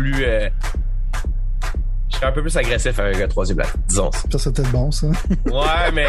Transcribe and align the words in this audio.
plus. 0.00 0.24
euh, 0.24 0.48
je 2.10 2.16
serais 2.16 2.26
un 2.26 2.32
peu 2.32 2.42
plus 2.42 2.56
agressif 2.56 2.98
avec 2.98 3.20
un 3.20 3.28
troisième 3.28 3.58
latte, 3.58 3.76
disons 3.86 4.10
ça. 4.12 4.18
Ça, 4.32 4.38
c'est 4.38 4.54
peut-être 4.56 4.70
bon, 4.72 4.90
ça. 4.90 5.06
Ouais, 5.06 5.92
mais 5.94 6.06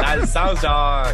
dans 0.00 0.20
le 0.20 0.26
sens, 0.26 0.60
genre. 0.62 1.06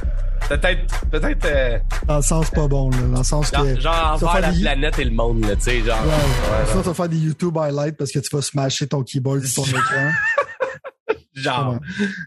Peut-être. 0.48 1.00
Peut-être. 1.10 1.44
euh, 1.46 1.78
Dans 2.06 2.16
le 2.16 2.22
sens 2.22 2.48
pas 2.50 2.68
bon, 2.68 2.90
là. 2.90 2.96
Dans 3.12 3.18
le 3.18 3.24
sens 3.24 3.50
que. 3.50 3.56
genre, 3.56 3.64
genre 3.80 4.18
tu 4.18 4.24
vas 4.24 4.30
envers 4.30 4.40
la 4.40 4.52
des- 4.52 4.60
planète 4.60 4.98
et 5.00 5.04
le 5.04 5.10
monde, 5.10 5.44
là, 5.44 5.56
tu 5.56 5.62
sais, 5.62 5.80
genre. 5.82 5.98
Ouais, 6.02 6.12
Ouais, 6.12 6.72
tu 6.82 6.88
vas 6.88 6.94
faire 6.94 7.08
des 7.08 7.16
YouTube 7.18 7.56
highlights 7.58 7.96
parce 7.96 8.12
que 8.12 8.20
tu 8.20 8.34
vas 8.34 8.40
smasher 8.40 8.86
ton 8.86 9.02
keyboard 9.02 9.42
sur 9.44 9.64
ton 9.64 9.70
écran. 9.78 10.10
Genre, 11.42 11.78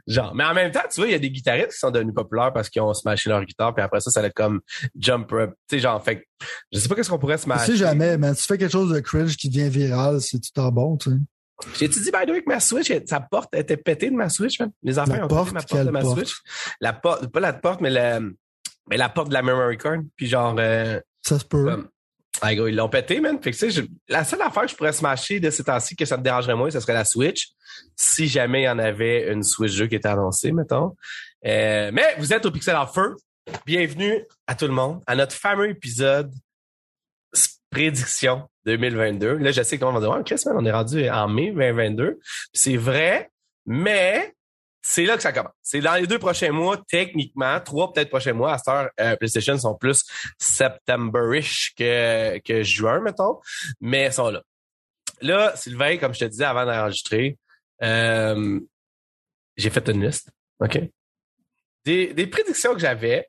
genre. 0.07 0.35
Mais 0.35 0.43
en 0.43 0.53
même 0.53 0.71
temps, 0.71 0.81
tu 0.91 1.01
vois, 1.01 1.07
il 1.07 1.11
y 1.11 1.15
a 1.15 1.19
des 1.19 1.31
guitaristes 1.31 1.71
qui 1.71 1.77
sont 1.79 1.91
devenus 1.91 2.13
populaires 2.13 2.51
parce 2.53 2.69
qu'ils 2.69 2.81
ont 2.81 2.93
smashé 2.93 3.29
leur 3.29 3.43
guitare, 3.45 3.73
puis 3.73 3.83
après 3.83 3.99
ça, 4.01 4.11
ça 4.11 4.19
allait 4.19 4.29
être 4.29 4.33
comme 4.35 4.61
jump 4.97 5.31
up. 5.33 5.51
Tu 5.69 5.75
sais, 5.75 5.79
genre, 5.81 6.03
fait 6.03 6.25
je 6.71 6.79
sais 6.79 6.87
pas 6.87 6.95
qu'est-ce 6.95 7.09
qu'on 7.09 7.19
pourrait 7.19 7.37
Tu 7.37 7.43
smasher. 7.43 7.71
sais 7.73 7.77
jamais, 7.77 8.17
man. 8.17 8.35
Tu 8.35 8.43
fais 8.43 8.57
quelque 8.57 8.71
chose 8.71 8.91
de 8.93 8.99
cringe 8.99 9.35
qui 9.37 9.49
devient 9.49 9.69
viral, 9.69 10.21
c'est 10.21 10.39
tout 10.39 10.59
en 10.59 10.71
bon, 10.71 10.97
tu 10.97 11.11
sais. 11.11 11.17
J'ai-tu 11.79 11.99
dit, 11.99 12.09
by 12.11 12.25
the 12.25 12.31
way, 12.31 12.41
que 12.41 12.49
ma 12.49 12.59
Switch, 12.59 12.91
sa 13.05 13.19
porte 13.19 13.53
était 13.53 13.77
pétée 13.77 14.09
de 14.09 14.15
ma 14.15 14.29
Switch, 14.29 14.59
man? 14.59 14.71
Les 14.81 14.97
enfants 14.97 15.15
La 15.15 15.25
ont 15.25 15.27
porte, 15.27 15.53
pété 15.53 15.53
ma 15.53 15.61
porte 15.61 15.85
de 15.85 15.91
ma 15.91 16.01
porte? 16.01 16.17
Switch. 16.17 16.33
La 16.79 16.93
porte, 16.93 17.27
pas 17.27 17.39
la 17.39 17.53
porte, 17.53 17.81
mais 17.81 17.91
la, 17.91 18.19
mais 18.89 18.97
la 18.97 19.09
porte 19.09 19.29
de 19.29 19.33
la 19.33 19.43
memory 19.43 19.77
card. 19.77 19.99
Puis 20.15 20.25
genre, 20.27 20.55
euh, 20.57 20.99
Ça 21.23 21.37
se 21.37 21.45
peut. 21.45 21.63
comme, 21.65 21.87
ah, 22.41 22.53
ils 22.53 22.75
l'ont 22.75 22.89
pété, 22.89 23.19
man. 23.19 23.37
Je- 23.43 23.81
la 24.09 24.23
seule 24.23 24.41
affaire 24.41 24.63
que 24.63 24.69
je 24.71 24.75
pourrais 24.75 24.93
smasher 24.93 25.39
de 25.39 25.49
ces 25.49 25.63
temps-ci 25.63 25.95
que 25.95 26.05
ça 26.05 26.17
me 26.17 26.23
dérangerait 26.23 26.55
moins, 26.55 26.69
ce 26.71 26.79
serait 26.79 26.93
la 26.93 27.05
Switch. 27.05 27.49
Si 27.95 28.27
jamais 28.27 28.61
il 28.61 28.65
y 28.65 28.69
en 28.69 28.79
avait 28.79 29.31
une 29.31 29.43
Switch 29.43 29.71
jeu 29.71 29.87
qui 29.87 29.95
était 29.95 30.07
annoncée, 30.09 30.51
mettons. 30.51 30.95
Euh, 31.45 31.91
mais 31.93 32.15
vous 32.17 32.33
êtes 32.33 32.45
au 32.45 32.51
Pixel 32.51 32.75
of 32.75 32.93
Feu. 32.93 33.15
Bienvenue 33.65 34.23
à 34.47 34.55
tout 34.55 34.67
le 34.67 34.73
monde 34.73 35.01
à 35.07 35.15
notre 35.15 35.35
fameux 35.35 35.69
épisode 35.69 36.31
prédiction 37.69 38.47
2022. 38.65 39.37
Là, 39.37 39.51
je 39.51 39.63
sais 39.63 39.77
monde 39.91 39.93
va 39.93 39.99
dire, 40.01 40.09
ouais, 40.09 40.23
Chris, 40.25 40.41
man, 40.45 40.55
on 40.57 40.65
est 40.65 40.71
rendu 40.71 41.09
en 41.09 41.27
mai 41.27 41.51
2022. 41.51 42.19
Puis 42.19 42.21
C'est 42.53 42.77
vrai, 42.77 43.29
mais 43.65 44.33
c'est 44.81 45.05
là 45.05 45.15
que 45.15 45.21
ça 45.21 45.31
commence. 45.31 45.53
C'est 45.61 45.79
dans 45.79 45.95
les 45.95 46.07
deux 46.07 46.19
prochains 46.19 46.51
mois, 46.51 46.81
techniquement, 46.87 47.59
trois 47.59 47.93
peut-être 47.93 48.09
prochains 48.09 48.33
mois. 48.33 48.53
À 48.53 48.57
cette 48.57 48.67
heure, 48.67 48.89
euh, 48.99 49.15
PlayStation 49.15 49.57
sont 49.57 49.75
plus 49.75 50.03
september-ish 50.39 51.73
que, 51.77 52.39
que 52.39 52.63
juin, 52.63 52.99
mettons, 53.01 53.39
mais 53.79 54.07
ils 54.07 54.13
sont 54.13 54.29
là. 54.29 54.41
Là, 55.21 55.55
Sylvain, 55.55 55.97
comme 55.97 56.13
je 56.13 56.19
te 56.21 56.25
disais 56.25 56.45
avant 56.45 56.65
d'enregistrer, 56.65 57.37
euh, 57.83 58.59
j'ai 59.55 59.69
fait 59.69 59.87
une 59.89 60.03
liste, 60.03 60.29
OK? 60.59 60.79
Des, 61.85 62.13
des 62.13 62.27
prédictions 62.27 62.73
que 62.73 62.79
j'avais. 62.79 63.27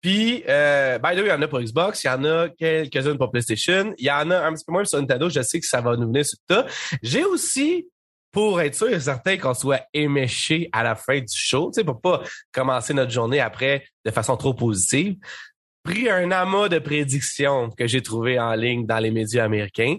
Puis, 0.00 0.42
euh, 0.48 0.98
by 0.98 1.14
the 1.14 1.18
way, 1.18 1.26
il 1.26 1.28
y 1.28 1.32
en 1.32 1.42
a 1.42 1.48
pour 1.48 1.60
Xbox, 1.60 2.02
il 2.02 2.06
y 2.06 2.10
en 2.10 2.24
a 2.24 2.48
quelques-unes 2.48 3.18
pour 3.18 3.30
PlayStation, 3.30 3.94
il 3.98 4.06
y 4.06 4.10
en 4.10 4.30
a 4.30 4.46
un 4.46 4.54
petit 4.54 4.64
peu 4.64 4.72
moins 4.72 4.84
sur 4.84 4.98
Nintendo, 4.98 5.28
je 5.28 5.42
sais 5.42 5.60
que 5.60 5.66
ça 5.66 5.80
va 5.80 5.96
nous 5.96 6.06
venir 6.06 6.24
sur 6.24 6.38
ça. 6.48 6.66
J'ai 7.02 7.24
aussi, 7.24 7.86
pour 8.32 8.60
être 8.60 8.74
sûr 8.74 8.88
et 8.88 9.00
certain 9.00 9.36
qu'on 9.36 9.54
soit 9.54 9.82
éméché 9.92 10.68
à 10.72 10.82
la 10.82 10.94
fin 10.94 11.18
du 11.18 11.34
show, 11.34 11.70
tu 11.72 11.80
sais, 11.80 11.84
pour 11.84 12.00
pas 12.00 12.22
commencer 12.52 12.94
notre 12.94 13.10
journée 13.10 13.40
après 13.40 13.84
de 14.04 14.10
façon 14.10 14.36
trop 14.36 14.54
positive, 14.54 15.16
pris 15.82 16.08
un 16.08 16.30
amas 16.30 16.68
de 16.68 16.78
prédictions 16.78 17.70
que 17.70 17.86
j'ai 17.86 18.02
trouvé 18.02 18.38
en 18.38 18.54
ligne 18.54 18.86
dans 18.86 18.98
les 18.98 19.10
médias 19.10 19.44
américains, 19.44 19.96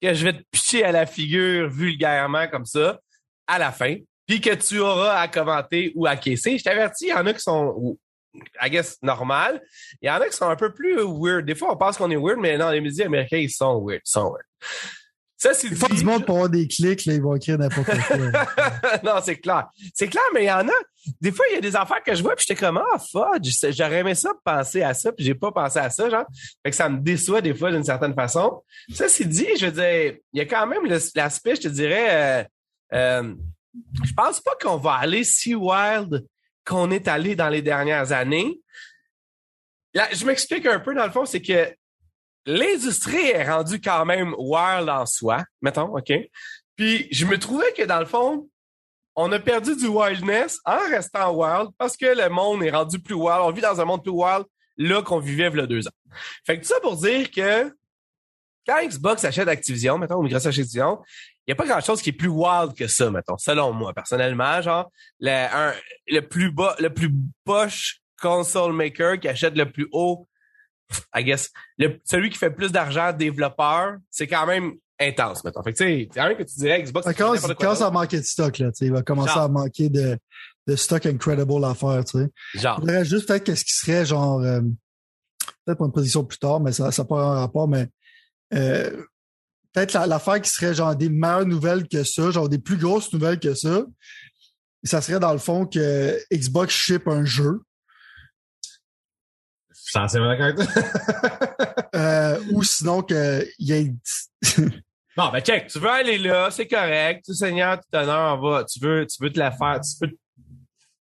que 0.00 0.14
je 0.14 0.24
vais 0.24 0.32
te 0.34 0.42
picher 0.50 0.84
à 0.84 0.92
la 0.92 1.06
figure 1.06 1.68
vulgairement 1.68 2.48
comme 2.48 2.66
ça, 2.66 3.00
à 3.46 3.58
la 3.58 3.72
fin, 3.72 3.96
puis 4.26 4.40
que 4.40 4.54
tu 4.54 4.78
auras 4.78 5.20
à 5.20 5.28
commenter 5.28 5.92
ou 5.94 6.06
à 6.06 6.16
caisser. 6.16 6.58
Je 6.58 6.64
t'avertis, 6.64 7.06
il 7.06 7.10
y 7.10 7.14
en 7.14 7.26
a 7.26 7.32
qui 7.32 7.40
sont, 7.40 7.98
I 8.62 8.70
guess, 8.70 8.98
normal. 9.02 9.60
Il 10.00 10.06
y 10.06 10.10
en 10.10 10.20
a 10.20 10.28
qui 10.28 10.36
sont 10.36 10.48
un 10.48 10.56
peu 10.56 10.72
plus 10.72 10.96
weird. 11.02 11.44
Des 11.44 11.54
fois, 11.54 11.72
on 11.72 11.76
pense 11.76 11.96
qu'on 11.96 12.10
est 12.10 12.16
weird, 12.16 12.38
mais 12.38 12.56
non, 12.56 12.70
les 12.70 12.80
médias 12.80 13.06
américains, 13.06 13.38
ils 13.38 13.50
sont 13.50 13.84
weird. 13.84 14.02
Ils 14.04 14.10
sont 14.10 14.30
weird. 14.30 14.44
Ça, 15.42 15.54
c'est 15.54 15.74
fois, 15.74 15.88
du 15.88 16.04
monde 16.04 16.24
pour 16.24 16.36
avoir 16.36 16.50
des 16.50 16.68
clics, 16.68 17.04
là, 17.04 17.14
ils 17.14 17.20
vont 17.20 17.34
écrire 17.34 17.58
n'importe 17.58 17.90
quoi. 18.06 18.16
non, 19.02 19.20
c'est 19.24 19.38
clair. 19.38 19.70
C'est 19.92 20.06
clair, 20.06 20.22
mais 20.32 20.44
il 20.44 20.46
y 20.46 20.52
en 20.52 20.68
a. 20.68 20.72
Des 21.20 21.32
fois, 21.32 21.44
il 21.50 21.54
y 21.54 21.58
a 21.58 21.60
des 21.60 21.74
affaires 21.74 22.00
que 22.00 22.14
je 22.14 22.22
vois, 22.22 22.36
puis 22.36 22.44
j'étais 22.46 22.60
comme, 22.60 22.76
ah, 22.76 22.96
fudge, 22.96 23.52
j'aurais 23.76 23.98
aimé 23.98 24.14
ça 24.14 24.30
penser 24.44 24.84
à 24.84 24.94
ça, 24.94 25.10
puis 25.10 25.24
j'ai 25.24 25.34
pas 25.34 25.50
pensé 25.50 25.80
à 25.80 25.90
ça, 25.90 26.08
genre. 26.08 26.26
Fait 26.62 26.70
que 26.70 26.76
ça 26.76 26.88
me 26.88 27.00
déçoit 27.00 27.40
des 27.40 27.54
fois 27.54 27.72
d'une 27.72 27.82
certaine 27.82 28.14
façon. 28.14 28.62
Ça, 28.94 29.08
c'est 29.08 29.24
dit, 29.24 29.48
je 29.58 29.66
veux 29.66 29.72
dire, 29.72 30.16
il 30.32 30.38
y 30.38 30.40
a 30.40 30.46
quand 30.46 30.64
même 30.64 30.86
l'aspect, 31.16 31.56
je 31.56 31.62
te 31.62 31.68
dirais, 31.68 32.06
euh, 32.08 32.44
euh, 32.94 33.34
je 34.04 34.12
pense 34.12 34.38
pas 34.38 34.52
qu'on 34.62 34.76
va 34.76 34.92
aller 34.92 35.24
si 35.24 35.56
wild 35.56 36.24
qu'on 36.64 36.92
est 36.92 37.08
allé 37.08 37.34
dans 37.34 37.48
les 37.48 37.62
dernières 37.62 38.12
années. 38.12 38.60
Là, 39.92 40.06
je 40.12 40.24
m'explique 40.24 40.66
un 40.66 40.78
peu, 40.78 40.94
dans 40.94 41.04
le 41.04 41.10
fond, 41.10 41.24
c'est 41.24 41.42
que 41.42 41.74
l'industrie 42.46 43.28
est 43.28 43.48
rendue 43.48 43.80
quand 43.80 44.04
même 44.04 44.34
wild 44.38 44.88
en 44.88 45.06
soi, 45.06 45.44
mettons, 45.60 45.96
OK? 45.96 46.12
Puis 46.76 47.08
je 47.10 47.26
me 47.26 47.38
trouvais 47.38 47.72
que 47.72 47.82
dans 47.82 48.00
le 48.00 48.06
fond, 48.06 48.48
on 49.14 49.30
a 49.32 49.38
perdu 49.38 49.76
du 49.76 49.86
wildness 49.88 50.58
en 50.64 50.78
restant 50.88 51.32
wild 51.32 51.70
parce 51.78 51.96
que 51.96 52.06
le 52.06 52.28
monde 52.28 52.62
est 52.62 52.70
rendu 52.70 52.98
plus 52.98 53.14
wild. 53.14 53.40
On 53.42 53.50
vit 53.50 53.60
dans 53.60 53.80
un 53.80 53.84
monde 53.84 54.02
plus 54.02 54.12
wild 54.12 54.44
là 54.78 55.02
qu'on 55.02 55.18
vivait 55.18 55.50
il 55.52 55.56
y 55.56 55.60
a 55.60 55.66
deux 55.66 55.86
ans. 55.86 55.92
Fait 56.46 56.56
que 56.56 56.62
tout 56.62 56.68
ça 56.68 56.80
pour 56.80 56.96
dire 56.96 57.30
que 57.30 57.70
quand 58.66 58.82
Xbox 58.84 59.24
achète 59.24 59.48
Activision, 59.48 59.98
mettons, 59.98 60.16
ou 60.16 60.22
Microsoft 60.22 60.48
achète 60.48 60.64
Activision, 60.64 61.02
il 61.46 61.50
n'y 61.50 61.52
a 61.52 61.56
pas 61.56 61.66
grand-chose 61.66 62.00
qui 62.00 62.10
est 62.10 62.14
plus 62.14 62.28
wild 62.28 62.74
que 62.74 62.86
ça, 62.86 63.10
mettons, 63.10 63.36
selon 63.36 63.72
moi, 63.72 63.92
personnellement. 63.92 64.62
Genre, 64.62 64.90
le, 65.18 65.72
le 66.06 66.20
plus 66.20 66.52
bas, 66.52 66.76
le 66.78 66.90
plus 66.90 67.10
poche 67.44 68.00
console 68.20 68.72
maker 68.72 69.18
qui 69.18 69.28
achète 69.28 69.56
le 69.56 69.70
plus 69.70 69.88
haut, 69.90 70.28
I 71.14 71.24
guess, 71.24 71.50
le, 71.78 72.00
celui 72.04 72.30
qui 72.30 72.38
fait 72.38 72.48
le 72.50 72.54
plus 72.54 72.72
d'argent 72.72 73.12
développeur, 73.12 73.96
c'est 74.10 74.26
quand 74.26 74.46
même 74.46 74.72
intense, 75.00 75.42
mettons. 75.44 75.62
Fait 75.62 75.72
que, 75.72 75.78
tu 75.78 76.08
sais, 76.12 76.20
rien 76.22 76.34
que 76.34 76.42
tu 76.44 76.54
dirais 76.58 76.82
Xbox. 76.82 77.04
Ça 77.04 77.12
il 77.12 77.16
quoi 77.16 77.70
à 77.86 77.90
d'autre. 77.90 77.92
manquer 77.92 78.18
de 78.18 78.24
stock, 78.24 78.58
là, 78.58 78.66
tu 78.70 78.78
sais. 78.78 78.86
Il 78.86 78.92
va 78.92 79.02
commencer 79.02 79.34
Genre. 79.34 79.42
à 79.42 79.48
manquer 79.48 79.88
de, 79.88 80.16
de 80.66 80.76
stock 80.76 81.04
incredible 81.06 81.64
à 81.64 81.74
faire, 81.74 82.04
tu 82.04 82.18
sais. 82.18 82.28
Genre. 82.60 82.80
Dirais 82.80 83.04
juste 83.04 83.26
peut-être 83.26 83.44
qu'est-ce 83.44 83.64
qui 83.64 83.74
serait 83.74 84.06
genre 84.06 84.40
euh, 84.40 84.60
peut-être 85.64 85.78
pour 85.78 85.86
une 85.86 85.92
position 85.92 86.24
plus 86.24 86.38
tard, 86.38 86.60
mais 86.60 86.72
ça 86.72 86.90
n'a 86.96 87.04
pas 87.04 87.20
un 87.22 87.34
rapport, 87.40 87.66
mais 87.68 87.88
euh, 88.54 88.90
peut-être 89.72 89.92
la- 89.94 90.06
l'affaire 90.06 90.40
qui 90.40 90.50
serait 90.50 90.74
genre 90.74 90.94
des 90.94 91.08
meilleures 91.08 91.46
nouvelles 91.46 91.88
que 91.88 92.04
ça, 92.04 92.30
genre 92.30 92.48
des 92.48 92.58
plus 92.58 92.76
grosses 92.76 93.12
nouvelles 93.12 93.40
que 93.40 93.54
ça. 93.54 93.84
Ça 94.84 95.00
serait 95.00 95.20
dans 95.20 95.32
le 95.32 95.38
fond 95.38 95.64
que 95.66 96.18
Xbox 96.32 96.74
ship 96.74 97.06
un 97.08 97.24
jeu. 97.24 97.60
Suis 99.92 100.00
entièrement 100.00 100.28
d'accord 100.28 100.46
avec 100.46 100.58
euh, 101.94 102.40
ou 102.52 102.62
sinon 102.62 103.02
qu'il 103.02 103.46
y 103.58 103.72
ait 103.72 103.92
Bon, 105.18 105.28
ben 105.30 105.40
check, 105.42 105.66
tu 105.66 105.78
veux 105.78 105.90
aller 105.90 106.16
là, 106.16 106.50
c'est 106.50 106.66
correct. 106.66 107.26
Tu 107.26 107.34
Seigneur, 107.34 107.78
tout 107.78 107.98
honneur, 107.98 108.38
on 108.38 108.40
va. 108.40 108.64
Tu 108.64 108.80
veux, 108.80 109.06
tu 109.06 109.22
veux 109.22 109.30
te 109.30 109.38
la 109.38 109.50
faire. 109.50 109.80
Tu 109.82 110.06
veux, 110.06 110.18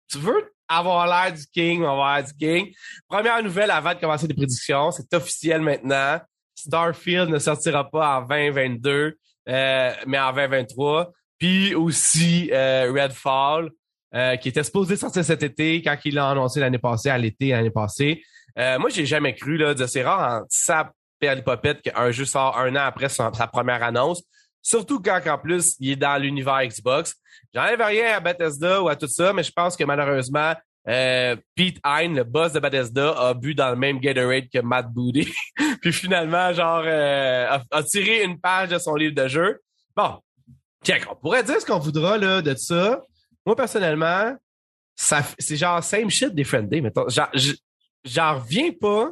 tu 0.09 0.17
veux 0.19 0.53
avoir 0.69 1.07
l'air 1.07 1.33
du 1.33 1.45
king, 1.47 1.81
on 1.81 1.87
va 1.87 1.91
avoir 1.91 2.15
l'air 2.15 2.25
du 2.27 2.33
king. 2.35 2.73
Première 3.09 3.43
nouvelle 3.43 3.69
avant 3.69 3.93
de 3.93 3.99
commencer 3.99 4.27
les 4.27 4.33
prédictions, 4.33 4.91
c'est 4.91 5.13
officiel 5.13 5.59
maintenant. 5.59 6.21
Starfield 6.55 7.29
ne 7.29 7.39
sortira 7.39 7.89
pas 7.89 8.19
en 8.19 8.21
2022, 8.21 9.17
euh, 9.49 9.93
mais 10.07 10.19
en 10.19 10.31
2023. 10.31 11.11
Puis 11.37 11.75
aussi 11.75 12.49
euh, 12.53 12.93
Redfall, 12.93 13.71
euh, 14.15 14.37
qui 14.37 14.47
était 14.47 14.63
supposé 14.63 14.95
sortir 14.95 15.25
cet 15.25 15.43
été 15.43 15.81
quand 15.81 15.97
il 16.05 16.15
l'a 16.15 16.29
annoncé 16.29 16.61
l'année 16.61 16.79
passée, 16.79 17.09
à 17.09 17.17
l'été 17.17 17.49
l'année 17.49 17.71
passée. 17.71 18.23
Euh, 18.59 18.77
moi, 18.79 18.89
j'ai 18.89 19.05
jamais 19.05 19.33
cru, 19.35 19.57
là, 19.57 19.73
c'est 19.87 20.03
rare 20.03 20.41
en 20.41 20.45
sap 20.49 20.91
perlipopette 21.19 21.81
qu'un 21.81 22.11
jeu 22.11 22.25
sort 22.25 22.57
un 22.57 22.75
an 22.75 22.85
après 22.85 23.09
sa 23.09 23.29
première 23.31 23.83
annonce. 23.83 24.23
Surtout 24.61 25.01
quand, 25.01 25.21
en 25.27 25.37
plus, 25.37 25.75
il 25.79 25.91
est 25.91 25.95
dans 25.95 26.21
l'univers 26.21 26.61
Xbox. 26.65 27.15
J'enlève 27.53 27.81
rien 27.81 28.17
à 28.17 28.19
Bethesda 28.19 28.81
ou 28.81 28.89
à 28.89 28.95
tout 28.95 29.07
ça, 29.07 29.33
mais 29.33 29.43
je 29.43 29.51
pense 29.51 29.75
que 29.75 29.83
malheureusement, 29.83 30.53
euh, 30.87 31.35
Pete 31.55 31.79
Hine, 31.85 32.15
le 32.15 32.23
boss 32.23 32.53
de 32.53 32.59
Bethesda, 32.59 33.11
a 33.11 33.33
bu 33.33 33.55
dans 33.55 33.69
le 33.69 33.75
même 33.75 33.99
Gatorade 33.99 34.49
que 34.51 34.59
Matt 34.59 34.87
Booty. 34.91 35.31
Puis 35.81 35.93
finalement, 35.93 36.53
genre, 36.53 36.83
euh, 36.85 37.57
a, 37.71 37.83
tiré 37.83 38.23
une 38.23 38.39
page 38.39 38.69
de 38.69 38.77
son 38.77 38.95
livre 38.95 39.15
de 39.15 39.27
jeu. 39.27 39.59
Bon, 39.95 40.19
check, 40.83 41.05
on 41.09 41.15
pourrait 41.15 41.43
dire 41.43 41.59
ce 41.59 41.65
qu'on 41.65 41.79
voudra 41.79 42.17
là, 42.17 42.41
de 42.41 42.55
ça. 42.55 43.01
Moi, 43.45 43.55
personnellement, 43.55 44.35
ça, 44.95 45.23
c'est 45.37 45.55
genre 45.55 45.83
same 45.83 46.09
shit 46.09 46.33
different 46.33 46.67
day. 46.67 46.81
Mettons. 46.81 47.07
Genre, 47.07 47.29
J'en 48.05 48.39
reviens 48.39 48.71
pas 48.79 49.11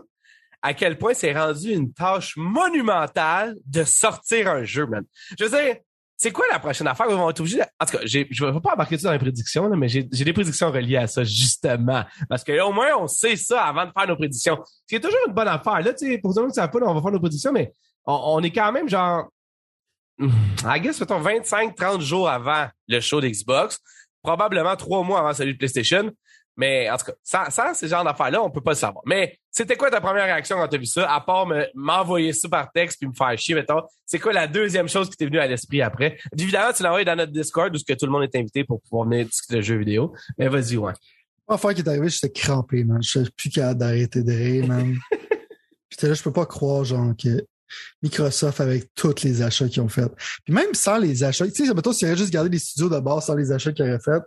à 0.61 0.73
quel 0.73 0.97
point 0.97 1.13
c'est 1.13 1.33
rendu 1.37 1.71
une 1.71 1.93
tâche 1.93 2.35
monumentale 2.35 3.55
de 3.65 3.83
sortir 3.83 4.49
un 4.49 4.63
jeu, 4.63 4.85
man. 4.87 5.03
Je 5.37 5.45
veux 5.45 5.49
dire, 5.49 5.75
c'est 6.19 6.31
quoi 6.31 6.45
la 6.51 6.57
prochaine 6.57 6.87
affaire? 6.87 7.05
Ils 7.09 7.15
vont 7.15 7.29
être 7.29 7.39
obligés 7.39 7.57
de- 7.59 7.63
En 7.79 7.85
tout 7.85 7.97
cas, 7.97 8.03
je 8.05 8.19
ne 8.19 8.51
vais 8.51 8.59
pas 8.59 8.73
embarquer 8.73 8.97
ça 8.97 9.09
dans 9.09 9.13
les 9.13 9.19
prédictions, 9.19 9.69
mais 9.75 9.87
j'ai 9.87 10.03
des 10.03 10.33
prédictions 10.33 10.71
reliées 10.71 10.97
à 10.97 11.05
ça, 11.07 11.23
justement. 11.23 12.03
Parce 12.27 12.43
que 12.43 12.59
au 12.61 12.71
moins, 12.73 12.97
on 12.97 13.07
sait 13.07 13.35
ça 13.35 13.65
avant 13.65 13.85
de 13.85 13.91
faire 13.95 14.07
nos 14.07 14.15
prédictions. 14.15 14.57
Ce 14.65 14.81
qui 14.89 14.95
est 14.95 14.99
toujours 14.99 15.19
une 15.27 15.33
bonne 15.33 15.47
affaire. 15.47 15.79
Là, 15.81 15.93
tu 15.93 16.07
sais, 16.07 16.17
pour 16.17 16.33
ceux 16.33 16.41
qui 16.41 16.47
ne 16.47 16.53
savent 16.53 16.71
pas, 16.71 16.79
là, 16.79 16.87
on 16.87 16.95
va 16.95 17.01
faire 17.01 17.11
nos 17.11 17.19
prédictions, 17.19 17.51
mais 17.53 17.71
on, 18.05 18.41
est 18.41 18.51
quand 18.51 18.71
même 18.71 18.89
genre, 18.89 19.29
I 20.19 20.79
guess, 20.81 20.99
mettons 20.99 21.21
25-30 21.21 22.01
jours 22.01 22.27
avant 22.29 22.67
le 22.87 22.99
show 22.99 23.21
d'Xbox. 23.21 23.79
Probablement 24.23 24.75
trois 24.75 25.03
mois 25.03 25.19
avant 25.19 25.33
celui 25.33 25.53
de 25.53 25.57
PlayStation. 25.57 26.11
Mais 26.57 26.89
en 26.89 26.97
tout 26.97 27.05
cas, 27.05 27.11
sans, 27.23 27.49
sans 27.51 27.73
ces 27.75 27.87
genres 27.87 28.03
d'affaires-là, 28.03 28.41
on 28.41 28.49
peut 28.49 28.61
pas 28.61 28.71
le 28.71 28.77
savoir. 28.77 29.03
Mais 29.05 29.37
c'était 29.51 29.75
quoi 29.75 29.91
ta 29.91 30.01
première 30.01 30.25
réaction 30.25 30.57
quand 30.57 30.67
tu 30.67 30.75
as 30.75 30.79
vu 30.79 30.85
ça, 30.87 31.13
à 31.13 31.21
part 31.21 31.45
me- 31.45 31.67
m'envoyer 31.75 32.33
ça 32.33 32.49
par 32.49 32.71
texte 32.71 32.97
puis 32.99 33.07
me 33.07 33.13
faire 33.13 33.37
chier, 33.37 33.53
mettons? 33.53 33.83
C'est 34.05 34.17
quoi 34.19 34.33
la 34.33 34.47
deuxième 34.47 34.89
chose 34.89 35.09
qui 35.09 35.15
t'est 35.17 35.25
venue 35.25 35.39
à 35.39 35.45
l'esprit 35.47 35.81
après? 35.83 36.17
Évidemment, 36.37 36.73
tu 36.73 36.81
l'as 36.83 36.89
envoyé 36.89 37.05
dans 37.05 37.15
notre 37.15 37.31
Discord 37.31 37.73
où 37.73 37.77
ce 37.77 37.85
que 37.85 37.93
tout 37.93 38.05
le 38.07 38.11
monde 38.11 38.23
est 38.23 38.35
invité 38.35 38.63
pour 38.63 38.81
pouvoir 38.81 39.07
venir 39.07 39.25
discuter 39.27 39.55
de 39.57 39.61
jeux 39.61 39.77
vidéo. 39.77 40.13
Mais 40.37 40.47
vas-y, 40.47 40.77
ouais. 40.77 40.93
L'affaire 41.47 41.73
qui 41.73 41.81
est 41.81 41.87
arrivée, 41.87 42.09
j'étais 42.09 42.31
crampé, 42.31 42.83
man. 42.83 43.01
Je 43.01 43.19
suis 43.21 43.29
plus 43.29 43.49
capable 43.49 43.79
d'arrêter 43.79 44.23
de 44.23 44.31
rire, 44.33 44.67
man. 44.67 44.97
J'étais 45.89 46.07
là, 46.09 46.13
je 46.15 46.21
peux 46.23 46.33
pas 46.33 46.45
croire, 46.45 46.83
genre, 46.83 47.13
que 47.17 47.45
Microsoft, 48.01 48.59
avec 48.59 48.93
tous 48.93 49.23
les 49.23 49.41
achats 49.41 49.67
qu'ils 49.69 49.81
ont 49.81 49.87
fait. 49.87 50.11
Puis 50.43 50.53
même 50.53 50.73
sans 50.73 50.97
les 50.97 51.23
achats, 51.23 51.47
tu 51.49 51.65
sais, 51.65 51.73
mettons, 51.73 51.93
s'il 51.93 52.07
aurait 52.07 52.17
juste 52.17 52.31
gardé 52.31 52.49
les 52.49 52.59
studios 52.59 52.89
de 52.89 52.99
base 52.99 53.25
sans 53.25 53.35
les 53.35 53.51
achats 53.51 53.71
qu'ils 53.71 53.85
auraient 53.85 53.99
fait, 53.99 54.21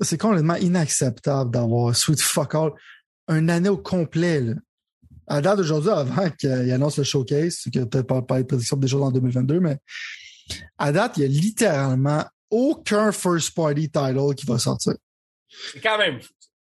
c'est 0.00 0.18
complètement 0.18 0.56
inacceptable 0.56 1.50
d'avoir 1.50 1.94
Sweet 1.94 2.20
Fuck 2.20 2.54
All 2.54 2.72
un 3.28 3.48
année 3.48 3.68
au 3.68 3.78
complet, 3.78 4.40
là. 4.40 4.54
À 5.28 5.40
date 5.40 5.58
d'aujourd'hui, 5.58 5.90
avant 5.90 6.28
qu'il 6.30 6.50
annonce 6.50 6.98
le 6.98 7.04
showcase, 7.04 7.62
que 7.72 7.84
peut-être 7.84 8.06
pas 8.06 8.20
parler 8.22 8.42
de 8.42 8.48
prédiction 8.48 8.76
des 8.76 8.88
choses 8.88 9.02
en 9.02 9.12
2022, 9.12 9.60
mais 9.60 9.78
à 10.76 10.92
date, 10.92 11.16
il 11.16 11.22
y 11.22 11.24
a 11.24 11.28
littéralement 11.28 12.24
aucun 12.50 13.12
first 13.12 13.54
party 13.54 13.88
title 13.88 14.34
qui 14.36 14.46
va 14.46 14.58
sortir. 14.58 14.94
C'est 15.72 15.80
quand 15.80 15.96
même. 15.96 16.18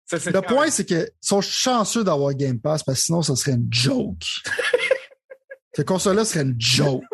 Ça, 0.07 0.19
Le 0.19 0.33
quand 0.33 0.43
point, 0.43 0.71
c'est 0.71 0.85
qu'ils 0.85 1.09
sont 1.21 1.41
chanceux 1.41 2.05
d'avoir 2.05 2.35
Game 2.35 2.61
Pass 2.61 2.83
parce 2.83 2.99
que 2.99 3.05
sinon, 3.07 3.23
ça 3.23 3.35
serait 3.35 3.53
une 3.53 3.69
joke. 3.71 4.23
Cette 5.73 5.87
console-là 5.87 6.25
serait 6.25 6.43
une 6.43 6.57
joke. 6.59 7.05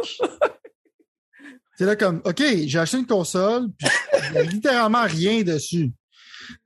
C'est 1.78 1.84
là 1.84 1.94
comme, 1.94 2.22
OK, 2.24 2.42
j'ai 2.66 2.78
acheté 2.78 2.98
une 2.98 3.06
console, 3.06 3.68
puis 3.78 3.88
il 4.28 4.32
n'y 4.32 4.38
a 4.38 4.42
littéralement 4.42 5.04
rien 5.04 5.42
dessus. 5.42 5.92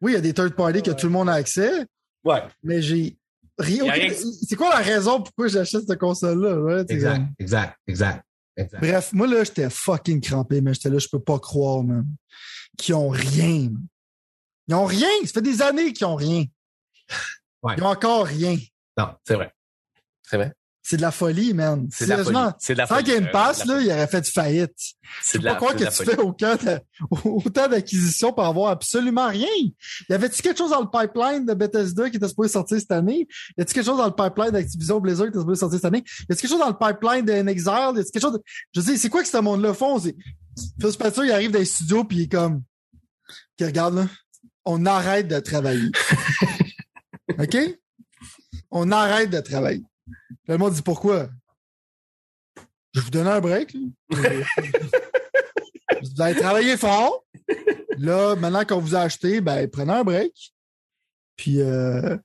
Oui, 0.00 0.12
il 0.12 0.14
y 0.14 0.18
a 0.18 0.20
des 0.20 0.32
third 0.34 0.54
parties 0.54 0.82
que 0.82 0.90
tout 0.90 1.06
le 1.06 1.12
monde 1.12 1.28
a 1.28 1.34
accès, 1.34 1.86
Ouais. 2.24 2.42
mais 2.62 2.82
j'ai 2.82 3.16
rien. 3.58 3.84
C'est 4.46 4.56
quoi 4.56 4.70
la 4.70 4.76
raison 4.80 5.22
pourquoi 5.22 5.48
j'achète 5.48 5.86
cette 5.86 5.98
console-là? 5.98 6.58
ouais, 6.60 6.84
Exact, 6.88 7.22
exact, 7.38 7.78
exact, 7.86 8.24
exact. 8.56 8.80
Bref, 8.80 9.12
moi, 9.12 9.26
là, 9.26 9.44
j'étais 9.44 9.68
fucking 9.70 10.20
crampé, 10.20 10.60
mais 10.60 10.74
j'étais 10.74 10.90
là, 10.90 10.98
je 10.98 11.08
peux 11.08 11.20
pas 11.20 11.38
croire, 11.38 11.82
man. 11.82 12.06
Qu'ils 12.78 12.94
ont 12.94 13.08
rien. 13.10 13.70
man. 13.70 13.86
Ils 14.68 14.74
ont 14.74 14.84
rien. 14.86 15.08
Ça 15.24 15.32
fait 15.34 15.42
des 15.42 15.60
années 15.62 15.92
qu'ils 15.92 16.06
ont 16.06 16.14
rien. 16.16 16.44
Ouais. 17.62 17.74
Ils 17.76 17.82
ont 17.82 17.86
encore 17.88 18.26
rien. 18.26 18.56
Non, 18.96 19.14
c'est 19.26 19.34
vrai. 19.34 19.52
C'est 20.22 20.36
vrai. 20.36 20.52
C'est 20.82 20.96
de 20.96 21.02
la 21.02 21.10
folie, 21.10 21.52
man. 21.54 21.86
C'est 21.92 22.04
de 22.04 22.10
la 22.10 22.16
folie. 22.16 22.26
Sérieusement, 22.28 22.52
C'est 22.58 22.72
de 22.72 22.78
la 22.78 22.86
sans 22.86 22.94
folie. 22.96 23.06
Game 23.06 23.24
Euh, 23.26 23.30
Pass, 23.32 23.64
la 23.66 23.74
là, 23.74 23.80
il 23.82 23.90
aurait 23.90 24.06
fait 24.06 24.26
faillite. 24.28 24.72
C'est 25.22 25.38
Je 25.38 25.38
de 25.38 25.42
peux 25.42 25.44
pas 25.44 25.50
la, 25.52 25.56
croire 25.56 25.76
que 25.76 25.84
la 25.84 25.90
tu 25.90 25.96
folie. 25.98 26.10
fais 26.10 26.18
autant 26.18 26.54
de- 26.56 26.80
autant 27.28 27.68
d'acquisitions 27.68 28.32
pour 28.32 28.44
avoir 28.46 28.70
absolument 28.70 29.28
rien. 29.28 29.46
Y 30.08 30.12
avait-tu 30.12 30.40
quelque 30.42 30.56
chose 30.58 30.70
dans 30.70 30.80
le 30.80 30.88
pipeline 30.90 31.44
de 31.44 31.52
Bethesda 31.54 32.08
qui 32.10 32.16
était 32.16 32.28
supposé 32.28 32.48
sortir 32.52 32.78
cette 32.80 32.90
année? 32.92 33.28
Y 33.58 33.60
a-tu 33.62 33.74
quelque 33.74 33.84
chose 33.84 33.98
dans 33.98 34.06
le 34.06 34.14
pipeline 34.14 34.50
d'Activision 34.52 35.00
Blizzard 35.00 35.26
qui 35.26 35.30
était 35.30 35.38
supposé 35.40 35.60
sortir 35.60 35.78
cette 35.78 35.84
année? 35.84 36.02
Y 36.28 36.32
a-tu 36.32 36.40
quelque 36.40 36.50
chose 36.50 36.58
dans 36.60 36.68
le 36.68 36.76
pipeline 36.78 37.24
de 37.26 37.32
Nexile? 37.42 37.92
Y 37.96 37.98
a-tu 38.00 38.10
quelque 38.10 38.22
chose 38.22 38.32
de... 38.32 38.42
Je 38.74 38.80
sais, 38.80 38.96
c'est 38.96 39.08
quoi 39.10 39.22
que 39.22 39.28
ce 39.28 39.36
monde-là 39.36 39.74
font? 39.74 39.98
C'est... 40.00 40.16
Phil 40.80 40.90
Spencer, 40.92 41.24
il 41.24 41.32
arrive 41.32 41.50
dans 41.50 41.58
les 41.58 41.64
studios 41.66 42.04
puis 42.04 42.16
il 42.18 42.22
est 42.22 42.28
comme, 42.28 42.62
OK, 43.60 43.66
regarde, 43.66 43.94
là, 43.96 44.06
on 44.64 44.84
arrête 44.86 45.28
de 45.28 45.38
travailler. 45.40 45.90
OK? 47.38 47.56
On 48.70 48.90
arrête 48.92 49.30
de 49.30 49.40
travailler. 49.40 49.82
Le 50.46 50.58
monde 50.58 50.74
dit 50.74 50.82
pourquoi? 50.82 51.28
Je 52.92 53.00
vous 53.00 53.10
donner 53.10 53.30
un 53.30 53.40
break. 53.40 53.76
vous 54.10 54.20
avez 56.20 56.38
travaillé 56.38 56.76
fort. 56.76 57.24
Là, 57.98 58.36
maintenant 58.36 58.64
qu'on 58.64 58.80
vous 58.80 58.94
a 58.94 59.00
acheté, 59.00 59.40
ben, 59.40 59.68
prenez 59.70 59.92
un 59.92 60.04
break. 60.04 60.52
Puis, 61.36 61.60
euh, 61.60 62.16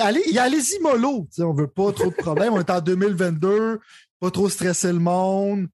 allez, 0.00 0.38
allez-y 0.38 0.78
mollo. 0.80 1.28
On 1.38 1.52
veut 1.52 1.68
pas 1.68 1.92
trop 1.92 2.10
de 2.10 2.14
problèmes. 2.14 2.54
On 2.54 2.60
est 2.60 2.70
en 2.70 2.80
2022. 2.80 3.80
Pas 4.20 4.30
trop 4.30 4.48
stresser 4.48 4.92
le 4.92 4.98
monde. 4.98 5.68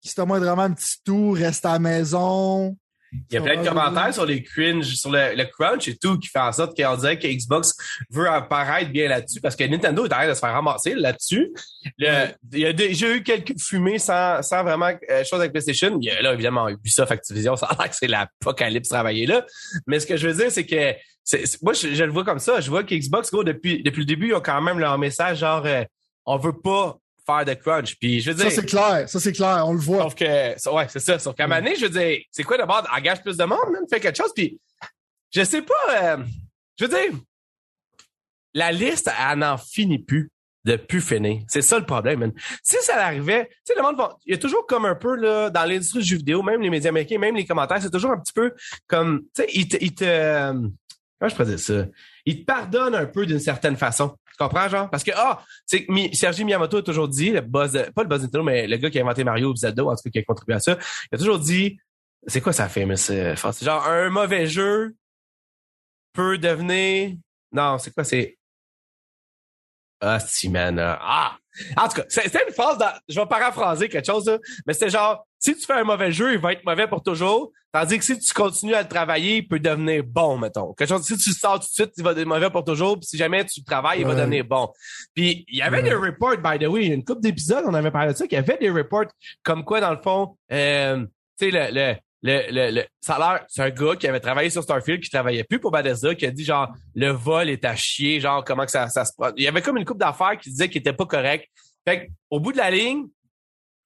Qui 0.00 0.10
se 0.10 0.20
vraiment 0.20 0.62
un 0.62 0.72
petit 0.72 1.02
tour, 1.04 1.36
reste 1.36 1.64
à 1.64 1.72
la 1.72 1.78
maison. 1.78 2.76
Il 3.12 3.34
y 3.34 3.36
a 3.38 3.40
plein 3.40 3.62
de 3.62 3.66
commentaires 3.68 4.12
sur 4.12 4.26
les 4.26 4.42
cringe, 4.42 4.84
sur 4.94 5.10
le, 5.10 5.34
le 5.34 5.44
crunch 5.44 5.88
et 5.88 5.96
tout, 5.96 6.18
qui 6.18 6.28
fait 6.28 6.38
en 6.40 6.52
sorte 6.52 6.76
qu'on 6.76 6.96
dirait 6.96 7.18
que 7.18 7.26
Xbox 7.26 7.74
veut 8.10 8.28
apparaître 8.28 8.90
bien 8.90 9.08
là-dessus, 9.08 9.40
parce 9.40 9.56
que 9.56 9.64
Nintendo 9.64 10.04
est 10.04 10.08
train 10.10 10.28
de 10.28 10.34
se 10.34 10.40
faire 10.40 10.52
ramasser 10.52 10.94
là-dessus. 10.94 11.50
Le- 11.98 12.28
Il 12.52 12.58
y 12.58 12.66
a 12.66 12.72
déjà 12.72 13.08
eu 13.14 13.22
quelques 13.22 13.58
fumées 13.58 13.98
sans, 13.98 14.42
sans 14.42 14.62
vraiment 14.62 14.90
euh, 15.10 15.24
chose 15.24 15.40
avec 15.40 15.52
PlayStation. 15.52 15.98
Il 16.00 16.06
y 16.06 16.10
a 16.10 16.20
là, 16.20 16.34
évidemment, 16.34 16.68
Ubisoft, 16.68 17.10
Activision, 17.12 17.56
ça 17.56 17.66
a 17.66 17.76
l'air 17.82 17.90
que 17.90 17.96
c'est 17.96 18.08
l'apocalypse 18.08 18.88
travaillé 18.88 19.26
là. 19.26 19.46
Mais 19.86 20.00
ce 20.00 20.06
que 20.06 20.16
je 20.16 20.28
veux 20.28 20.34
dire, 20.34 20.50
c'est 20.50 20.66
que 20.66 20.94
moi, 21.62 21.72
je, 21.72 21.94
je 21.94 22.04
le 22.04 22.10
vois 22.12 22.24
comme 22.24 22.38
ça. 22.38 22.60
Je 22.60 22.68
vois 22.70 22.84
que 22.84 22.94
Xbox, 22.94 23.30
gros, 23.30 23.44
depuis, 23.44 23.82
depuis 23.82 24.00
le 24.00 24.06
début, 24.06 24.28
ils 24.28 24.34
ont 24.34 24.40
quand 24.40 24.60
même 24.60 24.78
leur 24.78 24.98
message 24.98 25.38
genre, 25.38 25.64
euh, 25.66 25.84
on 26.26 26.36
veut 26.36 26.58
pas 26.58 26.98
faire 27.28 27.44
de 27.44 27.54
crunch. 27.54 27.96
Puis 27.98 28.20
je 28.20 28.30
veux 28.30 28.36
Ça, 28.38 28.44
dire... 28.44 28.52
c'est 28.52 28.66
clair. 28.66 29.08
Ça, 29.08 29.20
c'est 29.20 29.32
clair. 29.32 29.64
On 29.66 29.72
le 29.72 29.78
voit. 29.80 30.02
Sauf 30.04 30.14
que, 30.14 30.54
ça- 30.56 30.72
ouais, 30.72 30.86
c'est 30.88 31.00
ça. 31.00 31.18
Sauf 31.18 31.34
qu'à 31.36 31.44
un 31.44 31.46
moment 31.46 31.60
donné, 31.60 31.76
je 31.76 31.86
veux 31.86 31.90
dire, 32.00 32.18
c'est 32.30 32.44
quoi 32.44 32.56
d'abord? 32.56 32.86
Engage 32.96 33.22
plus 33.22 33.36
de 33.36 33.44
monde, 33.44 33.70
man, 33.72 33.82
fais 33.90 34.00
quelque 34.00 34.16
chose. 34.16 34.32
Puis, 34.34 34.58
je 35.34 35.44
sais 35.44 35.62
pas, 35.62 35.74
euh, 36.02 36.24
je 36.78 36.84
veux 36.86 36.90
dire, 36.90 37.18
la 38.54 38.72
liste, 38.72 39.10
elle 39.30 39.38
n'en 39.38 39.58
finit 39.58 39.98
plus 39.98 40.30
de 40.64 40.76
plus 40.76 41.00
finir. 41.00 41.42
C'est 41.48 41.62
ça 41.62 41.78
le 41.78 41.86
problème, 41.86 42.18
man. 42.20 42.32
Si 42.62 42.76
ça 42.82 43.04
arrivait, 43.04 43.46
tu 43.48 43.56
sais, 43.66 43.74
le 43.76 43.82
monde 43.82 43.96
il 44.26 44.32
y 44.32 44.34
a 44.34 44.38
toujours 44.38 44.66
comme 44.66 44.84
un 44.84 44.94
peu, 44.94 45.14
là, 45.16 45.50
dans 45.50 45.64
l'industrie 45.64 46.00
du 46.00 46.04
jeu 46.04 46.16
vidéo, 46.16 46.42
même 46.42 46.60
les 46.60 46.68
médias 46.70 46.90
américains, 46.90 47.18
même 47.18 47.36
les 47.36 47.46
commentaires, 47.46 47.80
c'est 47.80 47.90
toujours 47.90 48.10
un 48.10 48.18
petit 48.18 48.32
peu 48.32 48.52
comme, 48.86 49.22
tu 49.34 49.42
sais, 49.42 49.48
ils 49.54 49.68
te, 49.68 49.76
ils 49.80 49.94
te, 49.94 50.04
euh, 50.04 50.52
comment 51.20 51.28
je 51.38 51.42
dire 51.44 51.58
ça? 51.60 51.86
Ils 52.26 52.40
te 52.40 52.44
pardonnent 52.44 52.94
un 52.96 53.06
peu 53.06 53.24
d'une 53.24 53.38
certaine 53.38 53.76
façon. 53.76 54.14
Tu 54.38 54.44
comprends, 54.44 54.68
genre? 54.68 54.88
Parce 54.88 55.02
que, 55.02 55.10
ah, 55.16 55.42
c'est 55.66 55.84
Mi- 55.88 56.14
Sergi 56.14 56.44
Miyamoto 56.44 56.76
a 56.76 56.82
toujours 56.82 57.08
dit, 57.08 57.30
le 57.30 57.40
de- 57.40 57.90
pas 57.90 58.02
le 58.02 58.08
buzz 58.08 58.22
Nintendo, 58.22 58.44
mais 58.44 58.66
le 58.68 58.76
gars 58.76 58.88
qui 58.90 58.98
a 58.98 59.02
inventé 59.02 59.24
Mario 59.24 59.54
Zelda, 59.56 59.84
en 59.84 59.96
tout 59.96 60.02
cas, 60.04 60.10
qui 60.10 60.18
a 60.20 60.22
contribué 60.22 60.54
à 60.54 60.60
ça, 60.60 60.78
il 61.10 61.16
a 61.16 61.18
toujours 61.18 61.38
dit, 61.40 61.78
c'est 62.26 62.40
quoi 62.40 62.52
ça 62.52 62.68
fait, 62.68 62.86
mais 62.86 62.96
c'est 62.96 63.34
c'est 63.36 63.64
genre 63.64 63.84
un 63.86 64.10
mauvais 64.10 64.46
jeu 64.46 64.94
peut 66.12 66.38
devenir, 66.38 67.16
non, 67.52 67.78
c'est 67.78 67.92
quoi, 67.92 68.04
c'est, 68.04 68.38
ah, 70.00 70.20
si, 70.20 70.48
man, 70.48 70.78
euh, 70.78 70.94
ah! 71.00 71.36
En 71.76 71.88
tout 71.88 71.96
cas, 71.96 72.04
c'est- 72.08 72.28
une 72.46 72.54
phrase, 72.54 72.78
dans- 72.78 72.92
je 73.08 73.18
vais 73.18 73.26
paraphraser 73.26 73.88
quelque 73.88 74.06
chose, 74.06 74.26
là, 74.26 74.38
mais 74.66 74.72
c'était 74.72 74.90
genre, 74.90 75.26
si 75.38 75.54
tu 75.56 75.64
fais 75.66 75.74
un 75.74 75.84
mauvais 75.84 76.12
jeu, 76.12 76.32
il 76.32 76.38
va 76.38 76.52
être 76.52 76.64
mauvais 76.64 76.86
pour 76.86 77.02
toujours, 77.02 77.52
tandis 77.72 77.98
que 77.98 78.04
si 78.04 78.18
tu 78.18 78.32
continues 78.32 78.74
à 78.74 78.82
le 78.82 78.88
travailler, 78.88 79.36
il 79.38 79.48
peut 79.48 79.60
devenir 79.60 80.02
bon, 80.04 80.38
mettons. 80.38 80.72
Quelque 80.74 80.88
chose, 80.88 81.04
si 81.06 81.16
tu 81.16 81.30
le 81.30 81.34
sors 81.34 81.60
tout 81.60 81.66
de 81.66 81.72
suite, 81.72 81.92
il 81.96 82.04
va 82.04 82.12
être 82.12 82.24
mauvais 82.24 82.50
pour 82.50 82.64
toujours, 82.64 82.98
puis 82.98 83.06
si 83.06 83.16
jamais 83.16 83.44
tu 83.44 83.62
travailles, 83.62 84.00
il 84.00 84.06
va 84.06 84.14
devenir 84.14 84.44
bon. 84.44 84.68
Puis, 85.14 85.44
il 85.48 85.58
y 85.58 85.62
avait 85.62 85.78
Ouais. 85.78 85.82
des 85.90 85.94
reports, 85.94 86.36
by 86.38 86.58
the 86.58 86.68
way, 86.68 86.82
il 86.84 86.88
y 86.88 86.90
a 86.92 86.94
une 86.94 87.04
couple 87.04 87.20
d'épisodes, 87.22 87.64
on 87.66 87.74
avait 87.74 87.90
parlé 87.90 88.12
de 88.12 88.16
ça, 88.18 88.26
qu'il 88.26 88.36
y 88.36 88.38
avait 88.38 88.56
des 88.58 88.70
reports 88.70 89.04
comme 89.42 89.64
quoi, 89.64 89.80
dans 89.80 89.90
le 89.92 90.00
fond, 90.02 90.36
euh, 90.52 91.04
tu 91.38 91.50
sais, 91.50 91.50
le, 91.50 91.72
le, 91.72 91.94
le, 92.22 92.50
le, 92.50 92.70
le- 92.72 92.84
l'air, 93.18 93.44
c'est 93.46 93.62
un 93.62 93.70
gars 93.70 93.94
qui 93.94 94.08
avait 94.08 94.18
travaillé 94.18 94.50
sur 94.50 94.62
Starfield, 94.64 95.00
qui 95.02 95.08
travaillait 95.10 95.44
plus 95.44 95.60
pour 95.60 95.70
Bethesda, 95.70 96.16
qui 96.16 96.26
a 96.26 96.32
dit 96.32 96.44
genre, 96.44 96.68
le 96.96 97.10
vol 97.10 97.48
est 97.48 97.64
à 97.64 97.76
chier, 97.76 98.18
genre, 98.18 98.42
comment 98.44 98.64
que 98.64 98.72
ça, 98.72 98.88
ça 98.88 99.04
se. 99.04 99.12
Il 99.36 99.44
y 99.44 99.46
avait 99.46 99.62
comme 99.62 99.76
une 99.76 99.84
coupe 99.84 99.98
d'affaires 100.00 100.36
qui 100.36 100.50
disait 100.50 100.68
qu'il 100.68 100.80
était 100.80 100.92
pas 100.92 101.06
correct. 101.06 101.46
Fait 101.86 102.10
au 102.28 102.40
bout 102.40 102.50
de 102.52 102.56
la 102.56 102.70
ligne, 102.72 103.06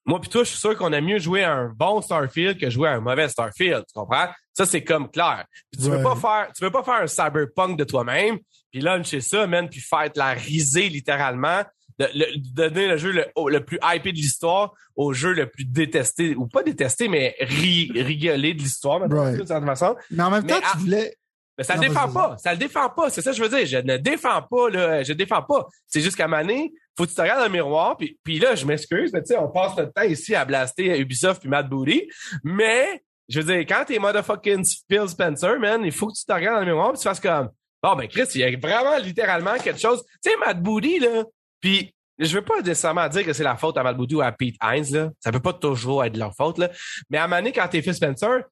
moi 0.05 0.19
pis 0.19 0.29
toi, 0.29 0.43
je 0.43 0.49
suis 0.49 0.59
sûr 0.59 0.77
qu'on 0.77 0.91
a 0.93 1.01
mieux 1.01 1.19
joué 1.19 1.43
à 1.43 1.53
un 1.53 1.69
bon 1.75 2.01
Starfield 2.01 2.59
que 2.59 2.69
jouer 2.69 2.89
à 2.89 2.93
un 2.93 2.99
mauvais 2.99 3.27
Starfield, 3.29 3.83
tu 3.87 3.93
comprends? 3.93 4.27
Ça, 4.53 4.65
c'est 4.65 4.83
comme 4.83 5.09
clair. 5.09 5.45
Puis 5.71 5.81
tu 5.83 5.89
veux 5.89 5.97
Ouais. 5.97 6.03
pas 6.03 6.15
faire, 6.15 6.47
tu 6.55 6.63
veux 6.63 6.71
pas 6.71 6.83
faire 6.83 7.01
un 7.01 7.07
cyberpunk 7.07 7.77
de 7.77 7.83
toi-même, 7.83 8.37
puis 8.71 8.81
luncher 8.81 9.21
ça, 9.21 9.47
man, 9.47 9.69
puis 9.69 9.79
faire 9.79 10.11
te 10.11 10.19
la 10.19 10.31
riser 10.33 10.89
littéralement, 10.89 11.61
de, 11.99 12.07
le- 12.15 12.37
de 12.37 12.51
donner 12.69 12.87
le 12.87 12.97
jeu 12.97 13.11
le, 13.11 13.25
au- 13.35 13.49
le 13.49 13.63
plus 13.63 13.77
hypé 13.83 14.11
de 14.11 14.17
l'histoire 14.17 14.73
au 14.95 15.13
jeu 15.13 15.31
le 15.33 15.47
plus 15.47 15.65
détesté, 15.65 16.35
ou 16.35 16.47
pas 16.47 16.63
détesté, 16.63 17.07
mais 17.07 17.35
ri, 17.39 17.91
rigolé 17.95 18.53
de 18.53 18.59
l'histoire, 18.61 18.99
Right. 19.01 19.37
d'une 19.37 19.45
certaine 19.47 19.67
façon. 19.67 19.95
Mais 20.11 20.23
en 20.23 20.31
même 20.31 20.45
temps, 20.45 20.59
tu 20.73 20.77
voulais. 20.79 21.15
Mais 21.57 21.63
ça 21.63 21.75
le 21.75 21.81
défend 21.81 22.11
pas. 22.11 22.35
Ça 22.39 22.51
le 22.51 22.57
défend 22.57 22.89
pas. 22.89 23.11
C'est 23.11 23.21
ça 23.21 23.29
que 23.29 23.37
je 23.37 23.43
veux 23.43 23.49
dire. 23.49 23.65
Je 23.67 23.77
ne 23.77 23.97
défends 23.97 24.41
pas, 24.41 24.69
là. 24.71 25.03
Je 25.03 25.13
défends 25.13 25.43
pas. 25.43 25.67
C'est 25.85 26.01
juste 26.01 26.15
qu'à 26.17 26.27
donné, 26.27 26.73
faut 26.97 27.05
que 27.05 27.09
tu 27.09 27.15
te 27.15 27.21
regardes 27.21 27.39
dans 27.39 27.45
le 27.45 27.51
miroir. 27.51 27.97
Puis, 27.97 28.19
puis 28.23 28.39
là, 28.39 28.55
je 28.55 28.65
m'excuse, 28.65 29.11
mais 29.13 29.21
tu 29.21 29.27
sais, 29.27 29.37
on 29.37 29.49
passe 29.49 29.75
notre 29.77 29.93
temps 29.93 30.03
ici 30.03 30.35
à 30.35 30.45
blaster 30.45 30.99
Ubisoft 30.99 31.41
puis 31.41 31.49
Mad 31.49 31.69
Booty. 31.69 32.09
Mais, 32.43 33.01
je 33.29 33.39
veux 33.39 33.53
dire, 33.53 33.65
quand 33.65 33.85
t'es 33.85 33.99
motherfucking 33.99 34.63
Phil 34.89 35.09
Spencer, 35.09 35.59
man, 35.59 35.83
il 35.83 35.91
faut 35.91 36.07
que 36.07 36.17
tu 36.17 36.25
te 36.25 36.33
regardes 36.33 36.55
dans 36.55 36.65
le 36.65 36.73
miroir 36.73 36.91
puis 36.91 36.99
tu 36.99 37.03
fasses 37.03 37.19
comme, 37.19 37.49
bon, 37.81 37.95
ben, 37.95 38.07
Chris, 38.07 38.27
il 38.35 38.41
y 38.41 38.43
a 38.43 38.57
vraiment 38.57 38.97
littéralement 38.97 39.55
quelque 39.55 39.79
chose. 39.79 40.03
Tu 40.23 40.31
sais, 40.31 40.37
Mad 40.37 40.61
Booty, 40.61 40.99
là. 40.99 41.23
Puis, 41.59 41.93
je 42.19 42.35
veux 42.35 42.43
pas 42.43 42.61
nécessairement 42.61 43.07
dire 43.07 43.25
que 43.25 43.33
c'est 43.33 43.43
la 43.43 43.57
faute 43.57 43.77
à 43.77 43.83
Mad 43.83 43.97
Booty 43.97 44.15
ou 44.15 44.21
à 44.21 44.31
Pete 44.31 44.55
Hines, 44.61 44.93
là. 44.93 45.09
Ça 45.19 45.31
peut 45.31 45.39
pas 45.39 45.53
toujours 45.53 46.03
être 46.03 46.17
leur 46.17 46.35
faute, 46.35 46.57
là. 46.57 46.69
Mais 47.09 47.17
à 47.17 47.27
donné, 47.27 47.51
quand 47.51 47.67
t'es 47.67 47.81
Phil 47.81 47.93
Spencer, 47.93 48.43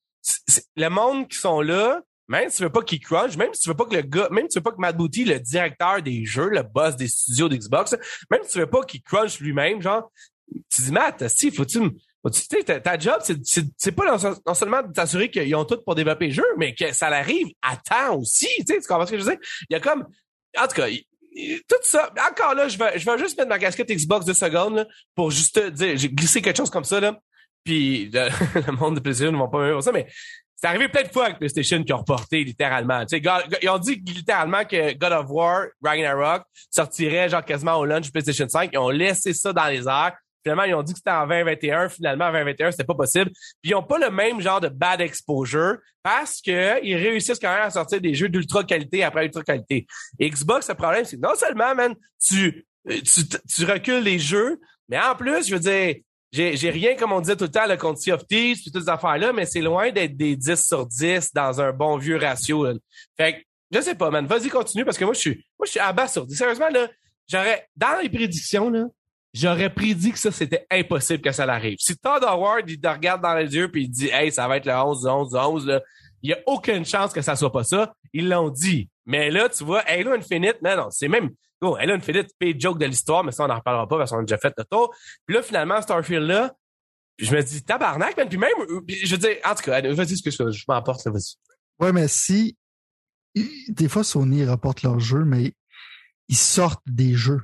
le 0.76 0.90
monde 0.90 1.28
qui 1.28 1.38
sont 1.38 1.62
là, 1.62 2.02
même 2.32 2.50
si 2.50 2.58
tu 2.58 2.64
veux 2.64 2.72
pas 2.72 2.82
qu'il 2.82 3.00
crunch, 3.00 3.36
même 3.36 3.54
si 3.54 3.62
tu 3.62 3.70
veux 3.70 3.76
pas 3.76 3.86
que 3.86 3.96
le 3.96 4.02
gars, 4.02 4.30
même 4.32 4.46
si 4.46 4.54
tu 4.54 4.60
veux 4.60 4.64
pas 4.64 4.72
que 4.72 4.80
Matt 4.80 4.96
Booty, 4.96 5.26
le 5.26 5.40
directeur 5.40 6.02
des 6.02 6.26
jeux, 6.26 6.50
le 6.50 6.64
boss 6.64 6.96
des 6.96 7.08
studios 7.10 7.50
d'Xbox, 7.50 7.96
même 8.32 8.42
si 8.44 8.54
tu 8.54 8.60
veux 8.60 8.70
pas 8.70 8.84
qu'il 8.84 9.02
crunch 9.02 9.40
lui-même, 9.40 9.82
genre, 9.82 10.12
tu 10.74 10.82
dis, 10.82 10.92
Matt, 10.92 11.28
si, 11.28 11.52
faut-tu 11.52 11.80
Tu 12.50 12.64
ta, 12.64 12.80
ta 12.80 12.98
job, 12.98 13.20
c'est- 13.22 13.92
pas 13.92 14.18
non, 14.18 14.54
seulement 14.54 14.82
de 14.82 14.94
t'assurer 14.94 15.30
qu'ils 15.30 15.54
ont 15.56 15.66
tout 15.66 15.82
pour 15.84 15.96
développer 15.96 16.28
le 16.28 16.34
jeu, 16.34 16.46
mais 16.58 16.74
que 16.74 16.94
ça 16.94 17.08
arrive 17.08 17.48
à 17.62 17.76
temps 17.78 18.18
aussi. 18.18 18.48
Tu 18.68 18.80
comprends 18.88 19.06
ce 19.06 19.12
que 19.12 19.18
je 19.18 19.24
veux 19.24 19.32
dire? 19.32 19.40
Il 19.70 19.74
y 19.74 19.76
a 19.76 19.80
comme, 19.80 20.06
en 20.58 20.68
tout 20.68 20.76
cas, 20.76 20.88
tout 20.88 21.76
ça. 21.84 22.14
Encore 22.30 22.56
là, 22.56 22.68
je 22.68 22.78
vais, 22.78 22.98
je 22.98 23.06
vais 23.06 23.18
juste 23.18 23.38
mettre 23.38 23.50
ma 23.50 23.60
casquette 23.60 23.90
Xbox 23.90 24.26
deux 24.26 24.34
secondes 24.34 24.88
pour 25.16 25.32
juste 25.32 25.56
te 25.56 25.70
dire, 25.70 25.98
j'ai 25.98 26.10
glissé 26.10 26.42
quelque 26.42 26.58
chose 26.58 26.70
comme 26.70 26.84
ça 26.84 27.00
là. 27.00 27.18
Puis 27.64 28.10
le, 28.12 28.72
monde 28.80 28.96
de 28.96 29.00
plaisir 29.00 29.32
ne 29.32 29.38
vont 29.38 29.50
pas 29.50 29.72
pour 29.72 29.84
ça, 29.84 29.92
mais 29.92 30.08
c'est 30.62 30.68
arrivé 30.68 30.90
plein 30.90 31.02
de 31.02 31.08
fois 31.08 31.26
avec 31.26 31.40
PlayStation 31.40 31.84
qui 31.84 31.92
ont 31.92 31.98
reporté 31.98 32.44
littéralement. 32.44 33.04
Ils 33.12 33.70
ont 33.70 33.80
dit 33.80 33.96
littéralement 34.06 34.64
que 34.64 34.94
God 34.94 35.12
of 35.12 35.26
War, 35.30 35.66
Ragnarok 35.84 36.44
sortirait 36.70 37.30
genre 37.30 37.44
quasiment 37.44 37.78
au 37.78 37.86
launch 37.86 38.12
PlayStation 38.12 38.48
5. 38.48 38.70
Ils 38.72 38.78
ont 38.78 38.90
laissé 38.90 39.34
ça 39.34 39.54
dans 39.54 39.66
les 39.66 39.88
airs. 39.88 40.16
Finalement, 40.44 40.64
ils 40.64 40.76
ont 40.76 40.84
dit 40.84 40.94
que 40.94 41.00
c'était 41.00 41.12
en 41.12 41.26
2021. 41.26 41.90
Finalement, 41.90 42.26
en 42.26 42.32
2021, 42.32 42.72
c'était 42.72 42.84
pas 42.84 42.94
possible. 42.94 43.32
Puis 43.62 43.72
ils 43.72 43.76
ont 43.76 43.82
pas 43.82 43.98
le 43.98 44.12
même 44.12 44.40
genre 44.40 44.62
de 44.62 44.68
bad 44.68 45.02
exposure 45.02 45.78
parce 46.04 46.42
que 46.42 46.84
ils 46.86 46.96
réussissent 46.96 47.40
quand 47.40 47.54
même 47.54 47.64
à 47.64 47.72
sortir 47.72 48.00
des 48.00 48.14
jeux 48.14 48.30
d'ultra 48.30 48.64
qualité 48.64 49.04
après 49.04 49.26
ultra 49.26 49.42
qualité. 49.42 49.88
Xbox, 50.20 50.70
le 50.70 50.76
problème, 50.76 51.06
c'est 51.06 51.16
que 51.16 51.22
non 51.22 51.34
seulement, 51.36 51.74
man, 51.74 51.96
tu, 52.24 52.68
tu, 52.88 53.22
tu 53.50 53.66
recules 53.66 54.04
les 54.04 54.20
jeux, 54.20 54.60
mais 54.90 55.00
en 55.00 55.16
plus, 55.16 55.48
je 55.48 55.56
veux 55.56 55.60
dire, 55.60 55.96
j'ai, 56.32 56.70
rien, 56.70 56.96
comme 56.96 57.12
on 57.12 57.20
disait 57.20 57.36
tout 57.36 57.44
le 57.44 57.52
temps, 57.52 57.68
le 57.68 57.76
contre 57.76 58.00
Sea 58.00 58.14
of 58.14 58.26
Thieves 58.26 58.62
puis 58.62 58.72
toutes 58.72 58.84
ces 58.84 58.90
affaires-là, 58.90 59.34
mais 59.34 59.46
c'est 59.46 59.62
loin 59.62 59.92
d'être 59.92 60.16
des 60.16 60.36
10 60.36 60.66
sur 60.66 60.86
10 60.86 61.34
dans 61.34 61.60
un 61.60 61.74
bon 61.74 61.98
vieux 61.98 62.18
ratio. 62.18 62.66
là. 62.66 62.74
Fait 63.18 63.34
que, 63.34 63.40
je 63.72 63.82
sais 63.82 63.96
pas, 63.96 64.10
man. 64.10 64.26
Vas-y, 64.26 64.50
continue, 64.50 64.86
parce 64.86 64.98
que 64.98 65.04
moi, 65.04 65.14
je 65.14 65.20
suis, 65.20 65.46
moi, 65.60 65.66
je 65.66 65.72
suis 65.72 65.80
abasourdi. 65.80 66.36
Sérieusement, 66.36 66.70
là, 66.70 66.90
j'aurais, 67.28 67.68
dans 67.76 68.00
les 68.02 68.10
prédictions, 68.10 68.70
là, 68.70 68.86
j'aurais 69.34 69.70
prédit 69.70 70.12
que 70.12 70.20
ça, 70.20 70.32
c'était 70.32 70.66
impossible 70.72 71.22
que 71.22 71.32
ça 71.32 71.46
l'arrive. 71.46 71.78
Si 71.80 71.98
Todd 71.98 72.24
Howard, 72.24 72.70
il 72.70 72.80
te 72.80 72.88
regarde 72.88 73.22
dans 73.22 73.36
les 73.36 73.54
yeux 73.54 73.70
puis 73.70 73.84
il 73.84 73.90
dit, 73.90 74.10
hey, 74.10 74.32
ça 74.32 74.48
va 74.48 74.58
être 74.58 74.66
le 74.66 74.74
11, 74.74 75.06
11, 75.06 75.36
11, 75.36 75.68
là, 75.68 75.82
il 76.22 76.30
y 76.30 76.34
a 76.34 76.40
aucune 76.46 76.86
chance 76.86 77.12
que 77.14 77.22
ça 77.22 77.36
soit 77.36 77.52
pas 77.52 77.64
ça. 77.64 77.94
Ils 78.14 78.30
l'ont 78.30 78.50
dit. 78.50 78.90
Mais 79.06 79.32
là, 79.32 79.50
tu 79.50 79.64
vois, 79.64 79.80
Halo 79.82 80.12
Infinite, 80.12 80.62
non, 80.62 80.78
non, 80.78 80.88
c'est 80.92 81.08
même, 81.08 81.32
oh, 81.62 81.76
Halo 81.76 81.94
Infinite, 81.94 82.32
pay 82.38 82.60
joke 82.60 82.80
de 82.80 82.86
l'histoire, 82.86 83.24
mais 83.24 83.32
ça, 83.32 83.46
on 83.46 83.48
n'en 83.48 83.56
reparlera 83.56 83.88
pas 83.88 83.98
parce 83.98 84.12
qu'on 84.12 84.20
a 84.20 84.24
déjà 84.24 84.38
fait 84.38 84.54
le 84.58 84.66
tour. 84.66 84.94
Puis 85.26 85.36
là, 85.36 85.44
finalement, 85.44 85.82
Starfield, 85.82 86.28
là, 86.28 86.54
je 87.18 87.36
me 87.36 87.42
dis, 87.42 87.64
tabarnak, 87.64 88.18
man. 88.18 88.28
Puis 88.28 88.38
même, 88.38 88.52
euh, 88.70 88.82
je 88.88 89.12
veux 89.12 89.18
dire, 89.18 89.38
en 89.46 89.56
tout 89.56 89.64
cas, 89.64 89.82
vas-y, 89.94 90.18
ce 90.18 90.24
que 90.24 90.52
je, 90.52 90.64
m'emporte, 90.68 91.06
là, 91.06 91.12
vas-y. 91.12 91.36
Ouais, 91.80 91.92
mais 91.94 92.08
si. 92.08 92.58
Des 93.70 93.88
fois, 93.88 94.04
Sony 94.04 94.44
rapporte 94.44 94.84
leurs 94.84 95.00
jeux, 95.00 95.24
mais 95.24 95.54
ils 96.28 96.36
sortent 96.36 96.84
des 96.86 97.14
jeux. 97.14 97.42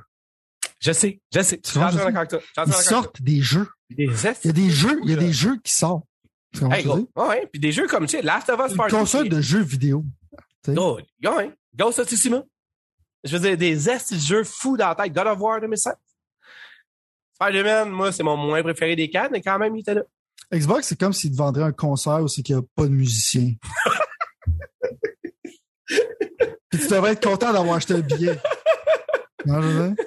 Je 0.80 0.92
sais, 0.92 1.20
je 1.32 1.40
sais. 1.40 1.60
Vois, 1.74 1.90
je 1.90 2.38
Ils 2.66 2.72
sortent 2.74 3.22
des 3.22 3.40
jeux. 3.40 3.68
Des 3.90 4.04
Il 4.04 4.46
y 4.46 4.48
a 4.48 4.52
des 4.52 4.70
jeux, 4.70 5.00
il 5.04 5.10
y 5.10 5.14
a 5.14 5.16
des 5.16 5.32
jeux 5.32 5.58
qui 5.64 5.72
sortent. 5.72 6.04
Hey, 6.70 6.84
gros. 6.84 7.08
puis 7.52 7.60
des 7.60 7.72
jeux 7.72 7.86
comme, 7.86 8.06
tu 8.06 8.16
sais, 8.16 8.22
Last 8.22 8.48
of 8.48 8.60
Us 8.60 8.72
Une 8.72 8.76
Part 8.76 8.88
console 8.88 9.28
Two, 9.28 9.36
de 9.36 9.40
jeux 9.40 9.62
vidéo. 9.62 10.04
Oh, 10.76 10.98
ouais. 11.22 11.52
Ghost 11.74 11.98
of 11.98 12.08
Tsushima. 12.08 12.42
Je 13.24 13.36
veux 13.36 13.48
dire, 13.48 13.56
des 13.56 13.90
estis 13.90 14.14
de 14.14 14.20
jeux 14.20 14.44
fous 14.44 14.76
dans 14.76 14.88
la 14.88 14.94
tête. 14.94 15.12
God 15.12 15.26
of 15.26 15.38
War 15.40 15.60
2007. 15.60 15.94
Spider-Man, 17.34 17.90
moi, 17.90 18.12
c'est 18.12 18.22
mon 18.22 18.36
moins 18.36 18.62
préféré 18.62 18.96
des 18.96 19.10
quatre, 19.10 19.30
mais 19.30 19.42
quand 19.42 19.58
même, 19.58 19.76
il 19.76 19.80
était 19.80 19.94
là. 19.94 20.02
Xbox, 20.52 20.88
c'est 20.88 20.98
comme 20.98 21.12
s'ils 21.12 21.32
te 21.32 21.36
vendraient 21.36 21.64
un 21.64 21.72
concert 21.72 22.20
où 22.22 22.28
c'est 22.28 22.42
qu'il 22.42 22.56
n'y 22.56 22.62
a 22.62 22.64
pas 22.74 22.84
de 22.84 22.90
musicien. 22.92 23.52
Puis 26.70 26.80
tu 26.80 26.88
devrais 26.88 27.12
être 27.12 27.24
content 27.26 27.52
d'avoir 27.52 27.76
acheté 27.76 27.94
un 27.94 28.00
billet. 28.00 28.38
Non, 29.46 29.62
je 29.62 29.68
veux 29.68 29.88
dire? 29.88 30.04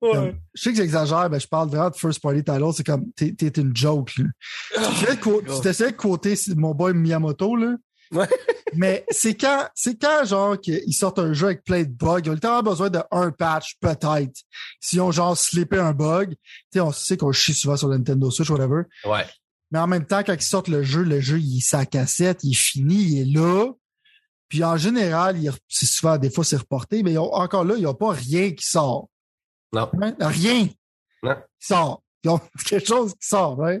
Comme- 0.00 0.34
Je 0.54 0.62
sais 0.62 0.70
que 0.70 0.76
j'exagère, 0.76 1.28
mais 1.30 1.38
je 1.40 1.46
parle 1.46 1.68
vraiment 1.68 1.90
de 1.90 1.96
first 1.96 2.20
party 2.22 2.42
title. 2.42 2.72
C'est 2.74 2.84
comme, 2.86 3.10
t'es, 3.12 3.32
t'es 3.32 3.48
une 3.60 3.76
joke, 3.76 4.12
là. 4.16 4.24
Tu 4.74 4.80
essaies 5.04 5.16
de 5.16 5.20
quo- 5.20 5.42
tu 5.42 5.60
t'essayais 5.60 5.92
de 5.92 5.96
quoter 5.96 6.34
mon 6.56 6.74
boy 6.74 6.94
Miyamoto, 6.94 7.56
là. 7.56 7.74
Ouais. 8.12 8.28
Mais 8.74 9.04
c'est 9.10 9.34
quand, 9.34 9.68
c'est 9.74 10.00
quand, 10.00 10.24
genre, 10.24 10.60
qu'ils 10.60 10.94
sortent 10.94 11.18
un 11.18 11.32
jeu 11.32 11.46
avec 11.46 11.64
plein 11.64 11.82
de 11.82 11.88
bugs. 11.88 12.20
Ils 12.24 12.30
ont 12.30 12.34
littéralement 12.34 12.70
besoin 12.70 12.88
de 12.90 13.00
un 13.10 13.30
patch, 13.32 13.76
peut-être. 13.80 14.40
S'ils 14.80 15.00
ont, 15.00 15.10
genre, 15.10 15.36
slippé 15.36 15.78
un 15.78 15.92
bug. 15.92 16.30
Tu 16.34 16.36
sais, 16.74 16.80
on 16.80 16.92
sait 16.92 17.16
qu'on 17.16 17.32
chie 17.32 17.54
souvent 17.54 17.76
sur 17.76 17.88
le 17.88 17.96
Nintendo 17.98 18.30
Switch, 18.30 18.48
whatever. 18.50 18.82
Ouais. 19.04 19.26
Mais 19.72 19.78
en 19.78 19.86
même 19.86 20.06
temps, 20.06 20.22
quand 20.24 20.34
ils 20.34 20.42
sortent 20.42 20.68
le 20.68 20.82
jeu, 20.82 21.02
le 21.02 21.20
jeu, 21.20 21.38
il 21.40 21.58
est 21.58 21.60
sa 21.60 21.86
cassette, 21.86 22.42
il 22.44 22.52
est 22.52 22.54
fini, 22.54 22.94
il 22.94 23.20
est 23.20 23.32
là. 23.38 23.66
Puis 24.48 24.64
en 24.64 24.76
général, 24.76 25.38
il, 25.40 25.50
c'est 25.68 25.86
souvent, 25.86 26.18
des 26.18 26.30
fois, 26.30 26.42
c'est 26.44 26.56
reporté, 26.56 27.02
mais 27.04 27.12
ils 27.12 27.18
ont- 27.18 27.32
encore 27.32 27.64
là, 27.64 27.74
il 27.76 27.80
n'y 27.80 27.86
a 27.86 27.94
pas 27.94 28.10
rien 28.12 28.50
qui 28.50 28.66
sort. 28.66 29.08
Non. 29.72 29.88
Hein? 30.02 30.14
Rien 30.20 30.68
Non. 31.22 31.34
qui 31.60 31.66
sort. 31.68 32.02
Ils 32.24 32.30
ont 32.30 32.40
quelque 32.66 32.86
chose 32.88 33.12
qui 33.12 33.28
sort, 33.28 33.64
hein? 33.64 33.78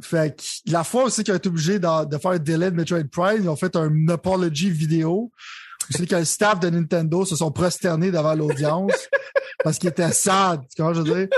Fait 0.00 0.36
que 0.36 0.70
la 0.70 0.84
fois 0.84 1.04
aussi 1.04 1.24
qu'ils 1.24 1.34
ont 1.34 1.36
été 1.36 1.48
obligés 1.48 1.78
de, 1.78 2.04
de 2.06 2.18
faire 2.18 2.32
un 2.32 2.38
délai 2.38 2.70
de 2.70 2.76
Metroid 2.76 3.04
Prime, 3.10 3.42
ils 3.42 3.48
ont 3.48 3.56
fait 3.56 3.74
un 3.76 4.08
apology 4.08 4.70
vidéo. 4.70 5.32
C'est 5.90 6.06
que 6.06 6.16
le 6.16 6.24
staff 6.24 6.60
de 6.60 6.68
Nintendo 6.68 7.24
se 7.24 7.34
sont 7.36 7.50
prosternés 7.50 8.10
devant 8.10 8.34
l'audience 8.34 8.92
parce 9.64 9.78
qu'ils 9.78 9.88
étaient 9.88 10.12
sad. 10.12 10.60
Tu 10.74 10.82
que 10.82 10.94
je 10.94 11.00
veux 11.00 11.14
dire? 11.14 11.28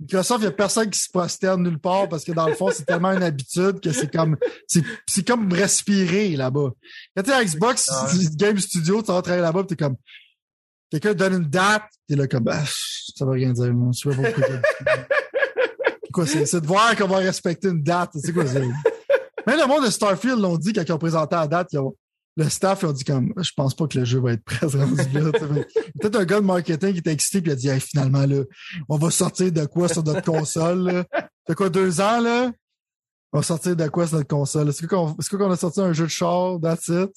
Microsoft, 0.00 0.40
il 0.40 0.46
n'y 0.46 0.48
a 0.48 0.52
personne 0.52 0.90
qui 0.90 0.98
se 0.98 1.10
prosterne 1.10 1.62
nulle 1.62 1.78
part 1.78 2.08
parce 2.08 2.24
que 2.24 2.32
dans 2.32 2.48
le 2.48 2.54
fond, 2.54 2.70
c'est 2.72 2.84
tellement 2.84 3.12
une 3.12 3.22
habitude 3.22 3.80
que 3.80 3.92
c'est 3.92 4.10
comme 4.10 4.36
c'est, 4.66 5.26
comme 5.26 5.52
respirer 5.52 6.36
là-bas. 6.36 6.70
Quand 7.14 7.22
t'es 7.22 7.32
à 7.32 7.44
Xbox 7.44 7.86
Game 8.34 8.58
Studio, 8.58 9.02
tu 9.02 9.12
vas 9.12 9.22
travailler 9.22 9.42
là-bas, 9.42 9.64
t'es 9.64 9.76
comme 9.76 9.96
quelqu'un 10.90 11.14
donne 11.14 11.34
une 11.34 11.50
date, 11.50 11.84
t'es 12.08 12.16
là 12.16 12.26
comme 12.26 12.48
ah, 12.48 12.64
ça 13.16 13.24
veut 13.24 13.32
rien 13.32 13.52
dire. 13.52 13.72
Je 13.92 14.10
sais 14.10 14.16
pas 14.16 14.30
pourquoi. 14.30 14.46
C'est 16.10 16.12
quoi, 16.12 16.26
c'est, 16.26 16.44
c'est 16.44 16.60
de 16.60 16.66
voir 16.66 16.96
qu'on 16.96 17.06
va 17.06 17.18
respecter 17.18 17.68
une 17.68 17.84
date. 17.84 18.10
C'est 18.20 18.32
quoi, 18.32 18.44
c'est? 18.44 18.58
Même 19.46 19.58
le 19.58 19.66
monde 19.68 19.84
de 19.84 19.90
Starfield 19.90 20.40
l'ont 20.40 20.56
dit 20.56 20.72
quand 20.72 20.82
ils 20.82 20.92
ont 20.92 20.98
présenté 20.98 21.36
la 21.36 21.46
date, 21.46 21.68
ils 21.72 21.78
ont, 21.78 21.94
le 22.36 22.48
staff 22.48 22.82
ils 22.82 22.86
ont 22.86 22.92
dit 22.92 23.04
comme 23.04 23.32
je 23.36 23.52
pense 23.56 23.74
pas 23.74 23.86
que 23.86 23.96
le 23.96 24.04
jeu 24.04 24.20
va 24.20 24.32
être 24.32 24.42
prêt. 24.42 24.66
Peut-être 26.00 26.16
un 26.16 26.24
gars 26.24 26.40
de 26.40 26.46
marketing 26.46 26.94
qui 26.94 26.98
était 26.98 27.12
excité 27.12 27.40
puis 27.40 27.50
il 27.50 27.52
a 27.52 27.56
dit 27.56 27.68
Hey, 27.68 27.78
finalement 27.78 28.26
là, 28.26 28.42
on 28.88 28.98
va 28.98 29.10
sortir 29.12 29.52
de 29.52 29.64
quoi 29.66 29.88
sur 29.88 30.02
notre 30.02 30.22
console? 30.22 31.04
C'est 31.46 31.54
quoi 31.54 31.68
deux 31.68 32.00
ans 32.00 32.20
là? 32.20 32.50
On 33.32 33.38
va 33.38 33.44
sortir 33.44 33.76
de 33.76 33.86
quoi 33.86 34.08
sur 34.08 34.16
notre 34.16 34.28
console? 34.28 34.68
Est-ce 34.70 34.84
qu'on 34.84 35.14
est-ce 35.16 35.30
qu'on 35.30 35.50
a 35.50 35.56
sorti 35.56 35.80
un 35.80 35.92
jeu 35.92 36.06
de 36.06 36.10
char, 36.10 36.58
that's 36.60 36.88
it? 36.88 37.10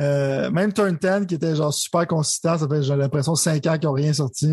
Euh, 0.00 0.50
même 0.50 0.72
Turn 0.72 0.96
10 0.96 1.26
qui 1.26 1.34
était 1.34 1.54
genre 1.54 1.74
super 1.74 2.06
consistant, 2.06 2.56
ça 2.56 2.66
fait 2.66 2.82
j'ai 2.82 2.96
l'impression 2.96 3.34
cinq 3.34 3.66
ans 3.66 3.76
qu'ils 3.76 3.88
n'ont 3.88 3.94
rien 3.94 4.14
sorti. 4.14 4.50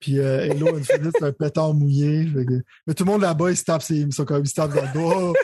Puis 0.00 0.18
euh, 0.18 0.50
Halo 0.50 0.76
Infinite, 0.76 1.12
c'est 1.18 1.24
un 1.24 1.32
pétard 1.32 1.74
mouillé. 1.74 2.24
Que- 2.32 2.62
Mais 2.86 2.94
tout 2.94 3.04
le 3.04 3.10
monde 3.10 3.22
là-bas, 3.22 3.50
ils 3.50 3.56
se 3.56 3.64
tapent, 3.64 3.82
ses- 3.82 3.96
ils 3.96 4.12
sont 4.14 4.24
comme 4.24 4.42
ils 4.44 4.48
se 4.48 4.54
tapent 4.54 4.74
dans 4.74 4.82
le 4.82 4.92
dos. 4.92 5.34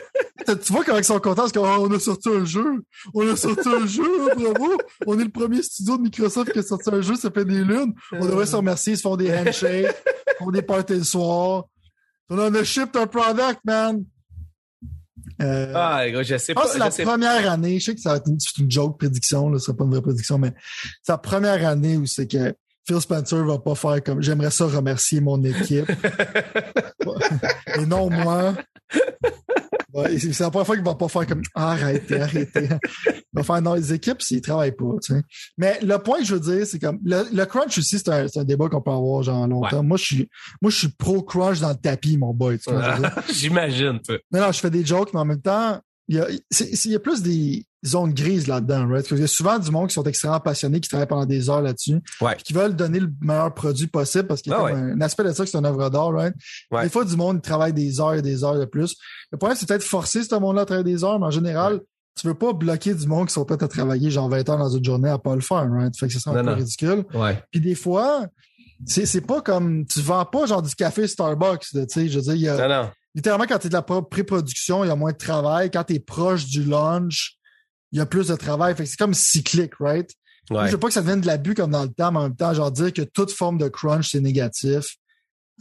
Oh, 0.47 0.55
tu 0.63 0.71
vois 0.73 0.83
comment 0.85 0.99
ils 0.99 1.03
sont 1.03 1.19
contents 1.19 1.47
parce 1.47 1.51
qu'on 1.51 1.91
a 1.91 1.99
sorti 1.99 2.29
un 2.29 2.45
jeu. 2.45 2.83
On 3.13 3.27
a 3.27 3.35
sorti 3.35 3.67
un 3.67 3.85
jeu, 3.87 4.03
bravo. 4.35 4.77
On 5.07 5.19
est 5.19 5.23
le 5.23 5.29
premier 5.31 5.61
studio 5.63 5.97
de 5.97 6.03
Microsoft 6.03 6.51
qui 6.53 6.59
a 6.59 6.63
sorti 6.63 6.89
un 6.91 7.01
jeu, 7.01 7.15
ça 7.15 7.31
fait 7.31 7.45
des 7.45 7.63
lunes. 7.63 7.93
On 8.13 8.25
devrait 8.25 8.45
se 8.45 8.55
remercier, 8.55 8.93
ils 8.93 8.97
se 8.97 9.01
font 9.01 9.15
des 9.17 9.33
handshakes, 9.33 9.87
ils 9.87 10.43
font 10.45 10.51
des 10.51 10.61
parties 10.61 10.93
le 10.93 11.03
soir. 11.03 11.65
On 12.29 12.37
en 12.39 12.53
a 12.53 12.63
shipped 12.63 12.95
un 12.95 13.07
product, 13.07 13.59
man. 13.65 14.03
Euh, 15.41 15.73
Ah, 15.75 16.03
je 16.23 16.37
sais 16.37 16.53
pas. 16.53 16.67
c'est 16.67 16.77
la 16.77 16.91
sais- 16.91 17.03
première 17.03 17.51
année, 17.51 17.79
je 17.79 17.85
sais 17.85 17.95
que 17.95 18.01
ça 18.01 18.11
va 18.11 18.15
être 18.17 18.27
une 18.59 18.71
joke 18.71 18.97
prédiction, 18.99 19.49
là, 19.49 19.59
ce 19.59 19.65
sera 19.65 19.77
pas 19.77 19.83
une 19.83 19.91
vraie 19.91 20.01
prédiction, 20.01 20.37
mais 20.37 20.53
c'est 21.03 21.11
la 21.11 21.17
première 21.17 21.67
année 21.67 21.97
où 21.97 22.05
c'est 22.05 22.27
que 22.27 22.55
Phil 22.87 23.01
Spencer 23.01 23.43
va 23.43 23.57
pas 23.57 23.75
faire 23.75 24.03
comme 24.03 24.21
j'aimerais 24.21 24.51
ça 24.51 24.65
remercier 24.65 25.21
mon 25.21 25.43
équipe. 25.43 25.89
Et 27.77 27.85
non 27.85 28.09
moi. 28.09 28.55
C'est 30.17 30.39
la 30.39 30.49
première 30.49 30.65
fois 30.65 30.75
qu'il 30.75 30.83
va 30.83 30.95
pas 30.95 31.07
faire 31.07 31.25
comme 31.25 31.41
arrêtez, 31.55 32.19
arrêtez. 32.19 32.69
Il 33.07 33.21
va 33.33 33.43
faire 33.43 33.61
non, 33.61 33.75
les 33.75 33.93
équipes, 33.93 34.21
s'ils 34.21 34.41
travaillent 34.41 34.75
pas. 34.75 34.91
Tu 35.01 35.13
sais. 35.13 35.21
Mais 35.57 35.79
le 35.81 35.97
point 35.97 36.19
que 36.19 36.25
je 36.25 36.35
veux 36.35 36.39
dire, 36.39 36.67
c'est 36.67 36.79
comme 36.79 36.99
le, 37.03 37.23
le 37.33 37.45
crunch 37.45 37.77
aussi, 37.77 37.97
c'est 37.99 38.09
un, 38.09 38.43
débat 38.43 38.67
qu'on 38.67 38.81
peut 38.81 38.91
avoir 38.91 39.23
genre 39.23 39.47
longtemps. 39.47 39.83
Moi, 39.83 39.97
je 39.97 40.03
suis 40.03 40.29
moi 40.61 40.69
je 40.69 40.77
suis 40.77 40.89
pro 40.89 41.23
crunch 41.23 41.61
dans 41.61 41.69
le 41.69 41.75
tapis, 41.75 42.17
mon 42.17 42.33
boy. 42.33 42.59
Tu? 42.59 42.69
J'imagine. 43.33 43.99
Non, 44.31 44.41
non, 44.41 44.51
je 44.51 44.59
fais 44.59 44.69
des 44.69 44.85
jokes, 44.85 45.13
mais 45.13 45.21
en 45.21 45.25
même 45.25 45.41
temps, 45.41 45.79
il 46.07 46.17
y 46.17 46.19
a, 46.19 46.27
il 46.29 46.91
y 46.91 46.95
a 46.95 46.99
plus 46.99 47.23
des 47.23 47.65
zones 47.85 48.13
grises 48.13 48.47
là-dedans, 48.47 48.81
right? 48.87 48.93
Parce 49.03 49.07
qu'il 49.09 49.19
y 49.19 49.23
a 49.23 49.27
souvent 49.27 49.59
du 49.59 49.69
monde 49.71 49.87
qui 49.89 49.93
sont 49.93 50.03
extrêmement 50.03 50.39
passionnés, 50.39 50.79
qui 50.79 50.89
travaillent 50.89 51.07
pendant 51.07 51.25
des 51.25 51.49
heures 51.49 51.61
là-dessus, 51.61 52.01
Ouais. 52.21 52.35
puis 52.35 52.43
qui 52.43 52.53
veulent 52.53 52.75
donner 52.75 52.99
le 52.99 53.09
meilleur 53.21 53.53
produit 53.53 53.87
possible 53.87 54.27
parce 54.27 54.41
qu'il 54.41 54.51
y 54.51 54.55
a 54.55 54.59
Ah 54.59 54.73
un, 54.75 54.99
aspect 55.01 55.23
de 55.23 55.31
ça 55.33 55.43
que 55.43 55.49
c'est 55.49 55.57
une 55.57 55.65
œuvre 55.65 55.89
d'art, 55.89 56.11
right? 56.11 56.33
Ouais. 56.71 56.83
Des 56.83 56.89
fois, 56.89 57.05
du 57.05 57.15
monde 57.15 57.41
qui 57.41 57.47
travaille 57.49 57.73
des 57.73 57.99
heures 58.01 58.15
et 58.15 58.21
des 58.21 58.43
heures 58.43 58.57
de 58.59 58.65
plus. 58.65 58.95
Le 59.31 59.37
problème, 59.37 59.57
c'est 59.59 59.67
peut-être 59.67 59.83
forcer 59.83 60.23
ce 60.23 60.35
monde-là 60.35 60.61
à 60.61 60.65
travailler 60.65 60.83
des 60.93 61.03
heures, 61.03 61.19
mais 61.19 61.27
en 61.27 61.31
général, 61.31 61.81
tu 62.19 62.27
veux 62.27 62.33
pas 62.33 62.53
bloquer 62.53 62.93
du 62.95 63.07
monde 63.07 63.27
qui 63.27 63.33
sont 63.33 63.43
prêts 63.43 63.61
à 63.61 63.67
travailler 63.67 64.09
genre 64.09 64.29
20 64.29 64.47
heures 64.49 64.57
dans 64.57 64.69
une 64.69 64.83
journée 64.85 65.09
à 65.09 65.17
pas 65.17 65.35
le 65.35 65.41
faire, 65.41 65.69
right? 65.69 65.93
Fait 65.99 66.07
que 66.07 66.13
ça 66.13 66.19
serait 66.19 66.39
un 66.39 66.43
peu 66.43 66.53
ridicule. 66.53 67.03
Puis 67.51 67.59
des 67.59 67.75
fois, 67.75 68.25
c'est, 68.85 69.05
c'est 69.05 69.21
pas 69.21 69.41
comme, 69.41 69.85
tu 69.85 69.99
vends 70.01 70.25
pas 70.25 70.45
genre 70.45 70.61
du 70.61 70.73
café 70.75 71.07
Starbucks, 71.07 71.65
tu 71.71 71.79
sais, 71.89 72.07
je 72.07 72.15
veux 72.19 72.21
dire, 72.23 72.33
il 72.35 72.41
y 72.41 72.47
a, 72.49 72.67
Non, 72.67 72.83
non. 72.83 72.89
littéralement, 73.13 73.45
quand 73.47 73.57
tu 73.59 73.67
es 73.67 73.69
de 73.69 73.73
la 73.75 73.81
pro- 73.81 74.01
pré-production, 74.01 74.83
il 74.83 74.87
y 74.87 74.91
a 74.91 74.95
moins 74.95 75.11
de 75.11 75.17
travail. 75.17 75.69
Quand 75.71 75.83
tu 75.83 75.95
es 75.95 75.99
proche 75.99 76.45
du 76.45 76.63
launch, 76.63 77.37
il 77.91 77.99
y 77.99 78.01
a 78.01 78.05
plus 78.05 78.27
de 78.27 78.35
travail. 78.35 78.75
Fait 78.75 78.83
que 78.83 78.89
c'est 78.89 78.97
comme 78.97 79.13
cyclique, 79.13 79.73
right? 79.79 80.09
Ouais. 80.49 80.67
Je 80.67 80.73
veux 80.73 80.77
pas 80.77 80.87
que 80.87 80.93
ça 80.93 81.01
devienne 81.01 81.21
de 81.21 81.27
l'abus 81.27 81.55
comme 81.55 81.71
dans 81.71 81.83
le 81.83 81.89
temps, 81.89 82.11
mais 82.11 82.19
en 82.19 82.23
même 82.23 82.35
temps, 82.35 82.53
genre 82.53 82.71
dire 82.71 82.93
que 82.93 83.01
toute 83.01 83.31
forme 83.31 83.57
de 83.57 83.67
crunch, 83.67 84.11
c'est 84.11 84.21
négatif. 84.21 84.97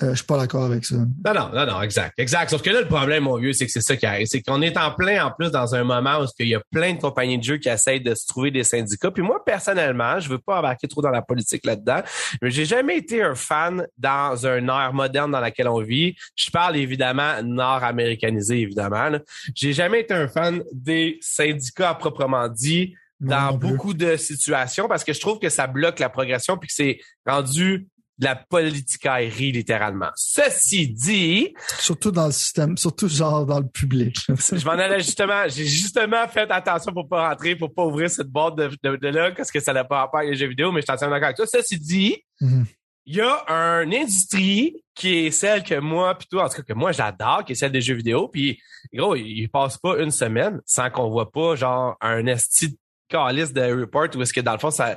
Euh, 0.03 0.11
je 0.11 0.17
suis 0.17 0.27
pas 0.27 0.37
d'accord 0.37 0.65
avec 0.65 0.85
ça. 0.85 0.97
Non, 0.97 1.35
non, 1.35 1.51
non, 1.55 1.67
non, 1.67 1.83
exact, 1.83 2.19
exact. 2.19 2.51
Sauf 2.51 2.63
que 2.63 2.71
là, 2.71 2.81
le 2.81 2.89
problème, 2.89 3.25
mon 3.25 3.37
vieux, 3.37 3.53
c'est 3.53 3.65
que 3.65 3.71
c'est 3.71 3.81
ça 3.81 3.97
qui 3.97 4.07
arrive. 4.07 4.27
C'est 4.27 4.43
qu'on 4.43 4.61
est 4.61 4.77
en 4.77 4.91
plein, 4.91 5.25
en 5.25 5.31
plus, 5.31 5.53
dans 5.53 5.77
un 5.77 5.85
moment 5.85 6.21
où 6.21 6.27
il 6.41 6.49
y 6.49 6.55
a 6.57 6.63
plein 6.73 6.95
de 6.95 7.01
compagnies 7.01 7.39
de 7.39 7.45
jeux 7.45 7.59
qui 7.59 7.69
essayent 7.69 8.01
de 8.01 8.13
se 8.17 8.27
trouver 8.27 8.51
des 8.51 8.65
syndicats. 8.65 9.13
Puis 9.13 9.23
moi, 9.23 9.45
personnellement, 9.45 10.19
je 10.19 10.29
veux 10.29 10.39
pas 10.39 10.59
embarquer 10.59 10.89
trop 10.89 11.01
dans 11.01 11.11
la 11.11 11.23
politique 11.23 11.65
là-dedans, 11.65 12.03
mais 12.43 12.51
j'ai 12.51 12.65
jamais 12.65 12.99
été 12.99 13.23
un 13.23 13.37
fan 13.37 13.87
dans 13.97 14.47
un 14.47 14.67
ère 14.67 14.93
moderne 14.93 15.31
dans 15.31 15.41
laquelle 15.41 15.69
on 15.69 15.81
vit. 15.81 16.17
Je 16.35 16.51
parle 16.51 16.77
évidemment 16.77 17.41
nord-américanisé, 17.45 18.63
évidemment. 18.63 19.11
J'ai 19.55 19.73
jamais 19.73 20.01
été 20.01 20.13
un 20.13 20.27
fan 20.27 20.65
des 20.73 21.19
syndicats 21.21 21.91
à 21.91 21.95
proprement 21.95 22.49
dit 22.49 22.95
dans 23.21 23.57
beaucoup 23.57 23.95
de 23.95 24.17
situations 24.17 24.89
parce 24.89 25.05
que 25.05 25.13
je 25.13 25.21
trouve 25.21 25.39
que 25.39 25.49
ça 25.49 25.67
bloque 25.67 26.01
la 26.01 26.09
progression 26.09 26.59
puis 26.59 26.69
que 26.69 26.75
c'est 26.75 26.99
rendu 27.25 27.87
de 28.19 28.25
la 28.27 28.37
politicaillerie, 28.37 29.53
littéralement. 29.53 30.11
Ceci 30.15 30.89
dit... 30.89 31.55
Surtout 31.79 32.13
dans 32.13 32.27
le 32.27 32.33
système, 32.33 32.77
surtout 32.77 33.09
genre 33.09 33.45
dans 33.45 33.59
le 33.59 33.67
public. 33.67 34.17
je 34.29 34.65
m'en 34.65 34.73
allais 34.73 35.01
justement, 35.01 35.49
j'ai 35.49 35.65
justement 35.65 36.27
fait 36.29 36.51
attention 36.51 36.93
pour 36.93 37.09
pas 37.09 37.29
rentrer, 37.29 37.57
pour 37.57 37.75
pas 37.75 37.85
ouvrir 37.85 38.09
cette 38.09 38.29
boîte 38.29 38.57
de, 38.57 38.69
de, 38.83 39.09
là, 39.09 39.33
parce 39.33 39.51
que 39.51 39.61
ça 39.61 39.73
n'a 39.73 39.85
pas 39.85 40.01
rapport 40.01 40.21
avec 40.21 40.33
les 40.33 40.37
jeux 40.37 40.49
vidéo, 40.49 40.71
mais 40.71 40.81
je 40.81 40.87
t'en 40.87 40.95
d'accord 40.95 41.25
avec 41.25 41.37
toi. 41.37 41.47
Ceci 41.47 41.79
dit, 41.79 42.17
mm-hmm. 42.41 42.65
il 43.07 43.17
y 43.17 43.21
a 43.21 43.45
une 43.49 43.95
industrie 43.95 44.77
qui 44.95 45.27
est 45.27 45.31
celle 45.33 45.65
que 45.65 45.81
moi, 45.81 46.17
plutôt, 46.17 46.41
en 46.41 46.49
tout 46.49 46.57
cas, 46.57 46.63
que 46.63 46.73
moi, 46.73 46.93
j'adore, 46.93 47.45
qui 47.45 47.53
est 47.53 47.57
celle 47.57 47.73
des 47.73 47.81
jeux 47.81 47.97
vidéo, 47.97 48.29
puis 48.29 48.61
gros, 48.93 49.17
il 49.17 49.49
passe 49.49 49.77
pas 49.77 49.99
une 50.01 50.13
semaine 50.13 50.61
sans 50.65 50.89
qu'on 50.89 51.11
voit 51.11 51.33
pas, 51.33 51.57
genre, 51.57 51.97
un 52.01 52.27
esti 52.27 52.79
calice 53.09 53.53
de 53.53 53.81
report 53.81 54.09
où 54.15 54.23
est-ce 54.23 54.33
que, 54.33 54.41
dans 54.41 54.53
le 54.53 54.59
fond, 54.59 54.71
ça, 54.71 54.97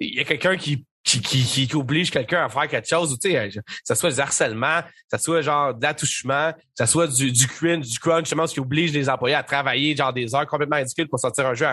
il 0.00 0.14
y 0.14 0.20
a 0.20 0.24
quelqu'un 0.24 0.56
qui 0.56 0.86
qui, 1.04 1.20
qui, 1.20 1.66
qui, 1.66 1.76
oblige 1.76 2.10
quelqu'un 2.10 2.44
à 2.44 2.48
faire 2.48 2.68
quelque 2.68 2.88
chose, 2.88 3.18
tu 3.20 3.30
sais, 3.30 3.50
que 3.50 3.60
ça 3.84 3.94
soit 3.94 4.12
du 4.12 4.20
harcèlement, 4.20 4.82
que 4.82 4.88
ça 5.10 5.18
soit 5.18 5.42
genre 5.42 5.74
d'attouchement, 5.74 6.52
que 6.52 6.60
ça 6.74 6.86
soit 6.86 7.08
du, 7.08 7.32
du 7.32 7.46
crunch, 7.48 7.88
du 7.88 7.98
crunch, 7.98 8.24
justement, 8.24 8.46
ce 8.46 8.54
qui 8.54 8.60
oblige 8.60 8.92
les 8.92 9.08
employés 9.08 9.34
à 9.34 9.42
travailler 9.42 9.96
genre 9.96 10.12
des 10.12 10.34
heures 10.34 10.46
complètement 10.46 10.76
ridicules 10.76 11.08
pour 11.08 11.18
sortir 11.18 11.46
un 11.46 11.54
jeu. 11.54 11.66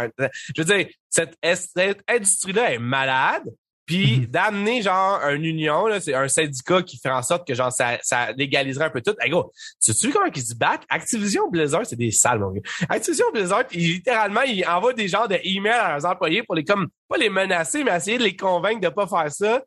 Je 0.55 0.61
veux 0.61 0.65
dire, 0.65 0.87
cette, 1.09 1.37
cette 1.43 2.03
industrie-là 2.07 2.73
est 2.73 2.79
malade. 2.79 3.43
Puis 3.89 4.19
mhm. 4.19 4.25
d'amener 4.27 4.83
genre 4.83 5.19
une 5.31 5.45
union, 5.45 5.85
c'est 5.99 6.13
un 6.13 6.27
syndicat 6.27 6.83
qui 6.83 6.99
fait 6.99 7.09
en 7.09 7.23
sorte 7.23 7.47
que 7.47 7.55
genre 7.55 7.71
ça, 7.71 7.97
ça 8.03 8.31
légaliserait 8.33 8.85
un 8.85 8.89
peu 8.91 9.01
tout. 9.01 9.15
Hey 9.19 9.31
gros, 9.31 9.51
tu 9.83 9.93
sais 9.93 10.11
comment 10.11 10.27
ils 10.27 10.43
se 10.43 10.53
battent? 10.53 10.83
Activision 10.89 11.49
Blizzard, 11.49 11.87
c'est 11.87 11.95
des 11.95 12.11
salles, 12.11 12.37
mon 12.37 12.51
gars. 12.51 12.61
Activision 12.87 13.25
Blizzard, 13.33 13.63
littéralement, 13.71 14.43
ils 14.43 14.63
envoient 14.63 14.93
des 14.93 15.07
genres 15.07 15.27
de 15.27 15.39
emails 15.43 15.71
à 15.71 15.93
leurs 15.93 16.05
employés 16.05 16.43
pour 16.43 16.53
les 16.53 16.63
comme 16.63 16.89
pas 17.07 17.17
les 17.17 17.31
menacer, 17.31 17.83
mais 17.83 17.97
essayer 17.97 18.19
de 18.19 18.23
les 18.25 18.35
convaincre 18.35 18.79
de 18.79 18.89
pas 18.89 19.07
faire 19.07 19.31
ça 19.31 19.63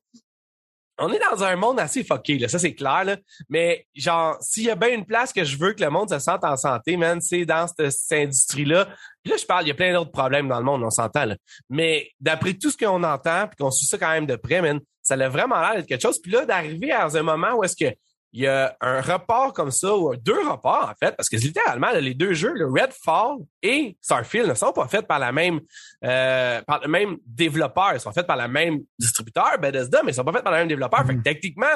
on 1.03 1.13
est 1.13 1.19
dans 1.19 1.43
un 1.43 1.57
monde 1.57 1.81
assez 1.81 2.05
fucké, 2.05 2.39
là, 2.39 2.49
ça 2.49 2.59
c'est 2.59 2.75
clair. 2.75 3.05
Mais 3.49 3.87
genre, 3.95 4.37
s'il 4.41 4.65
y 4.65 4.71
a 4.71 4.77
bien 4.77 4.91
une 4.91 5.05
place 5.05 5.33
que 5.33 5.43
je 5.43 5.57
veux 5.57 5.73
que 5.73 5.83
le 5.83 5.91
monde 5.91 6.09
se 6.09 6.19
sente 6.19 6.45
en 6.45 6.57
santé, 6.57 6.97
man, 6.97 7.21
c'est 7.21 7.45
dans 7.45 7.67
cette, 7.67 8.13
industrie-là. 8.13 8.89
là, 9.25 9.37
je 9.37 9.45
parle, 9.45 9.65
il 9.65 9.69
y 9.69 9.71
a 9.73 9.75
plein 9.75 9.93
d'autres 9.93 10.13
problèmes 10.13 10.49
dans 10.49 10.59
le 10.59 10.65
monde, 10.65 10.83
on 10.85 10.91
s'entend, 10.91 11.25
là. 11.25 11.37
Mais 11.69 12.11
d'après 12.21 12.55
tout 12.55 12.71
ce 12.71 12.77
qu'on 12.77 13.03
entend, 13.03 13.49
puis 13.49 13.57
qu'on 13.59 13.71
suit 13.71 13.87
ça 13.87 13.99
quand 13.99 14.11
même 14.11 14.27
de 14.27 14.37
près, 14.37 14.63
man, 14.63 14.81
ça 15.03 15.15
a 15.15 15.29
vraiment 15.29 15.61
l'air 15.61 15.75
d'être 15.77 15.87
quelque 15.87 16.03
chose. 16.03 16.21
Puis 16.23 16.31
là, 16.31 16.47
d'arriver 16.47 16.93
à 16.93 17.07
un 17.07 17.23
moment 17.23 17.55
où 17.55 17.65
est-ce 17.65 17.77
que 17.77 17.93
il 18.33 18.43
y 18.43 18.47
a 18.47 18.75
un 18.81 19.01
report 19.01 19.53
comme 19.53 19.71
ça, 19.71 19.95
ou 19.95 20.17
deux 20.17 20.49
reports 20.49 20.89
en 20.91 20.95
fait, 20.95 21.15
parce 21.17 21.29
que 21.29 21.37
littéralement, 21.37 21.91
les 21.93 22.15
deux 22.15 22.33
jeux, 22.33 22.53
le 22.55 22.67
Redfall 22.67 23.39
et 23.62 23.97
Starfield, 24.01 24.49
ne 24.49 24.55
sont 24.55 24.73
pas 24.73 24.89
faits 24.89 25.07
par 25.07 25.19
la 25.19 25.33
même 25.33 25.61
euh, 26.05 26.62
par 26.62 26.81
le 26.81 26.89
même 26.89 27.19
développeur. 27.27 27.93
Ils 27.95 28.01
sont 28.01 28.12
faits 28.12 28.27
par 28.27 28.37
la 28.37 28.49
même 28.49 28.81
distributeur, 28.99 29.59
Bethesda, 29.61 30.03
mais 30.03 30.12
ils 30.12 30.15
sont 30.15 30.25
pas 30.25 30.33
faits 30.33 30.45
par 30.45 30.53
le 30.53 30.61
même 30.61 30.69
développeur. 30.69 31.07
Fait 31.07 31.15
que 31.15 31.19
mm. 31.19 31.23
techniquement, 31.23 31.67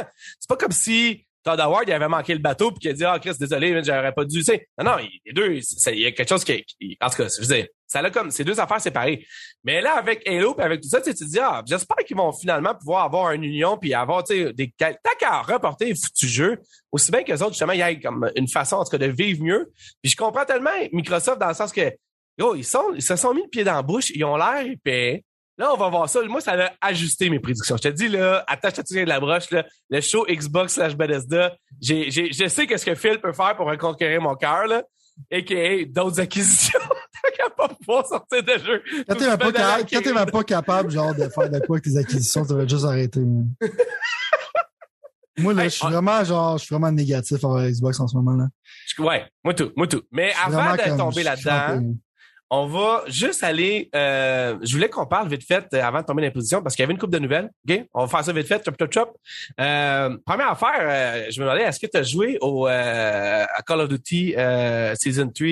c'est 0.40 0.48
pas 0.48 0.56
comme 0.56 0.72
si 0.72 1.26
Todd 1.46 1.60
Howard 1.60 1.84
il 1.86 1.92
avait 1.92 2.08
manqué 2.08 2.34
le 2.34 2.40
bateau 2.40 2.72
puis 2.72 2.80
qu'il 2.80 2.90
a 2.90 2.92
dit 2.92 3.04
Ah 3.04 3.18
Chris, 3.20 3.36
désolé, 3.38 3.80
j'aurais 3.84 4.12
pas 4.12 4.24
dû. 4.24 4.42
sais. 4.42 4.66
Non, 4.76 4.84
non, 4.84 4.96
les 4.96 5.32
deux, 5.32 5.52
il 5.52 5.98
y 6.00 6.06
a 6.06 6.10
quelque 6.10 6.28
chose 6.28 6.42
qui. 6.42 6.64
En 7.00 7.08
tout 7.08 7.18
cas, 7.18 7.28
je 7.28 7.40
veux 7.40 7.54
dire, 7.54 7.66
ça 7.86 8.00
a 8.00 8.10
comme 8.10 8.32
ces 8.32 8.42
deux 8.42 8.58
affaires 8.58 8.80
séparées. 8.80 9.24
Mais 9.62 9.80
là, 9.80 9.96
avec 9.96 10.28
Halo 10.28 10.56
et 10.58 10.62
avec 10.62 10.80
tout 10.80 10.88
ça, 10.88 11.00
tu 11.00 11.14
te 11.14 11.24
dis, 11.24 11.38
ah, 11.38 11.62
j'espère 11.64 11.98
qu'ils 12.04 12.16
vont 12.16 12.32
finalement 12.32 12.74
pouvoir 12.74 13.04
avoir 13.04 13.30
une 13.30 13.44
union 13.44 13.78
puis 13.78 13.94
avoir, 13.94 14.24
tu 14.24 14.34
sais, 14.34 14.52
des, 14.54 14.72
tant 14.76 14.90
qu'à 15.20 15.42
reporter 15.42 15.94
foutu 15.94 16.26
jeu, 16.26 16.58
aussi 16.90 17.12
bien 17.12 17.22
que 17.22 17.30
les 17.30 17.40
autres, 17.42 17.52
justement, 17.52 17.74
il 17.74 17.78
y 17.78 17.82
a 17.82 17.94
comme 17.94 18.28
une 18.34 18.48
façon, 18.48 18.76
en 18.76 18.84
tout 18.84 18.90
cas, 18.90 18.98
de 18.98 19.06
vivre 19.06 19.44
mieux. 19.44 19.70
Puis 20.02 20.10
je 20.10 20.16
comprends 20.16 20.44
tellement 20.44 20.70
Microsoft 20.92 21.38
dans 21.38 21.48
le 21.48 21.54
sens 21.54 21.72
que, 21.72 21.92
yo, 22.38 22.56
ils 22.56 22.64
sont, 22.64 22.92
ils 22.96 23.02
se 23.02 23.14
sont 23.14 23.32
mis 23.32 23.42
le 23.42 23.48
pied 23.48 23.62
dans 23.62 23.74
la 23.74 23.82
bouche, 23.82 24.10
ils 24.10 24.24
ont 24.24 24.36
l'air 24.36 24.66
épais. 24.66 25.22
Là, 25.58 25.72
on 25.72 25.76
va 25.76 25.88
voir 25.88 26.08
ça. 26.08 26.22
Moi, 26.22 26.40
ça 26.40 26.52
a 26.52 26.70
ajusté 26.82 27.30
mes 27.30 27.38
prédictions. 27.38 27.76
Je 27.76 27.82
te 27.82 27.88
dis, 27.88 28.08
là, 28.08 28.44
attache-toi 28.46 29.04
de 29.04 29.08
la 29.08 29.20
broche, 29.20 29.50
là, 29.50 29.64
le 29.88 30.00
show 30.02 30.26
Xbox 30.28 30.74
slash 30.74 30.94
Bethesda. 30.94 31.56
J'ai, 31.80 32.10
j'ai, 32.10 32.30
je 32.30 32.46
sais 32.46 32.66
qu'est-ce 32.66 32.84
que 32.84 32.94
Phil 32.94 33.18
peut 33.20 33.32
faire 33.32 33.56
pour 33.56 33.66
reconquérir 33.66 34.20
mon 34.20 34.34
cœur, 34.34 34.66
là. 34.66 34.82
a.k.a. 35.32 35.84
d'autres 35.86 36.20
acquisitions. 36.20 36.78
T'as 37.38 37.50
pas 37.50 37.68
pouvoir 37.68 38.06
sortir 38.06 38.42
de 38.42 38.52
jeu. 38.58 38.82
Quand 39.08 39.14
t'es 39.14 39.28
même, 39.28 39.38
pas, 39.38 40.26
pas 40.26 40.44
capable, 40.44 40.90
genre, 40.90 41.14
de 41.14 41.28
faire 41.28 41.48
de 41.48 41.58
quoi 41.60 41.76
avec 41.76 41.84
tes 41.84 41.96
acquisitions, 41.96 42.44
tu 42.44 42.54
vas 42.54 42.66
juste 42.66 42.84
arrêter. 42.84 43.20
moi, 45.38 45.54
là, 45.54 45.64
je 45.64 45.68
suis 45.70 45.86
vraiment, 45.86 46.22
genre, 46.22 46.58
je 46.58 46.64
suis 46.64 46.74
vraiment 46.74 46.92
négatif 46.92 47.42
envers 47.44 47.70
Xbox 47.70 47.98
en 48.00 48.08
ce 48.08 48.16
moment, 48.16 48.32
là. 48.32 48.48
Ouais, 48.98 49.26
moi 49.44 49.54
tout, 49.54 49.72
moi 49.76 49.86
tout. 49.86 50.02
Mais 50.10 50.32
avant 50.42 50.74
de 50.74 50.96
tomber 50.96 51.22
là-dedans, 51.22 51.82
on 52.50 52.66
va 52.66 53.02
juste 53.08 53.42
aller. 53.42 53.90
Euh, 53.94 54.56
je 54.62 54.72
voulais 54.72 54.88
qu'on 54.88 55.06
parle 55.06 55.28
vite 55.28 55.44
fait 55.44 55.66
euh, 55.74 55.82
avant 55.82 56.00
de 56.00 56.06
tomber 56.06 56.22
dans 56.22 56.30
position 56.32 56.62
parce 56.62 56.76
qu'il 56.76 56.82
y 56.82 56.84
avait 56.84 56.92
une 56.92 56.98
coupe 56.98 57.10
de 57.10 57.18
nouvelles. 57.18 57.50
Ok, 57.68 57.84
on 57.92 58.02
va 58.02 58.08
faire 58.08 58.24
ça 58.24 58.32
vite 58.32 58.46
fait. 58.46 58.62
Chop 58.64 58.76
chop 58.78 58.92
chop. 58.92 59.16
Euh, 59.60 60.16
première 60.24 60.50
affaire, 60.50 60.78
euh, 60.80 61.26
je 61.30 61.40
me 61.40 61.46
demandais 61.46 61.62
est-ce 61.64 61.80
que 61.80 61.86
tu 61.86 61.96
as 61.96 62.04
joué 62.04 62.38
au 62.40 62.66
à 62.66 63.62
Call 63.66 63.80
of 63.80 63.88
Duty 63.88 64.34
Season 64.94 65.28
3 65.28 65.48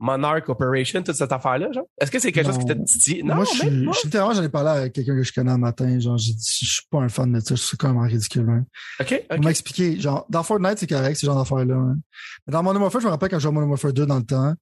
Monarch 0.00 0.48
Operation 0.48 1.02
toute 1.02 1.16
cette 1.16 1.32
affaire-là, 1.32 1.70
genre? 1.72 1.86
Est-ce 2.00 2.10
que 2.10 2.18
c'est 2.18 2.32
quelque 2.32 2.46
chose 2.46 2.58
qui 2.58 2.66
t'a 2.66 2.74
dit 2.74 3.22
Non, 3.22 3.36
moi 3.36 3.44
je 3.44 3.58
suis. 3.58 3.68
Je 3.68 3.98
suis 3.98 4.10
j'en 4.12 4.42
ai 4.42 4.48
parlé 4.48 4.70
avec 4.70 4.92
quelqu'un 4.94 5.16
que 5.16 5.22
je 5.22 5.32
connais 5.32 5.52
un 5.52 5.58
matin. 5.58 5.98
Genre, 5.98 6.16
j'ai 6.16 6.32
dit, 6.32 6.58
je 6.62 6.72
suis 6.72 6.86
pas 6.90 6.98
un 6.98 7.08
fan 7.08 7.32
de 7.32 7.40
ça. 7.40 7.54
Je 7.54 7.60
suis 7.60 7.76
quand 7.76 7.92
même 7.92 8.02
ridicule. 8.02 8.46
Hein. 8.48 8.64
Ok. 9.00 9.22
On 9.30 9.38
m'a 9.40 9.50
expliqué. 9.50 10.00
Genre, 10.00 10.24
dans 10.28 10.42
Fortnite 10.42 10.78
c'est 10.78 10.86
correct, 10.86 11.16
ce 11.16 11.26
genre 11.26 11.36
d'affaires-là. 11.36 11.74
Hein. 11.74 11.96
Mais 12.46 12.52
dans 12.52 12.62
Modern 12.62 12.82
Warfare, 12.82 13.02
je 13.02 13.06
me 13.06 13.10
rappelle 13.10 13.28
quand 13.28 13.38
je 13.38 13.42
jouais 13.42 13.50
à 13.50 13.52
Modern 13.52 13.70
Warfare 13.70 13.92
2 13.92 14.06
dans 14.06 14.16
le 14.16 14.24
temps 14.24 14.54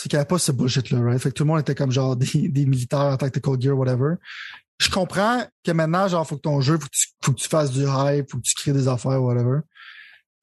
c'est 0.00 0.08
qu'il 0.08 0.16
n'y 0.16 0.20
avait 0.20 0.28
pas 0.28 0.38
ce 0.38 0.50
bullshit-là, 0.50 1.02
right? 1.02 1.20
Fait 1.20 1.28
que 1.28 1.34
tout 1.34 1.44
le 1.44 1.48
monde 1.48 1.60
était 1.60 1.74
comme 1.74 1.90
genre 1.92 2.16
des, 2.16 2.48
des 2.48 2.64
militaires, 2.64 3.18
tactical 3.18 3.60
gear, 3.60 3.76
whatever. 3.76 4.14
Je 4.78 4.88
comprends 4.88 5.44
que 5.62 5.72
maintenant, 5.72 6.08
genre, 6.08 6.26
faut 6.26 6.36
que 6.36 6.40
ton 6.40 6.62
jeu, 6.62 6.78
faut 6.78 6.86
que 6.86 6.90
tu, 6.90 7.08
faut 7.22 7.32
que 7.32 7.38
tu 7.38 7.48
fasses 7.48 7.70
du 7.70 7.82
hype, 7.82 8.30
faut 8.30 8.38
que 8.38 8.42
tu 8.42 8.54
crées 8.54 8.72
des 8.72 8.88
affaires, 8.88 9.22
whatever. 9.22 9.58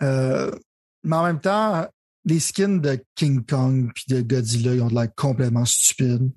Euh, 0.04 0.52
mais 1.04 1.16
en 1.16 1.24
même 1.24 1.40
temps, 1.40 1.88
les 2.26 2.40
skins 2.40 2.80
de 2.80 3.04
King 3.16 3.44
Kong 3.44 3.90
puis 3.96 4.04
de 4.10 4.22
Godzilla, 4.22 4.76
ils 4.76 4.82
ont 4.84 4.90
de 4.90 4.94
l'air 4.94 5.08
complètement 5.16 5.66
stupides. 5.66 6.30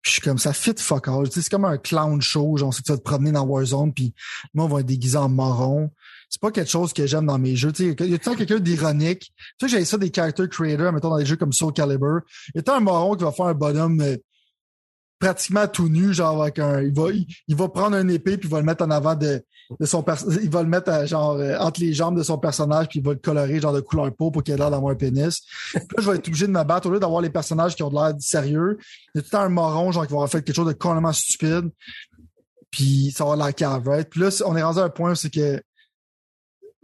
je 0.00 0.10
suis 0.10 0.22
comme 0.22 0.38
ça 0.38 0.54
fit 0.54 0.72
fuck 0.78 1.08
all. 1.08 1.30
C'est 1.30 1.46
comme 1.50 1.66
un 1.66 1.76
clown 1.76 2.22
show, 2.22 2.56
genre, 2.56 2.72
c'est 2.72 2.80
que 2.80 2.86
tu 2.86 2.92
vas 2.92 2.98
te 2.98 3.02
promener 3.02 3.32
dans 3.32 3.44
Warzone 3.44 3.92
puis 3.92 4.14
moi 4.54 4.64
on 4.64 4.68
va 4.68 4.80
être 4.80 4.86
déguisé 4.86 5.18
en 5.18 5.28
marron 5.28 5.90
c'est 6.28 6.40
pas 6.40 6.50
quelque 6.50 6.70
chose 6.70 6.92
que 6.92 7.06
j'aime 7.06 7.26
dans 7.26 7.38
mes 7.38 7.56
jeux. 7.56 7.72
il 7.78 8.10
y 8.10 8.14
a 8.14 8.18
tout 8.18 8.34
quelqu'un 8.34 8.58
d'ironique. 8.58 9.32
Tu 9.58 9.68
sais, 9.68 9.78
j'ai 9.78 9.84
ça 9.84 9.96
des 9.96 10.12
character 10.12 10.48
creators, 10.48 10.92
mettons, 10.92 11.10
dans 11.10 11.18
des 11.18 11.26
jeux 11.26 11.36
comme 11.36 11.52
Soul 11.52 11.72
Calibur. 11.72 12.20
Il 12.54 12.62
y 12.66 12.70
a 12.70 12.74
un 12.74 12.80
moron 12.80 13.14
qui 13.14 13.24
va 13.24 13.32
faire 13.32 13.46
un 13.46 13.54
bonhomme 13.54 14.00
euh, 14.00 14.16
pratiquement 15.18 15.66
tout 15.66 15.88
nu, 15.88 16.12
genre 16.12 16.42
avec 16.42 16.58
un. 16.58 16.82
Il 16.82 16.92
va, 16.92 17.04
il, 17.48 17.56
va 17.56 17.68
prendre 17.68 17.96
un 17.96 18.08
épée 18.08 18.36
puis 18.36 18.48
il 18.48 18.50
va 18.50 18.58
le 18.58 18.66
mettre 18.66 18.84
en 18.84 18.90
avant 18.90 19.14
de, 19.14 19.42
de 19.78 19.86
son 19.86 20.04
Il 20.42 20.50
va 20.50 20.62
le 20.62 20.68
mettre 20.68 20.90
euh, 20.90 21.06
genre 21.06 21.36
euh, 21.36 21.56
entre 21.58 21.80
les 21.80 21.92
jambes 21.92 22.18
de 22.18 22.22
son 22.22 22.38
personnage 22.38 22.88
puis 22.88 22.98
il 22.98 23.04
va 23.04 23.12
le 23.12 23.18
colorer 23.18 23.60
genre 23.60 23.72
de 23.72 23.80
couleur 23.80 24.12
peau 24.14 24.30
pour 24.30 24.42
qu'il 24.42 24.54
ait 24.54 24.58
l'air 24.58 24.70
d'avoir 24.70 24.92
un 24.92 24.96
pénis. 24.96 25.42
Puis 25.72 25.80
là, 25.80 26.02
je 26.02 26.10
vais 26.10 26.16
être 26.16 26.28
obligé 26.28 26.46
de 26.46 26.52
me 26.52 26.64
battre 26.64 26.88
au 26.88 26.90
lieu 26.90 27.00
d'avoir 27.00 27.22
les 27.22 27.30
personnages 27.30 27.76
qui 27.76 27.82
ont 27.84 27.90
de 27.90 27.94
l'air 27.94 28.14
sérieux. 28.18 28.78
Il 29.14 29.20
y 29.22 29.24
a 29.24 29.28
tout 29.28 29.36
un 29.36 29.48
moron 29.48 29.92
genre 29.92 30.06
qui 30.06 30.12
va 30.12 30.26
fait 30.26 30.42
quelque 30.42 30.56
chose 30.56 30.66
de 30.66 30.72
complètement 30.72 31.12
stupide. 31.12 31.70
Puis 32.70 33.14
ça 33.16 33.24
va 33.24 33.36
la 33.36 33.52
cave, 33.52 33.88
right? 33.88 34.10
Puis 34.10 34.20
là, 34.20 34.28
on 34.44 34.56
est 34.56 34.62
rendu 34.62 34.80
à 34.80 34.84
un 34.84 34.90
point 34.90 35.12
où 35.12 35.14
c'est 35.14 35.30
que 35.30 35.62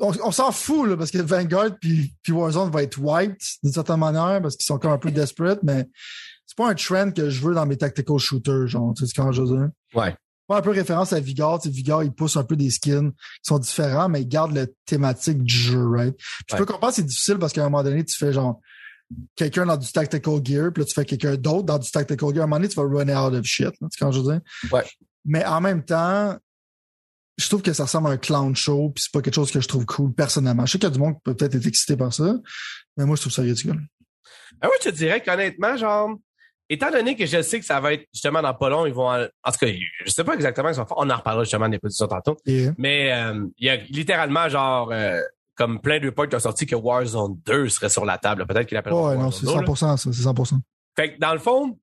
on, 0.03 0.33
s'en 0.33 0.51
fout, 0.51 0.89
là, 0.89 0.97
parce 0.97 1.11
que 1.11 1.19
Vanguard 1.19 1.79
puis, 1.81 2.13
puis 2.23 2.33
Warzone 2.33 2.71
va 2.71 2.83
être 2.83 2.99
white 2.99 3.41
d'une 3.63 3.73
certaine 3.73 4.01
manière, 4.01 4.43
parce 4.43 4.57
qu'ils 4.57 4.67
sont 4.67 4.79
comme 4.79 4.91
un 4.91 4.99
peu 4.99 5.11
desperate, 5.11 5.61
mais 5.63 5.87
c'est 6.47 6.57
pas 6.57 6.69
un 6.69 6.75
trend 6.75 7.13
que 7.13 7.31
je 7.31 7.41
veux 7.41 7.55
dans 7.55 7.67
mes 7.67 7.77
tactical 7.77 8.19
shooters, 8.19 8.67
genre, 8.67 8.93
tu 8.95 9.07
sais 9.07 9.13
quand 9.15 9.31
je 9.33 9.43
veux 9.43 9.57
dire. 9.57 9.69
Ouais. 9.95 10.15
Pas 10.49 10.59
un 10.59 10.61
peu 10.61 10.71
référence 10.71 11.13
à 11.13 11.21
Vigor, 11.21 11.61
tu 11.61 11.69
sais, 11.69 11.75
Vigor, 11.75 12.03
il 12.03 12.13
pousse 12.13 12.37
un 12.37 12.43
peu 12.43 12.57
des 12.57 12.71
skins 12.71 13.13
qui 13.13 13.45
sont 13.45 13.59
différents, 13.59 14.09
mais 14.09 14.23
il 14.23 14.29
garde 14.29 14.53
la 14.53 14.67
thématique 14.85 15.43
du 15.43 15.55
jeu, 15.55 15.89
right? 15.89 16.17
Puis 16.17 16.47
je 16.51 16.57
peux 16.57 16.67
comprendre 16.67 16.93
c'est 16.93 17.07
difficile 17.07 17.39
parce 17.39 17.53
qu'à 17.53 17.63
un 17.63 17.71
moment 17.71 17.85
donné, 17.85 18.05
tu 18.05 18.17
fais 18.17 18.33
genre 18.33 18.61
quelqu'un 19.37 19.67
dans 19.67 19.77
du 19.77 19.91
tactical 19.91 20.41
gear, 20.45 20.73
puis 20.73 20.83
là, 20.83 20.87
tu 20.87 20.95
fais 20.95 21.05
quelqu'un 21.05 21.37
d'autre 21.37 21.65
dans 21.65 21.79
du 21.79 21.91
tactical 21.91 22.31
gear. 22.31 22.41
À 22.41 22.45
un 22.45 22.47
moment 22.47 22.57
donné, 22.57 22.69
tu 22.69 22.77
vas 22.77 22.83
run 22.83 23.09
out 23.09 23.35
of 23.35 23.45
shit, 23.45 23.71
tu 23.71 23.77
sais 23.79 23.99
quand 23.99 24.11
je 24.11 24.21
veux 24.21 24.33
dire. 24.33 24.41
Ouais. 24.73 24.85
Mais 25.25 25.45
en 25.45 25.61
même 25.61 25.85
temps, 25.85 26.37
je 27.39 27.49
trouve 27.49 27.63
que 27.63 27.73
ça 27.73 27.85
ressemble 27.85 28.09
à 28.09 28.11
un 28.11 28.17
clown 28.17 28.55
show, 28.55 28.91
puis 28.95 29.05
c'est 29.05 29.13
pas 29.13 29.23
quelque 29.23 29.35
chose 29.35 29.51
que 29.51 29.61
je 29.61 29.69
trouve 29.69 29.87
cool 29.87 30.13
personnellement. 30.13 30.67
Je 30.67 30.73
sais 30.73 30.79
qu'il 30.79 30.89
y 30.89 30.93
a 30.93 30.95
du 30.95 30.99
monde 30.99 31.15
qui 31.15 31.21
peut 31.25 31.35
peut-être 31.35 31.55
être 31.55 31.67
excité 31.67 31.97
par 31.97 32.13
ça, 32.13 32.35
mais 32.97 33.05
moi, 33.05 33.17
je 33.17 33.23
trouve 33.23 33.33
ça 33.33 33.43
ridicule. 33.43 33.81
Ah 34.61 34.69
oui, 34.69 34.77
je 34.83 34.91
te 34.91 34.95
dirais 34.95 35.23
qu'honnêtement, 35.23 35.77
genre, 35.77 36.17
étant 36.69 36.91
donné 36.91 37.17
que 37.17 37.27
je 37.27 37.43
sais 37.43 37.59
que 37.59 37.67
ça 37.67 37.81
va 37.81 37.95
être 37.95 38.07
justement 38.13 38.43
dans 38.43 38.55
pas 38.55 38.69
long, 38.69 38.87
ils 38.87 38.93
vont. 38.93 39.09
En, 39.11 39.27
tout 39.53 39.59
cas, 39.61 39.67
je 40.05 40.11
sais 40.11 40.25
pas 40.25 40.35
exactement 40.35 40.69
ce 40.69 40.75
qu'ils 40.75 40.83
vont 40.83 40.89
faire. 40.89 40.99
On 40.99 41.11
en 41.11 41.17
reparlera 41.17 41.45
justement 41.45 41.69
des 41.69 41.79
positions 41.79 42.07
tantôt. 42.07 42.37
Mais 42.79 43.13
euh, 43.13 43.47
il 43.59 43.67
y 43.67 43.71
a 43.71 43.77
littéralement 43.77 44.49
genre 44.49 44.91
euh, 44.93 45.21
comme 45.55 45.81
plein 45.81 45.99
de 46.01 46.07
reports 46.07 46.29
qui 46.29 46.37
ont 46.37 46.41
sorti 46.41 46.67
que 46.67 46.77
Warzone 46.77 47.39
2 47.45 47.69
serait 47.69 47.89
sur 47.89 48.05
la 48.05 48.19
table. 48.19 48.47
Peut-être 48.47 48.67
qu'il 48.67 48.77
appelle 48.77 48.93
Ouais, 48.93 49.17
non, 49.17 49.31
c'est 49.31 49.47
100%, 49.47 49.77
ça, 49.77 49.97
c'est 49.97 50.11
100%. 50.11 50.59
Fait 50.97 51.15
que 51.15 51.19
dans 51.19 51.33
le 51.33 51.39
fond, 51.39 51.79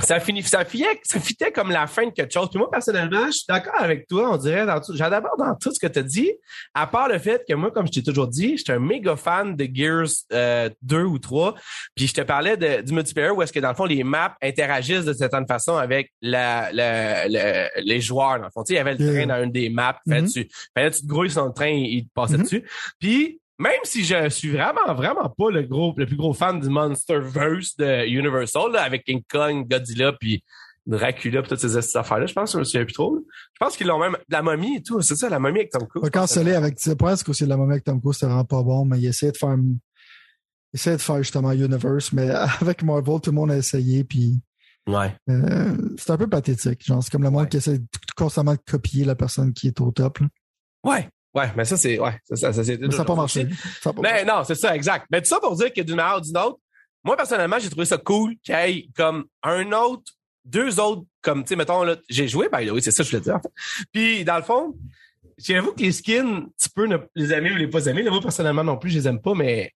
ça 0.00 0.20
finit, 0.20 0.42
ça 0.42 0.64
fitait, 0.64 1.00
ça 1.02 1.18
fitait 1.20 1.50
comme 1.52 1.70
la 1.70 1.86
fin 1.86 2.06
de 2.06 2.10
quelque 2.12 2.32
chose. 2.32 2.48
Puis 2.50 2.58
moi, 2.58 2.70
personnellement, 2.70 3.26
je 3.26 3.32
suis 3.32 3.44
d'accord 3.48 3.74
avec 3.80 4.06
toi. 4.06 4.30
On 4.32 4.36
dirait 4.36 4.64
dans 4.66 4.80
tout, 4.80 4.94
j'adore 4.94 5.36
dans 5.38 5.54
tout 5.56 5.72
ce 5.72 5.80
que 5.80 5.86
tu 5.90 5.98
as 5.98 6.02
dit. 6.02 6.32
À 6.74 6.86
part 6.86 7.08
le 7.08 7.18
fait 7.18 7.42
que 7.48 7.54
moi, 7.54 7.70
comme 7.70 7.86
je 7.86 7.92
t'ai 7.92 8.02
toujours 8.02 8.28
dit, 8.28 8.56
j'étais 8.56 8.72
un 8.72 8.78
méga 8.78 9.16
fan 9.16 9.56
de 9.56 9.68
Gears 9.72 10.06
euh, 10.32 10.70
2 10.82 11.02
ou 11.02 11.18
3. 11.18 11.54
Puis 11.94 12.06
je 12.06 12.14
te 12.14 12.20
parlais 12.20 12.56
de, 12.56 12.82
du 12.82 12.92
multiplayer 12.92 13.30
où 13.30 13.42
est-ce 13.42 13.52
que 13.52 13.60
dans 13.60 13.70
le 13.70 13.74
fond, 13.74 13.84
les 13.86 14.04
maps 14.04 14.36
interagissent 14.42 15.04
de 15.04 15.12
certaine 15.12 15.46
façon 15.46 15.76
avec 15.76 16.12
la, 16.22 16.70
la, 16.72 17.26
la- 17.28 17.68
les 17.80 18.00
joueurs. 18.00 18.38
Dans 18.38 18.44
le 18.46 18.50
fond, 18.50 18.62
tu 18.62 18.68
sais, 18.68 18.74
il 18.74 18.76
y 18.76 18.80
avait 18.80 18.94
le 18.94 19.12
train 19.12 19.26
dans 19.26 19.42
une 19.42 19.50
des 19.52 19.68
maps. 19.68 19.98
Fallait 20.08 20.22
Mhm. 20.22 20.28
tu, 20.30 20.48
fallait 20.76 20.90
tu 20.90 21.00
te 21.02 21.06
grouilles 21.06 21.30
sur 21.30 21.44
le 21.46 21.52
train, 21.52 21.68
il 21.68 22.04
te 22.06 22.12
passait 22.14 22.36
Mhm. 22.36 22.42
dessus. 22.44 22.68
Puis 23.00 23.40
même 23.58 23.80
si 23.84 24.04
je 24.04 24.28
suis 24.28 24.50
vraiment, 24.50 24.94
vraiment 24.94 25.28
pas 25.30 25.50
le 25.50 25.62
gros, 25.62 25.94
le 25.96 26.06
plus 26.06 26.16
gros 26.16 26.32
fan 26.32 26.60
du 26.60 26.68
Monsterverse 26.68 27.76
de 27.76 28.06
Universal, 28.06 28.72
là, 28.72 28.82
avec 28.82 29.04
King 29.04 29.22
Kong, 29.30 29.66
Godzilla, 29.68 30.12
puis 30.12 30.42
Dracula, 30.86 31.42
puis 31.42 31.50
toutes 31.50 31.60
ces 31.60 31.80
ces 31.82 31.96
affaires-là, 31.98 32.26
je 32.26 32.32
pense 32.32 32.50
que 32.52 32.54
je 32.54 32.60
me 32.60 32.64
souviens 32.64 32.84
plus 32.84 32.94
trop. 32.94 33.14
là. 33.16 33.20
Je 33.54 33.58
pense 33.60 33.76
qu'ils 33.76 33.86
l'ont 33.88 33.98
même, 33.98 34.16
la 34.28 34.42
momie 34.42 34.76
et 34.76 34.82
tout, 34.82 35.00
c'est 35.02 35.16
ça, 35.16 35.28
la 35.28 35.38
momie 35.38 35.58
avec 35.58 35.70
Tom 35.70 35.86
Cruise. 35.86 36.02
Pas 36.02 36.10
cancellé 36.10 36.54
avec, 36.54 36.78
le 36.86 36.94
point, 36.94 37.14
c'est 37.16 37.24
qu'aussi 37.26 37.44
la 37.44 37.56
moment 37.56 37.72
avec 37.72 37.84
Tom 37.84 38.00
Cruise, 38.00 38.14
c'était 38.16 38.26
vraiment 38.26 38.44
pas 38.44 38.62
bon, 38.62 38.84
mais 38.86 38.98
il 38.98 39.06
essayait 39.06 39.32
de 39.32 39.36
faire, 39.36 39.54
il 39.58 39.76
essayait 40.72 40.96
de 40.96 41.02
faire 41.02 41.18
justement 41.18 41.52
Universe, 41.52 42.12
mais 42.12 42.30
avec 42.60 42.82
Marvel, 42.82 43.20
tout 43.20 43.30
le 43.30 43.36
monde 43.36 43.50
a 43.50 43.56
essayé, 43.56 44.04
puis 44.04 44.40
Ouais. 44.86 45.14
euh, 45.28 45.76
c'est 45.98 46.10
un 46.12 46.16
peu 46.16 46.26
pathétique. 46.28 46.82
Genre, 46.86 47.02
c'est 47.02 47.10
comme 47.10 47.22
le 47.22 47.28
monde 47.30 47.42
Ouais. 47.42 47.48
qui 47.50 47.58
essaie 47.58 47.78
de- 47.80 47.86
constamment 48.16 48.52
de 48.54 48.60
copier 48.66 49.04
la 49.04 49.14
personne 49.14 49.52
qui 49.52 49.66
est 49.68 49.78
au 49.82 49.90
top, 49.90 50.20
là. 50.20 50.28
Ouais. 50.84 51.08
Ouais, 51.34 51.50
mais 51.56 51.64
ça, 51.64 51.76
c'est, 51.76 51.98
ouais, 51.98 52.18
ça, 52.24 52.36
ça, 52.36 52.52
ça, 52.52 52.64
c'est 52.64 52.80
Mais 52.80 52.90
ça 52.90 52.98
n'a 52.98 53.04
pas 53.04 53.14
marché. 53.14 53.46
Ça. 53.80 53.92
Mais 54.02 54.24
non, 54.24 54.44
c'est 54.44 54.54
ça, 54.54 54.74
exact. 54.74 55.06
Mais 55.10 55.20
tout 55.20 55.28
ça 55.28 55.40
pour 55.40 55.54
dire 55.56 55.72
que 55.72 55.80
d'une 55.82 55.96
manière 55.96 56.16
ou 56.16 56.20
d'une 56.20 56.38
autre, 56.38 56.58
moi, 57.04 57.16
personnellement, 57.16 57.58
j'ai 57.58 57.70
trouvé 57.70 57.86
ça 57.86 57.98
cool 57.98 58.36
qu'il 58.42 58.54
y 58.54 58.58
ait 58.58 58.88
comme 58.96 59.26
un 59.42 59.72
autre, 59.72 60.12
deux 60.44 60.80
autres, 60.80 61.02
comme, 61.22 61.42
tu 61.42 61.48
sais, 61.48 61.56
mettons, 61.56 61.82
là, 61.82 61.96
j'ai 62.08 62.28
joué, 62.28 62.48
by 62.52 62.66
the 62.66 62.70
way, 62.70 62.80
c'est 62.80 62.90
ça 62.90 63.02
que 63.02 63.10
je 63.10 63.16
voulais 63.16 63.24
dire, 63.24 63.36
en 63.36 63.40
fait. 63.40 63.52
Puis, 63.92 64.24
dans 64.24 64.36
le 64.36 64.42
fond, 64.42 64.74
j'avoue 65.36 65.72
que 65.72 65.82
les 65.82 65.92
skins, 65.92 66.48
tu 66.60 66.70
peux 66.70 66.86
ne 66.86 66.96
les 67.14 67.32
aimer 67.32 67.52
ou 67.52 67.56
les 67.56 67.68
pas 67.68 67.84
aimer. 67.86 68.02
Là, 68.02 68.10
moi, 68.10 68.20
personnellement, 68.20 68.64
non 68.64 68.78
plus, 68.78 68.90
je 68.90 68.98
les 68.98 69.08
aime 69.08 69.20
pas, 69.20 69.34
mais 69.34 69.72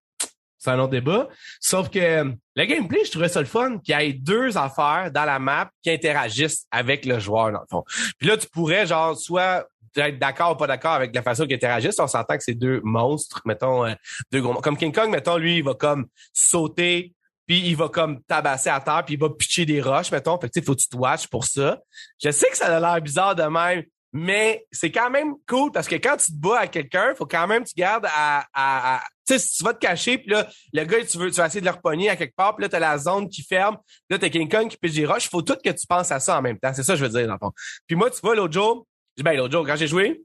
c'est 0.58 0.70
un 0.70 0.78
autre 0.78 0.90
débat. 0.90 1.28
Sauf 1.60 1.90
que 1.90 2.32
le 2.54 2.64
gameplay, 2.64 3.04
je 3.04 3.10
trouvais 3.10 3.28
ça 3.28 3.40
le 3.40 3.46
fun 3.46 3.78
qu'il 3.78 3.98
y 3.98 4.02
ait 4.02 4.12
deux 4.12 4.56
affaires 4.56 5.10
dans 5.12 5.24
la 5.24 5.38
map 5.38 5.70
qui 5.82 5.90
interagissent 5.90 6.66
avec 6.70 7.04
le 7.04 7.18
joueur, 7.18 7.52
dans 7.52 7.60
le 7.60 7.66
fond. 7.68 7.84
Puis 8.18 8.28
là, 8.28 8.36
tu 8.36 8.46
pourrais, 8.48 8.86
genre, 8.86 9.16
soit 9.16 9.66
être 9.96 10.18
d'accord 10.18 10.52
ou 10.52 10.56
pas 10.56 10.66
d'accord 10.66 10.92
avec 10.92 11.14
la 11.14 11.22
façon 11.22 11.44
qu'ils 11.44 11.54
interagissent. 11.54 11.98
On 11.98 12.06
s'entend 12.06 12.36
que 12.36 12.42
c'est 12.42 12.54
deux 12.54 12.80
monstres, 12.84 13.42
mettons, 13.44 13.84
euh, 13.84 13.94
deux 14.30 14.40
gros 14.40 14.54
Comme 14.54 14.76
King 14.76 14.92
Kong, 14.92 15.10
mettons, 15.10 15.36
lui, 15.36 15.58
il 15.58 15.64
va 15.64 15.74
comme 15.74 16.06
sauter, 16.32 17.14
puis 17.46 17.60
il 17.60 17.76
va 17.76 17.88
comme 17.88 18.22
tabasser 18.22 18.70
à 18.70 18.80
terre, 18.80 19.02
puis 19.04 19.14
il 19.14 19.20
va 19.20 19.30
pitcher 19.30 19.66
des 19.66 19.80
roches, 19.80 20.10
mettons. 20.12 20.38
Fait 20.38 20.48
que, 20.48 20.58
tu 20.58 20.64
faut 20.64 20.74
que 20.74 20.80
tu 20.80 20.88
te 20.88 20.96
watches 20.96 21.28
pour 21.28 21.44
ça. 21.44 21.80
Je 22.22 22.30
sais 22.30 22.48
que 22.48 22.56
ça 22.56 22.74
a 22.74 22.80
l'air 22.80 23.00
bizarre 23.00 23.34
de 23.34 23.42
même, 23.42 23.84
mais 24.12 24.66
c'est 24.70 24.90
quand 24.92 25.10
même 25.10 25.34
cool 25.48 25.72
parce 25.72 25.88
que 25.88 25.94
quand 25.94 26.16
tu 26.18 26.32
te 26.32 26.36
bats 26.36 26.60
à 26.60 26.66
quelqu'un, 26.66 27.14
faut 27.16 27.26
quand 27.26 27.46
même 27.46 27.64
que 27.64 27.70
tu 27.70 27.74
gardes 27.76 28.06
à, 28.06 28.46
à, 28.52 28.96
à- 28.96 29.02
tu 29.26 29.34
sais, 29.34 29.38
si 29.38 29.56
tu 29.56 29.64
vas 29.64 29.72
te 29.72 29.78
cacher, 29.78 30.18
puis 30.18 30.30
là, 30.30 30.48
le 30.72 30.84
gars, 30.84 30.98
tu 31.04 31.16
veux, 31.16 31.30
tu 31.30 31.36
vas 31.36 31.46
essayer 31.46 31.60
de 31.60 31.66
le 31.66 31.72
repogner 31.72 32.10
à 32.10 32.16
quelque 32.16 32.34
part, 32.34 32.54
puis 32.56 32.62
là, 32.64 32.68
t'as 32.68 32.78
la 32.80 32.98
zone 32.98 33.28
qui 33.28 33.42
ferme, 33.42 33.78
là, 34.10 34.18
t'as 34.18 34.28
King 34.28 34.48
Kong 34.50 34.68
qui 34.68 34.76
pitch 34.76 34.94
des 34.94 35.06
roches. 35.06 35.28
Faut 35.30 35.42
tout 35.42 35.56
que 35.64 35.70
tu 35.70 35.86
penses 35.86 36.10
à 36.12 36.20
ça 36.20 36.38
en 36.38 36.42
même 36.42 36.58
temps. 36.58 36.72
C'est 36.74 36.82
ça 36.82 36.92
que 36.94 36.98
je 36.98 37.04
veux 37.04 37.10
dire, 37.10 37.26
dans 37.26 37.34
le 37.34 37.38
fond. 37.38 37.52
Puis 37.86 37.96
moi, 37.96 38.10
tu 38.10 38.18
vois, 38.20 38.34
l'autre 38.34 38.52
jour, 38.52 38.86
ben, 39.18 39.36
l'autre 39.36 39.52
jour, 39.52 39.66
quand 39.66 39.76
j'ai 39.76 39.86
joué, 39.86 40.22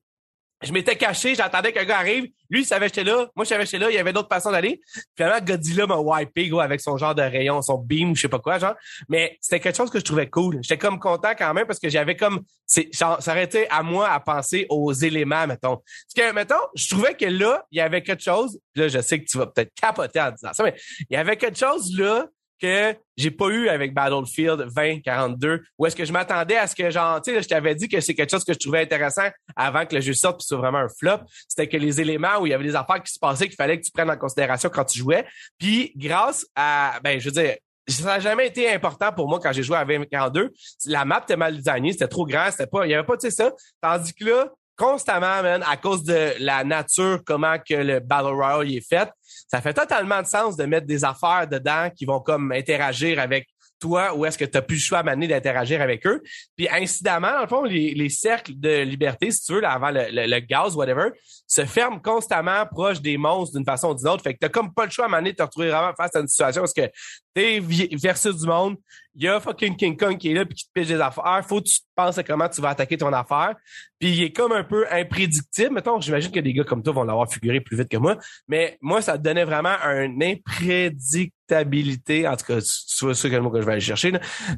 je 0.64 0.72
m'étais 0.72 0.96
caché, 0.96 1.36
j'attendais 1.36 1.72
qu'un 1.72 1.86
gars 1.86 2.00
arrive. 2.00 2.32
Lui, 2.50 2.62
il 2.62 2.66
savait 2.66 2.90
que 2.90 2.96
j'étais 2.96 3.10
là. 3.10 3.28
Moi, 3.36 3.46
je 3.46 3.50
savais 3.50 3.66
que 3.66 3.70
j'étais 3.70 3.84
là. 3.84 3.92
Il 3.92 3.96
y 3.96 4.00
avait 4.00 4.14
d'autres 4.14 4.30
façons 4.30 4.52
d'aller. 4.52 4.82
Finalement, 5.16 5.46
Godzilla 5.46 5.86
m'a 5.86 5.98
wipé, 5.98 6.50
gros, 6.50 6.62
avec 6.62 6.82
son 6.82 6.98
genre 6.98 7.14
de 7.14 7.22
rayon, 7.22 7.62
son 7.62 7.78
beam, 7.78 8.16
je 8.16 8.22
sais 8.22 8.28
pas 8.28 8.40
quoi, 8.40 8.58
genre. 8.58 8.74
Mais 9.08 9.38
c'était 9.40 9.60
quelque 9.60 9.76
chose 9.76 9.92
que 9.92 10.00
je 10.00 10.04
trouvais 10.04 10.30
cool. 10.30 10.58
J'étais 10.64 10.80
comme 10.80 11.00
content 11.00 11.34
quand 11.38 11.54
même 11.54 11.68
parce 11.68 11.80
que 11.80 11.90
j'avais 11.90 12.16
comme, 12.16 12.42
ça 12.66 13.20
aurait 13.28 13.44
été 13.44 13.70
à 13.70 13.84
moi 13.84 14.10
à 14.10 14.20
penser 14.20 14.66
aux 14.70 14.94
éléments, 14.94 15.46
mettons. 15.46 15.78
Parce 15.78 16.30
que, 16.30 16.34
mettons, 16.34 16.56
je 16.74 16.90
trouvais 16.90 17.14
que 17.14 17.26
là, 17.26 17.66
il 17.72 17.78
y 17.78 17.82
avait 17.82 18.02
quelque 18.02 18.24
chose. 18.24 18.60
Là, 18.76 18.88
je 18.88 19.00
sais 19.00 19.20
que 19.20 19.26
tu 19.26 19.38
vas 19.38 19.46
peut-être 19.46 19.74
capoter 19.76 20.22
en 20.22 20.32
disant 20.32 20.54
ça, 20.54 20.64
mais 20.64 20.76
il 21.10 21.14
y 21.14 21.18
avait 21.18 21.38
quelque 21.38 21.58
chose 21.58 21.96
là 21.96 22.26
que 22.62 22.96
j'ai 23.16 23.32
pas 23.32 23.48
eu 23.48 23.68
avec 23.70 23.94
Battlefield 23.94 24.68
2042 24.76 25.64
où 25.78 25.86
est-ce 25.86 25.96
que 25.96 26.06
je 26.06 26.14
m'attendais 26.14 26.58
à 26.58 26.68
ce 26.68 26.76
que 26.76 26.90
genre 26.90 27.22
tu 27.22 27.34
sais 27.34 27.42
je 27.42 27.48
t'avais 27.48 27.76
dit 27.76 27.88
que 27.88 28.00
c'est 28.00 28.16
quelque 28.16 28.32
chose 28.32 28.44
que 28.44 28.54
je 28.54 28.60
trouvais 28.60 28.82
intéressant 28.82 29.28
avant 29.56 29.86
que 29.86 29.96
le 29.96 30.02
jeu 30.02 30.14
sorte 30.14 30.38
puis 30.38 30.44
ce 30.44 30.50
soit 30.50 30.58
vraiment 30.58 30.80
un 30.80 30.90
flop. 30.90 31.20
C'était 31.48 31.68
que 31.68 31.78
les 31.78 32.02
éléments 32.02 32.40
où 32.40 32.46
il 32.46 32.50
y 32.50 32.54
avait 32.54 32.64
des 32.64 32.76
affaires 32.76 33.02
qui 33.02 33.12
se 33.12 33.20
passaient 33.20 33.48
qu'il 33.48 33.56
fallait 33.56 33.80
que 33.80 33.86
tu 33.86 33.92
prennes 33.92 34.10
en 34.10 34.18
considération 34.18 34.70
quand 34.70 34.86
tu 34.86 35.00
jouais. 35.00 35.26
Puis 35.58 35.94
grâce 35.96 36.46
à 36.56 37.00
ben 37.04 37.20
je 37.20 37.26
veux 37.26 37.42
dire 37.42 37.56
ça 37.88 38.04
n'a 38.04 38.20
jamais 38.20 38.48
été 38.48 38.70
important 38.70 39.14
pour 39.14 39.30
moi 39.30 39.40
quand 39.42 39.54
j'ai 39.54 39.64
joué 39.64 39.78
à 39.78 39.86
2042 39.86 40.52
la 40.88 41.06
map 41.06 41.22
était 41.24 41.38
mal 41.38 41.56
designée 41.56 41.94
c'était 41.94 42.10
trop 42.10 42.26
grand 42.26 42.52
c'était 42.52 42.68
pas 42.68 42.86
il 42.86 42.92
y 42.92 42.94
avait 42.94 43.06
pas 43.06 43.18
tu 43.18 43.30
sais 43.30 43.36
ça. 43.36 43.52
Tandis 43.82 44.14
que 44.14 44.26
là 44.26 44.52
constamment 44.78 45.42
man 45.42 45.64
à 45.68 45.78
cause 45.78 46.04
de 46.04 46.34
la 46.40 46.64
nature 46.64 47.22
comment 47.26 47.58
que 47.58 47.74
le 47.74 48.00
battle 48.00 48.28
royale 48.28 48.72
est 48.72 48.88
fait 48.88 49.10
ça 49.48 49.62
fait 49.62 49.74
totalement 49.74 50.22
de 50.22 50.28
sens 50.28 50.56
de 50.56 50.66
mettre 50.66 50.88
des 50.88 51.04
affaires 51.04 51.48
dedans 51.48 51.90
qui 51.96 52.06
vont 52.06 52.20
comme 52.20 52.52
interagir 52.52 53.20
avec 53.20 53.48
toi 53.80 54.16
ou 54.16 54.26
est-ce 54.26 54.38
que 54.38 54.46
tu 54.46 54.58
as 54.58 54.62
plus 54.62 54.78
le 54.78 54.82
choix 54.82 55.00
à 55.00 55.04
m'amener 55.04 55.28
d'interagir 55.28 55.82
avec 55.82 56.06
eux. 56.08 56.22
Puis 56.56 56.68
incidemment, 56.70 57.32
dans 57.32 57.42
le 57.42 57.48
fond, 57.48 57.64
les, 57.64 57.94
les 57.94 58.10
cercles 58.10 58.54
de 58.56 58.82
liberté, 58.82 59.32
si 59.32 59.44
tu 59.44 59.54
veux, 59.54 59.64
avant 59.66 59.92
le, 59.92 60.08
le, 60.10 60.40
gaz, 60.40 60.76
whatever, 60.76 61.10
se 61.46 61.66
ferment 61.66 62.00
constamment 62.00 62.66
proche 62.66 63.02
des 63.02 63.18
monstres 63.18 63.56
d'une 63.56 63.66
façon 63.66 63.92
ou 63.92 63.96
d'une 63.96 64.08
autre. 64.08 64.24
Fait 64.24 64.34
que 64.34 64.40
t'as 64.40 64.50
comme 64.50 64.74
pas 64.74 64.86
le 64.86 64.92
choix 64.92 65.06
à 65.06 65.08
m'amener 65.08 65.32
de 65.32 65.38
te 65.38 65.44
retrouver 65.44 65.70
vraiment 65.70 65.94
face 65.96 66.16
à 66.16 66.20
une 66.20 66.28
situation 66.28 66.62
parce 66.62 66.74
que 66.74 66.90
t'es 67.34 67.60
versus 67.60 68.36
du 68.36 68.48
monde. 68.48 68.78
Il 69.18 69.24
y 69.24 69.28
a 69.28 69.40
fucking 69.40 69.76
King 69.76 69.98
Kong 69.98 70.16
qui 70.16 70.30
est 70.30 70.36
là 70.36 70.46
puis 70.46 70.54
qui 70.54 70.66
te 70.66 70.70
piche 70.72 70.90
des 70.90 71.02
affaires. 71.02 71.44
Faut 71.48 71.60
que 71.60 71.68
tu 71.68 71.80
penses 71.96 72.20
à 72.20 72.24
comment 72.24 72.48
tu 72.48 72.62
vas 72.62 72.70
attaquer 72.70 72.98
ton 72.98 73.12
affaire. 73.12 73.56
Puis 73.98 74.12
il 74.12 74.22
est 74.22 74.32
comme 74.32 74.52
un 74.52 74.64
peu 74.64 74.86
imprédictible. 74.92 75.74
Mettons, 75.74 76.00
j'imagine 76.00 76.32
que 76.32 76.40
des 76.40 76.54
gars 76.54 76.64
comme 76.64 76.84
toi 76.84 76.94
vont 76.94 77.04
l'avoir 77.04 77.28
figuré 77.28 77.60
plus 77.60 77.76
vite 77.76 77.90
que 77.90 77.98
moi. 77.98 78.20
Mais 78.48 78.78
moi, 78.80 79.02
ça 79.02 79.18
donnait 79.18 79.44
vraiment 79.44 79.76
une 79.84 80.22
imprédictabilité. 80.22 82.28
En 82.28 82.38
tout 82.38 82.46
cas, 82.46 82.62
tu 82.62 82.70
tu 82.96 83.06
vois 83.06 83.16
c'est 83.16 83.32
quel 83.32 83.42
mot 83.42 83.50
que 83.50 83.60
je 83.60 83.66
vais 83.66 83.72
aller 83.72 83.82
chercher. 83.82 84.12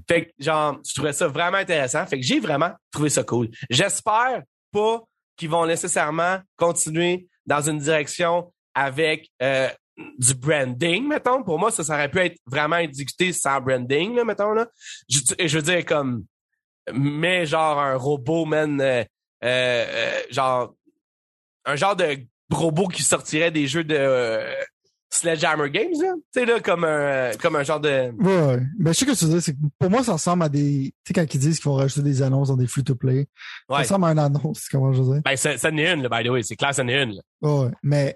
Fait 0.09 0.25
que, 0.25 0.31
genre, 0.39 0.77
je 0.85 0.93
trouvais 0.93 1.13
ça 1.13 1.29
vraiment 1.29 1.57
intéressant. 1.57 2.05
Fait 2.05 2.19
que 2.19 2.25
j'ai 2.25 2.41
vraiment 2.41 2.71
trouvé 2.91 3.09
ça 3.09 3.23
cool. 3.23 3.47
J'espère 3.69 4.41
pas 4.73 4.99
qu'ils 5.37 5.49
vont 5.49 5.65
nécessairement 5.65 6.39
continuer 6.57 7.27
dans 7.45 7.61
une 7.61 7.79
direction 7.79 8.51
avec 8.75 9.29
euh, 9.41 9.69
du 10.17 10.33
branding, 10.33 11.07
mettons. 11.07 11.43
Pour 11.43 11.59
moi, 11.59 11.71
ça, 11.71 11.83
ça 11.83 11.93
aurait 11.93 12.09
pu 12.09 12.19
être 12.19 12.37
vraiment 12.45 12.77
exécuté 12.77 13.33
sans 13.33 13.59
branding, 13.61 14.15
là, 14.15 14.23
mettons. 14.23 14.53
Là. 14.53 14.67
Je, 15.09 15.19
je 15.39 15.57
veux 15.57 15.63
dire, 15.63 15.85
comme, 15.85 16.25
mais 16.93 17.45
genre 17.45 17.79
un 17.79 17.95
robot, 17.95 18.45
man, 18.45 18.79
euh, 18.81 19.03
euh, 19.43 20.19
genre, 20.31 20.73
un 21.65 21.75
genre 21.75 21.95
de 21.95 22.17
robot 22.51 22.87
qui 22.87 23.03
sortirait 23.03 23.51
des 23.51 23.67
jeux 23.67 23.83
de 23.83 23.95
euh, 23.95 24.53
Sledgehammer 25.11 25.69
Games, 25.69 25.93
là. 26.01 26.13
Tu 26.33 26.39
sais, 26.39 26.45
là, 26.45 26.59
comme 26.59 26.83
un, 26.83 27.31
comme 27.41 27.55
un 27.55 27.63
genre 27.63 27.79
de... 27.79 28.11
Ouais, 28.19 28.47
ouais. 28.47 28.61
Ben, 28.77 28.93
je 28.93 28.99
sais 28.99 29.05
que 29.05 29.17
tu 29.17 29.25
veux 29.25 29.31
dire, 29.31 29.41
c'est 29.41 29.53
que 29.53 29.59
pour 29.77 29.89
moi, 29.89 30.03
ça 30.03 30.13
ressemble 30.13 30.43
à 30.43 30.49
des, 30.49 30.93
tu 31.03 31.07
sais, 31.07 31.13
quand 31.13 31.33
ils 31.33 31.39
disent 31.39 31.59
qu'ils 31.59 31.69
vont 31.69 31.75
rajouter 31.75 32.03
des 32.03 32.21
annonces 32.21 32.49
dans 32.49 32.57
des 32.57 32.67
free-to-play. 32.67 33.27
Ça 33.69 33.77
ressemble 33.77 34.05
à 34.05 34.11
une 34.11 34.19
annonce, 34.19 34.67
comment 34.69 34.93
je 34.93 35.01
veux 35.01 35.13
dire. 35.13 35.21
Ben, 35.23 35.35
ça, 35.35 35.57
ça 35.57 35.69
en 35.69 35.77
est 35.77 35.93
une, 35.93 36.03
là, 36.03 36.09
by 36.09 36.27
the 36.27 36.31
way. 36.31 36.43
C'est 36.43 36.55
clair, 36.55 36.73
ça 36.73 36.83
en 36.83 36.87
est 36.87 37.03
une, 37.03 37.15
là. 37.15 37.21
Ouais, 37.41 37.71
mais 37.81 38.15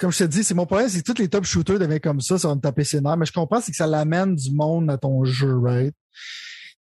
comme 0.00 0.12
je 0.12 0.18
te 0.18 0.24
dis, 0.24 0.42
c'est 0.42 0.54
mon 0.54 0.66
problème, 0.66 0.88
c'est 0.88 1.02
que 1.02 1.12
tous 1.12 1.20
les 1.20 1.28
top 1.28 1.44
shooters 1.44 1.78
deviennent 1.78 2.00
comme 2.00 2.20
ça, 2.20 2.38
ça 2.38 2.48
va 2.48 2.54
me 2.54 2.60
taper 2.60 2.84
ses 2.84 3.00
nerfs, 3.00 3.16
mais 3.16 3.26
je 3.26 3.32
comprends, 3.32 3.60
c'est 3.60 3.70
que 3.70 3.76
ça 3.76 3.86
l'amène 3.86 4.34
du 4.34 4.52
monde 4.52 4.90
à 4.90 4.98
ton 4.98 5.24
jeu, 5.24 5.56
right? 5.58 5.94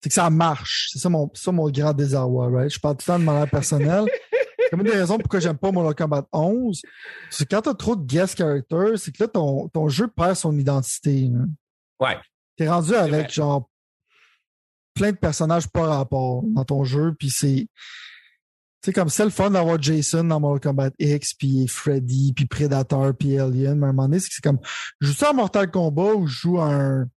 C'est 0.01 0.09
que 0.09 0.15
ça 0.15 0.29
marche. 0.29 0.89
C'est 0.91 0.99
ça 0.99 1.09
mon, 1.09 1.29
ça 1.33 1.51
mon 1.51 1.69
grand 1.69 1.93
désarroi, 1.93 2.49
right? 2.49 2.71
Je 2.71 2.79
parle 2.79 2.97
tout 2.97 3.03
le 3.07 3.13
temps 3.13 3.19
de 3.19 3.23
manière 3.23 3.49
personnelle. 3.49 4.05
C'est 4.31 4.69
comme 4.71 4.81
une 4.81 4.87
des 4.87 4.97
raisons 4.97 5.17
pourquoi 5.17 5.39
j'aime 5.39 5.57
pas 5.57 5.71
Mortal 5.71 5.95
Kombat 5.95 6.27
11. 6.31 6.81
C'est 7.29 7.49
quand 7.49 7.61
t'as 7.61 7.73
trop 7.75 7.95
de 7.95 8.03
guest 8.03 8.37
characters, 8.37 8.97
c'est 8.97 9.11
que 9.11 9.23
là, 9.23 9.27
ton, 9.27 9.67
ton 9.69 9.87
jeu 9.89 10.07
perd 10.07 10.35
son 10.35 10.57
identité, 10.57 11.29
là. 11.31 11.45
Ouais. 11.99 12.17
T'es 12.57 12.67
rendu 12.67 12.95
avec, 12.95 13.25
vrai. 13.25 13.29
genre, 13.29 13.69
plein 14.95 15.11
de 15.11 15.17
personnages 15.17 15.67
par 15.67 15.89
rapport 15.89 16.41
dans 16.43 16.63
ton 16.63 16.83
jeu, 16.83 17.13
puis 17.17 17.29
c'est, 17.29 17.67
c'est 18.85 18.93
comme 18.93 19.09
c'est 19.09 19.23
le 19.23 19.31
fun 19.31 19.49
d'avoir 19.49 19.81
Jason 19.81 20.23
dans 20.25 20.39
Mortal 20.39 20.61
Kombat 20.61 20.91
X, 20.99 21.33
puis 21.33 21.67
Freddy, 21.67 22.33
puis 22.33 22.45
Predator, 22.45 23.15
puis 23.17 23.39
Alien. 23.39 23.79
Mais 23.79 23.87
à 23.87 23.89
un 23.89 23.93
moment 23.93 24.07
donné, 24.07 24.19
c'est 24.19 24.43
comme, 24.43 24.59
je 25.01 25.07
joue 25.07 25.13
ça 25.13 25.31
à 25.31 25.33
Mortal 25.33 25.71
Kombat 25.71 26.13
ou 26.13 26.27
je 26.27 26.41
joue 26.41 26.61
un, 26.61 27.07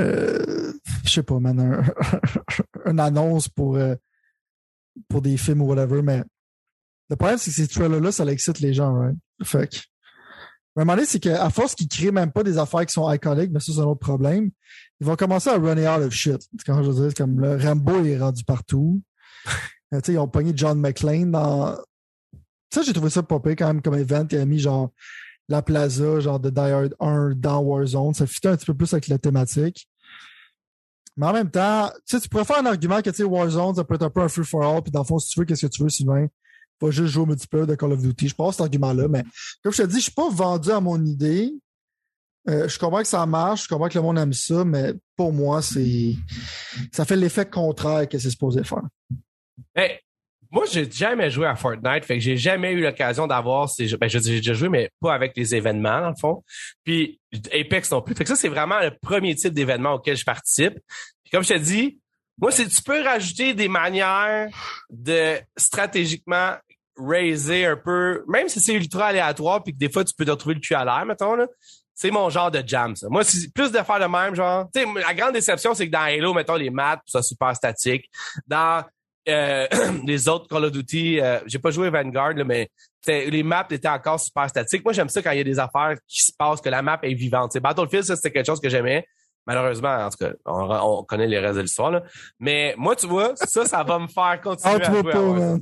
euh, 0.00 0.72
je 1.04 1.08
sais 1.08 1.22
pas, 1.22 1.38
man, 1.38 1.60
un, 1.60 2.90
une 2.90 2.98
annonce 2.98 3.48
pour, 3.48 3.76
euh, 3.76 3.94
pour 5.08 5.22
des 5.22 5.36
films 5.36 5.62
ou 5.62 5.66
whatever, 5.66 6.02
mais 6.02 6.24
le 7.08 7.14
problème, 7.14 7.38
c'est 7.38 7.50
que 7.50 7.56
ces 7.56 7.68
trailers-là, 7.68 8.10
ça 8.10 8.24
l'excite 8.24 8.58
les 8.58 8.74
gens, 8.74 8.92
right? 8.92 9.16
Fait 9.44 9.68
que, 9.68 9.76
à 9.76 10.80
un 10.80 10.84
moment 10.84 10.94
donné, 10.96 11.06
c'est 11.06 11.20
qu'à 11.20 11.50
force 11.50 11.76
qu'ils 11.76 11.88
créent 11.88 12.10
même 12.10 12.32
pas 12.32 12.42
des 12.42 12.58
affaires 12.58 12.84
qui 12.84 12.92
sont 12.92 13.08
iconiques, 13.12 13.52
mais 13.52 13.60
ça, 13.60 13.72
c'est 13.72 13.80
un 13.80 13.84
autre 13.84 14.00
problème, 14.00 14.50
ils 15.00 15.06
vont 15.06 15.14
commencer 15.14 15.50
à 15.50 15.56
runner 15.56 15.86
out 15.86 16.02
of 16.02 16.12
shit. 16.12 16.42
C'est 16.58 16.66
quand 16.66 16.82
je 16.82 16.90
veux 16.90 17.06
dire, 17.06 17.14
comme 17.14 17.38
le 17.38 17.56
Rambo 17.64 18.04
est 18.04 18.18
rendu 18.18 18.42
partout. 18.42 19.00
Euh, 19.92 20.00
ils 20.08 20.18
ont 20.18 20.28
pogné 20.28 20.52
John 20.54 20.78
McClane 20.78 21.30
dans 21.30 21.76
ça, 22.72 22.82
j'ai 22.82 22.92
trouvé 22.92 23.10
ça 23.10 23.22
popé 23.22 23.56
quand 23.56 23.66
même 23.66 23.82
comme 23.82 23.96
event. 23.96 24.26
Il 24.30 24.38
a 24.38 24.44
mis 24.44 24.60
genre 24.60 24.90
la 25.48 25.62
plaza, 25.62 26.20
genre 26.20 26.38
de 26.38 26.50
Die 26.50 26.60
Hard 26.60 26.94
1 27.00 27.32
dans 27.36 27.60
Warzone. 27.60 28.14
Ça 28.14 28.26
fitait 28.26 28.48
un 28.48 28.56
petit 28.56 28.66
peu 28.66 28.74
plus 28.74 28.92
avec 28.92 29.08
la 29.08 29.18
thématique. 29.18 29.88
Mais 31.16 31.26
en 31.26 31.32
même 31.32 31.50
temps, 31.50 31.90
tu 32.08 32.20
pourrais 32.28 32.44
faire 32.44 32.60
un 32.60 32.66
argument 32.66 33.02
que, 33.02 33.22
Warzone, 33.22 33.74
ça 33.74 33.84
peut 33.84 33.94
être 33.94 34.04
un 34.04 34.10
peu 34.10 34.22
un 34.22 34.28
free-for-all, 34.28 34.82
puis 34.82 34.92
dans 34.92 35.00
le 35.00 35.04
fond, 35.04 35.18
si 35.18 35.30
tu 35.30 35.40
veux, 35.40 35.44
qu'est-ce 35.44 35.66
que 35.66 35.70
tu 35.70 35.82
veux, 35.82 35.88
Sylvain? 35.88 36.28
Pas 36.78 36.90
juste 36.90 37.12
jouer 37.12 37.24
au 37.24 37.26
multiplayer 37.26 37.66
de 37.66 37.74
Call 37.74 37.92
of 37.92 38.00
Duty. 38.00 38.28
Je 38.28 38.34
pense 38.34 38.54
cet 38.54 38.62
argument-là, 38.62 39.08
mais 39.08 39.24
comme 39.62 39.72
je 39.72 39.82
te 39.82 39.86
dis, 39.88 39.96
je 39.96 40.04
suis 40.04 40.12
pas 40.12 40.30
vendu 40.30 40.70
à 40.70 40.80
mon 40.80 41.04
idée. 41.04 41.52
Euh, 42.48 42.68
je 42.68 42.78
comprends 42.78 43.02
que 43.02 43.08
ça 43.08 43.26
marche, 43.26 43.64
je 43.64 43.68
comprends 43.68 43.88
que 43.88 43.98
le 43.98 44.02
monde 44.02 44.18
aime 44.18 44.32
ça, 44.32 44.64
mais 44.64 44.94
pour 45.14 45.32
moi, 45.32 45.60
c'est 45.60 46.14
ça 46.90 47.04
fait 47.04 47.16
l'effet 47.16 47.44
contraire 47.44 48.08
que 48.08 48.18
c'est 48.18 48.30
supposé 48.30 48.64
faire. 48.64 48.84
Hey, 49.74 50.00
moi, 50.50 50.64
j'ai 50.70 50.90
jamais 50.90 51.30
joué 51.30 51.46
à 51.46 51.54
Fortnite, 51.54 52.04
fait 52.04 52.14
que 52.14 52.20
j'ai 52.20 52.36
jamais 52.36 52.72
eu 52.72 52.82
l'occasion 52.82 53.26
d'avoir 53.26 53.68
ces 53.68 53.96
ben, 53.96 54.08
j'ai 54.08 54.18
déjà 54.20 54.52
joué, 54.52 54.68
mais 54.68 54.90
pas 55.00 55.14
avec 55.14 55.36
les 55.36 55.54
événements, 55.54 56.00
dans 56.00 56.08
le 56.08 56.16
fond. 56.20 56.42
Puis 56.84 57.20
Apex 57.52 57.90
non 57.92 58.02
plus. 58.02 58.14
Fait 58.14 58.24
que 58.24 58.28
ça, 58.30 58.36
c'est 58.36 58.48
vraiment 58.48 58.80
le 58.80 58.90
premier 59.00 59.34
type 59.36 59.54
d'événement 59.54 59.94
auquel 59.94 60.16
je 60.16 60.24
participe. 60.24 60.74
Puis 61.22 61.30
comme 61.30 61.44
je 61.44 61.50
te 61.50 61.58
dis, 61.58 62.00
moi, 62.38 62.50
c'est 62.50 62.66
tu 62.66 62.82
peux 62.82 63.02
rajouter 63.02 63.54
des 63.54 63.68
manières 63.68 64.48
de 64.88 65.38
stratégiquement 65.56 66.54
raiser 66.96 67.66
un 67.66 67.76
peu, 67.76 68.24
même 68.26 68.48
si 68.48 68.60
c'est 68.60 68.74
ultra 68.74 69.06
aléatoire, 69.06 69.62
puis 69.62 69.72
que 69.72 69.78
des 69.78 69.90
fois, 69.90 70.04
tu 70.04 70.14
peux 70.14 70.24
te 70.24 70.30
retrouver 70.30 70.56
le 70.56 70.60
cul 70.60 70.74
à 70.74 70.84
l'air, 70.84 71.06
mettons, 71.06 71.34
là 71.34 71.46
c'est 72.00 72.10
mon 72.10 72.30
genre 72.30 72.50
de 72.50 72.62
jam, 72.66 72.96
ça. 72.96 73.08
Moi, 73.10 73.24
c'est 73.24 73.52
plus 73.52 73.70
de 73.70 73.76
faire 73.76 73.98
le 73.98 74.08
même, 74.08 74.34
genre. 74.34 74.66
Tu 74.74 74.80
sais, 74.80 74.86
la 74.94 75.12
grande 75.12 75.34
déception, 75.34 75.74
c'est 75.74 75.86
que 75.86 75.92
dans 75.92 76.00
Halo, 76.00 76.32
mettons, 76.32 76.54
les 76.54 76.70
maths, 76.70 77.02
ça 77.04 77.20
super 77.20 77.54
statique. 77.54 78.10
Dans 78.46 78.82
euh, 79.30 79.66
les 80.06 80.28
autres 80.28 80.48
Call 80.48 80.64
of 80.64 80.72
Duty, 80.72 81.20
euh, 81.20 81.40
j'ai 81.46 81.58
pas 81.58 81.70
joué 81.70 81.90
Vanguard, 81.90 82.34
là, 82.34 82.44
mais 82.44 82.70
les 83.06 83.42
maps 83.42 83.66
étaient 83.70 83.88
encore 83.88 84.20
super 84.20 84.48
statiques. 84.48 84.84
Moi, 84.84 84.92
j'aime 84.92 85.08
ça 85.08 85.22
quand 85.22 85.30
il 85.30 85.38
y 85.38 85.40
a 85.40 85.44
des 85.44 85.58
affaires 85.58 85.96
qui 86.06 86.22
se 86.22 86.32
passent, 86.36 86.60
que 86.60 86.68
la 86.68 86.82
map 86.82 86.98
est 87.02 87.14
vivante. 87.14 87.50
T'sais, 87.50 87.60
Battlefield, 87.60 88.04
ça, 88.04 88.16
c'était 88.16 88.30
quelque 88.30 88.46
chose 88.46 88.60
que 88.60 88.68
j'aimais. 88.68 89.06
Malheureusement, 89.46 89.96
en 90.06 90.10
tout 90.10 90.18
cas, 90.18 90.32
on, 90.44 91.02
connaît 91.04 91.26
les 91.26 91.38
restes 91.38 91.56
de 91.56 91.62
l'histoire, 91.62 91.90
là. 91.90 92.02
Mais 92.38 92.74
moi, 92.76 92.94
tu 92.94 93.06
vois, 93.06 93.32
ça, 93.36 93.64
ça 93.64 93.82
va 93.82 93.98
me 93.98 94.06
faire 94.06 94.38
continuer 94.42 94.82
à 94.82 94.90
jouer. 94.90 95.02
Pas, 95.02 95.18
Non, 95.18 95.58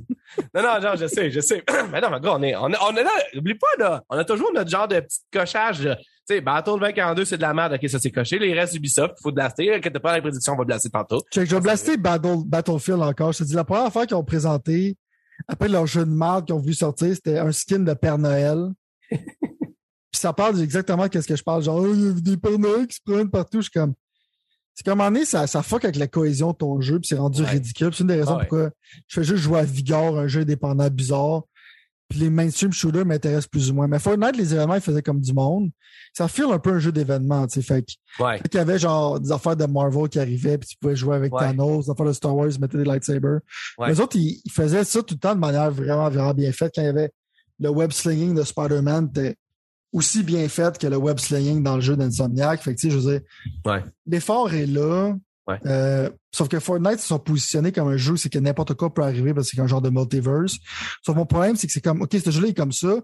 non, 0.55 0.81
genre, 0.81 0.97
je 0.97 1.07
sais, 1.07 1.31
je 1.31 1.41
sais. 1.41 1.63
mais 1.93 2.01
non, 2.01 2.11
mais 2.11 2.21
gars, 2.21 2.35
on 2.35 2.43
est, 2.43 2.57
on, 2.57 2.69
est 2.69 3.05
là, 3.05 3.13
oublie 3.37 3.55
pas, 3.55 3.69
là. 3.79 4.03
On 4.11 4.19
a 4.19 4.25
toujours 4.25 4.53
notre 4.53 4.71
genre 4.71 4.89
de 4.89 5.01
petit 5.01 5.21
cochage, 5.33 5.83
là. 5.83 5.97
Tu 6.29 6.35
sais, 6.35 6.41
Battle 6.43 6.79
2042, 6.79 7.25
c'est 7.25 7.37
de 7.39 7.43
la 7.43 7.55
merde. 7.55 7.73
OK, 7.73 7.89
ça 7.89 7.99
c'est 7.99 8.11
coché. 8.11 8.39
Les 8.39 8.53
restes 8.53 8.75
Ubisoft, 8.75 9.15
il 9.19 9.23
faut 9.23 9.33
blaster. 9.33 9.81
T'as 9.81 9.99
pas 9.99 10.13
la 10.13 10.21
prédiction, 10.21 10.53
on 10.53 10.57
va 10.57 10.65
blaster 10.65 10.91
tantôt. 10.91 11.23
je 11.35 11.41
vais 11.41 11.61
blaster 11.61 11.97
Battle, 11.97 12.45
Battlefield 12.45 13.01
encore. 13.01 13.33
Je 13.33 13.39
te 13.39 13.45
dis, 13.45 13.55
la 13.55 13.65
première 13.65 13.91
fois 13.91 14.07
qu'ils 14.07 14.17
ont 14.17 14.25
présenté, 14.25 14.99
après 15.47 15.69
leur 15.69 15.87
jeu 15.87 16.05
de 16.05 16.11
merde 16.11 16.45
qu'ils 16.45 16.55
ont 16.55 16.61
vu 16.61 16.75
sortir, 16.75 17.15
c'était 17.15 17.39
un 17.39 17.51
skin 17.51 17.79
de 17.79 17.95
Père 17.95 18.19
Noël. 18.19 18.69
Puis 19.11 20.21
ça 20.21 20.35
parle 20.35 20.61
exactement 20.61 21.09
qu'est-ce 21.09 21.29
que 21.29 21.37
je 21.37 21.43
parle. 21.43 21.63
Genre, 21.63 21.87
il 21.87 22.05
y 22.05 22.09
a 22.09 22.13
des 22.13 22.37
Père 22.37 22.59
Noël 22.59 22.87
qui 22.87 22.97
se 22.97 23.01
prennent 23.05 23.31
partout. 23.31 23.59
Je 23.59 23.71
suis 23.71 23.73
comme. 23.73 23.95
C'est 24.75 24.85
comme 24.85 25.01
un 25.01 25.11
moment 25.11 25.25
ça, 25.25 25.49
ça 25.49 25.63
fuck 25.63 25.85
avec 25.85 25.97
la 25.97 26.07
cohésion 26.07 26.53
de 26.53 26.57
ton 26.57 26.81
jeu, 26.81 27.01
puis 27.01 27.09
c'est 27.09 27.17
rendu 27.17 27.43
ridicule. 27.43 27.93
C'est 27.93 28.03
une 28.03 28.09
des 28.09 28.15
raisons 28.15 28.39
pourquoi 28.39 28.71
je 29.09 29.15
fais 29.21 29.25
juste 29.25 29.43
jouer 29.43 29.59
à 29.59 29.65
Vigor, 29.65 30.17
un 30.17 30.29
jeu 30.29 30.43
indépendant 30.43 30.89
bizarre. 30.89 31.43
Puis 32.09 32.21
les 32.21 32.31
mainstream 32.31 32.73
shooters 32.73 33.05
m'intéressent 33.05 33.49
plus 33.49 33.71
ou 33.71 33.75
moins. 33.75 33.87
Mais 33.87 33.99
Fortnite, 33.99 34.37
les 34.37 34.55
événements, 34.55 34.77
ils 34.77 34.81
faisaient 34.81 35.03
comme 35.03 35.21
du 35.21 35.35
monde. 35.35 35.71
Ça 36.15 36.27
file 36.27 36.47
un 36.51 36.59
peu 36.59 36.73
un 36.73 36.79
jeu 36.79 36.91
d'événements, 36.91 37.47
tu 37.47 37.61
sais. 37.61 37.63
Fait 37.63 37.85
qu'il 38.49 38.55
y 38.55 38.59
avait 38.59 38.79
genre 38.79 39.21
des 39.21 39.31
affaires 39.31 39.57
de 39.57 39.67
Marvel 39.67 40.09
qui 40.09 40.19
arrivaient, 40.19 40.57
puis 40.57 40.71
tu 40.71 40.77
pouvais 40.79 40.97
jouer 40.97 41.17
avec 41.17 41.33
Thanos, 41.33 41.85
des 41.85 41.91
affaires 41.91 42.07
de 42.07 42.13
Star 42.13 42.35
Wars, 42.35 42.49
ils 42.51 42.61
mettaient 42.61 42.79
des 42.79 42.85
lightsabers. 42.85 43.41
Les 43.87 44.01
autres, 44.01 44.17
ils, 44.17 44.41
faisaient 44.51 44.85
ça 44.85 45.03
tout 45.03 45.15
le 45.15 45.21
temps 45.21 45.35
de 45.35 45.41
manière 45.41 45.71
vraiment, 45.71 46.09
vraiment 46.09 46.35
bien 46.35 46.51
faite. 46.53 46.73
Quand 46.75 46.83
il 46.83 46.87
y 46.87 46.89
avait 46.89 47.11
le 47.59 47.69
web 47.69 47.93
slinging 47.93 48.35
de 48.35 48.43
Spider-Man, 48.43 49.11
c'était 49.15 49.37
aussi 49.93 50.23
bien 50.23 50.49
fait 50.49 50.79
que 50.79 50.87
le 50.87 50.97
web 50.97 51.19
slinging 51.19 51.63
dans 51.63 51.77
le 51.77 51.81
jeu 51.83 51.97
d'Insomniac. 51.97 52.63
Fait 52.63 52.75
que, 52.75 52.81
tu 52.81 52.89
sais, 52.89 52.95
je 52.95 52.99
veux 52.99 53.13
dire, 53.13 53.85
l'effort 54.07 54.53
est 54.53 54.67
là. 54.67 55.15
Euh, 55.67 56.11
sauf 56.33 56.49
que 56.49 56.61
Fortnite 56.61 57.01
se 57.01 57.09
sont 57.09 57.19
positionnés 57.19 57.73
comme 57.73 57.89
un 57.89 57.97
jeu, 57.97 58.17
c'est 58.17 58.29
que 58.29 58.39
n'importe 58.39 58.75
quoi 58.75 58.93
peut 58.93 59.03
arriver 59.03 59.35
parce 59.35 59.51
que 59.51 59.57
c'est 59.57 59.63
un 59.63 59.67
genre 59.67 59.83
de 59.83 59.91
multiverse. 59.91 60.57
Sauf 61.05 61.17
mon 61.17 61.27
problème, 61.27 61.57
c'est 61.57 61.67
que 61.67 61.73
c'est 61.73 61.81
comme, 61.81 62.03
OK, 62.03 62.11
ce 62.13 62.31
jeu-là 62.31 62.49
est 62.49 62.57
comme 62.57 62.73
ça. 62.73 62.95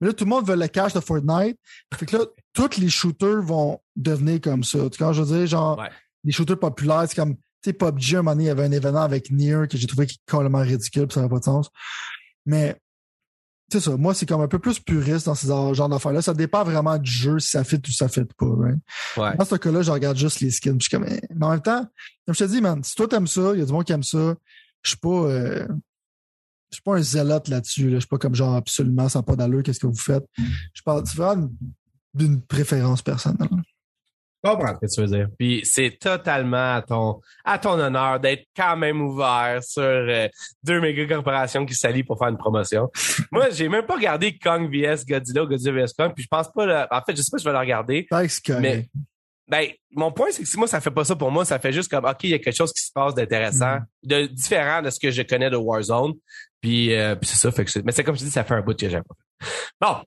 Mais 0.00 0.08
là, 0.08 0.12
tout 0.14 0.24
le 0.24 0.30
monde 0.30 0.46
veut 0.46 0.56
le 0.56 0.68
cash 0.68 0.94
de 0.94 1.00
Fortnite. 1.00 1.58
Fait 1.94 2.06
que 2.06 2.16
là, 2.16 2.24
tous 2.52 2.78
les 2.78 2.88
shooters 2.88 3.42
vont 3.42 3.80
devenir 3.96 4.40
comme 4.40 4.64
ça. 4.64 4.78
Tu 4.90 5.02
vois, 5.02 5.12
je 5.12 5.22
veux 5.22 5.38
dire, 5.38 5.46
genre, 5.46 5.82
les 6.24 6.32
shooters 6.32 6.58
populaires, 6.58 7.04
c'est 7.06 7.16
comme, 7.16 7.36
tu 7.36 7.42
sais, 7.66 7.72
PUBG, 7.74 8.14
un 8.14 8.16
moment 8.18 8.32
donné, 8.32 8.44
il 8.44 8.46
y 8.46 8.50
avait 8.50 8.64
un 8.64 8.72
événement 8.72 9.02
avec 9.02 9.30
Nier 9.30 9.64
que 9.70 9.76
j'ai 9.76 9.86
trouvé 9.86 10.06
complètement 10.28 10.60
ridicule, 10.60 11.06
ça 11.12 11.20
n'avait 11.20 11.30
pas 11.30 11.40
de 11.40 11.44
sens. 11.44 11.70
Mais 12.46 12.76
c'est 13.70 13.80
ça. 13.80 13.96
Moi, 13.96 14.14
c'est 14.14 14.26
comme 14.26 14.40
un 14.40 14.48
peu 14.48 14.58
plus 14.58 14.80
puriste 14.80 15.26
dans 15.26 15.34
ces 15.34 15.46
genres 15.46 15.88
d'affaires-là. 15.88 16.22
Ça 16.22 16.34
dépend 16.34 16.64
vraiment 16.64 16.98
du 16.98 17.10
jeu, 17.10 17.38
si 17.38 17.50
ça 17.50 17.64
fit 17.64 17.80
ou 17.86 17.90
ça 17.90 18.08
fit 18.08 18.24
pas, 18.36 18.46
right? 18.58 18.78
Ouais. 19.16 19.36
Dans 19.36 19.44
ce 19.44 19.54
cas-là, 19.56 19.82
je 19.82 19.90
regarde 19.90 20.16
juste 20.16 20.40
les 20.40 20.50
skins. 20.50 20.76
je 20.78 20.88
suis 20.88 20.90
comme, 20.90 21.06
eh. 21.08 21.20
mais 21.34 21.46
en 21.46 21.50
même 21.50 21.62
temps, 21.62 21.86
comme 22.26 22.34
je 22.34 22.44
te 22.44 22.50
dis, 22.50 22.60
man, 22.60 22.82
si 22.82 22.94
toi 22.94 23.08
t'aimes 23.08 23.26
ça, 23.26 23.52
il 23.54 23.60
y 23.60 23.62
a 23.62 23.64
du 23.64 23.72
monde 23.72 23.84
qui 23.84 23.92
aime 23.92 24.02
ça. 24.02 24.34
Je 24.82 24.90
suis 24.90 24.98
pas, 24.98 25.08
euh, 25.08 25.66
je 26.70 26.76
suis 26.76 26.82
pas 26.82 26.96
un 26.96 27.02
zélote 27.02 27.48
là-dessus. 27.48 27.88
Là. 27.88 27.94
Je 27.94 28.00
suis 28.00 28.08
pas 28.08 28.18
comme 28.18 28.34
genre 28.34 28.54
absolument 28.54 29.08
sans 29.08 29.22
pas 29.22 29.36
d'allure, 29.36 29.62
qu'est-ce 29.62 29.80
que 29.80 29.86
vous 29.86 29.94
faites. 29.94 30.24
Je 30.72 30.82
parle 30.82 31.04
vraiment 31.14 31.50
d'une 32.14 32.40
préférence 32.42 33.02
personnelle. 33.02 33.48
Comprends 34.42 34.74
ce 34.74 34.86
que 34.86 34.94
tu 34.94 35.00
veux 35.02 35.18
dire. 35.18 35.28
Puis 35.38 35.60
c'est 35.64 35.98
totalement 35.98 36.76
à 36.76 36.82
ton, 36.82 37.20
à 37.44 37.58
ton 37.58 37.78
honneur 37.78 38.20
d'être 38.20 38.46
quand 38.56 38.76
même 38.76 39.02
ouvert 39.02 39.62
sur 39.62 39.82
euh, 39.82 40.28
deux 40.62 40.80
méga 40.80 41.06
corporations 41.06 41.66
qui 41.66 41.74
s'allient 41.74 42.04
pour 42.04 42.18
faire 42.18 42.28
une 42.28 42.38
promotion. 42.38 42.90
Moi, 43.32 43.50
j'ai 43.50 43.68
même 43.68 43.84
pas 43.84 43.96
regardé 43.96 44.38
Kong 44.38 44.70
vs 44.72 45.04
Godzilla, 45.06 45.44
Godzilla 45.44 45.84
vs 45.84 45.92
Kong, 45.98 46.12
puis 46.14 46.24
je 46.24 46.28
pense 46.28 46.50
pas 46.52 46.64
le... 46.64 46.74
En 46.90 47.02
fait, 47.02 47.14
je 47.14 47.22
sais 47.22 47.30
pas 47.30 47.38
si 47.38 47.44
je 47.44 47.48
vais 47.48 47.52
le 47.52 47.58
regarder. 47.58 48.06
Mais 48.60 48.88
ben, 49.50 49.68
mon 49.90 50.12
point, 50.12 50.28
c'est 50.30 50.44
que 50.44 50.48
si 50.48 50.56
moi, 50.56 50.68
ça 50.68 50.80
fait 50.80 50.92
pas 50.92 51.04
ça 51.04 51.16
pour 51.16 51.30
moi, 51.32 51.44
ça 51.44 51.58
fait 51.58 51.72
juste 51.72 51.90
comme 51.90 52.04
OK, 52.04 52.22
il 52.22 52.30
y 52.30 52.34
a 52.34 52.38
quelque 52.38 52.56
chose 52.56 52.72
qui 52.72 52.84
se 52.84 52.92
passe 52.92 53.14
d'intéressant, 53.14 53.78
mm. 53.78 54.08
de 54.08 54.26
différent 54.26 54.80
de 54.80 54.90
ce 54.90 55.00
que 55.00 55.10
je 55.10 55.22
connais 55.22 55.50
de 55.50 55.56
Warzone. 55.56 56.12
Puis, 56.60 56.94
euh, 56.94 57.16
puis 57.16 57.28
c'est 57.28 57.36
ça, 57.36 57.50
fait 57.50 57.64
que 57.64 57.80
mais 57.80 57.90
c'est 57.90 58.04
comme 58.04 58.14
je 58.14 58.24
dis, 58.24 58.30
ça 58.30 58.44
fait 58.44 58.54
un 58.54 58.60
bout 58.60 58.78
que 58.78 58.88
j'aime 58.88 59.02
pas. 59.02 59.16
Bon, 59.80 60.04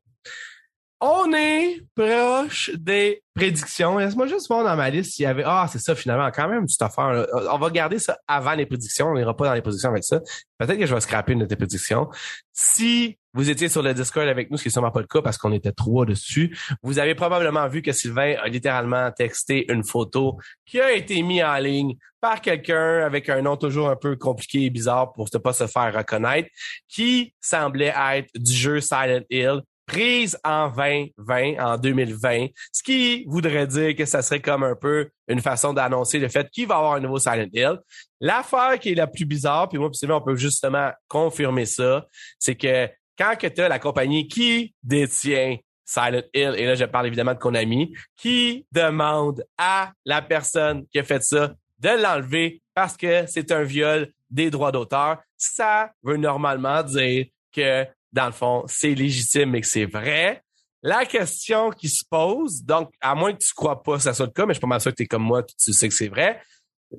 on 1.05 1.33
est 1.33 1.81
proche 1.95 2.71
des 2.75 3.21
prédictions. 3.35 3.97
Laisse-moi 3.97 4.27
juste 4.27 4.47
voir 4.47 4.63
dans 4.63 4.75
ma 4.77 4.89
liste 4.89 5.11
s'il 5.11 5.23
y 5.23 5.25
avait. 5.25 5.43
Ah, 5.45 5.67
c'est 5.69 5.79
ça, 5.79 5.95
finalement, 5.95 6.31
quand 6.31 6.47
même, 6.47 6.65
cette 6.69 6.81
affaire. 6.81 7.27
On 7.51 7.57
va 7.57 7.69
garder 7.71 7.99
ça 7.99 8.17
avant 8.25 8.53
les 8.53 8.65
prédictions. 8.65 9.07
On 9.07 9.15
n'ira 9.15 9.35
pas 9.35 9.45
dans 9.47 9.53
les 9.53 9.61
prédictions 9.61 9.89
avec 9.89 10.05
ça. 10.05 10.21
Peut-être 10.57 10.79
que 10.79 10.85
je 10.85 10.95
vais 10.95 11.01
scraper 11.01 11.33
une 11.33 11.39
de 11.39 11.45
tes 11.45 11.57
prédictions. 11.57 12.09
Si 12.53 13.19
vous 13.33 13.49
étiez 13.49 13.67
sur 13.67 13.81
le 13.81 13.93
Discord 13.93 14.29
avec 14.29 14.49
nous, 14.49 14.55
ce 14.55 14.63
qui 14.63 14.69
n'est 14.69 14.73
sûrement 14.73 14.91
pas 14.91 15.01
le 15.01 15.07
cas 15.07 15.21
parce 15.21 15.37
qu'on 15.37 15.51
était 15.51 15.73
trois 15.73 16.05
dessus, 16.05 16.57
vous 16.83 16.99
avez 16.99 17.15
probablement 17.15 17.67
vu 17.67 17.81
que 17.81 17.91
Sylvain 17.91 18.35
a 18.41 18.47
littéralement 18.47 19.11
texté 19.11 19.69
une 19.69 19.83
photo 19.83 20.37
qui 20.65 20.79
a 20.79 20.93
été 20.93 21.21
mise 21.21 21.43
en 21.43 21.57
ligne 21.57 21.95
par 22.21 22.39
quelqu'un 22.39 23.01
avec 23.03 23.27
un 23.27 23.41
nom 23.41 23.57
toujours 23.57 23.89
un 23.89 23.97
peu 23.97 24.15
compliqué 24.15 24.63
et 24.63 24.69
bizarre 24.69 25.11
pour 25.11 25.27
ne 25.33 25.39
pas 25.39 25.51
se 25.51 25.67
faire 25.67 25.93
reconnaître, 25.93 26.47
qui 26.87 27.33
semblait 27.41 27.93
être 28.13 28.29
du 28.35 28.53
jeu 28.53 28.79
Silent 28.79 29.25
Hill 29.29 29.63
prise 29.85 30.37
en 30.43 30.69
2020, 30.69 31.59
en 31.59 31.77
2020, 31.77 32.47
ce 32.71 32.83
qui 32.83 33.25
voudrait 33.25 33.67
dire 33.67 33.95
que 33.95 34.05
ça 34.05 34.21
serait 34.21 34.39
comme 34.39 34.63
un 34.63 34.75
peu 34.75 35.09
une 35.27 35.41
façon 35.41 35.73
d'annoncer 35.73 36.19
le 36.19 36.29
fait 36.29 36.49
qu'il 36.49 36.67
va 36.67 36.75
y 36.75 36.77
avoir 36.77 36.93
un 36.93 36.99
nouveau 36.99 37.19
Silent 37.19 37.49
Hill. 37.53 37.79
L'affaire 38.19 38.79
qui 38.79 38.91
est 38.91 38.95
la 38.95 39.07
plus 39.07 39.25
bizarre, 39.25 39.69
puis 39.69 39.77
moi, 39.77 39.89
puis 39.89 40.11
on 40.11 40.21
peut 40.21 40.35
justement 40.35 40.91
confirmer 41.07 41.65
ça, 41.65 42.05
c'est 42.39 42.55
que 42.55 42.89
quand 43.17 43.35
tu 43.37 43.61
as 43.61 43.69
la 43.69 43.79
compagnie 43.79 44.27
qui 44.27 44.73
détient 44.81 45.57
Silent 45.85 46.23
Hill, 46.33 46.55
et 46.57 46.65
là 46.65 46.75
je 46.75 46.85
parle 46.85 47.07
évidemment 47.07 47.33
de 47.33 47.39
Konami, 47.39 47.93
qui 48.15 48.65
demande 48.71 49.43
à 49.57 49.91
la 50.05 50.21
personne 50.21 50.85
qui 50.91 50.99
a 50.99 51.03
fait 51.03 51.23
ça 51.23 51.53
de 51.79 51.89
l'enlever 52.01 52.61
parce 52.73 52.95
que 52.95 53.25
c'est 53.27 53.51
un 53.51 53.63
viol 53.63 54.09
des 54.29 54.49
droits 54.49 54.71
d'auteur, 54.71 55.19
ça 55.37 55.91
veut 56.01 56.17
normalement 56.17 56.81
dire 56.83 57.25
que 57.51 57.85
dans 58.13 58.27
le 58.27 58.31
fond, 58.31 58.63
c'est 58.67 58.93
légitime 58.93 59.55
et 59.55 59.61
que 59.61 59.67
c'est 59.67 59.85
vrai. 59.85 60.41
La 60.81 61.05
question 61.05 61.71
qui 61.71 61.89
se 61.89 62.03
pose, 62.09 62.63
donc, 62.63 62.93
à 63.01 63.15
moins 63.15 63.33
que 63.33 63.39
tu 63.39 63.53
crois 63.53 63.81
pas 63.81 63.97
que 63.97 64.03
ça 64.03 64.13
soit 64.13 64.27
le 64.27 64.31
cas, 64.31 64.45
mais 64.45 64.53
je 64.53 64.57
suis 64.57 64.61
pas 64.61 64.67
mal 64.67 64.81
sûr 64.81 64.91
que 64.91 64.97
tu 64.97 65.03
es 65.03 65.07
comme 65.07 65.23
moi, 65.23 65.43
tu 65.43 65.73
sais 65.73 65.87
que 65.87 65.93
c'est 65.93 66.09
vrai. 66.09 66.41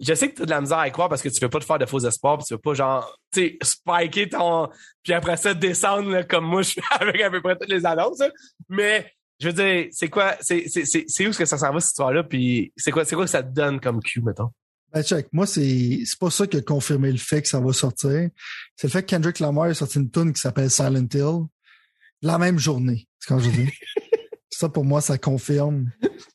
Je 0.01 0.13
sais 0.15 0.29
que 0.29 0.35
tu 0.35 0.43
as 0.43 0.47
de 0.47 0.51
la 0.51 0.61
misère 0.61 0.79
à 0.79 0.91
croire 0.91 1.09
parce 1.09 1.23
que 1.23 1.29
tu 1.29 1.39
veux 1.41 1.49
pas 1.49 1.61
te 1.61 1.65
faire 1.65 1.79
de 1.79 1.87
faux 1.87 2.01
espoirs, 2.01 2.39
pis 2.39 2.45
tu 2.45 2.55
veux 2.55 2.61
pas 2.61 2.75
genre, 2.75 3.17
tu 3.31 3.41
sais, 3.41 3.59
spiker 3.63 4.29
ton, 4.29 4.69
puis 5.05 5.13
après 5.13 5.37
ça 5.37 5.55
descendre 5.55 6.23
comme 6.23 6.47
moi 6.47 6.63
je 6.63 6.73
fais 6.73 6.81
avec 7.01 7.21
à 7.21 7.31
peu 7.31 7.41
près 7.41 7.57
toutes 7.57 7.69
les 7.69 7.87
annonces. 7.87 8.23
Mais 8.69 9.13
je 9.39 9.49
veux 9.49 9.53
dire, 9.53 9.89
c'est 9.93 10.09
quoi, 10.09 10.35
c'est 10.41 10.65
où 10.65 11.29
est-ce 11.29 11.39
que 11.39 11.45
ça 11.45 11.59
s'en 11.59 11.73
va 11.73 11.79
cette 11.79 11.91
histoire-là, 11.91 12.25
puis 12.25 12.73
c'est 12.77 12.91
quoi 12.91 13.05
quoi 13.05 13.25
que 13.25 13.31
ça 13.31 13.43
te 13.43 13.55
donne 13.55 13.79
comme 13.81 14.03
cue 14.03 14.23
mettons? 14.23 14.51
Ben, 14.95 15.03
check. 15.03 15.27
Moi, 15.33 15.47
c'est, 15.47 16.03
c'est 16.05 16.19
pas 16.19 16.31
ça 16.31 16.47
qui 16.47 16.57
a 16.57 16.63
confirmé 16.63 17.11
le 17.11 17.19
fait 17.19 17.43
que 17.43 17.49
ça 17.49 17.59
va 17.59 17.73
sortir. 17.73 18.29
C'est 18.77 18.87
le 18.87 18.93
fait 18.93 19.03
que 19.03 19.09
Kendrick 19.09 19.41
Lamar 19.41 19.65
a 19.65 19.75
sorti 19.75 19.99
une 19.99 20.11
tune 20.11 20.33
qui 20.33 20.41
s'appelle 20.41 20.71
Silent 20.71 21.09
Hill 21.13 21.47
la 22.23 22.39
même 22.39 22.59
journée. 22.59 23.09
C'est 23.19 23.29
quand 23.29 23.41
je 23.41 23.51
dis. 23.51 23.69
ça, 24.51 24.69
pour 24.69 24.85
moi, 24.85 25.01
ça 25.01 25.19
confirme 25.19 25.91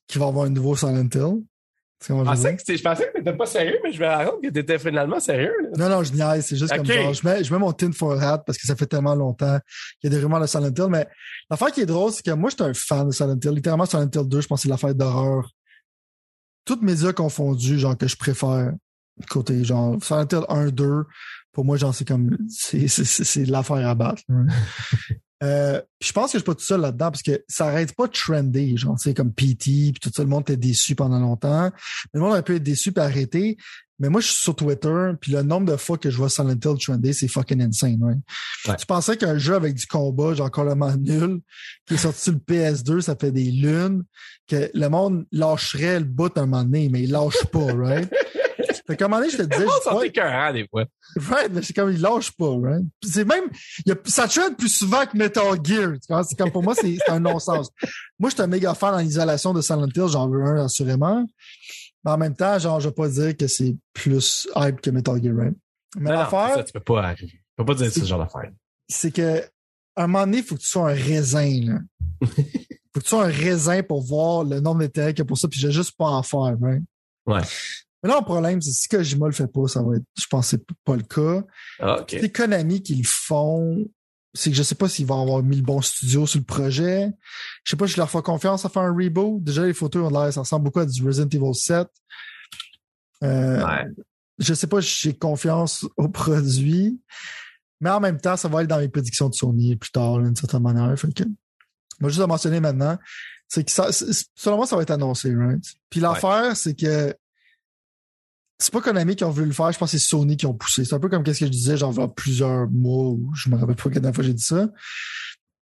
qu'il 0.08 0.19
va 0.19 0.26
y 0.28 0.30
avoir 0.30 0.45
un 0.45 0.50
nouveau 0.50 0.76
Silent 0.76 1.08
Hill. 1.13 1.43
Je 2.02 2.06
ce 2.06 2.13
que 2.13 2.17
je 2.17 2.24
pensais 2.24 2.56
que, 2.56 2.78
je 2.78 2.84
pensais 2.84 3.08
que 3.08 3.17
t'étais 3.17 3.34
pas 3.34 3.45
sérieux, 3.45 3.78
mais 3.84 3.91
je 3.91 4.00
me 4.00 4.08
rends 4.08 4.26
compte 4.26 4.41
que 4.41 4.50
t'étais 4.50 4.80
finalement 4.80 5.19
sérieux. 5.19 5.54
là. 5.63 5.69
Non, 5.78 5.98
non, 5.98 6.04
je 6.04 6.13
niaise. 6.13 6.45
C'est 6.45 6.56
juste 6.56 6.74
comme 6.74 6.86
genre, 6.86 7.13
je 7.13 7.28
mets, 7.28 7.43
je 7.43 7.54
mets 7.54 7.60
mon 7.60 7.74
tin 7.74 7.91
for 7.91 8.13
hat 8.22 8.39
parce 8.39 8.58
que 8.58 8.65
ça 8.65 8.76
fait 8.78 8.86
tellement 8.86 9.15
longtemps 9.15 9.60
qu'il 10.00 10.10
y 10.10 10.15
a 10.15 10.17
des 10.17 10.24
rumeurs 10.24 10.39
de 10.39 10.48
Silent 10.48 10.74
Hill. 10.78 10.88
Mais 10.89 11.08
l'affaire 11.50 11.72
qui 11.72 11.82
est 11.82 11.86
drôle, 11.86 12.12
c'est 12.13 12.24
que 12.24 12.32
moi, 12.32 12.50
j'étais 12.50 12.63
un 12.63 12.74
fan 12.74 13.08
de 13.08 13.12
Silent 13.12 13.38
Hill. 13.43 13.52
Littéralement, 13.52 13.86
Silent 13.86 14.10
Hill 14.13 14.28
2, 14.28 14.41
je 14.41 14.48
pense 14.48 14.60
que 14.60 14.63
c'est 14.63 14.69
l'affaire 14.69 14.95
d'horreur. 14.95 15.50
Toutes 16.69 16.84
médias 16.84 17.13
confondus, 17.13 17.79
genre, 17.79 17.97
que 17.97 18.08
je 18.08 18.15
préfère. 18.15 18.73
Côté, 19.27 19.63
genre, 19.63 19.97
Silent 20.03 20.27
Hill 20.32 20.45
1, 20.47 20.67
2, 20.67 21.03
pour 21.51 21.65
moi, 21.65 21.77
genre, 21.77 21.95
c'est 21.95 22.08
comme, 22.08 22.38
c'est, 22.47 22.88
c'est, 22.88 23.05
c'est, 23.05 23.23
c'est 23.23 23.45
l'affaire 23.45 23.88
à 23.88 23.95
battre. 23.95 24.21
Euh, 25.41 25.82
je 26.01 26.12
pense 26.12 26.34
que 26.34 26.38
je 26.38 26.39
suis 26.39 26.45
pas 26.45 26.53
tout 26.53 26.65
seul 26.65 26.82
là-dedans 26.82 27.12
parce 27.12 27.23
que 27.23 27.45
ça 27.47 27.67
arrête 27.67 27.95
pas 27.95 28.08
de 28.08 28.12
trender, 28.12 28.75
genre, 28.75 28.97
tu 28.97 29.03
sais, 29.03 29.13
comme 29.13 29.32
PT, 29.32 29.93
puis 29.93 29.99
tout 30.01 30.12
ça, 30.13 30.21
le 30.21 30.27
monde 30.27 30.41
était 30.41 30.58
déçu 30.58 30.95
pendant 30.95 31.17
longtemps. 31.17 31.71
Le 32.13 32.19
monde 32.19 32.34
a 32.34 32.38
un 32.39 32.41
peu 32.41 32.55
été 32.55 32.71
déçu 32.71 32.91
puis 32.91 33.01
arrêté. 33.01 33.58
Mais 34.00 34.10
moi, 34.10 34.22
je 34.22 34.28
suis 34.28 34.42
sur 34.42 34.56
Twitter, 34.56 35.12
puis 35.20 35.34
le 35.34 35.42
nombre 35.42 35.72
de 35.72 35.76
fois 35.78 35.98
que 35.98 36.10
je 36.10 36.18
vois 36.18 36.30
Silent 36.30 36.52
Hill 36.52 36.78
trender, 36.80 37.14
c'est 37.14 37.28
fucking 37.28 37.62
insane, 37.62 38.00
right? 38.02 38.20
Ouais. 38.68 38.76
Tu 38.78 38.86
pensais 38.86 39.18
qu'un 39.18 39.38
jeu 39.38 39.56
avec 39.56 39.76
du 39.76 39.86
combat, 39.88 40.34
genre 40.34 40.50
complètement 40.50 40.96
nul, 40.96 41.42
qui 41.86 41.96
est 41.96 41.98
sorti 41.98 42.22
sur 42.22 42.34
le 42.34 42.40
PS2, 42.40 43.02
ça 43.02 43.16
fait 43.20 43.32
des 43.32 43.52
lunes, 43.52 44.04
que 44.48 44.72
le 44.74 44.88
monde 44.88 45.26
lâcherait 45.32 46.00
le 46.00 46.06
bout 46.06 46.38
un 46.38 46.46
moment 46.46 46.64
donné, 46.64 46.90
mais 46.90 47.04
il 47.04 47.12
lâche 47.12 47.44
pas, 47.52 47.74
right? 47.74 48.10
Fait 48.90 48.98
qu'à 48.98 49.06
un 49.06 49.08
moment 49.08 49.22
donné, 49.22 49.32
je 49.32 49.38
te 49.38 49.44
disais, 49.44 49.66
je 49.86 49.96
ouais, 49.96 50.08
écœurants, 50.08 50.52
des 50.52 50.68
fois. 50.68 50.84
Right, 51.16 51.52
mais 51.52 51.62
c'est 51.62 51.74
comme 51.74 51.92
il 51.92 52.02
lâche 52.02 52.32
pas, 52.32 52.50
right? 52.60 52.84
C'est 53.04 53.24
même, 53.24 53.44
il 53.86 53.90
y 53.90 53.92
a, 53.92 53.96
ça 54.06 54.28
trade 54.28 54.58
plus 54.58 54.70
souvent 54.70 55.06
que 55.06 55.16
Metal 55.16 55.44
Gear. 55.64 55.92
C'est 56.02 56.36
comme 56.36 56.52
pour 56.52 56.64
moi, 56.64 56.74
c'est 56.74 56.98
c'est 56.98 57.12
un 57.12 57.20
non-sens. 57.20 57.70
moi, 58.18 58.32
je 58.32 58.36
suis 58.36 58.42
un 58.42 58.48
méga 58.48 58.74
fan 58.74 58.96
en 58.96 59.00
isolation 59.00 59.54
de 59.54 59.62
Silent 59.62 59.90
Hill, 59.96 60.08
j'en 60.08 60.28
veux 60.28 60.44
un 60.44 60.66
assurément. 60.66 61.24
Mais 62.04 62.12
en 62.12 62.18
même 62.18 62.36
temps, 62.36 62.58
genre, 62.60 62.80
je 62.80 62.90
vais 62.90 62.96
pas 62.96 63.10
dire 63.10 63.36
que 63.36 63.48
c'est 63.48 63.76
plus 63.94 64.48
hype 64.56 64.82
que 64.82 64.90
Metal 64.90 65.22
Gear, 65.22 65.36
right? 65.36 65.58
Mais 65.98 66.12
l'affaire, 66.12 66.56
ça, 66.56 66.64
tu 66.64 66.74
peux 66.74 66.80
pas, 66.80 67.16
tu 67.16 67.28
peux 67.58 67.66
pas 67.66 67.74
dire 67.74 67.92
ce 67.92 68.06
genre 68.06 68.20
d'affaire. 68.20 68.52
c'est 68.88 69.12
que 69.12 69.44
à 69.96 70.04
un 70.04 70.08
moment 70.08 70.26
donné, 70.26 70.38
il 70.38 70.44
faut 70.44 70.56
que 70.56 70.62
tu 70.62 70.68
sois 70.68 70.92
un 70.92 70.94
raisin, 70.94 71.66
là. 71.66 71.80
faut 72.22 73.00
que 73.00 73.04
tu 73.04 73.10
sois 73.10 73.26
un 73.26 73.32
raisin 73.32 73.84
pour 73.84 74.02
voir 74.02 74.44
le 74.44 74.60
nombre 74.62 74.80
d'intérêts 74.80 75.14
qu'il 75.14 75.20
y 75.20 75.22
a 75.24 75.26
pour 75.26 75.38
ça, 75.38 75.48
puis 75.48 75.60
j'ai 75.60 75.72
juste 75.72 75.98
pas 75.98 76.06
en 76.06 76.24
faire, 76.24 76.58
right? 76.62 76.84
Ouais. 77.26 77.42
Mais 78.02 78.10
là, 78.10 78.20
le 78.20 78.26
problème, 78.26 78.62
c'est 78.62 78.72
que 78.72 78.78
si 78.78 78.88
Kojima 78.88 79.26
le 79.26 79.34
fait 79.34 79.48
pas, 79.48 79.68
ça 79.68 79.82
va 79.82 79.98
être, 79.98 80.06
je 80.18 80.26
pense 80.30 80.52
que 80.52 80.58
c'est 80.58 80.78
pas 80.86 80.96
le 80.96 81.04
cas. 81.04 81.44
Ah, 81.80 82.00
OK. 82.02 82.16
C'est 82.20 82.32
Konami 82.32 82.82
qui 82.82 82.96
le 82.96 83.04
font. 83.06 83.86
C'est 84.34 84.52
que 84.52 84.56
je 84.56 84.63
sais 84.63 84.76
pas 84.76 84.88
s'ils 84.88 85.08
vont 85.08 85.22
avoir 85.22 85.42
mis 85.42 85.58
le 85.58 85.63
bon 85.63 85.82
studio 85.82 86.28
sur 86.28 86.39
le 86.39 86.46
projet. 86.46 87.12
Je 87.63 87.72
sais 87.72 87.78
pas 87.78 87.88
si 87.88 87.94
je 87.94 87.98
leur 87.98 88.10
fais 88.10 88.22
confiance 88.22 88.63
à 88.65 88.70
faire 88.70 88.84
un 88.84 88.94
reboot. 88.94 89.44
Déjà, 89.44 89.65
les 89.65 89.74
photos 89.74 90.06
ont 90.06 90.20
l'air, 90.20 90.32
ça 90.32 90.42
ressemble 90.42 90.65
beaucoup 90.65 90.80
à 90.80 90.86
du 90.86 91.06
Resident 91.06 91.30
Evil 91.30 91.56
7. 91.56 91.88
Euh, 93.24 93.65
Ouais. 93.65 93.86
Je 94.38 94.54
sais 94.54 94.68
pas 94.68 94.82
si 94.82 94.96
j'ai 95.02 95.13
confiance 95.13 95.86
au 95.98 96.08
produit. 96.08 97.02
Mais 97.82 97.89
en 97.89 98.00
même 98.00 98.20
temps, 98.20 98.38
ça 98.38 98.48
va 98.48 98.63
être 98.63 98.70
dans 98.70 98.80
mes 98.80 98.88
prédictions 98.89 99.30
de 99.30 99.34
Sony 99.34 99.76
plus 99.76 99.92
tard, 99.92 100.20
d'une 100.20 100.36
certaine 100.36 100.62
manière. 100.62 100.98
Fait 100.98 101.13
que, 101.13 101.24
moi, 102.00 102.10
juste 102.10 102.22
à 102.22 102.28
mentionner 102.28 102.60
maintenant, 102.60 102.98
c'est 103.48 103.63
que 103.63 103.72
ça, 103.72 103.89
selon 104.36 104.58
moi, 104.58 104.68
ça 104.68 104.76
va 104.76 104.84
être 104.84 104.92
annoncé, 104.92 105.34
right? 105.36 105.63
Puis 105.89 106.00
l'affaire, 106.00 106.56
c'est 106.56 106.76
que 106.76 107.13
c'est 108.60 108.74
pas 108.74 108.82
Konami 108.82 109.15
qui 109.15 109.24
ont 109.24 109.30
voulu 109.30 109.48
le 109.48 109.54
faire, 109.54 109.72
je 109.72 109.80
pense 109.80 109.91
que 109.91 109.98
c'est 109.98 110.06
Sony 110.06 110.36
qui 110.36 110.45
ont 110.45 110.54
poussé. 110.54 110.84
C'est 110.84 110.93
un 110.93 111.00
peu 111.00 111.08
comme 111.08 111.24
qu'est-ce 111.24 111.39
que 111.39 111.45
je 111.45 111.52
disais, 111.52 111.78
genre, 111.78 111.93
il 111.98 112.13
plusieurs 112.13 112.69
mois, 112.69 113.12
ou 113.12 113.32
je 113.34 113.50
me 113.50 113.56
rappelle 113.56 113.76
pas 113.76 113.84
quelle 113.84 113.93
dernière 113.93 114.13
fois 114.13 114.24
j'ai 114.24 114.34
dit 114.34 114.43
ça. 114.43 114.69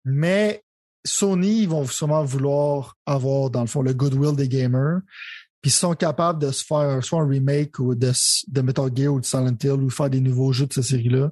Mais 0.03 0.63
Sony, 1.05 1.61
ils 1.61 1.69
vont 1.69 1.85
sûrement 1.85 2.23
vouloir 2.25 2.97
avoir, 3.05 3.49
dans 3.49 3.61
le 3.61 3.67
fond, 3.67 3.81
le 3.81 3.93
goodwill 3.93 4.35
des 4.35 4.49
gamers. 4.49 4.99
Puis 5.61 5.69
ils 5.69 5.75
sont 5.75 5.93
capables 5.93 6.41
de 6.41 6.51
se 6.51 6.65
faire 6.65 7.01
soit 7.05 7.21
un 7.21 7.27
remake 7.27 7.79
ou 7.79 7.95
de, 7.95 8.11
de 8.49 8.61
Metal 8.61 8.91
Gear 8.93 9.13
ou 9.13 9.21
de 9.21 9.25
Silent 9.25 9.55
Hill 9.63 9.71
ou 9.71 9.89
faire 9.89 10.09
des 10.09 10.19
nouveaux 10.19 10.51
jeux 10.51 10.67
de 10.67 10.73
cette 10.73 10.83
série-là. 10.83 11.31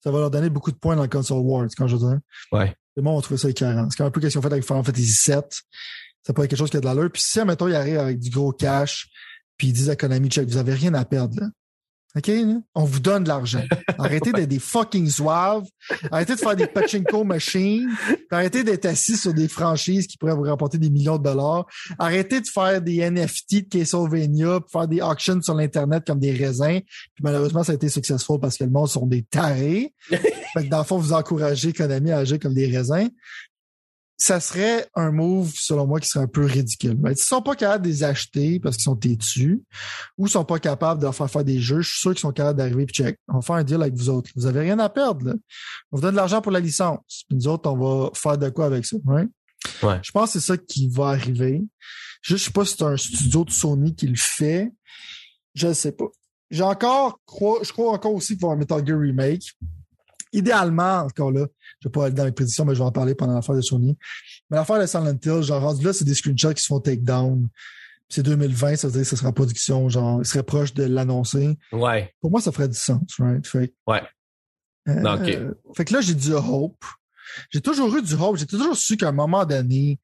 Ça 0.00 0.12
va 0.12 0.20
leur 0.20 0.30
donner 0.30 0.48
beaucoup 0.48 0.70
de 0.70 0.76
points 0.76 0.94
dans 0.94 1.02
le 1.02 1.08
console 1.08 1.40
wars, 1.40 1.66
quand 1.76 1.88
je 1.88 1.96
veux 1.96 2.08
dire. 2.08 2.20
Ouais. 2.52 2.76
Les 2.96 3.02
gens 3.02 3.12
vont 3.14 3.20
trouver 3.20 3.38
ça 3.38 3.50
écœurant. 3.50 3.88
C'est 3.90 4.04
un 4.04 4.10
peu 4.12 4.20
ce 4.20 4.28
qu'ils 4.28 4.38
ont 4.38 4.42
fait 4.42 4.52
avec 4.52 4.64
Final 4.64 4.84
Fantasy 4.84 5.30
VII. 5.32 5.42
Ça 6.22 6.32
peut 6.32 6.44
être 6.44 6.50
quelque 6.50 6.58
chose 6.58 6.70
qui 6.70 6.76
a 6.76 6.80
de 6.80 6.86
l'allure. 6.86 7.10
Puis 7.10 7.22
si, 7.22 7.44
mettons, 7.44 7.66
ils 7.66 7.74
arrivent 7.74 7.98
avec 7.98 8.20
du 8.20 8.30
gros 8.30 8.52
cash, 8.52 9.08
puis 9.56 9.68
ils 9.68 9.72
disent 9.72 9.90
à 9.90 9.96
Konami, 9.96 10.28
check, 10.28 10.48
vous 10.48 10.56
avez 10.56 10.74
rien 10.74 10.94
à 10.94 11.04
perdre, 11.04 11.40
là. 11.40 11.46
OK? 12.16 12.30
On 12.76 12.84
vous 12.84 13.00
donne 13.00 13.24
de 13.24 13.28
l'argent. 13.28 13.64
Arrêtez 13.98 14.30
d'être 14.30 14.48
des 14.48 14.60
fucking 14.60 15.08
zouaves. 15.08 15.64
Arrêtez 16.12 16.36
de 16.36 16.38
faire 16.38 16.54
des 16.54 16.68
pachinko 16.68 17.24
machines. 17.24 17.88
Arrêtez 18.30 18.62
d'être 18.62 18.84
assis 18.86 19.16
sur 19.16 19.34
des 19.34 19.48
franchises 19.48 20.06
qui 20.06 20.16
pourraient 20.16 20.34
vous 20.34 20.42
rapporter 20.42 20.78
des 20.78 20.90
millions 20.90 21.18
de 21.18 21.24
dollars. 21.24 21.66
Arrêtez 21.98 22.40
de 22.40 22.46
faire 22.46 22.80
des 22.80 23.10
NFT 23.10 23.64
de 23.64 23.68
Castlevania, 23.68 24.60
faire 24.70 24.86
des 24.86 25.02
auctions 25.02 25.42
sur 25.42 25.54
l'Internet 25.54 26.04
comme 26.06 26.20
des 26.20 26.30
raisins. 26.30 26.80
Puis 27.14 27.22
malheureusement, 27.22 27.64
ça 27.64 27.72
a 27.72 27.74
été 27.74 27.88
successful 27.88 28.38
parce 28.38 28.58
que 28.58 28.64
le 28.64 28.70
monde 28.70 28.88
sont 28.88 29.06
des 29.06 29.24
tarés. 29.24 29.92
fait 30.08 30.64
que 30.64 30.68
dans 30.68 30.78
le 30.78 30.84
fond, 30.84 30.98
vous 30.98 31.12
encouragez 31.12 31.72
Konami 31.72 32.12
à 32.12 32.18
agir 32.18 32.38
comme 32.38 32.54
des 32.54 32.66
raisins. 32.66 33.08
Ça 34.24 34.40
serait 34.40 34.88
un 34.94 35.10
move, 35.10 35.52
selon 35.54 35.86
moi, 35.86 36.00
qui 36.00 36.08
serait 36.08 36.24
un 36.24 36.28
peu 36.28 36.46
ridicule. 36.46 36.96
Mais 36.98 37.14
s'ils 37.14 37.26
sont 37.26 37.42
pas 37.42 37.54
capables 37.54 37.84
de 37.84 37.90
les 37.90 38.04
acheter 38.04 38.58
parce 38.58 38.76
qu'ils 38.76 38.84
sont 38.84 38.96
têtus, 38.96 39.62
ou 40.16 40.28
sont 40.28 40.46
pas 40.46 40.58
capables 40.58 40.98
de 40.98 41.04
leur 41.04 41.14
faire 41.14 41.30
faire 41.30 41.44
des 41.44 41.60
jeux, 41.60 41.82
je 41.82 41.90
suis 41.90 42.00
sûr 42.00 42.12
qu'ils 42.12 42.20
sont 42.20 42.32
capables 42.32 42.56
d'arriver 42.56 42.86
puis 42.86 42.94
check. 42.94 43.18
On 43.28 43.34
va 43.34 43.40
faire 43.42 43.56
un 43.56 43.64
deal 43.64 43.82
avec 43.82 43.92
vous 43.92 44.08
autres. 44.08 44.30
Vous 44.34 44.46
avez 44.46 44.60
rien 44.60 44.78
à 44.78 44.88
perdre. 44.88 45.26
Là. 45.26 45.34
On 45.92 45.96
vous 45.96 46.00
donne 46.00 46.12
de 46.12 46.16
l'argent 46.16 46.40
pour 46.40 46.52
la 46.52 46.60
licence. 46.60 47.26
Puis 47.28 47.36
nous 47.36 47.48
autres, 47.48 47.70
on 47.70 47.76
va 47.76 48.10
faire 48.14 48.38
de 48.38 48.48
quoi 48.48 48.64
avec 48.64 48.86
ça. 48.86 48.96
right? 49.04 49.28
Ouais. 49.82 50.00
Je 50.02 50.10
pense 50.10 50.32
que 50.32 50.40
c'est 50.40 50.46
ça 50.46 50.56
qui 50.56 50.88
va 50.88 51.08
arriver. 51.08 51.62
Je 52.22 52.38
sais 52.38 52.50
pas 52.50 52.64
si 52.64 52.76
c'est 52.78 52.84
un 52.84 52.96
studio 52.96 53.44
de 53.44 53.50
Sony 53.50 53.94
qui 53.94 54.06
le 54.06 54.16
fait. 54.16 54.72
Je 55.54 55.68
ne 55.68 55.74
sais 55.74 55.92
pas. 55.92 56.06
J'ai 56.50 56.62
encore 56.62 57.20
je 57.62 57.72
crois 57.72 57.92
encore 57.92 58.14
aussi 58.14 58.38
qu'il 58.38 58.40
va 58.40 58.48
y 58.48 58.52
avoir 58.52 58.56
un 58.56 58.60
Metal 58.60 58.86
Gear 58.86 58.98
Remake. 58.98 59.52
Idéalement, 60.32 61.00
encore 61.00 61.30
là, 61.30 61.46
je 61.84 61.88
vais 61.88 61.92
pas 61.92 62.06
aller 62.06 62.14
dans 62.14 62.24
les 62.24 62.32
prédictions, 62.32 62.64
mais 62.64 62.74
je 62.74 62.78
vais 62.78 62.84
en 62.86 62.92
parler 62.92 63.14
pendant 63.14 63.34
l'affaire 63.34 63.54
de 63.54 63.60
Sony. 63.60 63.94
Mais 64.50 64.56
l'affaire 64.56 64.80
de 64.80 64.86
Silent 64.86 65.18
Hill, 65.22 65.42
genre 65.42 65.60
rendu 65.60 65.84
là, 65.84 65.92
c'est 65.92 66.06
des 66.06 66.14
screenshots 66.14 66.54
qui 66.54 66.62
se 66.62 66.66
font 66.68 66.80
take 66.80 67.02
down. 67.02 67.46
C'est 68.08 68.22
2020, 68.22 68.76
ça 68.76 68.86
veut 68.88 68.92
dire 68.94 69.02
que 69.02 69.08
ça 69.08 69.16
sera 69.16 69.28
en 69.28 69.32
production, 69.32 69.88
genre, 69.90 70.20
il 70.22 70.24
serait 70.26 70.42
proche 70.42 70.72
de 70.72 70.84
l'annoncer. 70.84 71.58
Ouais. 71.72 72.14
Pour 72.22 72.30
moi, 72.30 72.40
ça 72.40 72.52
ferait 72.52 72.68
du 72.68 72.78
sens, 72.78 73.02
right? 73.18 73.46
Fait, 73.46 73.74
Ouais. 73.86 74.02
euh, 74.88 75.02
ok. 75.62 75.76
fait 75.76 75.84
que 75.84 75.92
là, 75.92 76.00
j'ai 76.00 76.14
du 76.14 76.32
hope. 76.32 76.82
J'ai 77.50 77.60
toujours 77.60 77.94
eu 77.96 78.02
du 78.02 78.14
hope. 78.14 78.36
J'ai 78.36 78.46
toujours 78.46 78.76
su 78.76 78.96
qu'à 78.96 79.08
un 79.08 79.12
moment 79.12 79.44
donné, 79.44 79.98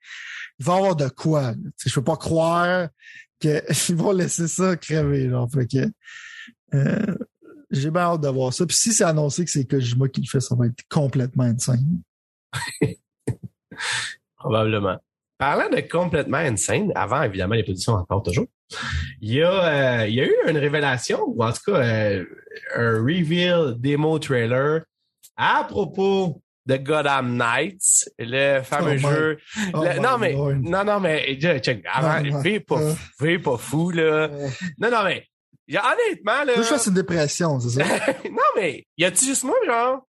il 0.59 0.65
va 0.67 0.75
y 0.75 0.77
avoir 0.79 0.97
de 0.97 1.09
quoi. 1.09 1.55
Je 1.85 1.95
peux 1.95 2.03
pas 2.05 2.17
croire 2.17 2.89
qu'ils 3.39 3.63
vont 3.97 4.13
laisser 4.13 4.49
ça 4.49 4.77
crever. 4.77 5.29
Genre. 5.31 5.49
Fait 5.53 5.67
que, 5.67 5.91
euh, 6.75 7.17
j'ai 7.71 7.91
bien 7.91 8.03
hâte 8.03 8.21
de 8.23 8.29
voir 8.29 8.53
ça. 8.53 8.67
Puis 8.67 8.77
si 8.77 8.93
c'est 8.93 9.05
annoncé 9.05 9.45
que 9.45 9.51
c'est 9.51 9.65
Kojima 9.65 10.09
qui 10.09 10.21
le 10.23 10.27
fait, 10.27 10.41
ça 10.41 10.55
va 10.55 10.67
être 10.67 10.83
complètement 10.89 11.45
insane. 11.45 12.01
Probablement. 14.37 14.99
Parlant 15.39 15.71
de 15.71 15.81
complètement 15.81 16.37
insane, 16.39 16.93
avant 16.95 17.23
évidemment 17.23 17.55
les 17.55 17.63
prédictions 17.63 17.95
encore 17.95 18.23
toujours, 18.23 18.47
il 19.21 19.35
y 19.35 19.43
a, 19.43 20.01
euh, 20.03 20.07
il 20.07 20.15
y 20.15 20.21
a 20.21 20.27
eu 20.27 20.35
une 20.49 20.59
révélation, 20.59 21.23
ou 21.27 21.43
en 21.43 21.53
tout 21.53 21.73
cas 21.73 21.79
euh, 21.83 22.25
un 22.77 22.99
reveal 23.03 23.75
démo 23.79 24.19
trailer 24.19 24.83
à 25.37 25.65
propos 25.65 26.43
de 26.67 26.77
Gotham 26.77 27.37
Knights, 27.37 28.11
le 28.19 28.61
fameux 28.63 28.97
Oh 29.03 29.09
jeu. 29.09 29.39
Oh 29.73 29.83
Le- 29.83 29.99
non 30.01 30.19
mais 30.19 30.33
Lord. 30.35 30.55
non 30.61 30.85
non 30.85 31.01
mais 31.01 31.39
check, 31.41 31.83
avant, 31.91 32.23
Oh 32.23 32.61
pas, 32.67 32.95
fais 33.19 33.39
pas 33.39 33.57
fou 33.57 33.91
là. 33.91 34.03
Euh, 34.03 34.49
Non 34.79 34.91
non 34.91 35.05
mais 35.05 35.27
honnêtement 35.79 36.45
là. 36.45 36.55
je 36.57 36.63
fasse 36.63 36.87
une 36.87 36.95
dépression, 36.95 37.61
c'est 37.61 37.83
ça? 37.83 37.85
non, 38.31 38.43
mais 38.57 38.85
y 38.99 39.05
a-tu 39.05 39.25
juste 39.25 39.45
moi, 39.45 39.57
genre, 39.67 40.07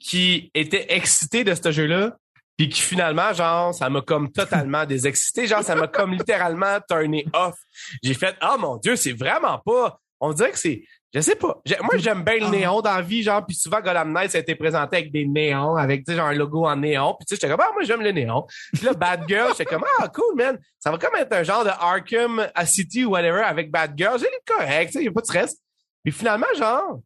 qui 0.00 0.50
était 0.54 0.86
excité 0.94 1.44
de 1.44 1.54
ce 1.54 1.70
jeu-là, 1.70 2.16
puis 2.56 2.68
qui 2.68 2.80
finalement, 2.80 3.32
genre, 3.32 3.74
ça 3.74 3.88
m'a 3.88 4.00
comme 4.02 4.30
totalement 4.30 4.84
désexcité, 4.84 5.46
genre, 5.46 5.62
ça 5.62 5.74
m'a 5.74 5.86
comme 5.86 6.12
littéralement 6.12 6.78
turné 6.88 7.26
off. 7.32 7.56
J'ai 8.02 8.14
fait, 8.14 8.36
oh 8.42 8.56
mon 8.58 8.76
Dieu, 8.76 8.96
c'est 8.96 9.12
vraiment 9.12 9.58
pas. 9.58 9.98
On 10.20 10.32
dirait 10.32 10.52
que 10.52 10.58
c'est. 10.58 10.84
Je 11.14 11.20
sais 11.20 11.36
pas. 11.36 11.60
Moi, 11.82 11.98
j'aime 11.98 12.24
bien 12.24 12.36
le 12.36 12.46
Ah. 12.46 12.50
néon 12.50 12.80
dans 12.80 12.94
la 12.94 13.02
vie, 13.02 13.22
genre, 13.22 13.44
puis 13.44 13.54
souvent, 13.54 13.80
Gotham 13.80 14.12
Knights 14.12 14.34
a 14.34 14.38
été 14.38 14.54
présenté 14.54 14.96
avec 14.96 15.12
des 15.12 15.26
néons, 15.26 15.76
avec, 15.76 16.04
tu 16.06 16.12
sais, 16.12 16.16
genre, 16.16 16.28
un 16.28 16.34
logo 16.34 16.64
en 16.66 16.76
néon. 16.76 17.14
Puis, 17.18 17.26
tu 17.26 17.34
sais, 17.34 17.40
j'étais 17.40 17.50
comme, 17.52 17.60
ah, 17.62 17.70
moi, 17.74 17.82
j'aime 17.84 18.00
le 18.00 18.12
néon. 18.12 18.46
Puis 18.72 18.84
là, 18.86 18.94
Bad 18.94 19.24
Girl, 19.28 19.48
j'étais 19.50 19.66
comme, 19.66 19.84
ah, 19.98 20.08
cool, 20.08 20.34
man. 20.36 20.58
Ça 20.78 20.90
va 20.90 20.96
comme 20.96 21.14
être 21.16 21.32
un 21.34 21.42
genre 21.42 21.64
de 21.64 21.70
Arkham 21.70 22.48
à 22.54 22.64
City 22.64 23.04
ou 23.04 23.10
whatever 23.10 23.42
avec 23.42 23.70
Bad 23.70 23.92
Girl. 23.96 24.18
J'ai 24.18 24.24
dit, 24.26 24.32
correct, 24.46 24.92
tu 24.92 24.98
sais, 24.98 25.04
y 25.04 25.08
a 25.08 25.12
pas 25.12 25.20
de 25.20 25.26
stress. 25.26 25.56
Puis 26.02 26.12
finalement, 26.12 26.46
genre, 26.56 26.98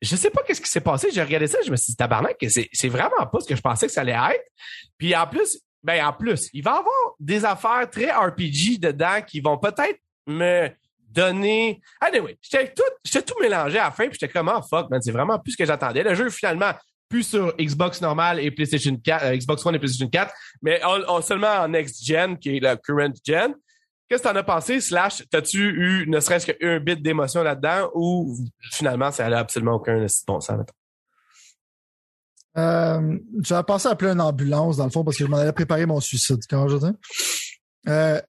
je 0.00 0.16
sais 0.16 0.30
pas 0.30 0.42
qu'est-ce 0.42 0.60
qui 0.60 0.68
s'est 0.68 0.80
passé. 0.80 1.08
J'ai 1.12 1.22
regardé 1.22 1.46
ça, 1.46 1.58
je 1.64 1.70
me 1.70 1.76
suis 1.76 1.92
dit, 1.92 1.96
tabarnak, 1.96 2.36
c'est, 2.48 2.68
c'est 2.72 2.88
vraiment 2.88 3.24
pas 3.32 3.38
ce 3.40 3.46
que 3.46 3.54
je 3.54 3.62
pensais 3.62 3.86
que 3.86 3.92
ça 3.92 4.00
allait 4.00 4.12
être. 4.34 4.44
Puis 4.98 5.14
en 5.14 5.28
plus, 5.28 5.60
ben, 5.84 6.04
en 6.04 6.12
plus, 6.12 6.48
il 6.52 6.62
va 6.64 6.72
y 6.72 6.78
avoir 6.78 7.14
des 7.20 7.44
affaires 7.44 7.88
très 7.88 8.10
RPG 8.10 8.78
dedans 8.80 9.20
qui 9.24 9.40
vont 9.40 9.58
peut-être 9.58 9.98
me 10.26 10.68
donner. 11.12 11.80
Anyway, 12.00 12.38
j'étais 12.42 12.72
tout, 12.72 12.82
j'étais 13.04 13.22
tout 13.22 13.34
mélangé 13.40 13.78
à 13.78 13.84
la 13.84 13.90
fin, 13.90 14.08
puis 14.08 14.18
j'étais 14.20 14.32
comme, 14.32 14.48
ah, 14.48 14.60
fuck, 14.68 14.90
man, 14.90 15.00
c'est 15.02 15.12
vraiment 15.12 15.38
plus 15.38 15.52
ce 15.52 15.56
que 15.56 15.64
j'attendais. 15.64 16.02
Le 16.02 16.14
jeu, 16.14 16.30
finalement, 16.30 16.72
plus 17.08 17.24
sur 17.24 17.54
Xbox 17.58 18.00
normal 18.00 18.40
et 18.40 18.50
PlayStation 18.50 18.96
4, 18.96 19.24
euh, 19.24 19.36
Xbox 19.36 19.66
One 19.66 19.74
et 19.74 19.78
PlayStation 19.78 20.08
4, 20.08 20.32
mais 20.62 20.80
seulement 21.22 21.60
en 21.60 21.68
next 21.68 22.04
gen, 22.04 22.38
qui 22.38 22.56
est 22.56 22.60
la 22.60 22.76
current 22.76 23.12
gen. 23.24 23.54
qu'est-ce 24.08 24.22
que 24.22 24.28
t'en 24.28 24.36
as 24.36 24.42
pensé? 24.42 24.80
Slash, 24.80 25.22
t'as-tu 25.30 25.58
eu 25.58 26.08
ne 26.08 26.20
serait-ce 26.20 26.50
qu'un 26.50 26.80
bit 26.80 27.02
d'émotion 27.02 27.42
là-dedans 27.42 27.90
ou 27.94 28.34
finalement, 28.72 29.10
ça 29.10 29.26
allait 29.26 29.36
absolument 29.36 29.74
aucun 29.74 30.06
bon 30.26 30.40
sens, 30.40 30.56
mettons? 30.56 30.72
Euh, 32.56 33.18
j'avais 33.40 33.62
pensé 33.62 33.88
à 33.88 33.92
appeler 33.92 34.12
une 34.12 34.20
ambulance, 34.20 34.78
dans 34.78 34.84
le 34.84 34.90
fond, 34.90 35.04
parce 35.04 35.16
que 35.16 35.24
je 35.24 35.30
m'en 35.30 35.38
allais 35.38 35.52
préparer 35.52 35.86
mon 35.86 36.00
suicide, 36.00 36.40
quand 36.48 36.68
je 36.68 36.76
dis. 36.76 36.92
Euh, 37.88 38.20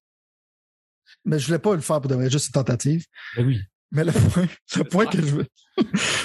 mais 1.25 1.39
je 1.39 1.45
voulais 1.47 1.59
pas 1.59 1.73
le 1.75 1.81
faire 1.81 1.99
pour 2.01 2.09
de 2.09 2.15
vrai, 2.15 2.29
juste 2.29 2.47
une 2.47 2.53
tentative. 2.53 3.05
Mais 3.37 3.43
oui. 3.43 3.61
Mais 3.95 4.03
le 4.03 4.11
point, 4.11 4.47
le 4.77 4.83
point 4.85 5.05
que 5.05 5.17
je 5.21 5.35
veux, 5.35 5.45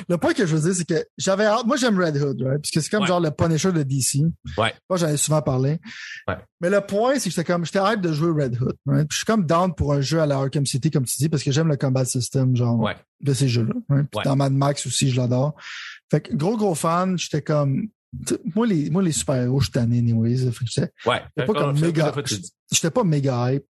le 0.09 0.17
point 0.17 0.33
que 0.33 0.47
je 0.47 0.57
veux 0.57 0.63
dire, 0.63 0.75
c'est 0.75 0.87
que 0.89 1.07
j'avais 1.19 1.45
hâte, 1.45 1.67
moi 1.67 1.77
j'aime 1.77 2.01
Red 2.01 2.17
Hood, 2.17 2.41
right? 2.41 2.63
Parce 2.63 2.71
que 2.71 2.81
c'est 2.81 2.89
comme 2.89 3.03
Ouais. 3.03 3.07
genre 3.09 3.21
le 3.21 3.31
Punisher 3.31 3.73
de 3.73 3.83
DC. 3.83 4.21
Ouais. 4.57 4.73
Moi, 4.89 4.97
j'en 4.97 5.09
ai 5.09 5.19
souvent 5.19 5.43
parlé. 5.43 5.79
Ouais. 6.27 6.37
Mais 6.63 6.71
le 6.71 6.81
point, 6.81 7.19
c'est 7.19 7.25
que 7.29 7.35
j'étais 7.37 7.45
comme, 7.45 7.67
j'étais 7.67 7.79
hype 7.83 8.01
de 8.01 8.11
jouer 8.15 8.45
Red 8.45 8.59
Hood, 8.59 8.75
right? 8.87 9.07
Puis 9.07 9.13
je 9.13 9.17
suis 9.19 9.27
comme 9.27 9.45
down 9.45 9.75
pour 9.75 9.93
un 9.93 10.01
jeu 10.01 10.19
à 10.19 10.25
la 10.25 10.39
Arkham 10.39 10.65
City, 10.65 10.91
comme 10.91 11.05
tu 11.05 11.19
dis, 11.19 11.29
parce 11.29 11.43
que 11.43 11.53
j'aime 11.53 11.69
le 11.69 11.77
combat 11.77 12.07
system, 12.07 12.57
genre, 12.57 12.79
Ouais. 12.81 12.97
de 13.21 13.35
ces 13.35 13.49
jeux-là. 13.49 13.75
right? 13.91 14.07
Puis 14.11 14.19
Ouais. 14.19 14.25
dans 14.25 14.37
Mad 14.37 14.53
Max 14.55 14.87
aussi, 14.87 15.11
je 15.11 15.21
l'adore. 15.21 15.55
Fait 16.11 16.23
que 16.23 16.35
gros, 16.35 16.57
gros 16.57 16.75
fan, 16.75 17.19
j'étais 17.19 17.43
comme, 17.43 17.89
moi, 18.55 18.67
les, 18.67 18.91
moi, 18.91 19.03
les 19.03 19.13
super-héros, 19.13 19.61
je 19.61 19.65
suis 19.67 19.73
tanné, 19.73 19.99
anyways. 19.99 20.51
Fait 20.51 20.65
que 20.65 20.71
j'étais- 20.71 20.91
Ouais. 21.07 21.23
C'était 21.37 21.47
pas 21.53 21.61
comme 21.61 21.77
Je- 21.77 21.85
je- 21.85 21.91
méga- 21.91 22.43
j'étais 22.73 22.91
pas 22.91 23.05
méga 23.05 23.53
hype, 23.53 23.65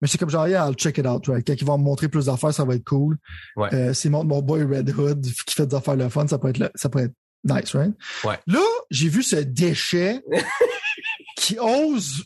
mais 0.00 0.08
j'étais 0.08 0.18
comme 0.18 0.30
genre, 0.30 0.48
yeah, 0.48 0.68
I'll 0.68 0.74
check 0.74 0.98
it 0.98 1.06
out, 1.06 1.26
right? 1.28 1.46
Quand 1.46 1.54
ils 1.54 1.64
vont 1.64 1.78
me 1.78 1.84
montrer 1.84 2.08
plus 2.08 2.26
d'affaires, 2.26 2.52
ça 2.52 2.64
va 2.64 2.74
être 2.74 2.84
cool. 2.84 3.16
Ouais. 3.56 3.72
Euh, 3.74 3.94
S'ils 3.94 4.10
montrent 4.10 4.26
mon 4.26 4.42
boy 4.42 4.64
Red 4.64 4.90
Hood 4.96 5.24
qui 5.46 5.54
fait 5.54 5.66
des 5.66 5.74
affaires 5.76 5.96
le 5.96 6.08
fun, 6.08 6.26
ça 6.26 6.38
peut 6.38 6.48
être, 6.48 6.58
le- 6.58 6.70
ça 6.74 6.88
peut 6.88 7.00
être 7.00 7.14
nice, 7.44 7.74
right? 7.74 7.94
Ouais. 8.24 8.38
Là, 8.46 8.60
j'ai 8.90 9.08
vu 9.08 9.22
ce 9.22 9.36
déchet 9.36 10.22
qui 11.36 11.56
ose 11.58 12.24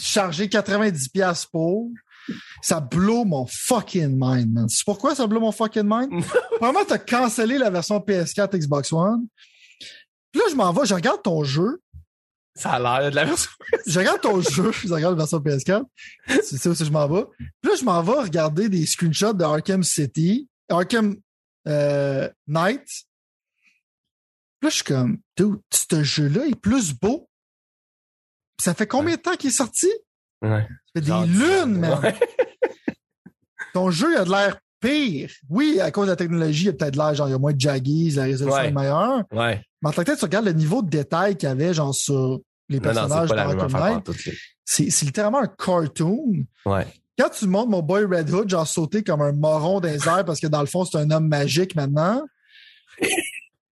charger 0.00 0.48
90 0.48 1.08
pièces 1.08 1.46
pour. 1.46 1.90
Ça 2.62 2.80
blow 2.80 3.26
mon 3.26 3.44
fucking 3.46 4.16
mind, 4.18 4.50
man. 4.52 4.68
C'est 4.70 4.84
pourquoi 4.86 5.14
ça 5.14 5.26
blow 5.26 5.40
mon 5.40 5.52
fucking 5.52 5.82
mind? 5.84 6.24
Vraiment, 6.60 6.80
t'as 6.88 6.96
cancellé 6.96 7.58
la 7.58 7.68
version 7.68 7.98
PS4 7.98 8.56
Xbox 8.58 8.92
One. 8.94 9.26
Puis 10.34 10.42
là, 10.42 10.48
je 10.50 10.56
m'en 10.56 10.72
vais, 10.72 10.84
je 10.84 10.94
regarde 10.94 11.22
ton 11.22 11.44
jeu. 11.44 11.80
Ça 12.56 12.72
a 12.72 12.80
l'air 12.80 13.08
de 13.12 13.14
la 13.14 13.24
version. 13.24 13.52
je 13.86 13.98
regarde 14.00 14.20
ton 14.20 14.40
jeu, 14.40 14.72
je 14.72 14.92
regarde 14.92 15.14
la 15.14 15.18
version 15.18 15.38
PS4. 15.38 15.84
C'est 16.42 16.56
ça 16.56 16.70
où 16.70 16.74
je 16.74 16.90
m'en 16.90 17.06
vais. 17.06 17.24
Puis 17.38 17.70
là, 17.70 17.76
je 17.78 17.84
m'en 17.84 18.02
vais 18.02 18.14
regarder 18.14 18.68
des 18.68 18.84
screenshots 18.84 19.32
de 19.32 19.44
Arkham 19.44 19.84
City, 19.84 20.48
Arkham 20.68 21.14
euh, 21.68 22.28
Knight. 22.48 22.84
Puis 24.58 24.62
là, 24.62 24.70
je 24.70 24.74
suis 24.74 24.82
comme, 24.82 25.18
dude, 25.36 25.60
ce 25.72 26.02
jeu-là 26.02 26.46
est 26.46 26.60
plus 26.60 26.94
beau. 26.94 27.30
Ça 28.60 28.74
fait 28.74 28.88
combien 28.88 29.14
de 29.14 29.20
temps 29.20 29.36
qu'il 29.36 29.50
est 29.50 29.52
sorti? 29.52 29.92
Ouais. 30.42 30.62
Ça 30.62 30.92
fait 30.96 31.00
des 31.00 31.06
Genre, 31.06 31.26
lunes, 31.26 31.78
man. 31.78 32.00
Ouais. 32.02 32.18
Ton 33.72 33.92
jeu 33.92 34.18
a 34.18 34.24
de 34.24 34.30
l'air 34.30 34.58
pire. 34.88 35.30
Oui, 35.48 35.80
à 35.80 35.90
cause 35.90 36.06
de 36.06 36.10
la 36.10 36.16
technologie, 36.16 36.62
il 36.62 36.66
y 36.66 36.68
a 36.68 36.72
peut-être 36.72 36.96
l'air, 36.96 37.14
genre, 37.14 37.28
il 37.28 37.32
y 37.32 37.34
a 37.34 37.38
moins 37.38 37.52
de 37.52 37.60
jaggies, 37.60 38.10
la 38.10 38.24
résolution 38.24 38.60
Ouais. 38.60 38.68
est 38.68 38.72
meilleure. 38.72 39.22
Ouais. 39.32 39.62
Mais 39.82 39.88
en 39.88 39.92
tant 39.92 40.02
que 40.02 40.06
tel, 40.06 40.16
tu 40.18 40.24
regardes 40.24 40.46
le 40.46 40.52
niveau 40.52 40.82
de 40.82 40.88
détail 40.90 41.36
qu'il 41.36 41.48
y 41.48 41.52
avait, 41.52 41.72
genre, 41.74 41.94
sur 41.94 42.40
les 42.68 42.80
personnages. 42.80 43.28
C'est 44.64 44.90
c'est 44.90 45.04
littéralement 45.06 45.40
un 45.40 45.46
cartoon. 45.46 46.44
Ouais. 46.64 46.86
Quand 47.18 47.28
tu 47.28 47.46
montres 47.46 47.68
mon 47.68 47.82
boy 47.82 48.04
Red 48.04 48.30
Hood, 48.30 48.48
genre 48.50 48.66
sauter 48.66 49.02
comme 49.04 49.20
un 49.20 49.32
moron 49.32 49.80
dans 49.80 49.88
les 49.88 50.08
airs 50.08 50.24
parce 50.24 50.40
que 50.40 50.46
dans 50.46 50.60
le 50.60 50.66
fond, 50.66 50.84
c'est 50.84 50.98
un 50.98 51.10
homme 51.10 51.28
magique 51.28 51.76
maintenant. 51.76 52.22
Puis 52.98 53.10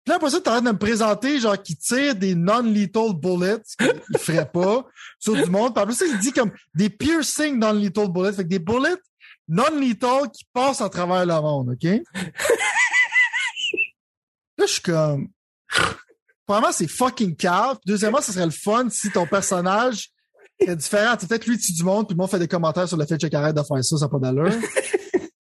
là, 0.07 0.17
après 0.17 0.31
ça, 0.31 0.41
t'arrêtes 0.41 0.65
de 0.65 0.71
me 0.71 0.77
présenter, 0.79 1.41
genre, 1.41 1.61
qui 1.61 1.77
tire 1.77 2.15
des 2.15 2.35
non-lethal 2.35 3.15
bullets, 3.15 3.63
qu'il 3.79 4.19
ferait 4.19 4.51
pas, 4.53 4.85
sur 5.19 5.35
du 5.35 5.49
monde. 5.51 5.75
Puis 5.75 5.83
après 5.83 5.95
ça, 5.95 6.05
il 6.07 6.19
dit 6.19 6.33
comme 6.33 6.51
des 6.75 6.91
piercing 6.91 7.59
non-lethal 7.59 8.09
bullets. 8.09 8.33
Fait 8.33 8.43
que 8.45 8.49
des 8.49 8.59
bullets 8.59 8.97
non-lethal 9.53 10.31
qui 10.31 10.45
passent 10.53 10.81
à 10.81 10.89
travers 10.89 11.27
le 11.27 11.35
monde, 11.35 11.71
OK? 11.71 11.85
Là, 14.59 14.67
je 14.67 14.73
suis 14.73 14.83
comme... 14.83 15.29
Premièrement, 16.47 16.73
c'est 16.73 16.89
fucking 16.89 17.37
cave. 17.37 17.79
Deuxièmement, 17.87 18.21
ce 18.21 18.33
serait 18.33 18.47
le 18.47 18.51
fun 18.53 18.89
si 18.91 19.11
ton 19.11 19.27
personnage 19.27 20.09
est 20.59 20.77
différent. 20.77 21.17
Tu 21.17 21.23
sais, 21.23 21.27
Peut-être 21.29 21.47
lui 21.47 21.59
tue 21.59 21.73
du 21.73 21.83
monde, 21.83 22.07
puis 22.07 22.15
le 22.15 22.19
monde 22.21 22.31
fait 22.31 22.39
des 22.39 22.49
commentaires 22.49 22.89
sur 22.89 22.97
le 22.97 23.07
fait 23.07 23.19
que 23.19 23.37
arrête 23.37 23.57
de 23.57 23.63
faire 23.63 23.85
ça, 23.85 23.97
ça 23.97 24.07
n'a 24.07 24.09
pas 24.09 24.19
d'allure. 24.19 24.53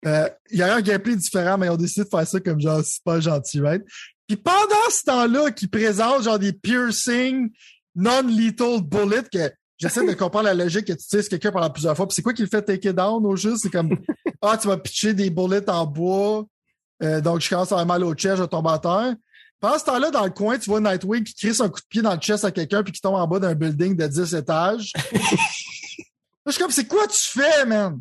Euh, 0.04 0.28
Il 0.50 0.58
y 0.58 0.62
a 0.62 0.74
un 0.74 0.80
gameplay 0.80 1.14
différent, 1.14 1.56
mais 1.56 1.66
ils 1.66 1.70
ont 1.70 1.76
décidé 1.76 2.02
de 2.02 2.08
faire 2.08 2.26
ça 2.26 2.40
comme 2.40 2.60
genre, 2.60 2.80
c'est 2.84 3.04
pas 3.04 3.20
gentil, 3.20 3.60
right? 3.60 3.84
Puis 4.26 4.36
pendant 4.36 4.90
ce 4.90 5.04
temps-là, 5.04 5.52
qui 5.52 5.68
présente 5.68 6.24
genre 6.24 6.40
des 6.40 6.52
piercing 6.52 7.52
non-lethal 7.94 8.80
bullets 8.82 9.28
que 9.32 9.48
j'essaie 9.82 10.06
de 10.06 10.12
comprendre 10.12 10.44
la 10.44 10.54
logique 10.54 10.86
que 10.86 10.92
tu 10.92 11.06
tires 11.06 11.28
quelqu'un 11.28 11.50
pendant 11.50 11.70
plusieurs 11.70 11.96
fois. 11.96 12.06
Puis 12.06 12.14
c'est 12.14 12.22
quoi 12.22 12.32
qui 12.32 12.42
le 12.42 12.48
fait 12.48 12.62
take 12.62 12.88
it 12.88 12.94
down 12.94 13.24
au 13.26 13.34
juste? 13.36 13.62
C'est 13.62 13.70
comme, 13.70 13.96
ah, 14.42 14.56
tu 14.56 14.68
vas 14.68 14.76
pitcher 14.76 15.12
des 15.12 15.28
bullets 15.28 15.68
en 15.68 15.86
bois, 15.86 16.44
euh, 17.02 17.20
donc 17.20 17.40
je 17.40 17.48
commence 17.48 17.72
à 17.72 17.80
avoir 17.80 17.86
mal 17.86 18.04
au 18.04 18.14
chest, 18.14 18.36
je 18.36 18.44
tombe 18.44 18.68
à 18.68 18.78
terre. 18.78 19.14
Pendant 19.60 19.78
ce 19.78 19.84
temps-là, 19.84 20.10
dans 20.10 20.24
le 20.24 20.30
coin, 20.30 20.58
tu 20.58 20.70
vois 20.70 20.80
Nightwing 20.80 21.24
qui 21.24 21.34
crisse 21.34 21.60
un 21.60 21.68
coup 21.68 21.80
de 21.80 21.86
pied 21.88 22.02
dans 22.02 22.14
le 22.14 22.20
chest 22.20 22.44
à 22.44 22.50
quelqu'un 22.50 22.82
puis 22.82 22.92
qui 22.92 23.00
tombe 23.00 23.14
en 23.14 23.26
bas 23.26 23.38
d'un 23.38 23.54
building 23.54 23.96
de 23.96 24.06
10 24.06 24.34
étages. 24.34 24.92
Là, 24.94 25.00
je 26.46 26.52
suis 26.52 26.60
comme, 26.60 26.70
c'est 26.70 26.86
quoi 26.86 27.06
tu 27.06 27.18
fais, 27.20 27.64
man? 27.64 28.00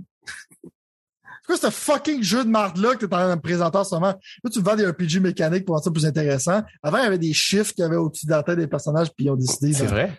C'est 1.42 1.60
quoi 1.60 1.70
ce 1.70 1.74
fucking 1.74 2.22
jeu 2.22 2.44
de 2.44 2.50
marde-là 2.50 2.96
que 2.96 3.06
t'es 3.06 3.14
en 3.14 3.18
train 3.18 3.30
de 3.30 3.36
me 3.36 3.42
présenter 3.42 3.78
en 3.78 3.84
ce 3.84 3.96
moment? 3.96 4.14
Là, 4.44 4.50
tu 4.52 4.60
me 4.60 4.64
vends 4.64 4.76
des 4.76 4.86
RPG 4.86 5.20
mécaniques 5.22 5.66
pour 5.66 5.76
rendre 5.76 5.84
ça 5.84 5.92
plus 5.92 6.06
intéressant. 6.06 6.62
Avant, 6.84 7.00
il 7.00 7.04
y 7.04 7.08
avait 7.08 7.18
des 7.18 7.34
chiffres 7.34 7.74
qu'il 7.74 7.84
y 7.84 7.86
avait 7.86 7.96
au-dessus 7.96 8.26
de 8.28 8.32
la 8.32 8.44
tête 8.44 8.60
des 8.60 8.68
personnages 8.68 9.10
puis 9.16 9.26
ils 9.26 9.30
ont 9.32 9.36
décidé 9.36 9.74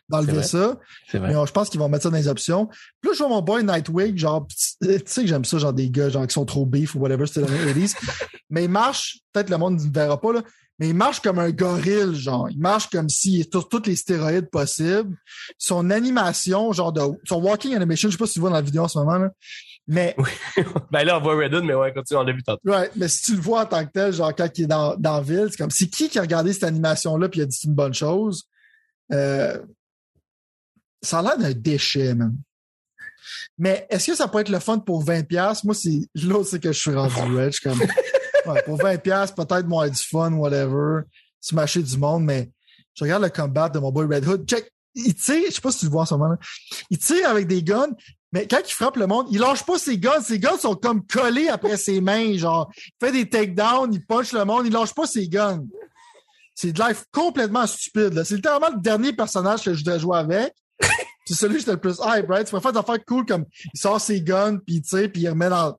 d'enlever 0.08 0.42
ça. 0.42 0.76
C'est 1.08 1.18
vrai. 1.18 1.28
Mais 1.28 1.36
euh, 1.36 1.46
je 1.46 1.52
pense 1.52 1.68
qu'ils 1.68 1.80
vont 1.80 1.88
mettre 1.88 2.04
ça 2.04 2.10
dans 2.10 2.16
les 2.16 2.28
options. 2.28 2.66
Puis 2.66 3.10
là, 3.10 3.12
je 3.12 3.18
vois 3.18 3.28
mon 3.28 3.42
boy 3.42 3.62
Nightwing, 3.64 4.18
genre, 4.18 4.46
tu 4.48 4.88
sais 5.06 5.22
que 5.22 5.28
j'aime 5.28 5.44
ça, 5.44 5.58
genre 5.58 5.72
des 5.72 5.90
gars 5.90 6.08
genre 6.08 6.26
qui 6.26 6.34
sont 6.34 6.44
trop 6.44 6.66
beef 6.66 6.94
ou 6.94 6.98
whatever, 6.98 7.26
c'était 7.26 7.42
dans 7.42 7.52
les 7.52 7.72
80s. 7.72 7.96
Mais 8.50 8.64
il 8.64 8.70
marche, 8.70 9.20
peut-être 9.32 9.50
le 9.50 9.58
monde 9.58 9.78
ne 9.78 9.84
le 9.84 9.92
verra 9.92 10.20
pas, 10.20 10.32
là, 10.32 10.42
mais 10.78 10.88
il 10.88 10.94
marche 10.94 11.20
comme 11.20 11.38
un 11.38 11.50
gorille, 11.50 12.14
genre. 12.14 12.48
Il 12.50 12.58
marche 12.58 12.88
comme 12.88 13.08
s'il 13.08 13.40
est 13.40 13.52
sur 13.52 13.68
toutes 13.68 13.86
les 13.86 13.94
stéroïdes 13.94 14.50
possibles. 14.50 15.16
Son 15.56 15.90
animation, 15.90 16.72
genre 16.72 16.92
de. 16.92 17.02
Son 17.24 17.40
walking 17.40 17.74
animation, 17.76 18.08
je 18.08 18.14
sais 18.14 18.18
pas 18.18 18.26
si 18.26 18.34
tu 18.34 18.40
vois 18.40 18.50
dans 18.50 18.56
la 18.56 18.62
vidéo 18.62 18.82
en 18.82 18.88
ce 18.88 18.98
moment, 18.98 19.18
là. 19.18 19.30
Mais, 19.88 20.14
Ben 20.90 21.04
là, 21.04 21.18
on 21.18 21.22
voit 21.22 21.34
Red 21.34 21.54
Hood, 21.54 21.64
mais 21.64 21.74
ouais, 21.74 21.92
continue, 21.92 22.20
on 22.20 22.22
l'a 22.22 22.32
vu 22.32 22.42
tantôt. 22.42 22.60
ouais, 22.64 22.90
mais 22.94 23.08
si 23.08 23.22
tu 23.22 23.34
le 23.34 23.40
vois 23.40 23.62
en 23.62 23.66
tant 23.66 23.84
que 23.84 23.90
tel, 23.90 24.12
genre 24.12 24.34
quand 24.34 24.48
il 24.56 24.64
est 24.64 24.68
dans, 24.68 24.94
dans 24.96 25.16
la 25.16 25.22
ville, 25.22 25.48
c'est 25.50 25.56
comme 25.56 25.70
c'est 25.70 25.88
qui 25.88 26.08
qui 26.08 26.18
a 26.18 26.22
regardé 26.22 26.52
cette 26.52 26.64
animation-là 26.64 27.28
puis 27.28 27.40
il 27.40 27.42
a 27.42 27.46
dit 27.46 27.56
c'est 27.56 27.68
une 27.68 27.74
bonne 27.74 27.94
chose? 27.94 28.44
Euh, 29.12 29.58
ça 31.02 31.18
a 31.18 31.22
l'air 31.22 31.38
d'un 31.38 31.52
déchet, 31.52 32.14
man. 32.14 32.34
Mais 33.58 33.86
est-ce 33.90 34.06
que 34.12 34.16
ça 34.16 34.28
peut 34.28 34.38
être 34.38 34.48
le 34.48 34.60
fun 34.60 34.78
pour 34.78 35.04
20$? 35.04 35.60
Moi, 35.64 35.74
c'est 35.74 36.00
l'autre, 36.14 36.48
c'est 36.48 36.60
que 36.60 36.72
je 36.72 36.78
suis 36.78 36.94
rendu 36.94 37.14
suis 37.52 37.62
comme 37.62 37.78
ouais, 37.80 38.62
pour 38.62 38.78
20$, 38.78 39.34
peut-être 39.34 39.66
moi 39.66 39.88
du 39.88 40.02
fun, 40.02 40.32
whatever, 40.32 41.02
smasher 41.40 41.82
du 41.82 41.98
monde, 41.98 42.24
mais 42.24 42.50
je 42.94 43.04
regarde 43.04 43.22
le 43.22 43.30
combat 43.30 43.68
de 43.68 43.78
mon 43.78 43.90
boy 43.90 44.06
Red 44.06 44.26
Hood. 44.26 44.48
Check, 44.48 44.70
il 44.94 45.14
tire, 45.14 45.42
je 45.48 45.54
sais 45.54 45.60
pas 45.60 45.72
si 45.72 45.80
tu 45.80 45.84
le 45.86 45.90
vois 45.90 46.02
en 46.02 46.06
ce 46.06 46.14
moment, 46.14 46.30
là. 46.30 46.38
Il 46.90 46.98
tire 46.98 47.28
avec 47.28 47.46
des 47.46 47.62
guns, 47.62 47.94
mais 48.32 48.46
quand 48.48 48.60
il 48.66 48.72
frappe 48.72 48.96
le 48.96 49.06
monde, 49.06 49.26
il 49.30 49.38
lâche 49.40 49.64
pas 49.64 49.78
ses 49.78 49.98
guns. 49.98 50.20
Ses 50.22 50.38
guns 50.38 50.56
sont 50.58 50.74
comme 50.74 51.06
collés 51.06 51.48
après 51.48 51.76
ses 51.76 52.00
mains, 52.00 52.36
genre. 52.36 52.70
Il 52.76 53.06
fait 53.06 53.12
des 53.12 53.28
takedowns, 53.28 53.92
il 53.92 54.04
punch 54.06 54.32
le 54.32 54.44
monde, 54.44 54.66
il 54.66 54.72
lâche 54.72 54.94
pas 54.94 55.06
ses 55.06 55.28
guns. 55.28 55.62
C'est 56.54 56.72
de 56.72 56.82
life 56.82 57.04
complètement 57.12 57.66
stupide. 57.66 58.22
C'est 58.24 58.36
littéralement 58.36 58.68
le 58.74 58.80
dernier 58.80 59.12
personnage 59.12 59.64
que 59.64 59.72
je 59.72 59.78
voudrais 59.78 59.98
jouer 60.00 60.18
avec. 60.18 60.52
C'est 61.26 61.34
celui 61.34 61.54
que 61.54 61.60
j'étais 61.60 61.72
le 61.72 61.80
plus 61.80 61.98
hype, 62.04 62.28
right? 62.28 62.46
Tu 62.46 62.50
peux 62.52 62.60
faire 62.60 62.72
des 62.72 62.78
affaires 62.78 63.04
cool 63.06 63.24
comme 63.24 63.44
il 63.72 63.78
sort 63.80 64.00
ses 64.00 64.20
guns, 64.22 64.56
puis 64.58 64.76
il 64.76 64.82
tire, 64.82 65.10
puis 65.12 65.22
il 65.22 65.28
remet 65.28 65.48
dans, 65.48 65.76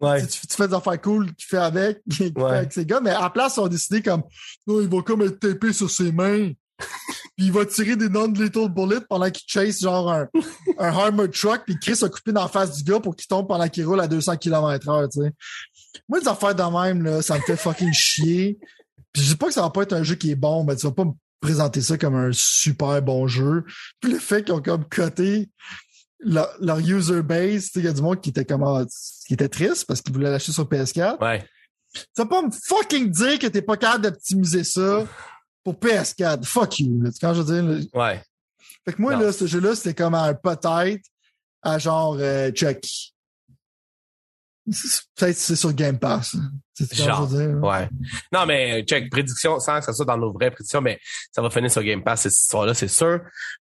Ouais. 0.00 0.26
tu, 0.26 0.46
tu 0.46 0.54
fais 0.56 0.68
des 0.68 0.74
affaires 0.74 1.00
cool 1.00 1.34
qu'il 1.34 1.46
fait 1.46 1.56
avec, 1.58 2.00
fait 2.12 2.32
Ouais. 2.38 2.50
avec 2.58 2.72
ses 2.72 2.84
gars, 2.84 3.00
mais 3.00 3.10
à 3.10 3.20
la 3.22 3.30
place, 3.30 3.56
ils 3.56 3.60
ont 3.60 3.68
décidé 3.68 4.02
comme, 4.02 4.22
non, 4.66 4.80
il 4.80 4.88
va 4.88 5.00
comme 5.02 5.22
être 5.22 5.38
tapé 5.38 5.72
sur 5.72 5.90
ses 5.90 6.12
mains. 6.12 6.50
Puis 7.36 7.46
il 7.46 7.52
va 7.52 7.66
tirer 7.66 7.96
des 7.96 8.08
non-lethal 8.08 8.68
bullets 8.68 9.04
pendant 9.08 9.30
qu'il 9.30 9.44
chase 9.46 9.80
genre 9.80 10.10
un, 10.10 10.28
un 10.78 10.88
armored 10.88 11.32
truck, 11.32 11.62
puis 11.66 11.78
Chris 11.78 11.98
a 12.02 12.08
coupé 12.08 12.32
dans 12.32 12.42
la 12.42 12.48
face 12.48 12.76
du 12.76 12.84
gars 12.90 13.00
pour 13.00 13.14
qu'il 13.14 13.26
tombe 13.26 13.46
pendant 13.46 13.68
qu'il 13.68 13.86
roule 13.86 14.00
à 14.00 14.08
200 14.08 14.36
km 14.36 14.88
heure, 14.88 15.08
tu 15.08 15.20
sais. 15.20 15.32
Moi, 16.08 16.20
des 16.20 16.28
affaires 16.28 16.54
de 16.54 16.62
même, 16.62 17.02
là, 17.02 17.22
ça 17.22 17.36
me 17.36 17.42
fait 17.42 17.56
fucking 17.56 17.92
chier. 17.92 18.58
Puis 19.12 19.22
je 19.22 19.28
dis 19.30 19.36
pas 19.36 19.46
que 19.46 19.54
ça 19.54 19.62
va 19.62 19.70
pas 19.70 19.82
être 19.82 19.94
un 19.94 20.02
jeu 20.02 20.14
qui 20.14 20.30
est 20.30 20.36
bon, 20.36 20.64
mais 20.64 20.76
tu 20.76 20.86
vas 20.86 20.92
pas 20.92 21.04
me 21.04 21.12
présenter 21.40 21.80
ça 21.80 21.96
comme 21.96 22.14
un 22.14 22.30
super 22.32 23.00
bon 23.02 23.26
jeu. 23.26 23.64
Puis 24.00 24.12
le 24.12 24.18
fait 24.18 24.44
qu'ils 24.44 24.54
ont 24.54 24.62
comme 24.62 24.84
coté 24.88 25.48
leur, 26.20 26.48
leur 26.60 26.78
user 26.78 27.22
base, 27.22 27.64
tu 27.64 27.70
sais, 27.70 27.80
il 27.80 27.84
y 27.84 27.88
a 27.88 27.92
du 27.92 28.02
monde 28.02 28.20
qui 28.20 28.30
était 28.30 28.44
comme, 28.44 28.62
ah, 28.62 28.84
qui 29.26 29.34
était 29.34 29.48
triste 29.48 29.86
parce 29.86 30.00
qu'ils 30.02 30.12
voulaient 30.12 30.30
l'acheter 30.30 30.52
sur 30.52 30.64
PS4. 30.64 31.22
Ouais. 31.22 31.44
Tu 31.94 32.02
vas 32.18 32.26
pas 32.26 32.42
me 32.42 32.50
fucking 32.50 33.10
dire 33.10 33.38
que 33.38 33.46
t'es 33.46 33.62
pas 33.62 33.76
capable 33.76 34.04
d'optimiser 34.04 34.64
ça 34.64 35.04
pour 35.66 35.74
PS4. 35.80 36.44
Fuck 36.44 36.78
you. 36.78 37.02
Là. 37.02 37.10
Quand 37.20 37.34
je 37.34 37.42
veux 37.42 37.62
dire? 37.62 37.86
Ouais. 37.92 38.22
Fait 38.84 38.92
que 38.92 39.02
moi, 39.02 39.14
Non. 39.16 39.20
là, 39.22 39.32
ce 39.32 39.46
jeu-là, 39.48 39.74
c'était 39.74 39.94
comme 39.94 40.14
un 40.14 40.32
peut-être 40.32 41.02
à 41.62 41.78
genre 41.80 42.16
euh, 42.20 42.52
Chucky. 42.54 43.12
Peut-être 45.16 45.36
c'est 45.36 45.54
sur 45.56 45.72
Game 45.72 45.98
Pass. 45.98 46.36
C'est 46.74 46.84
ce 46.84 46.90
que 46.90 46.96
Genre, 46.96 47.28
je 47.30 47.36
veux 47.36 47.46
dire. 47.52 47.62
Ouais. 47.64 47.88
Non, 48.32 48.46
mais 48.46 48.82
check, 48.82 49.08
prédiction, 49.10 49.60
sans 49.60 49.78
que 49.78 49.84
ça 49.84 49.92
soit 49.92 50.04
dans 50.04 50.16
nos 50.18 50.32
vraies 50.32 50.50
prédictions, 50.50 50.80
mais 50.80 50.98
ça 51.32 51.40
va 51.40 51.50
finir 51.50 51.70
sur 51.70 51.82
Game 51.84 52.02
Pass, 52.02 52.22
cette 52.22 52.32
histoire-là, 52.34 52.74
c'est 52.74 52.88
sûr. 52.88 53.20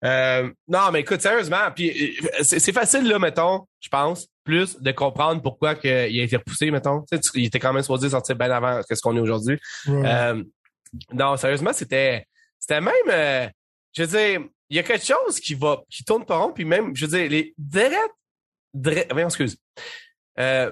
Euh, 0.05 0.49
non, 0.67 0.91
mais 0.93 1.01
écoute, 1.01 1.21
sérieusement, 1.21 1.71
puis 1.75 2.17
euh, 2.23 2.27
c'est 2.43 2.59
c'est 2.59 2.71
facile, 2.71 3.07
là, 3.07 3.17
mettons, 3.17 3.67
je 3.79 3.89
pense, 3.89 4.27
plus 4.43 4.79
de 4.79 4.91
comprendre 4.91 5.41
pourquoi 5.41 5.73
que 5.75 6.07
il 6.09 6.19
a 6.19 6.23
été 6.23 6.37
repoussé, 6.37 6.69
mettons. 6.71 7.01
Tu 7.01 7.15
sais, 7.15 7.19
tu- 7.19 7.39
il 7.41 7.45
était 7.45 7.59
quand 7.59 7.73
même 7.73 7.81
supposé 7.83 8.09
sortir 8.11 8.35
bien 8.35 8.51
avant 8.51 8.81
que 8.87 8.95
ce 8.95 9.01
qu'on 9.01 9.15
est 9.17 9.21
aujourd'hui. 9.21 9.59
Ouais. 9.87 10.03
Euh, 10.05 10.43
non, 11.13 11.37
sérieusement, 11.37 11.73
c'était 11.73 12.25
c'était 12.59 12.81
même 12.81 12.93
euh, 13.09 13.47
je 13.93 14.03
veux 14.03 14.07
dire, 14.07 14.47
il 14.69 14.77
y 14.77 14.79
a 14.79 14.83
quelque 14.83 15.05
chose 15.05 15.39
qui 15.39 15.55
va 15.55 15.81
qui 15.89 16.03
tourne 16.03 16.25
pas 16.25 16.37
rond 16.37 16.51
puis 16.51 16.65
même 16.65 16.95
je 16.95 17.05
veux 17.05 17.17
dire 17.17 17.29
les 17.29 17.53
direct 17.57 18.13
direct 18.73 19.11
voyons, 19.11 19.27
excuse. 19.27 19.57
Euh 20.39 20.71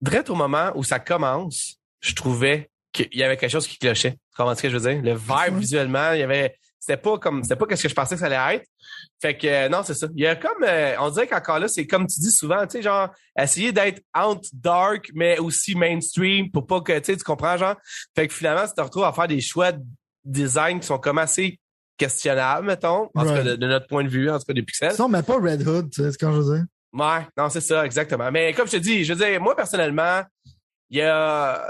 direct 0.00 0.30
au 0.30 0.34
moment 0.34 0.72
où 0.74 0.84
ça 0.84 0.98
commence, 0.98 1.76
je 2.00 2.14
trouvais 2.14 2.70
qu'il 2.92 3.08
y 3.14 3.22
avait 3.22 3.36
quelque 3.36 3.50
chose 3.50 3.66
qui 3.66 3.78
clochait. 3.78 4.16
Comment 4.36 4.52
est-ce 4.52 4.62
que 4.62 4.70
je 4.70 4.76
veux 4.76 4.92
dire? 4.92 5.02
Le 5.02 5.14
vibe 5.14 5.58
visuellement, 5.58 6.12
il 6.12 6.20
y 6.20 6.22
avait 6.22 6.56
c'était 6.80 6.96
pas 6.96 7.18
comme 7.18 7.42
c'était 7.42 7.56
pas 7.56 7.66
qu'est-ce 7.66 7.82
que 7.82 7.88
je 7.88 7.94
pensais 7.94 8.14
que 8.14 8.20
ça 8.20 8.26
allait 8.26 8.56
être. 8.56 8.66
Fait 9.20 9.36
que 9.36 9.46
euh, 9.46 9.68
non, 9.68 9.82
c'est 9.84 9.94
ça. 9.94 10.06
Il 10.14 10.22
y 10.22 10.26
a 10.26 10.36
comme 10.36 10.62
euh, 10.62 10.94
on 11.00 11.10
dirait 11.10 11.26
qu'encore 11.26 11.58
là, 11.58 11.68
c'est 11.68 11.86
comme 11.86 12.06
tu 12.06 12.20
dis 12.20 12.30
souvent, 12.30 12.66
tu 12.66 12.78
sais 12.78 12.82
genre 12.82 13.10
essayer 13.38 13.72
d'être 13.72 14.02
out 14.16 14.44
dark 14.52 15.10
mais 15.14 15.38
aussi 15.38 15.74
mainstream 15.74 16.50
pour 16.50 16.66
pas 16.66 16.80
que 16.80 16.98
tu 16.98 17.06
sais 17.06 17.16
tu 17.16 17.24
comprends 17.24 17.56
genre. 17.56 17.76
Fait 18.14 18.28
que 18.28 18.34
finalement, 18.34 18.66
tu 18.66 18.74
te 18.74 18.80
retrouves 18.80 19.04
à 19.04 19.12
faire 19.12 19.28
des 19.28 19.40
choix 19.40 19.72
de 19.72 19.82
design 20.24 20.80
qui 20.80 20.86
sont 20.86 20.98
comme 20.98 21.18
assez 21.18 21.58
questionnables, 21.96 22.66
mettons, 22.66 23.10
en 23.14 23.24
tout 23.24 23.34
cas 23.34 23.42
de, 23.42 23.56
de 23.56 23.66
notre 23.66 23.88
point 23.88 24.04
de 24.04 24.08
vue, 24.08 24.30
en 24.30 24.38
tout 24.38 24.44
cas 24.44 24.52
des 24.52 24.62
pixels. 24.62 24.92
Sinon, 24.92 25.08
mais 25.08 25.22
pas 25.22 25.36
Red 25.36 25.66
Hood, 25.66 25.90
tu 25.90 26.02
sais 26.02 26.12
ce 26.12 26.18
que 26.18 26.26
je 26.26 26.32
veux 26.32 26.56
dire? 26.56 26.64
Ouais, 26.92 27.26
non, 27.36 27.48
c'est 27.50 27.60
ça, 27.60 27.84
exactement. 27.84 28.30
Mais 28.30 28.54
comme 28.54 28.66
je 28.66 28.72
te 28.72 28.76
dis, 28.76 29.04
je 29.04 29.12
veux 29.12 29.24
dire, 29.24 29.40
moi, 29.40 29.54
personnellement, 29.54 30.22
il 30.90 30.98
y 30.98 31.02
a, 31.02 31.60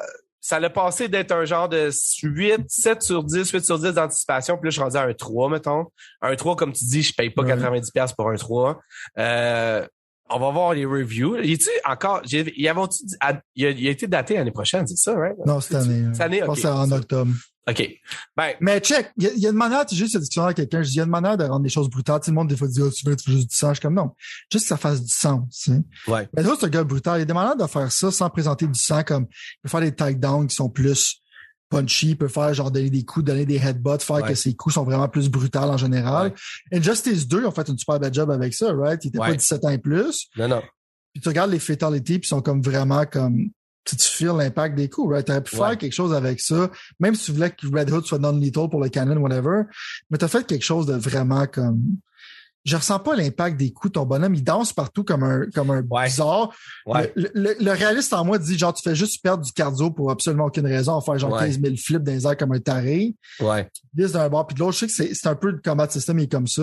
ça 0.41 0.61
l'a 0.61 0.71
passé 0.71 1.09
d'être 1.09 1.33
un 1.33 1.45
genre 1.45 1.69
de 1.69 1.91
8, 2.23 2.61
7 2.69 3.03
sur 3.03 3.25
10, 3.25 3.51
8 3.51 3.65
sur 3.65 3.79
10 3.79 3.93
d'anticipation, 3.93 4.57
puis 4.57 4.67
là, 4.67 4.71
je 4.71 4.75
suis 4.75 4.83
rendu 4.83 4.97
à 4.97 5.03
un 5.03 5.13
3, 5.13 5.51
mettons. 5.51 5.87
Un 6.23 6.37
3, 6.37 6.57
comme 6.57 6.73
tu 6.73 6.85
dis, 6.85 7.03
je 7.03 7.15
paye 7.15 7.31
pas 7.31 7.43
Ouais. 7.43 7.49
90$ 7.57 8.15
pour 8.17 8.31
un 8.31 8.37
3. 8.37 8.81
Euh, 9.19 9.87
on 10.31 10.39
va 10.39 10.51
voir 10.51 10.75
les 10.75 10.85
reviews. 10.85 11.37
Il 11.39 11.53
est 11.53 11.71
encore, 11.87 12.21
j'ai- 12.25 12.53
il, 12.57 12.69
a, 12.69 13.91
été 13.91 14.07
daté 14.07 14.35
l'année 14.35 14.51
prochaine, 14.51 14.87
c'est 14.87 14.97
ça, 14.97 15.15
right? 15.17 15.37
Non, 15.47 15.61
cette 15.61 15.77
année. 15.77 16.05
Cette 16.13 16.21
année, 16.21 16.41
Je 16.41 16.45
pense 16.45 16.59
ok. 16.59 16.63
que 16.65 16.69
c'est 16.69 16.75
en 16.75 16.93
octobre. 16.93 17.33
OK. 17.69 17.89
Ben, 18.37 18.55
Mais 18.61 18.81
check, 18.81 19.11
il 19.19 19.31
y, 19.37 19.41
y 19.41 19.47
a 19.47 19.51
une 19.51 19.57
manière, 19.57 19.85
tu 19.85 19.95
sais, 19.95 19.99
juste 20.01 20.17
discussion 20.17 20.45
avec 20.45 20.57
quelqu'un, 20.57 20.83
je 20.83 20.89
dis, 20.89 20.95
il 20.95 20.99
y 20.99 21.01
a 21.01 21.05
une 21.05 21.11
manière 21.11 21.37
de 21.37 21.45
rendre 21.45 21.63
les 21.65 21.69
choses 21.69 21.91
brutales. 21.91 22.21
Sais, 22.23 22.31
le 22.31 22.37
monde, 22.37 22.49
des 22.49 22.57
fois, 22.57 22.67
dit, 22.69 22.81
oh, 22.81 22.91
tu 22.91 23.05
veux, 23.05 23.15
tu 23.17 23.31
veux 23.31 23.37
juste 23.37 23.51
du 23.51 23.57
sang. 23.57 23.69
Je 23.71 23.75
suis 23.75 23.83
comme, 23.83 23.95
non. 23.95 24.13
Juste 24.53 24.65
que 24.65 24.69
ça 24.69 24.77
fasse 24.77 25.03
du 25.03 25.13
sens, 25.13 25.43
tu 25.63 25.73
sais. 25.73 25.81
ouais. 26.11 26.29
Mais 26.35 26.43
là, 26.43 26.55
c'est 26.59 26.67
un 26.67 26.71
gars 26.71 26.85
brutal. 26.85 27.17
Il 27.17 27.21
y 27.21 27.23
a 27.23 27.27
des 27.27 27.33
manières 27.35 27.57
de 27.57 27.67
faire 27.67 27.91
ça 27.93 28.11
sans 28.11 28.31
présenter 28.31 28.67
du 28.67 28.79
sang, 28.79 29.03
comme, 29.05 29.27
il 29.31 29.61
peut 29.63 29.69
faire 29.69 29.81
des 29.81 29.95
takedowns 29.95 30.47
qui 30.47 30.55
sont 30.57 30.71
plus 30.71 31.21
punchy, 31.71 32.11
il 32.11 32.17
peut 32.17 32.29
faire, 32.29 32.55
genre, 32.55 32.71
donner 32.71 32.89
des 32.89 33.05
coups, 33.05 33.27
donner 33.27 33.45
des 33.45 33.57
headbutts, 33.57 34.03
faire 34.03 34.17
Ouais. 34.17 34.29
que 34.29 34.35
ses 34.35 34.55
coups 34.55 34.75
sont 34.77 34.85
vraiment 34.85 35.07
plus 35.09 35.29
brutals 35.29 35.69
en 35.69 35.77
général. 35.77 36.33
Injustice 36.73 37.29
2, 37.29 37.41
ils 37.41 37.47
ont 37.47 37.51
fait 37.51 37.69
une 37.69 37.77
super 37.77 38.01
bad 38.01 38.15
job 38.15 38.31
avec 38.31 38.55
ça, 38.55 38.73
right? 38.73 39.05
Il 39.05 39.09
était 39.09 39.19
Ouais. 39.19 39.29
pas 39.29 39.35
17 39.37 39.65
ans 39.67 39.69
et 39.69 39.77
plus. 39.79 40.29
Non, 40.39 40.49
non. 40.49 40.63
Puis 41.13 41.21
tu 41.23 41.29
regardes 41.29 41.51
les 41.51 41.59
fatalities, 41.59 42.21
puis 42.21 42.27
ils 42.27 42.29
sont 42.29 42.41
comme 42.41 42.63
vraiment 42.63 43.05
comme 43.05 43.51
tu 43.89 43.97
tu 43.97 44.09
feels 44.09 44.37
l'impact 44.37 44.75
des 44.77 44.89
coups, 44.89 45.13
right? 45.13 45.27
T'aurais 45.27 45.43
pu 45.43 45.57
Ouais. 45.57 45.69
faire 45.69 45.79
quelque 45.79 45.93
chose 45.93 46.13
avec 46.15 46.41
ça, 46.41 46.71
même 47.01 47.15
si 47.15 47.27
tu 47.27 47.33
voulais 47.33 47.51
que 47.51 47.67
Red 47.67 47.91
Hood 47.91 48.05
soit 48.05 48.19
non-lethal 48.19 48.69
pour 48.69 48.81
le 48.83 48.89
canon, 48.89 49.17
whatever, 49.21 49.63
mais 50.11 50.19
t'as 50.19 50.29
fait 50.29 50.47
quelque 50.47 50.65
chose 50.65 50.87
de 50.87 50.95
vraiment 50.95 51.47
comme 51.47 51.83
je 52.65 52.77
ressens 52.77 52.99
pas 52.99 53.17
l'impact 53.17 53.57
des 53.57 53.73
coups. 53.73 53.93
Ton 53.95 54.05
bonhomme, 54.05 54.35
il 54.35 54.45
danse 54.45 54.73
partout 54.73 55.05
comme 55.05 55.23
un, 55.23 55.47
comme 55.55 55.71
un 55.71 55.83
Ouais. 55.89 56.05
bizarre. 56.07 56.51
Ouais. 56.87 57.13
Le, 57.17 57.31
le- 57.35 57.57
le 57.61 57.71
réaliste 57.73 58.13
en 58.13 58.25
moi 58.25 58.39
dit, 58.39 58.59
genre, 58.59 58.75
tu 58.75 58.83
fais 58.83 58.95
juste 58.95 59.23
perdre 59.23 59.45
du 59.45 59.53
cardio 59.53 59.91
pour 59.91 60.11
absolument 60.11 60.45
aucune 60.47 60.67
raison, 60.67 60.93
en 60.93 61.01
faire 61.01 61.19
genre 61.19 61.33
Ouais. 61.33 61.47
15 61.47 61.61
000 61.61 61.75
flips 61.77 62.03
dans 62.03 62.13
les 62.13 62.27
airs 62.27 62.37
comme 62.37 62.53
un 62.53 62.59
taré. 62.61 63.15
Ouais. 63.41 63.69
D'un 63.95 64.29
bord 64.29 64.47
puis 64.47 64.55
de 64.55 64.61
l'autre. 64.61 64.75
Je 64.75 64.79
sais 64.81 64.87
que 64.87 64.93
c'est, 64.93 65.15
c'est 65.15 65.29
un 65.29 65.35
peu 65.35 65.51
le 65.51 65.61
combat 65.65 65.89
system, 65.89 66.19
il 66.19 66.25
est 66.25 66.31
comme 66.33 66.47
ça. 66.47 66.63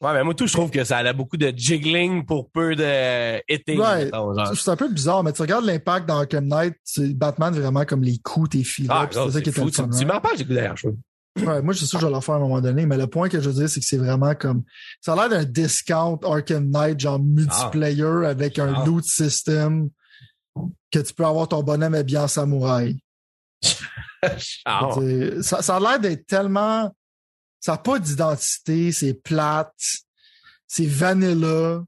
Ouais, 0.00 0.12
mais 0.12 0.22
moi, 0.24 0.34
tout, 0.34 0.46
je 0.46 0.52
trouve 0.52 0.70
que 0.70 0.84
ça 0.84 0.98
a 0.98 1.12
beaucoup 1.12 1.36
de 1.36 1.52
jiggling 1.56 2.24
pour 2.26 2.50
peu 2.50 2.76
de 2.76 3.38
hitting, 3.52 3.78
Ouais. 3.80 4.10
C'est 4.54 4.70
un 4.70 4.76
peu 4.76 4.88
bizarre, 4.88 5.22
mais 5.24 5.32
tu 5.32 5.42
regardes 5.42 5.64
l'impact 5.64 6.06
dans 6.08 6.18
Arkham 6.18 6.46
Knight, 6.46 6.74
Batman 7.14 7.54
vraiment 7.54 7.84
comme 7.84 8.02
les 8.02 8.18
coups, 8.18 8.50
tes 8.50 8.64
filets. 8.64 8.88
Ah, 8.92 9.06
c'est 9.10 9.16
ça 9.18 9.26
c'est 9.32 9.42
qui 9.42 9.50
était 9.50 9.60
fou. 9.60 9.70
Tu, 9.70 9.82
tu 9.98 10.04
m'en 10.06 10.20
parles, 10.20 10.36
j'ai 10.36 10.44
d'ailleurs, 10.44 10.76
je 10.76 10.88
trouve. 10.88 10.98
Ouais, 11.46 11.62
moi, 11.62 11.72
je 11.72 11.78
suis 11.78 11.86
sûr 11.86 11.98
que 11.98 12.04
je 12.06 12.08
vais 12.10 12.14
le 12.14 12.20
faire 12.20 12.34
à 12.34 12.38
un 12.38 12.40
moment 12.40 12.60
donné, 12.60 12.86
mais 12.86 12.96
le 12.96 13.06
point 13.06 13.28
que 13.28 13.40
je 13.40 13.48
veux 13.48 13.54
dire, 13.54 13.68
c'est 13.68 13.80
que 13.80 13.86
c'est 13.86 13.96
vraiment 13.98 14.34
comme, 14.34 14.64
ça 15.00 15.12
a 15.12 15.16
l'air 15.16 15.28
d'un 15.28 15.44
discount 15.44 16.18
Arkham 16.24 16.68
Knight, 16.70 16.98
genre 17.00 17.18
multiplayer 17.20 18.26
avec 18.26 18.58
un 18.58 18.72
Ah. 18.74 18.84
loot 18.86 19.04
system 19.04 19.90
que 20.90 20.98
tu 20.98 21.14
peux 21.14 21.24
avoir 21.26 21.48
ton 21.48 21.62
bonhomme 21.62 21.94
habillé 21.94 22.18
en 22.18 22.28
samouraï. 22.28 22.98
Ah, 24.64 24.90
Ça, 25.42 25.62
ça 25.62 25.76
a 25.76 25.80
l'air 25.80 26.00
d'être 26.00 26.26
tellement, 26.26 26.92
ça 27.60 27.72
n'a 27.72 27.78
pas 27.78 27.98
d'identité, 27.98 28.90
c'est 28.92 29.14
plate, 29.14 29.72
c'est 30.66 30.86
vanilla, 30.86 31.82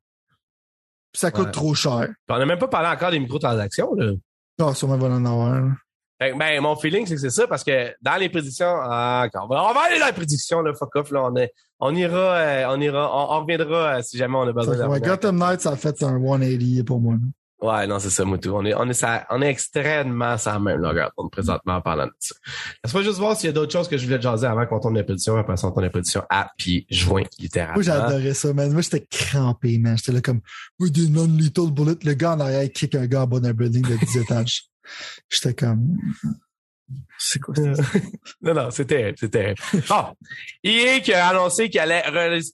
puis 1.13 1.21
ça 1.21 1.31
coûte 1.33 1.47
Ouais. 1.47 1.51
trop 1.53 1.75
cher. 1.75 2.07
Puis 2.09 2.15
on 2.37 2.39
n'a 2.39 2.47
même 2.47 2.59
pas 2.59 2.69
parlé 2.69 2.89
encore 2.89 3.11
des 3.11 3.19
microtransactions, 3.19 3.95
là. 3.95 4.13
Ah, 4.61 4.75
sûrement, 4.75 4.97
il 4.97 5.01
va 5.01 5.09
en 5.09 5.25
avoir. 5.25 5.73
Fait 6.21 6.33
que, 6.33 6.39
ben, 6.39 6.61
mon 6.61 6.77
feeling, 6.77 7.07
c'est 7.07 7.15
que 7.15 7.21
c'est 7.21 7.31
ça, 7.31 7.47
parce 7.47 7.65
que 7.65 7.95
dans 8.03 8.17
les 8.17 8.29
prédictions, 8.29 8.67
ah, 8.69 9.27
on, 9.35 9.47
va, 9.47 9.65
on 9.71 9.73
va 9.73 9.81
aller 9.89 9.99
dans 9.99 10.07
les 10.07 10.13
prédictions, 10.13 10.61
là, 10.61 10.75
fuck 10.75 10.95
off, 10.97 11.11
là, 11.13 11.25
on, 11.25 11.35
est, 11.37 11.53
on 11.79 11.95
ira, 11.95 12.17
euh, 12.19 12.65
on 12.69 12.81
ira, 12.81 13.11
on, 13.17 13.37
on 13.37 13.41
reviendra 13.41 13.97
euh, 13.97 14.03
si 14.03 14.19
jamais 14.19 14.37
on 14.37 14.43
a 14.47 14.53
besoin 14.53 14.77
de 14.77 14.83
Ouais. 14.83 15.01
Gotham 15.01 15.39
Knight, 15.39 15.63
ça 15.63 15.71
a 15.71 15.77
fait 15.77 16.03
un 16.03 16.21
180 16.21 16.85
pour 16.85 17.01
moi. 17.01 17.15
là. 17.15 17.21
Ouais, 17.63 17.87
non, 17.87 17.99
c'est 17.99 18.09
ça, 18.11 18.25
Moutou. 18.25 18.51
On 18.55 18.65
est, 18.65 18.75
on 18.75 18.89
est, 18.89 18.95
ça, 18.95 19.27
on 19.31 19.43
est 19.43 19.49
extrêmement 19.49 20.39
sans 20.39 20.55
la 20.55 20.59
même 20.61 20.81
longueur 20.81 21.13
présentement 21.31 21.75
en 21.75 21.81
parlant 21.83 22.07
de 22.07 22.13
ça. 22.19 22.35
Laisse-moi 22.85 23.03
juste 23.03 23.19
voir 23.19 23.37
s'il 23.37 23.49
y 23.49 23.51
a 23.51 23.53
d'autres 23.53 23.73
choses 23.73 23.87
que 23.87 23.99
je 23.99 24.05
voulais 24.07 24.21
jaser 24.21 24.47
avant 24.47 24.65
qu'on 24.67 24.81
tourne 24.81 24.95
les 24.97 25.03
prédictions, 25.05 25.37
après 25.37 25.59
ça, 25.59 25.67
on 25.69 25.71
tourne 25.71 25.85
les 25.85 25.91
prédictions 25.91 26.23
à 26.31 26.51
puis 26.57 26.87
juin, 26.91 27.23
littéralement. 27.39 27.75
Moi, 27.75 27.83
j'adorais 27.83 28.33
ça, 28.35 28.53
man. 28.55 28.73
Moi, 28.73 28.81
j'étais 28.81 29.07
crampé, 29.11 29.79
man. 29.79 29.97
J'étais 29.99 30.13
là 30.13 30.21
comme, 30.23 30.41
oui, 30.79 30.91
des 30.91 31.09
non-lethal 31.09 31.71
bullets. 31.71 31.99
Le 32.03 32.15
gars 32.15 32.33
en 32.33 32.41
arrière 32.41 32.67
kick 32.73 32.95
un 32.95 33.07
gars 33.07 33.23
en 33.23 33.27
bas 33.27 33.41
d'un 33.41 33.53
building 33.53 33.83
de 33.87 33.97
10 33.97 34.17
étages. 34.23 34.65
J'étais 35.29 35.55
comme, 35.55 35.99
c'est 37.19 37.39
quoi 37.39 37.55
ça? 37.55 37.63
Non, 38.43 38.55
non, 38.55 38.71
c'est 38.71 38.87
terrible, 38.87 39.17
c'est 39.19 39.29
terrible. 39.29 39.61
Bon, 39.89 40.05
EA 40.65 41.01
qui 41.01 41.13
a 41.13 41.29
annoncé 41.29 41.69
qu'il 41.69 41.81
allait 41.81 42.03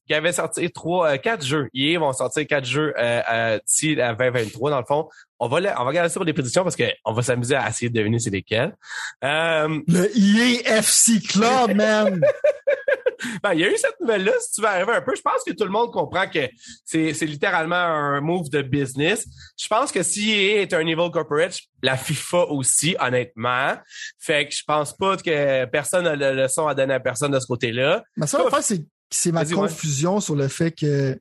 qu'il 0.06 0.16
avait 0.16 0.32
sorti 0.32 0.70
trois, 0.70 1.12
euh, 1.12 1.16
quatre 1.18 1.44
jeux. 1.44 1.68
EA 1.74 1.98
vont 1.98 2.12
sortir 2.12 2.46
quatre 2.46 2.66
jeux 2.66 2.92
euh, 2.98 3.22
euh, 3.30 3.58
d'ici 3.66 3.94
la 3.94 4.14
2023. 4.14 4.70
Dans 4.70 4.80
le 4.80 4.84
fond, 4.86 5.08
on 5.38 5.48
va, 5.48 5.58
on 5.58 5.60
va 5.60 5.84
regarder 5.84 6.08
ça 6.08 6.14
pour 6.14 6.24
des 6.24 6.32
prédictions 6.32 6.64
parce 6.64 6.76
qu'on 6.76 7.12
va 7.12 7.22
s'amuser 7.22 7.54
à 7.54 7.68
essayer 7.68 7.88
de 7.90 7.94
deviner 7.94 8.18
c'est 8.18 8.30
lesquels. 8.30 8.76
Euh, 9.22 9.80
Le 9.86 10.10
EAFC 10.18 11.22
Club, 11.28 11.76
man! 11.76 12.20
ben, 13.42 13.54
il 13.54 13.60
y 13.60 13.64
a 13.64 13.70
eu 13.70 13.76
cette 13.76 13.98
nouvelle-là, 14.00 14.32
si 14.40 14.52
tu 14.52 14.60
veux 14.60 14.66
arriver 14.68 14.92
un 14.92 15.02
peu. 15.02 15.14
Je 15.14 15.22
pense 15.22 15.42
que 15.46 15.52
tout 15.52 15.64
le 15.64 15.70
monde 15.70 15.92
comprend 15.92 16.28
que 16.28 16.48
c'est, 16.84 17.14
c'est 17.14 17.26
littéralement 17.26 17.76
un 17.76 18.20
move 18.20 18.50
de 18.50 18.62
business. 18.62 19.26
Je 19.58 19.68
pense 19.68 19.92
que 19.92 20.02
si 20.02 20.30
EA 20.30 20.62
est 20.62 20.72
un 20.72 20.86
evil 20.86 21.10
corporate, 21.12 21.58
la 21.82 21.96
FIFA 21.96 22.46
aussi, 22.46 22.96
honnêtement. 23.00 23.76
Fait 24.18 24.48
que 24.48 24.54
je 24.54 24.62
pense 24.66 24.96
pas 24.96 25.16
que 25.16 25.64
personne 25.66 26.04
n'a 26.04 26.16
le 26.16 26.42
leçon 26.42 26.66
à 26.66 26.74
donner 26.74 26.94
à 26.94 27.00
personne 27.00 27.32
de 27.32 27.40
ce 27.40 27.46
côté-là. 27.46 28.02
Ma 28.16 28.26
seule 28.26 28.46
affaire, 28.46 28.62
c'est, 28.62 28.84
c'est 29.10 29.32
ma 29.32 29.44
ouais. 29.44 29.54
confusion 29.54 30.20
sur 30.20 30.34
le 30.34 30.48
fait 30.48 30.72
que, 30.72 31.18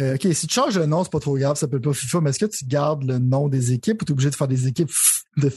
euh, 0.00 0.14
OK, 0.14 0.26
si 0.32 0.46
tu 0.46 0.54
changes 0.54 0.78
le 0.78 0.86
nom, 0.86 1.04
c'est 1.04 1.12
pas 1.12 1.20
trop 1.20 1.36
grave, 1.36 1.56
ça 1.56 1.62
s'appelle 1.62 1.80
pas 1.80 1.92
FIFA, 1.92 2.20
mais 2.20 2.30
est-ce 2.30 2.44
que 2.44 2.50
tu 2.50 2.64
gardes 2.66 3.04
le 3.04 3.18
nom 3.18 3.48
des 3.48 3.72
équipes 3.72 4.02
ou 4.02 4.04
t'es 4.04 4.12
obligé 4.12 4.30
de 4.30 4.34
faire 4.34 4.48
des 4.48 4.66
équipes 4.66 4.90
de, 5.36 5.50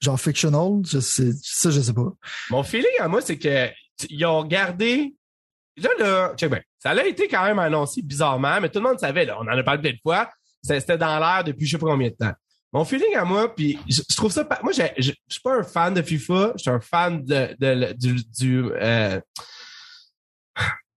genre 0.00 0.20
fictional? 0.20 0.82
Je 0.84 1.00
sais, 1.00 1.30
ça, 1.42 1.70
je 1.70 1.80
sais 1.80 1.94
pas. 1.94 2.12
Mon 2.50 2.62
feeling 2.62 2.86
à 3.00 3.08
moi, 3.08 3.20
c'est 3.20 3.38
que 3.38 3.70
ils 4.10 4.24
ont 4.26 4.44
gardé. 4.44 5.14
Là, 5.76 5.90
là, 5.98 6.34
bien. 6.48 6.60
Ça 6.78 6.90
a 6.90 7.04
été 7.04 7.28
quand 7.28 7.44
même 7.44 7.58
annoncé 7.58 8.00
bizarrement, 8.02 8.60
mais 8.60 8.68
tout 8.68 8.78
le 8.78 8.88
monde 8.88 8.98
savait, 8.98 9.26
là, 9.26 9.36
on 9.38 9.44
en 9.44 9.48
a 9.48 9.62
parlé 9.62 9.82
plein 9.82 9.92
de 9.92 9.98
fois. 10.02 10.30
C'était 10.62 10.98
dans 10.98 11.18
l'air 11.18 11.44
depuis 11.44 11.66
je 11.66 11.72
sais 11.72 11.78
pas 11.78 11.86
combien 11.86 12.08
de 12.08 12.14
temps. 12.14 12.32
Mon 12.72 12.84
feeling 12.84 13.14
à 13.14 13.24
moi, 13.24 13.54
puis 13.54 13.78
je, 13.88 14.02
trouve 14.16 14.32
ça. 14.32 14.46
Moi, 14.62 14.72
je 14.72 15.12
suis 15.28 15.40
pas 15.42 15.58
un 15.58 15.62
fan 15.62 15.94
de 15.94 16.02
FIFA, 16.02 16.52
je 16.56 16.62
suis 16.62 16.70
un 16.70 16.80
fan 16.80 17.24
de, 17.24 17.56
de, 17.58 17.92
du, 17.92 18.14
du 18.38 18.64
euh, 18.72 19.20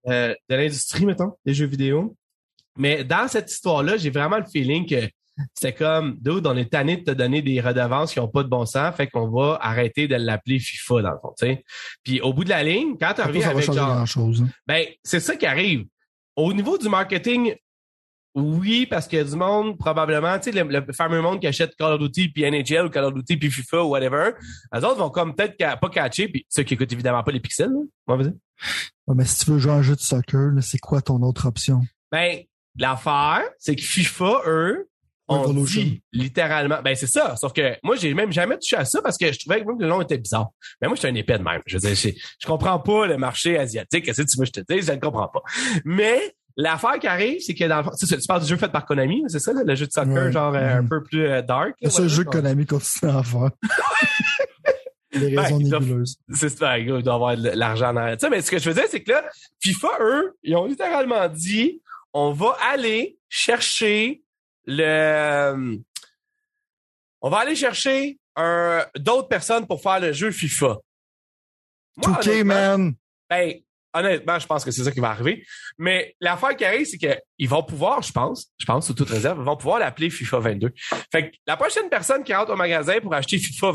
euh, 0.07 0.33
de 0.49 0.55
l'industrie, 0.55 1.05
mettons, 1.05 1.33
des 1.45 1.53
jeux 1.53 1.67
vidéo. 1.67 2.15
Mais 2.77 3.03
dans 3.03 3.27
cette 3.27 3.51
histoire-là, 3.51 3.97
j'ai 3.97 4.09
vraiment 4.09 4.37
le 4.37 4.45
feeling 4.45 4.87
que 4.87 5.09
c'est 5.53 5.73
comme, 5.73 6.17
dude, 6.19 6.45
on 6.47 6.57
est 6.57 6.71
tanné 6.71 6.97
de 6.97 7.03
te 7.03 7.11
donner 7.11 7.41
des 7.41 7.61
redevances 7.61 8.13
qui 8.13 8.19
ont 8.19 8.27
pas 8.27 8.43
de 8.43 8.49
bon 8.49 8.65
sens, 8.65 8.95
fait 8.95 9.07
qu'on 9.07 9.29
va 9.29 9.57
arrêter 9.61 10.07
de 10.07 10.15
l'appeler 10.15 10.59
FIFA, 10.59 11.01
dans 11.01 11.11
le 11.11 11.19
fond, 11.21 11.33
tu 11.37 11.45
sais. 11.45 11.63
Puis 12.03 12.21
au 12.21 12.33
bout 12.33 12.43
de 12.43 12.49
la 12.49 12.63
ligne, 12.63 12.95
quand 12.99 13.13
tu 13.15 13.21
reviens 13.21 13.49
avec 13.49 13.65
genre, 13.65 13.75
grand 13.75 14.05
chose. 14.05 14.43
ben, 14.67 14.85
c'est 15.03 15.19
ça 15.19 15.35
qui 15.35 15.45
arrive. 15.45 15.85
Au 16.35 16.53
niveau 16.53 16.77
du 16.77 16.89
marketing, 16.89 17.55
oui, 18.35 18.85
parce 18.85 19.07
qu'il 19.07 19.17
y 19.17 19.21
a 19.21 19.25
du 19.25 19.35
monde, 19.35 19.77
probablement, 19.77 20.37
tu 20.39 20.51
sais, 20.51 20.63
le, 20.63 20.69
le 20.69 20.93
fameux 20.93 21.21
monde 21.21 21.39
qui 21.39 21.47
achète 21.47 21.75
Call 21.75 21.93
of 21.93 21.99
Duty, 21.99 22.29
puis 22.29 22.49
NHL, 22.49 22.85
ou 22.85 22.89
Call 22.89 23.05
of 23.05 23.13
Duty, 23.13 23.37
puis 23.37 23.51
FIFA, 23.51 23.83
ou 23.83 23.89
whatever, 23.89 24.31
eux 24.75 24.85
autres 24.85 24.97
vont 24.97 25.09
comme 25.09 25.35
peut-être 25.35 25.57
pas 25.57 25.89
catcher, 25.89 26.27
puis 26.27 26.45
ceux 26.47 26.63
qui 26.63 26.75
écoutent 26.75 26.93
évidemment 26.93 27.23
pas 27.23 27.31
les 27.31 27.39
pixels, 27.39 27.71
là. 27.71 27.79
Ouais, 28.15 28.23
vas-y. 28.23 28.33
Ouais, 29.07 29.15
mais 29.15 29.25
si 29.25 29.43
tu 29.43 29.51
veux 29.51 29.57
jouer 29.57 29.71
à 29.71 29.75
un 29.75 29.81
jeu 29.81 29.95
de 29.95 30.01
soccer, 30.01 30.51
c'est 30.61 30.77
quoi 30.77 31.01
ton 31.01 31.21
autre 31.23 31.47
option? 31.47 31.81
Ben, 32.11 32.41
l'affaire, 32.77 33.43
c'est 33.57 33.75
que 33.75 33.81
FIFA, 33.81 34.41
eux, 34.45 34.89
on 35.29 35.53
dit 35.53 36.01
littéralement, 36.11 36.81
ben 36.83 36.95
c'est 36.95 37.07
ça. 37.07 37.35
Sauf 37.35 37.53
que 37.53 37.75
moi, 37.83 37.95
j'ai 37.95 38.13
même 38.13 38.31
jamais 38.31 38.57
touché 38.57 38.75
à 38.75 38.85
ça 38.85 39.01
parce 39.01 39.17
que 39.17 39.31
je 39.31 39.39
trouvais 39.39 39.61
que 39.61 39.65
même 39.67 39.79
le 39.79 39.87
nom 39.87 40.01
était 40.01 40.17
bizarre. 40.17 40.49
Mais 40.81 40.87
moi, 40.87 40.95
je 40.95 40.99
suis 40.99 41.07
un 41.07 41.15
épais 41.15 41.37
de 41.37 41.43
même. 41.43 41.61
Je 41.65 41.77
veux 41.77 41.81
dire, 41.81 41.95
je, 41.95 42.09
je 42.41 42.47
comprends 42.47 42.79
pas 42.79 43.05
le 43.07 43.17
marché 43.17 43.57
asiatique. 43.57 44.05
Qu'est-ce 44.05 44.21
que 44.23 44.27
tu 44.27 44.37
veux 44.37 44.45
que 44.45 44.51
je 44.55 44.61
te 44.61 44.73
dise? 44.73 44.87
Je 44.87 44.91
ne 44.93 44.97
comprends 44.99 45.27
pas. 45.27 45.41
Mais 45.85 46.19
l'affaire 46.57 46.99
qui 46.99 47.07
arrive, 47.07 47.39
c'est 47.41 47.53
que 47.53 47.63
dans 47.65 47.77
le 47.77 47.83
fond, 47.83 47.91
tu, 47.97 48.07
parles 48.27 48.41
du 48.41 48.47
jeu 48.47 48.57
fait 48.57 48.71
par 48.71 48.85
Konami, 48.85 49.23
c'est 49.27 49.39
ça, 49.39 49.53
le 49.53 49.75
jeu 49.75 49.85
de 49.87 49.91
soccer, 49.91 50.13
Ouais. 50.25 50.31
genre 50.31 50.53
euh, 50.55 50.77
un 50.77 50.81
Mhm. 50.81 50.89
peu 50.89 51.03
plus 51.03 51.25
euh, 51.27 51.41
dark. 51.41 51.73
Seul 51.83 51.91
voilà, 51.91 52.07
jeu 52.07 52.23
que. 52.23 52.29
Konami 52.31 52.65
continue 52.65 53.11
à 53.11 53.23
faire. 53.23 53.49
Les 55.11 55.31
Ben, 55.35 55.39
raisons 55.41 55.59
doivent- 55.59 55.83
nébuleuses. 55.85 56.17
C'est 56.33 56.49
ça, 56.49 56.77
il 56.77 56.85
doit 57.01 57.13
avoir 57.15 57.35
de 57.35 57.49
l'argent 57.49 57.93
dans 57.93 58.17
sais, 58.19 58.29
mais 58.29 58.41
ce 58.41 58.51
que 58.51 58.59
je 58.59 58.69
veux 58.69 58.75
dire, 58.75 58.83
c'est 58.89 59.01
que 59.01 59.11
là, 59.11 59.23
FIFA, 59.59 59.87
eux, 60.01 60.37
ils 60.43 60.55
ont 60.55 60.65
littéralement 60.65 61.27
dit, 61.29 61.81
on 62.13 62.31
va 62.31 62.55
aller 62.71 63.17
chercher 63.27 64.21
le, 64.65 65.79
on 67.21 67.29
va 67.29 67.39
aller 67.39 67.55
chercher 67.55 68.17
un, 68.35 68.85
d'autres 68.95 69.27
personnes 69.27 69.67
pour 69.67 69.81
faire 69.81 69.99
le 69.99 70.13
jeu 70.13 70.31
FIFA. 70.31 70.77
Moi, 71.97 72.17
2K, 72.17 72.29
honnêtement, 72.29 72.45
man. 72.45 72.93
Ben, 73.29 73.53
honnêtement, 73.93 74.39
je 74.39 74.47
pense 74.47 74.63
que 74.63 74.71
c'est 74.71 74.83
ça 74.83 74.91
qui 74.91 74.99
va 74.99 75.09
arriver. 75.09 75.45
Mais 75.77 76.15
l'affaire 76.19 76.55
qui 76.55 76.65
arrive, 76.65 76.85
c'est 76.85 76.97
qu'ils 76.97 77.49
vont 77.49 77.63
pouvoir, 77.63 78.01
je 78.01 78.11
pense, 78.11 78.51
je 78.57 78.65
pense 78.65 78.87
sous 78.87 78.93
toute 78.93 79.09
réserve, 79.09 79.39
ils 79.39 79.45
vont 79.45 79.57
pouvoir 79.57 79.79
l'appeler 79.79 80.09
FIFA 80.09 80.39
22. 80.39 80.73
Fait 81.11 81.31
que 81.31 81.37
la 81.45 81.57
prochaine 81.57 81.89
personne 81.89 82.23
qui 82.23 82.33
rentre 82.33 82.51
au 82.51 82.55
magasin 82.55 82.99
pour 83.01 83.13
acheter 83.13 83.37
FIFA 83.37 83.71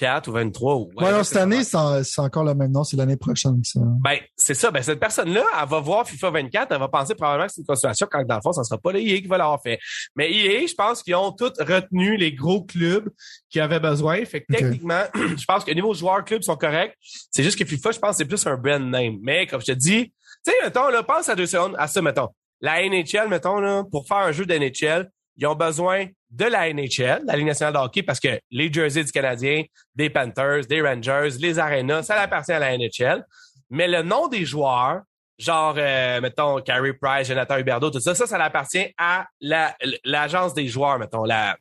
24 0.00 0.28
ou 0.28 0.32
23 0.32 0.74
ou 0.76 0.90
Ouais, 0.96 1.24
cette 1.24 1.36
année, 1.36 1.62
c'est 1.62 1.76
en- 1.76 2.02
c'est 2.02 2.20
encore 2.20 2.44
le 2.44 2.54
même 2.54 2.72
nom, 2.72 2.82
c'est 2.84 2.96
l'année 2.96 3.16
prochaine 3.16 3.60
ça. 3.62 3.80
ben, 4.02 4.18
c'est 4.36 4.54
ça. 4.54 4.70
Ben, 4.70 4.82
cette 4.82 4.98
personne-là, 4.98 5.44
elle 5.62 5.68
va 5.68 5.80
voir 5.80 6.06
FIFA 6.08 6.30
24, 6.30 6.72
elle 6.72 6.78
va 6.78 6.88
penser 6.88 7.14
probablement 7.14 7.46
que 7.46 7.52
c'est 7.52 7.60
une 7.60 7.66
constellation 7.66 8.06
quand 8.10 8.24
dans 8.24 8.36
le 8.36 8.40
fond, 8.42 8.52
ça 8.52 8.64
sera 8.64 8.78
pas 8.78 8.92
le 8.92 9.00
EA 9.00 9.20
qui 9.20 9.26
va 9.28 9.38
l'avoir 9.38 9.62
fait. 9.62 9.78
Mais 10.16 10.30
EA, 10.32 10.66
je 10.66 10.74
pense 10.74 11.02
qu'ils 11.02 11.14
ont 11.14 11.30
tous 11.32 11.52
retenu 11.60 12.16
les 12.16 12.32
gros 12.32 12.62
clubs 12.64 13.08
qui 13.50 13.60
avaient 13.60 13.80
besoin. 13.80 14.24
Fait 14.24 14.40
que 14.42 14.52
techniquement, 14.52 15.02
je 15.14 15.44
pense 15.44 15.64
que 15.64 15.72
niveau 15.72 15.94
joueurs 15.94 16.24
clubs 16.24 16.42
sont 16.42 16.56
corrects. 16.56 16.94
C'est 17.30 17.42
juste 17.42 17.58
que 17.58 17.64
FIFA, 17.64 17.92
je 17.92 17.98
pense 17.98 18.16
c'est 18.16 18.24
plus 18.24 18.44
un 18.46 18.56
brand 18.56 18.82
name. 18.82 19.16
Mais 19.22 19.46
comme 19.46 19.60
je 19.60 19.66
te 19.66 19.72
dis, 19.72 20.12
tu 20.44 20.52
sais, 20.52 20.56
mettons, 20.64 20.88
là, 20.88 21.02
pense 21.02 21.28
à 21.28 21.34
deux 21.36 21.46
secondes 21.46 21.74
à 21.78 21.86
ça, 21.86 22.02
mettons. 22.02 22.28
La 22.60 22.82
NHL, 22.82 23.28
mettons, 23.28 23.60
là, 23.60 23.84
pour 23.90 24.06
faire 24.06 24.18
un 24.18 24.32
jeu 24.32 24.44
de 24.46 24.54
NHL, 24.54 25.08
ils 25.36 25.46
ont 25.46 25.54
besoin 25.54 26.06
de 26.34 26.44
la 26.46 26.72
NHL, 26.72 27.22
la 27.26 27.36
Ligue 27.36 27.46
nationale 27.46 27.74
de 27.74 27.78
hockey, 27.78 28.02
parce 28.02 28.18
que 28.20 28.40
les 28.50 28.72
jerseys 28.72 29.04
du 29.04 29.12
Canadien, 29.12 29.62
des 29.94 30.10
Panthers, 30.10 30.66
des 30.66 30.82
Rangers, 30.82 31.30
les 31.38 31.58
Arenas, 31.58 32.02
ça 32.04 32.20
appartient 32.20 32.52
à 32.52 32.58
la 32.58 32.76
NHL. 32.76 33.24
Mais 33.70 33.86
le 33.88 34.02
nom 34.02 34.26
des 34.28 34.44
joueurs, 34.44 35.02
genre, 35.38 35.74
euh, 35.78 36.20
mettons, 36.20 36.60
Carey 36.60 36.92
Price, 37.00 37.28
Jonathan 37.28 37.56
Huberdeau, 37.58 37.90
tout 37.90 38.00
ça, 38.00 38.14
ça, 38.14 38.26
ça 38.26 38.36
appartient 38.42 38.86
à 38.98 39.26
la, 39.40 39.76
l'agence 40.04 40.54
des 40.54 40.66
joueurs, 40.66 40.98
mettons, 40.98 41.24
la, 41.24 41.56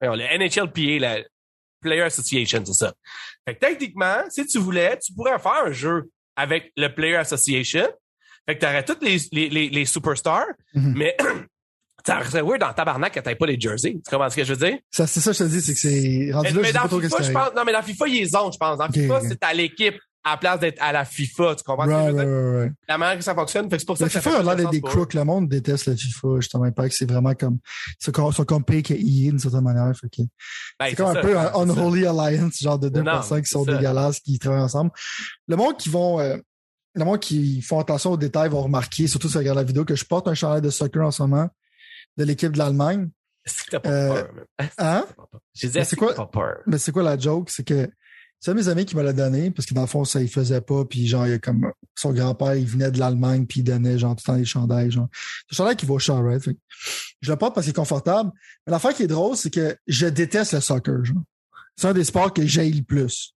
le 0.00 0.38
NHLPA, 0.38 0.98
la 1.00 1.22
Player 1.82 2.02
Association, 2.02 2.62
c'est 2.64 2.72
ça. 2.72 2.92
Fait 3.46 3.54
que 3.54 3.60
techniquement, 3.60 4.22
si 4.30 4.46
tu 4.46 4.58
voulais, 4.58 4.98
tu 4.98 5.12
pourrais 5.12 5.38
faire 5.38 5.64
un 5.66 5.72
jeu 5.72 6.10
avec 6.34 6.72
le 6.78 6.88
Player 6.88 7.16
Association. 7.16 7.86
Fait 8.46 8.56
que 8.56 8.60
t'aurais 8.60 8.84
tous 8.84 8.98
les, 9.02 9.18
les, 9.32 9.48
les, 9.50 9.68
les 9.68 9.84
superstars, 9.84 10.46
Mhm. 10.74 10.94
mais 10.96 11.16
ça 12.06 12.22
serait 12.24 12.42
weird 12.42 12.60
dans 12.60 12.72
tabarnak 12.72 13.12
que 13.14 13.20
t'aies 13.20 13.34
pas 13.34 13.46
les 13.46 13.58
jerseys. 13.58 13.94
Tu 13.94 14.10
comprends 14.10 14.28
ce 14.30 14.36
que 14.36 14.44
je 14.44 14.52
veux 14.54 14.66
dire? 14.68 14.78
Ça, 14.90 15.06
c'est 15.06 15.20
ça, 15.20 15.32
je 15.32 15.38
te 15.38 15.44
dis, 15.44 15.60
c'est 15.60 15.74
que 15.74 15.80
c'est 15.80 16.30
rendu 16.32 16.48
Mais, 16.48 16.54
là, 16.54 16.60
mais 16.62 16.72
pas 16.72 16.78
dans 16.82 16.88
trop 16.88 17.00
FIFA, 17.00 17.22
je 17.22 17.32
pense, 17.32 17.48
non, 17.56 17.62
mais 17.64 17.72
dans 17.72 17.82
FIFA, 17.82 18.08
ils 18.08 18.36
ont, 18.36 18.50
je 18.52 18.58
pense. 18.58 18.78
Dans 18.78 18.88
FIFA, 18.88 19.20
c'est 19.28 19.42
à 19.42 19.54
l'équipe 19.54 19.94
à 20.26 20.30
la 20.30 20.36
place 20.38 20.60
d'être 20.60 20.80
à 20.82 20.90
la 20.90 21.04
FIFA. 21.04 21.54
Tu 21.54 21.64
comprends 21.64 21.84
ce 21.84 21.90
que 21.90 21.96
je 21.96 22.16
veux 22.16 22.64
dire? 22.64 22.72
La 22.88 22.96
manière 22.96 23.18
que 23.18 23.24
ça 23.24 23.34
fonctionne. 23.34 23.68
Fait 23.68 23.76
que 23.76 23.80
c'est 23.80 23.86
pour 23.86 23.98
ça 23.98 24.04
Le 24.04 24.08
que 24.08 24.12
ça 24.14 24.20
FIFA 24.22 24.30
fait 24.36 24.40
a 24.40 24.42
l'air 24.42 24.56
d'être 24.56 24.70
des 24.70 24.80
crooks. 24.80 25.12
Le 25.12 25.22
monde 25.24 25.48
déteste 25.50 25.86
le 25.86 25.96
FIFA, 25.96 26.28
justement. 26.40 26.64
Il 26.64 26.72
paraît 26.72 26.88
que 26.88 26.94
c'est 26.94 27.10
vraiment 27.10 27.34
comme, 27.34 27.58
sont 27.98 28.44
comme, 28.46 28.64
payés 28.64 28.82
que 28.82 28.94
EA 28.94 29.30
d'une 29.30 29.38
certaine 29.38 29.60
manière. 29.64 29.92
Fait 29.94 30.08
que 30.08 30.22
Ben, 30.80 30.86
c'est 30.88 30.96
comme 30.96 31.08
un 31.10 31.14
ça, 31.14 31.20
peu 31.20 31.38
un 31.38 31.46
c'est 31.48 31.52
ça. 31.52 31.58
unholy 31.60 32.06
alliance, 32.06 32.58
genre 32.58 32.78
de 32.78 32.88
deux 32.88 33.00
Non, 33.02 33.12
personnes 33.12 33.42
qui 33.42 33.48
sont 33.50 33.64
c'est 33.66 33.72
ça. 33.72 33.76
dégueulasses, 33.76 34.20
qui 34.20 34.38
travaillent 34.38 34.62
ensemble. 34.62 34.92
Le 35.46 35.56
monde 35.56 35.76
qui 35.76 35.90
vont, 35.90 36.20
euh, 36.20 36.38
le 36.94 37.04
monde 37.04 37.20
qui 37.20 37.60
font 37.60 37.78
attention 37.78 38.12
aux 38.12 38.16
détails 38.16 38.48
vont 38.48 38.62
remarquer, 38.62 39.06
surtout 39.08 39.28
si 39.28 39.34
ils 39.34 39.38
regardent 39.38 39.58
la 39.58 39.64
vidéo, 39.64 39.84
que 39.84 39.94
je 39.94 40.06
porte 40.06 40.26
un 40.26 40.34
chandail 40.34 40.62
de 40.62 40.70
soccer 40.70 41.02
en 41.04 41.10
ce 41.10 41.22
moment 41.22 41.48
de 42.16 42.24
l'équipe 42.24 42.52
de 42.52 42.58
l'Allemagne. 42.58 43.10
Pas 43.70 43.80
Euh, 43.86 44.24
hein? 44.78 45.04
J'ai 45.54 45.68
dit, 45.68 45.78
c'est 45.84 45.96
quoi- 45.96 46.30
peur? 46.30 46.58
Mais 46.66 46.78
c'est 46.78 46.92
quoi 46.92 47.02
la 47.02 47.18
joke? 47.18 47.50
C'est 47.50 47.64
que 47.64 47.90
c'est 48.40 48.52
mes 48.54 48.68
amis 48.68 48.84
qui 48.84 48.94
me 48.96 49.02
l'a 49.02 49.12
donné, 49.14 49.50
parce 49.50 49.64
que 49.66 49.72
dans 49.74 49.80
le 49.82 49.86
fond, 49.86 50.04
ça, 50.04 50.20
il 50.20 50.28
faisait 50.28 50.60
pas, 50.60 50.84
puis 50.84 51.06
genre, 51.06 51.26
il 51.26 51.30
y 51.30 51.34
a 51.34 51.38
comme 51.38 51.70
son 51.94 52.12
grand-père, 52.12 52.54
il 52.54 52.66
venait 52.66 52.90
de 52.90 52.98
l'Allemagne, 52.98 53.46
puis 53.46 53.60
il 53.60 53.64
donnait 53.64 53.98
genre 53.98 54.14
tout 54.16 54.22
le 54.26 54.32
temps 54.32 54.38
des 54.38 54.44
chandails, 54.44 54.90
genre. 54.90 55.08
C'est 55.48 55.54
un 55.54 55.56
chandail 55.56 55.76
qui 55.76 55.86
vaut 55.86 55.98
cher, 55.98 56.22
right? 56.22 56.42
Fait 56.42 56.56
je 57.22 57.30
le 57.32 57.38
porte 57.38 57.54
parce 57.54 57.64
qu'il 57.66 57.70
est 57.72 57.74
confortable. 57.76 58.30
Mais 58.66 58.70
l'affaire 58.70 58.92
qui 58.94 59.02
est 59.04 59.06
drôle, 59.06 59.36
c'est 59.36 59.50
que 59.52 59.76
je 59.86 60.06
déteste 60.06 60.52
le 60.52 60.60
soccer, 60.60 61.04
genre. 61.04 61.22
C'est 61.76 61.88
un 61.88 61.92
des 61.94 62.04
sports 62.04 62.32
que 62.34 62.46
j'aille 62.46 62.72
le 62.72 62.82
plus. 62.82 63.34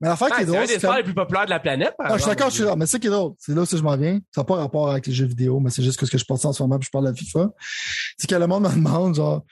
Mais 0.00 0.08
l'affaire 0.08 0.28
Ah, 0.30 0.36
qui 0.36 0.42
est 0.42 0.44
c'est 0.44 0.50
drôle, 0.50 0.62
un 0.62 0.66
des 0.66 0.72
c'est 0.72 0.78
sports 0.78 0.96
les 0.96 1.02
plus 1.02 1.14
populaires 1.14 1.44
de 1.44 1.50
la 1.50 1.60
planète. 1.60 1.94
par 1.96 2.08
Non, 2.08 2.16
je 2.16 2.22
suis 2.22 2.28
d'accord, 2.30 2.48
je 2.50 2.54
suis 2.54 2.64
là. 2.64 2.74
Mais 2.76 2.86
c'est 2.86 2.92
ça 2.92 2.98
qui 2.98 3.06
est 3.08 3.10
drôle? 3.10 3.32
C'est 3.38 3.54
là 3.54 3.62
où 3.62 3.66
je 3.66 3.82
m'en 3.82 3.96
viens. 3.96 4.18
Ça 4.34 4.40
n'a 4.40 4.44
pas 4.44 4.56
rapport 4.56 4.90
avec 4.90 5.06
les 5.06 5.12
jeux 5.12 5.26
vidéo, 5.26 5.60
mais 5.60 5.70
c'est 5.70 5.82
juste 5.82 5.98
que 5.98 6.06
ce 6.06 6.10
que 6.10 6.18
je 6.18 6.24
pense 6.24 6.44
en 6.44 6.52
ce 6.52 6.62
moment, 6.62 6.78
puis 6.78 6.86
je 6.86 6.90
parle 6.90 7.04
de 7.04 7.10
la 7.10 7.14
FIFA. 7.14 7.50
C'est 8.16 8.28
que 8.28 8.34
le 8.34 8.46
monde 8.46 8.64
me 8.64 8.74
demande, 8.74 9.14
genre, 9.14 9.44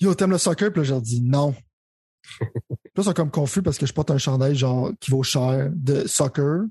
yo, 0.00 0.14
t'aimes 0.14 0.32
le 0.32 0.38
soccer? 0.38 0.72
Puis 0.72 0.80
là, 0.80 0.84
je 0.84 0.92
leur 0.92 1.02
dis 1.02 1.22
non. 1.22 1.54
Puis 2.40 3.02
là, 3.02 3.02
ils 3.02 3.04
sont 3.04 3.12
comme 3.12 3.30
confus 3.30 3.62
parce 3.62 3.78
que 3.78 3.86
je 3.86 3.92
porte 3.92 4.10
un 4.10 4.18
chandail, 4.18 4.56
genre, 4.56 4.90
qui 4.98 5.12
vaut 5.12 5.22
cher 5.22 5.68
de 5.72 6.06
soccer 6.08 6.64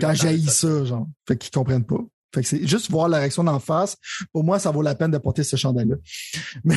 quand 0.00 0.14
j'haïs 0.14 0.46
ça, 0.46 0.84
genre. 0.84 1.08
Fait 1.26 1.36
qu'ils 1.36 1.50
comprennent 1.50 1.84
pas. 1.84 1.98
Fait 2.34 2.42
que 2.42 2.46
c'est 2.46 2.66
juste 2.66 2.90
voir 2.90 3.08
la 3.08 3.18
réaction 3.18 3.42
d'en 3.42 3.58
face. 3.58 3.96
Pour 4.32 4.44
moi, 4.44 4.58
ça 4.58 4.70
vaut 4.70 4.82
la 4.82 4.94
peine 4.94 5.10
de 5.10 5.18
porter 5.18 5.42
ce 5.42 5.56
chandail-là. 5.56 5.96
Mais, 6.64 6.76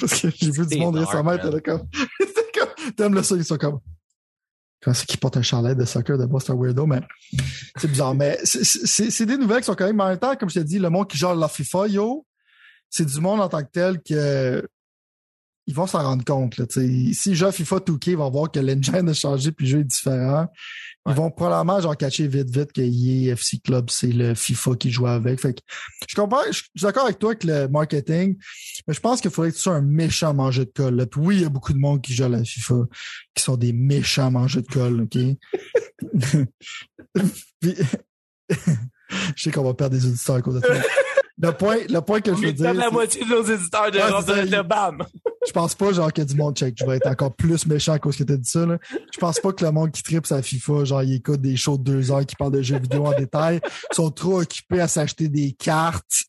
parce 0.00 0.20
que 0.22 0.30
j'ai 0.30 0.50
vu 0.50 0.62
du 0.66 0.68
C'est 0.70 0.78
monde 0.78 0.96
récemment, 0.96 1.36
t'aimes 2.96 3.14
le 3.14 3.22
soccer, 3.22 3.42
ils 3.42 3.44
sont 3.44 3.58
comme, 3.58 3.78
comment 4.82 4.94
c'est 4.94 5.06
qu'ils 5.06 5.20
portent 5.20 5.36
un 5.36 5.42
chandail 5.42 5.76
de 5.76 5.84
soccer 5.84 6.18
de 6.18 6.26
c'est 6.40 6.52
un 6.52 6.56
weirdo, 6.56 6.86
mais 6.86 7.00
c'est 7.76 7.88
bizarre. 7.88 8.14
Mais 8.14 8.38
c'est- 8.44 9.26
des 9.26 9.36
nouvelles 9.36 9.60
qui 9.60 9.66
sont 9.66 9.74
quand 9.74 9.86
même, 9.86 10.00
en 10.00 10.08
même 10.08 10.18
comme 10.38 10.48
je 10.48 10.54
t'ai 10.60 10.64
dit, 10.64 10.78
le 10.78 10.90
monde 10.90 11.08
qui 11.08 11.18
gère 11.18 11.34
la 11.34 11.48
FIFA, 11.48 11.88
yo, 11.88 12.26
c'est 12.90 13.04
du 13.06 13.20
monde 13.20 13.40
en 13.40 13.48
tant 13.48 13.62
que 13.62 13.70
tel 13.72 14.00
que, 14.02 14.66
ils 15.66 15.74
vont 15.74 15.86
s'en 15.88 16.02
rendre 16.02 16.24
compte, 16.24 16.58
là. 16.58 16.64
Si 16.68 17.34
à 17.48 17.50
FIFA 17.52 17.76
2K, 17.80 18.06
ils 18.12 18.16
vont 18.16 18.30
voir 18.30 18.50
que 18.50 18.60
l'engine 18.60 19.08
a 19.08 19.14
changé 19.14 19.50
puis 19.50 19.66
le 19.66 19.70
jeu 19.72 19.78
est 19.80 19.84
différent. 19.84 20.46
Ils 21.08 21.14
vont 21.14 21.30
probablement 21.30 21.80
genre 21.80 21.96
catcher 21.96 22.26
vite 22.26 22.50
vite 22.50 22.72
que 22.72 22.80
EA 22.80 23.32
FC 23.34 23.58
Club, 23.64 23.90
c'est 23.90 24.08
le 24.12 24.34
FIFA 24.34 24.74
qui 24.76 24.90
joue 24.90 25.06
avec. 25.06 25.40
Fait 25.40 25.54
que 25.54 25.60
je 26.08 26.14
comprends, 26.16 26.40
je 26.48 26.52
suis 26.58 26.70
d'accord 26.82 27.04
avec 27.04 27.18
toi 27.18 27.30
avec 27.30 27.44
le 27.44 27.68
marketing, 27.68 28.36
mais 28.86 28.94
je 28.94 29.00
pense 29.00 29.20
qu'il 29.20 29.30
faudrait 29.30 29.50
que 29.52 29.56
tu 29.56 29.62
sois 29.62 29.74
un 29.74 29.82
méchant 29.82 30.34
mangeur 30.34 30.66
de 30.66 30.70
colle. 30.70 30.96
là. 30.96 31.06
Oui, 31.16 31.36
il 31.36 31.42
y 31.42 31.44
a 31.44 31.48
beaucoup 31.48 31.72
de 31.72 31.78
monde 31.78 32.02
qui 32.02 32.12
joue 32.14 32.24
à 32.24 32.28
la 32.28 32.42
FIFA 32.44 32.74
qui 33.34 33.42
sont 33.42 33.56
des 33.56 33.72
méchants 33.72 34.30
mangeurs 34.30 34.62
de 34.62 34.68
colle, 34.68 35.02
OK? 35.02 35.16
Puis- 37.60 37.74
je 39.36 39.42
sais 39.42 39.50
qu'on 39.50 39.64
va 39.64 39.74
perdre 39.74 39.96
des 39.96 40.06
auditeurs 40.06 40.36
à 40.36 40.42
cause 40.42 40.60
de 40.60 40.66
ça. 40.66 40.74
Le 41.38 41.52
point, 41.52 41.76
le 41.90 42.00
point 42.00 42.20
que 42.22 42.30
On 42.30 42.36
je 42.36 42.46
veux 42.46 42.52
dire, 42.52 42.72
la 42.72 42.90
moitié 42.90 43.22
de 43.22 43.28
nos 43.28 43.42
éditeurs 43.42 43.90
de, 43.90 43.98
Ouais, 43.98 44.46
de, 44.46 44.62
BAM. 44.62 45.04
je 45.46 45.52
pense 45.52 45.74
pas 45.74 45.92
genre 45.92 46.10
qu'il 46.10 46.24
y 46.24 46.26
a 46.26 46.28
du 46.30 46.36
monde 46.36 46.56
check. 46.56 46.74
Je 46.78 46.86
vais 46.86 46.96
être 46.96 47.06
encore 47.08 47.34
plus 47.34 47.66
méchant 47.66 47.92
à 47.92 47.98
cause 47.98 48.16
que 48.16 48.24
t'as 48.24 48.36
dit 48.36 48.48
ça. 48.48 48.64
Là. 48.64 48.78
Je 48.90 49.18
pense 49.18 49.38
pas 49.40 49.52
que 49.52 49.62
le 49.64 49.70
monde 49.70 49.92
qui 49.92 50.02
tripe 50.02 50.26
sa 50.26 50.40
FIFA, 50.40 50.84
genre 50.84 51.02
il 51.02 51.14
écoute 51.14 51.42
des 51.42 51.56
shows 51.56 51.76
de 51.76 51.82
deux 51.84 52.10
heures 52.10 52.24
qui 52.24 52.36
parlent 52.36 52.52
de 52.52 52.62
jeux 52.62 52.78
vidéo 52.78 53.06
en 53.06 53.12
détail, 53.12 53.60
sont 53.92 54.10
trop 54.10 54.40
occupés 54.40 54.80
à 54.80 54.88
s'acheter 54.88 55.28
des 55.28 55.52
cartes, 55.52 56.24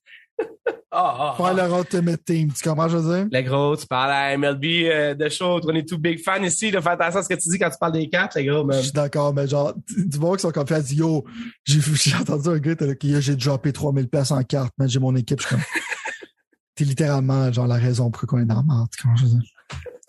Ah, 0.99 1.35
faire 1.37 1.45
ah. 1.45 1.53
leur 1.53 1.77
Ultimate 1.77 2.25
Team. 2.25 2.51
Tu 2.51 2.67
comprends, 2.67 2.87
je 2.89 2.97
veux 2.97 3.15
dire? 3.15 3.27
Les 3.31 3.43
gros, 3.43 3.77
tu 3.77 3.85
parles 3.85 4.09
à 4.09 4.35
MLB 4.35 4.63
euh, 4.65 5.13
de 5.13 5.29
show, 5.29 5.59
on 5.63 5.75
est 5.75 5.87
tout 5.87 5.99
big 5.99 6.23
fan 6.23 6.43
ici, 6.43 6.71
de 6.71 6.79
faire 6.79 6.93
attention 6.93 7.19
à 7.19 7.23
ce 7.23 7.29
que 7.29 7.35
tu 7.35 7.49
dis 7.49 7.59
quand 7.59 7.69
tu 7.69 7.77
parles 7.77 7.91
des 7.91 8.09
cartes, 8.09 8.33
les 8.33 8.45
gros, 8.45 8.67
Je 8.71 8.79
suis 8.79 8.91
d'accord, 8.91 9.31
mais 9.31 9.47
genre, 9.47 9.75
du 9.75 10.07
du 10.07 10.17
monde 10.17 10.37
qui 10.37 10.41
sont 10.41 10.51
comme 10.51 10.65
fait, 10.65 10.91
yo, 10.91 11.23
j'ai 11.65 12.15
entendu 12.15 12.49
un 12.49 12.57
gars 12.57 12.73
Yo, 13.03 13.21
j'ai 13.21 13.35
droppé 13.35 13.71
3000 13.71 14.09
pièces 14.09 14.31
en 14.31 14.41
carte, 14.41 14.73
mais 14.79 14.87
j'ai 14.87 14.99
mon 14.99 15.15
équipe, 15.15 15.39
je 15.39 15.45
suis 15.45 15.55
comme, 15.55 15.63
t'es 16.75 16.83
littéralement, 16.83 17.51
genre, 17.53 17.67
la 17.67 17.75
raison 17.75 18.09
pour 18.09 18.25
qu'on 18.25 18.39
est 18.39 18.45
dans 18.45 18.55
la 18.55 18.85
comment 18.99 19.15
je 19.17 19.25
veux 19.25 19.29
dire? 19.29 19.51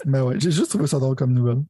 Mais 0.07 0.23
ouais, 0.23 0.41
j'ai 0.41 0.51
juste 0.51 0.71
trouvé 0.71 0.87
ça 0.87 0.99
drôle 0.99 1.17
comme 1.17 1.35
nouvelle. 1.35 1.63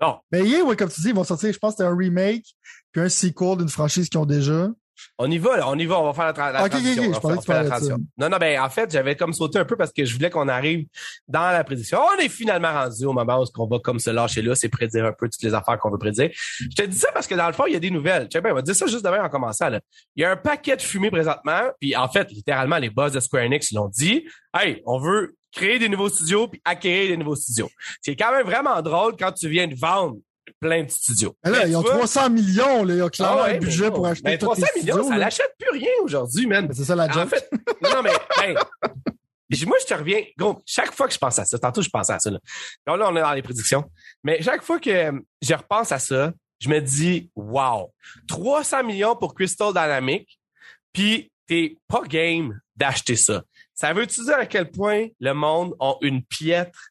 Bon. 0.00 0.16
Mais 0.32 0.42
hier, 0.42 0.64
ouais, 0.64 0.74
comme 0.76 0.88
tu 0.88 1.02
dis, 1.02 1.08
ils 1.08 1.14
vont 1.14 1.24
sortir, 1.24 1.52
je 1.52 1.58
pense 1.58 1.74
que 1.74 1.82
c'était 1.82 1.88
un 1.90 1.96
remake, 1.96 2.46
puis 2.92 3.02
un 3.02 3.10
sequel 3.10 3.58
d'une 3.58 3.68
franchise 3.68 4.08
qu'ils 4.08 4.20
ont 4.20 4.24
déjà. 4.24 4.70
On 5.18 5.30
y 5.30 5.38
va, 5.38 5.56
là, 5.56 5.68
on 5.68 5.78
y 5.78 5.86
va, 5.86 5.98
on 5.98 6.04
va 6.04 6.12
faire 6.12 6.26
la, 6.26 6.32
tra- 6.32 6.52
la 6.52 6.68
transition. 6.68 7.02
on 7.04 7.20
tu 7.20 7.38
on 7.38 7.40
fait 7.40 7.62
la. 7.62 7.80
Non, 8.18 8.28
non, 8.28 8.36
ben, 8.38 8.60
en 8.60 8.70
fait, 8.70 8.90
j'avais 8.90 9.16
comme 9.16 9.32
sauté 9.32 9.58
un 9.58 9.64
peu 9.64 9.76
parce 9.76 9.92
que 9.92 10.04
je 10.04 10.14
voulais 10.14 10.30
qu'on 10.30 10.48
arrive 10.48 10.86
dans 11.28 11.50
la 11.50 11.64
prédiction. 11.64 11.98
On 12.14 12.18
est 12.18 12.28
finalement 12.28 12.72
rendu 12.72 13.04
au 13.04 13.12
moment 13.12 13.42
où 13.42 13.46
on 13.58 13.66
va 13.66 13.78
comme 13.78 13.98
se 13.98 14.10
lâcher 14.10 14.42
là, 14.42 14.54
c'est 14.54 14.68
prédire 14.68 15.04
un 15.04 15.12
peu 15.12 15.28
toutes 15.28 15.42
les 15.42 15.54
affaires 15.54 15.78
qu'on 15.78 15.90
veut 15.90 15.98
prédire. 15.98 16.30
Je 16.32 16.68
te 16.74 16.82
dis 16.82 16.98
ça 16.98 17.08
parce 17.12 17.26
que 17.26 17.34
dans 17.34 17.46
le 17.46 17.52
fond, 17.52 17.66
il 17.66 17.72
y 17.72 17.76
a 17.76 17.80
des 17.80 17.90
nouvelles. 17.90 18.28
Tiens, 18.28 18.40
ben, 18.40 18.52
on 18.52 18.56
va 18.56 18.62
dire 18.62 18.74
ça 18.74 18.86
juste 18.86 19.04
demain 19.04 19.24
en 19.24 19.28
commençant, 19.28 19.68
là. 19.68 19.80
Il 20.14 20.22
y 20.22 20.24
a 20.24 20.30
un 20.30 20.36
paquet 20.36 20.76
de 20.76 20.82
fumée 20.82 21.10
présentement, 21.10 21.62
puis 21.80 21.96
en 21.96 22.08
fait, 22.08 22.30
littéralement, 22.30 22.78
les 22.78 22.90
boss 22.90 23.12
de 23.12 23.20
Square 23.20 23.44
Enix 23.44 23.72
l'ont 23.72 23.88
dit. 23.88 24.26
Hey, 24.54 24.82
on 24.86 24.98
veut 24.98 25.36
créer 25.52 25.78
des 25.78 25.88
nouveaux 25.88 26.08
studios 26.08 26.48
puis 26.48 26.60
acquérir 26.64 27.08
des 27.08 27.16
nouveaux 27.16 27.36
studios. 27.36 27.70
C'est 28.02 28.14
quand 28.16 28.30
même 28.32 28.46
vraiment 28.46 28.80
drôle 28.82 29.16
quand 29.18 29.32
tu 29.32 29.48
viens 29.48 29.66
de 29.66 29.74
vendre 29.74 30.16
plein 30.60 30.84
de 30.84 30.90
studios. 30.90 31.36
Mais 31.44 31.50
là, 31.50 31.58
Mais 31.64 31.70
ils 31.70 31.76
ont 31.76 31.82
tu 31.82 31.88
vois- 31.88 31.96
300 31.98 32.30
millions, 32.30 32.84
là, 32.84 32.94
ils 32.94 33.02
ont 33.02 33.08
clairement 33.08 33.36
Ah 33.40 33.44
ouais, 33.48 33.56
un 33.56 33.58
budget 33.58 33.90
pour 33.90 34.06
acheter 34.06 34.22
Ben, 34.24 34.38
tous 34.38 34.46
300 34.46 34.62
les 34.74 34.80
millions, 34.80 34.94
studios, 34.94 35.08
ça 35.10 35.14
là. 35.18 35.24
l'achète 35.24 35.54
plus 35.58 35.78
rien 35.78 35.90
aujourd'hui, 36.02 36.46
man. 36.46 36.68
C'est 36.72 36.84
ça 36.84 36.94
la 36.96 37.06
En 37.06 37.12
joke. 37.12 37.28
fait, 37.28 37.50
non, 37.82 37.90
non, 37.94 38.02
mais, 38.02 38.10
hey, 38.44 38.54
moi, 39.66 39.76
je 39.80 39.86
te 39.86 39.94
reviens, 39.94 40.22
gros, 40.36 40.60
chaque 40.66 40.92
fois 40.94 41.06
que 41.06 41.14
je 41.14 41.18
pense 41.18 41.38
à 41.38 41.44
ça, 41.44 41.58
tantôt 41.58 41.82
je 41.82 41.88
pensais 41.88 42.12
à 42.12 42.18
ça, 42.18 42.30
là. 42.30 42.38
On 42.86 43.16
est 43.16 43.20
dans 43.20 43.32
les 43.32 43.42
prédictions. 43.42 43.84
Mais 44.24 44.42
chaque 44.42 44.62
fois 44.62 44.78
que 44.80 45.12
je 45.42 45.54
repense 45.54 45.92
à 45.92 45.98
ça, 45.98 46.32
je 46.58 46.68
me 46.68 46.80
dis, 46.80 47.30
wow, 47.36 47.92
300 48.28 48.82
millions 48.84 49.14
pour 49.16 49.34
Crystal 49.34 49.68
Dynamics, 49.68 50.38
puis 50.92 51.30
t'es 51.46 51.76
pas 51.86 52.02
game 52.02 52.58
d'acheter 52.74 53.14
ça. 53.16 53.42
Ça 53.74 53.92
veut-tu 53.92 54.24
dire 54.24 54.38
à 54.38 54.46
quel 54.46 54.70
point 54.70 55.08
le 55.20 55.32
monde 55.34 55.74
a 55.80 55.94
une 56.00 56.24
piètre 56.24 56.88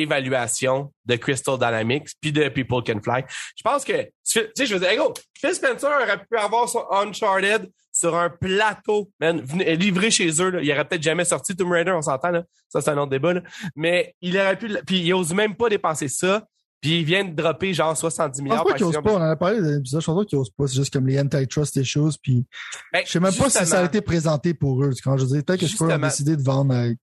évaluation 0.00 0.92
de 1.06 1.16
Crystal 1.16 1.56
Dynamics 1.56 2.08
puis 2.20 2.32
de 2.32 2.48
People 2.48 2.82
Can 2.84 3.00
Fly. 3.02 3.24
Je 3.56 3.62
pense 3.62 3.84
que, 3.84 4.02
tu 4.02 4.40
sais, 4.54 4.66
je 4.66 4.74
veux 4.74 4.80
dire, 4.80 4.90
hey, 4.90 4.98
go, 4.98 5.12
Phil 5.34 5.54
Spencer 5.54 5.86
aurait 5.86 6.18
pu 6.18 6.36
avoir 6.36 6.68
son 6.68 6.84
Uncharted 6.90 7.70
sur 7.92 8.14
un 8.16 8.30
plateau, 8.30 9.10
man, 9.20 9.40
livré 9.40 10.10
chez 10.10 10.30
eux. 10.40 10.50
Là. 10.50 10.60
Il 10.62 10.70
aurait 10.72 10.86
peut-être 10.86 11.02
jamais 11.02 11.24
sorti 11.24 11.56
Tomb 11.56 11.72
Raider, 11.72 11.92
on 11.92 12.02
s'entend. 12.02 12.30
Là. 12.30 12.44
Ça, 12.68 12.80
c'est 12.80 12.90
un 12.90 12.98
autre 12.98 13.10
débat. 13.10 13.34
Là. 13.34 13.42
Mais 13.74 14.14
il 14.20 14.38
aurait 14.38 14.56
pu... 14.56 14.68
Puis 14.86 15.00
il 15.00 15.12
ose 15.14 15.34
même 15.34 15.56
pas 15.56 15.68
dépenser 15.68 16.08
ça. 16.08 16.46
Puis 16.80 17.00
il 17.00 17.04
vient 17.04 17.24
de 17.24 17.34
dropper 17.34 17.74
genre 17.74 17.96
70 17.96 18.40
milliards. 18.40 18.58
Je 18.58 18.62
pense 18.62 18.70
pas 18.70 18.76
qu'il 18.76 18.86
ose 18.86 19.02
pas. 19.02 19.12
On 19.12 19.16
en 19.16 19.22
a 19.22 19.34
parlé 19.34 19.60
dans 19.60 19.66
l'épisode. 19.66 20.00
Je 20.00 20.06
pense 20.06 20.16
pas 20.16 20.24
qu'il 20.24 20.38
ose 20.38 20.50
pas. 20.50 20.66
C'est 20.68 20.76
juste 20.76 20.92
comme 20.92 21.08
les 21.08 21.18
antitrust 21.18 21.76
et 21.76 21.82
choses. 21.82 22.16
Puis 22.18 22.46
ben, 22.92 23.02
je 23.04 23.10
sais 23.10 23.18
même 23.18 23.34
pas 23.34 23.50
si 23.50 23.66
ça 23.66 23.80
a 23.80 23.84
été 23.84 24.00
présenté 24.00 24.54
pour 24.54 24.84
eux. 24.84 24.92
Quand 25.02 25.16
je 25.16 25.24
dis 25.24 25.42
peut-être 25.42 25.58
que 25.58 25.66
je 25.66 25.76
peux 25.76 25.98
décider 25.98 26.36
de 26.36 26.42
vendre 26.42 26.72
avec 26.72 26.98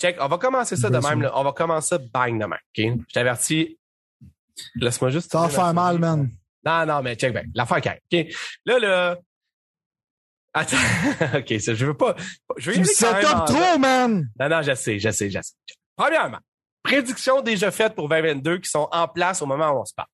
Check, 0.00 0.16
on 0.20 0.28
va 0.28 0.38
commencer 0.38 0.76
ça 0.76 0.90
de 0.90 0.98
même. 0.98 1.22
Là. 1.22 1.32
On 1.34 1.42
va 1.42 1.52
commencer 1.52 1.88
ça 1.88 1.98
bang 1.98 2.38
de 2.38 2.46
même. 2.46 2.52
OK? 2.52 3.04
Je 3.08 3.12
t'avertis. 3.14 3.78
Laisse-moi 4.74 5.10
juste. 5.10 5.32
Ça 5.32 5.40
va 5.40 5.48
faire 5.48 5.74
mal, 5.74 5.98
man. 5.98 6.30
Non, 6.64 6.84
non, 6.84 7.02
mais 7.02 7.14
check 7.14 7.32
back. 7.32 7.46
L'affaire 7.54 7.80
quand 7.80 7.94
OK? 8.12 8.26
Là, 8.64 8.78
là. 8.78 9.18
Attends. 10.52 10.76
OK, 11.38 11.60
ça, 11.60 11.74
je 11.74 11.86
veux 11.86 11.96
pas. 11.96 12.16
Je 12.56 12.70
veux 12.70 12.82
tu 12.82 12.94
top 12.98 13.46
trop, 13.46 13.78
man! 13.78 14.30
Non, 14.40 14.48
non, 14.48 14.62
je 14.62 14.74
sais, 14.74 14.98
je 14.98 15.10
sais, 15.10 15.30
je 15.30 15.40
sais. 15.42 15.52
Premièrement, 15.94 16.38
prédictions 16.82 17.42
déjà 17.42 17.70
faites 17.70 17.94
pour 17.94 18.08
2022 18.08 18.58
qui 18.58 18.70
sont 18.70 18.88
en 18.90 19.06
place 19.06 19.42
au 19.42 19.46
moment 19.46 19.70
où 19.72 19.80
on 19.80 19.84
se 19.84 19.92
parle. 19.94 20.08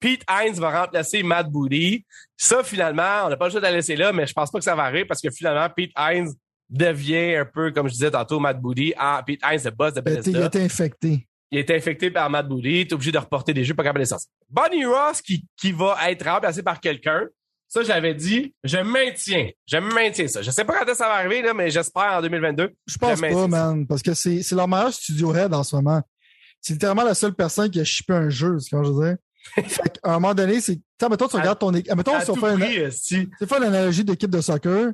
Pete 0.00 0.22
Hines 0.30 0.54
va 0.54 0.82
remplacer 0.82 1.22
Matt 1.22 1.48
Booty. 1.48 2.04
Ça, 2.36 2.62
finalement, 2.62 3.24
on 3.24 3.28
n'a 3.28 3.36
pas 3.36 3.46
le 3.46 3.50
choix 3.50 3.60
de 3.60 3.66
la 3.66 3.72
laisser 3.72 3.96
là, 3.96 4.12
mais 4.12 4.26
je 4.26 4.32
pense 4.32 4.50
pas 4.50 4.58
que 4.58 4.64
ça 4.64 4.74
va 4.74 4.84
arriver 4.84 5.04
parce 5.04 5.20
que 5.20 5.30
finalement, 5.30 5.68
Pete 5.74 5.92
Hines 5.98 6.32
devient 6.68 7.36
un 7.36 7.44
peu, 7.44 7.70
comme 7.70 7.88
je 7.88 7.92
disais 7.92 8.10
tantôt, 8.10 8.40
Matt 8.40 8.60
Booty. 8.60 8.94
Ah, 8.96 9.22
Pete 9.26 9.40
Hines, 9.44 9.60
le 9.64 9.70
boss 9.70 9.94
de 9.94 10.00
Bethesda. 10.00 10.38
Il 10.38 10.44
été 10.44 10.62
infecté. 10.62 11.26
Il 11.50 11.58
est 11.58 11.70
infecté 11.70 12.10
par 12.10 12.28
Matt 12.28 12.48
Booty. 12.48 12.86
T'es 12.88 12.94
obligé 12.94 13.12
de 13.12 13.18
reporter 13.18 13.54
des 13.54 13.64
jeux, 13.64 13.74
pas 13.74 13.84
capable 13.84 14.00
de 14.00 14.08
sortir. 14.08 14.28
Bonnie 14.48 14.84
Ross 14.84 15.22
qui, 15.22 15.44
qui 15.56 15.72
va 15.72 15.96
être 16.10 16.28
remplacé 16.28 16.62
par 16.62 16.80
quelqu'un. 16.80 17.26
Ça, 17.68 17.82
j'avais 17.82 18.14
dit, 18.14 18.54
je 18.62 18.78
maintiens. 18.78 19.50
Je 19.66 19.76
maintiens 19.78 20.28
ça. 20.28 20.42
Je 20.42 20.50
sais 20.50 20.64
pas 20.64 20.84
quand 20.84 20.94
ça 20.94 21.08
va 21.08 21.14
arriver, 21.14 21.42
là, 21.42 21.52
mais 21.52 21.70
j'espère 21.70 22.14
en 22.14 22.22
2022. 22.22 22.72
Je 22.86 22.98
pense 22.98 23.20
pas, 23.20 23.46
man. 23.48 23.86
Parce 23.86 24.02
que 24.02 24.14
c'est, 24.14 24.42
c'est 24.42 24.54
leur 24.54 24.68
meilleur 24.68 24.92
studio 24.92 25.34
head 25.34 25.52
en 25.52 25.64
ce 25.64 25.74
moment. 25.74 26.02
C'est 26.60 26.74
littéralement 26.74 27.04
la 27.04 27.14
seule 27.14 27.34
personne 27.34 27.70
qui 27.70 27.80
a 27.80 27.84
chippé 27.84 28.12
un 28.12 28.28
jeu, 28.28 28.58
c'est 28.58 28.70
quand 28.70 28.82
je 28.82 28.90
veux 28.90 29.06
dire. 29.06 29.16
fait 29.68 30.00
à 30.02 30.10
un 30.10 30.14
moment 30.14 30.34
donné, 30.34 30.60
c'est, 30.60 30.80
mettons, 31.08 31.28
tu 31.28 31.36
regardes 31.36 31.58
ton 31.58 31.72
équipe. 31.72 31.94
Mettons, 31.94 32.20
si 32.20 32.30
on 32.30 32.36
fait, 32.36 32.54
une, 32.54 32.90
si. 32.90 33.28
fait 33.38 33.58
l'analogie 33.58 34.04
d'équipe 34.04 34.30
de 34.30 34.40
soccer. 34.40 34.92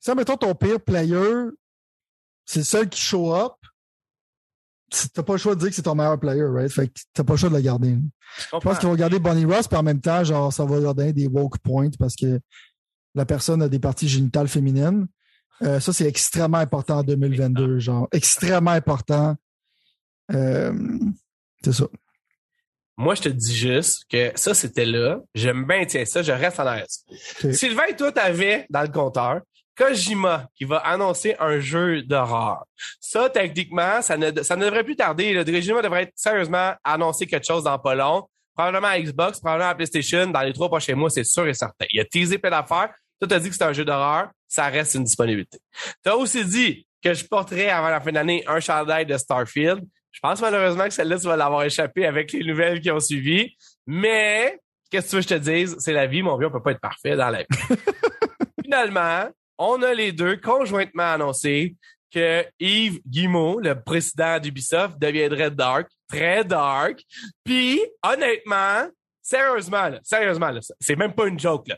Si, 0.00 0.14
mettons, 0.14 0.36
ton 0.36 0.54
pire 0.54 0.80
player, 0.80 1.48
c'est 2.44 2.60
le 2.60 2.64
seul 2.64 2.88
qui 2.88 3.00
show 3.00 3.34
up, 3.34 3.54
t'as 5.12 5.22
pas 5.22 5.34
le 5.34 5.38
choix 5.38 5.54
de 5.54 5.60
dire 5.60 5.68
que 5.70 5.74
c'est 5.74 5.82
ton 5.82 5.94
meilleur 5.94 6.18
player, 6.18 6.44
right? 6.44 6.70
Fait 6.70 6.88
que 6.88 7.00
t'as 7.12 7.24
pas 7.24 7.34
le 7.34 7.38
choix 7.38 7.48
de 7.48 7.56
le 7.56 7.60
garder. 7.60 7.96
Je, 8.38 8.58
pense 8.58 8.78
qu'ils 8.78 8.88
vont 8.88 8.94
garder 8.94 9.18
Bonnie 9.18 9.44
Ross, 9.44 9.66
puis 9.68 9.76
en 9.76 9.82
même 9.82 10.00
temps, 10.00 10.22
genre, 10.24 10.52
ça 10.52 10.64
va 10.64 10.78
leur 10.78 10.94
donner 10.94 11.12
des 11.12 11.26
woke 11.26 11.58
points 11.58 11.90
parce 11.98 12.14
que 12.14 12.40
la 13.14 13.26
personne 13.26 13.62
a 13.62 13.68
des 13.68 13.78
parties 13.78 14.08
génitales 14.08 14.48
féminines. 14.48 15.06
Euh, 15.62 15.80
ça, 15.80 15.92
c'est 15.92 16.06
extrêmement 16.06 16.58
important 16.58 16.98
en 16.98 17.02
2022, 17.02 17.78
genre, 17.78 18.08
extrêmement 18.12 18.72
important. 18.72 19.36
Euh, 20.32 20.72
c'est 21.64 21.72
ça. 21.72 21.86
Moi, 22.98 23.14
je 23.14 23.22
te 23.22 23.28
dis 23.28 23.54
juste 23.54 24.04
que 24.08 24.32
ça, 24.36 24.54
c'était 24.54 24.86
là. 24.86 25.20
Je 25.34 25.50
maintiens 25.50 26.04
ça, 26.04 26.22
je 26.22 26.32
reste 26.32 26.60
en 26.60 26.66
arrière. 26.66 26.86
Sylvain, 27.52 27.92
toi, 27.96 28.12
t'avais 28.12 28.66
dans 28.70 28.82
le 28.82 28.88
compteur 28.88 29.42
Kojima 29.76 30.48
qui 30.54 30.64
va 30.64 30.78
annoncer 30.78 31.36
un 31.38 31.60
jeu 31.60 32.02
d'horreur. 32.02 32.64
Ça, 33.00 33.28
techniquement, 33.28 34.00
ça 34.02 34.16
ne, 34.16 34.42
ça 34.42 34.56
ne 34.56 34.64
devrait 34.64 34.84
plus 34.84 34.96
tarder. 34.96 35.32
Le 35.32 35.44
Kojima 35.44 35.82
devrait 35.82 36.04
être 36.04 36.12
sérieusement 36.14 36.72
annoncer 36.82 37.26
quelque 37.26 37.46
chose 37.46 37.64
dans 37.64 37.78
pas 37.78 37.94
long. 37.94 38.26
Probablement 38.54 38.88
à 38.88 38.98
Xbox, 38.98 39.38
probablement 39.38 39.70
à 39.70 39.74
PlayStation. 39.74 40.26
Dans 40.28 40.40
les 40.40 40.54
trois 40.54 40.68
prochains 40.68 40.94
mois, 40.94 41.10
c'est 41.10 41.24
sûr 41.24 41.46
et 41.46 41.54
certain. 41.54 41.84
Il 41.90 42.00
a 42.00 42.04
teasé 42.06 42.38
plein 42.38 42.50
d'affaires. 42.50 42.90
Toi, 43.20 43.28
t'as 43.28 43.38
dit 43.38 43.50
que 43.50 43.54
c'est 43.54 43.64
un 43.64 43.72
jeu 43.72 43.84
d'horreur. 43.84 44.30
Ça 44.48 44.66
reste 44.66 44.94
une 44.94 45.04
disponibilité. 45.04 45.58
T'as 46.02 46.14
aussi 46.14 46.44
dit 46.44 46.86
que 47.02 47.12
je 47.12 47.24
porterais 47.26 47.68
avant 47.68 47.90
la 47.90 48.00
fin 48.00 48.12
d'année 48.12 48.44
un 48.46 48.60
chandail 48.60 49.04
de 49.04 49.16
Starfield. 49.16 49.84
Je 50.10 50.20
pense 50.20 50.40
malheureusement 50.40 50.84
que 50.84 50.94
celle-là, 50.94 51.18
tu 51.18 51.26
vas 51.26 51.36
l'avoir 51.36 51.64
échappé 51.64 52.06
avec 52.06 52.32
les 52.32 52.44
nouvelles 52.44 52.80
qui 52.80 52.90
ont 52.90 53.00
suivi. 53.00 53.54
Mais, 53.86 54.58
qu'est-ce 54.90 55.06
que 55.06 55.10
tu 55.10 55.16
veux 55.16 55.22
que 55.22 55.28
je 55.28 55.34
te 55.34 55.40
dise? 55.40 55.76
C'est 55.78 55.92
la 55.92 56.06
vie, 56.06 56.22
mon 56.22 56.38
vieux, 56.38 56.46
on 56.46 56.50
peut 56.50 56.62
pas 56.62 56.70
être 56.70 56.80
parfait 56.80 57.16
dans 57.16 57.28
la 57.28 57.40
vie. 57.40 57.76
Finalement, 58.64 59.28
on 59.58 59.82
a 59.82 59.94
les 59.94 60.12
deux 60.12 60.36
conjointement 60.36 61.12
annoncé 61.14 61.74
que 62.12 62.44
Yves 62.60 63.00
Guimau, 63.06 63.60
le 63.60 63.74
président 63.74 64.38
d'Ubisoft, 64.38 64.98
deviendrait 64.98 65.50
dark, 65.50 65.88
très 66.08 66.44
dark. 66.44 67.02
Puis, 67.44 67.80
honnêtement, 68.02 68.88
sérieusement, 69.22 69.90
sérieusement, 70.02 70.50
là, 70.50 70.60
c'est 70.80 70.96
même 70.96 71.12
pas 71.12 71.26
une 71.26 71.38
joke. 71.38 71.68
Là 71.68 71.76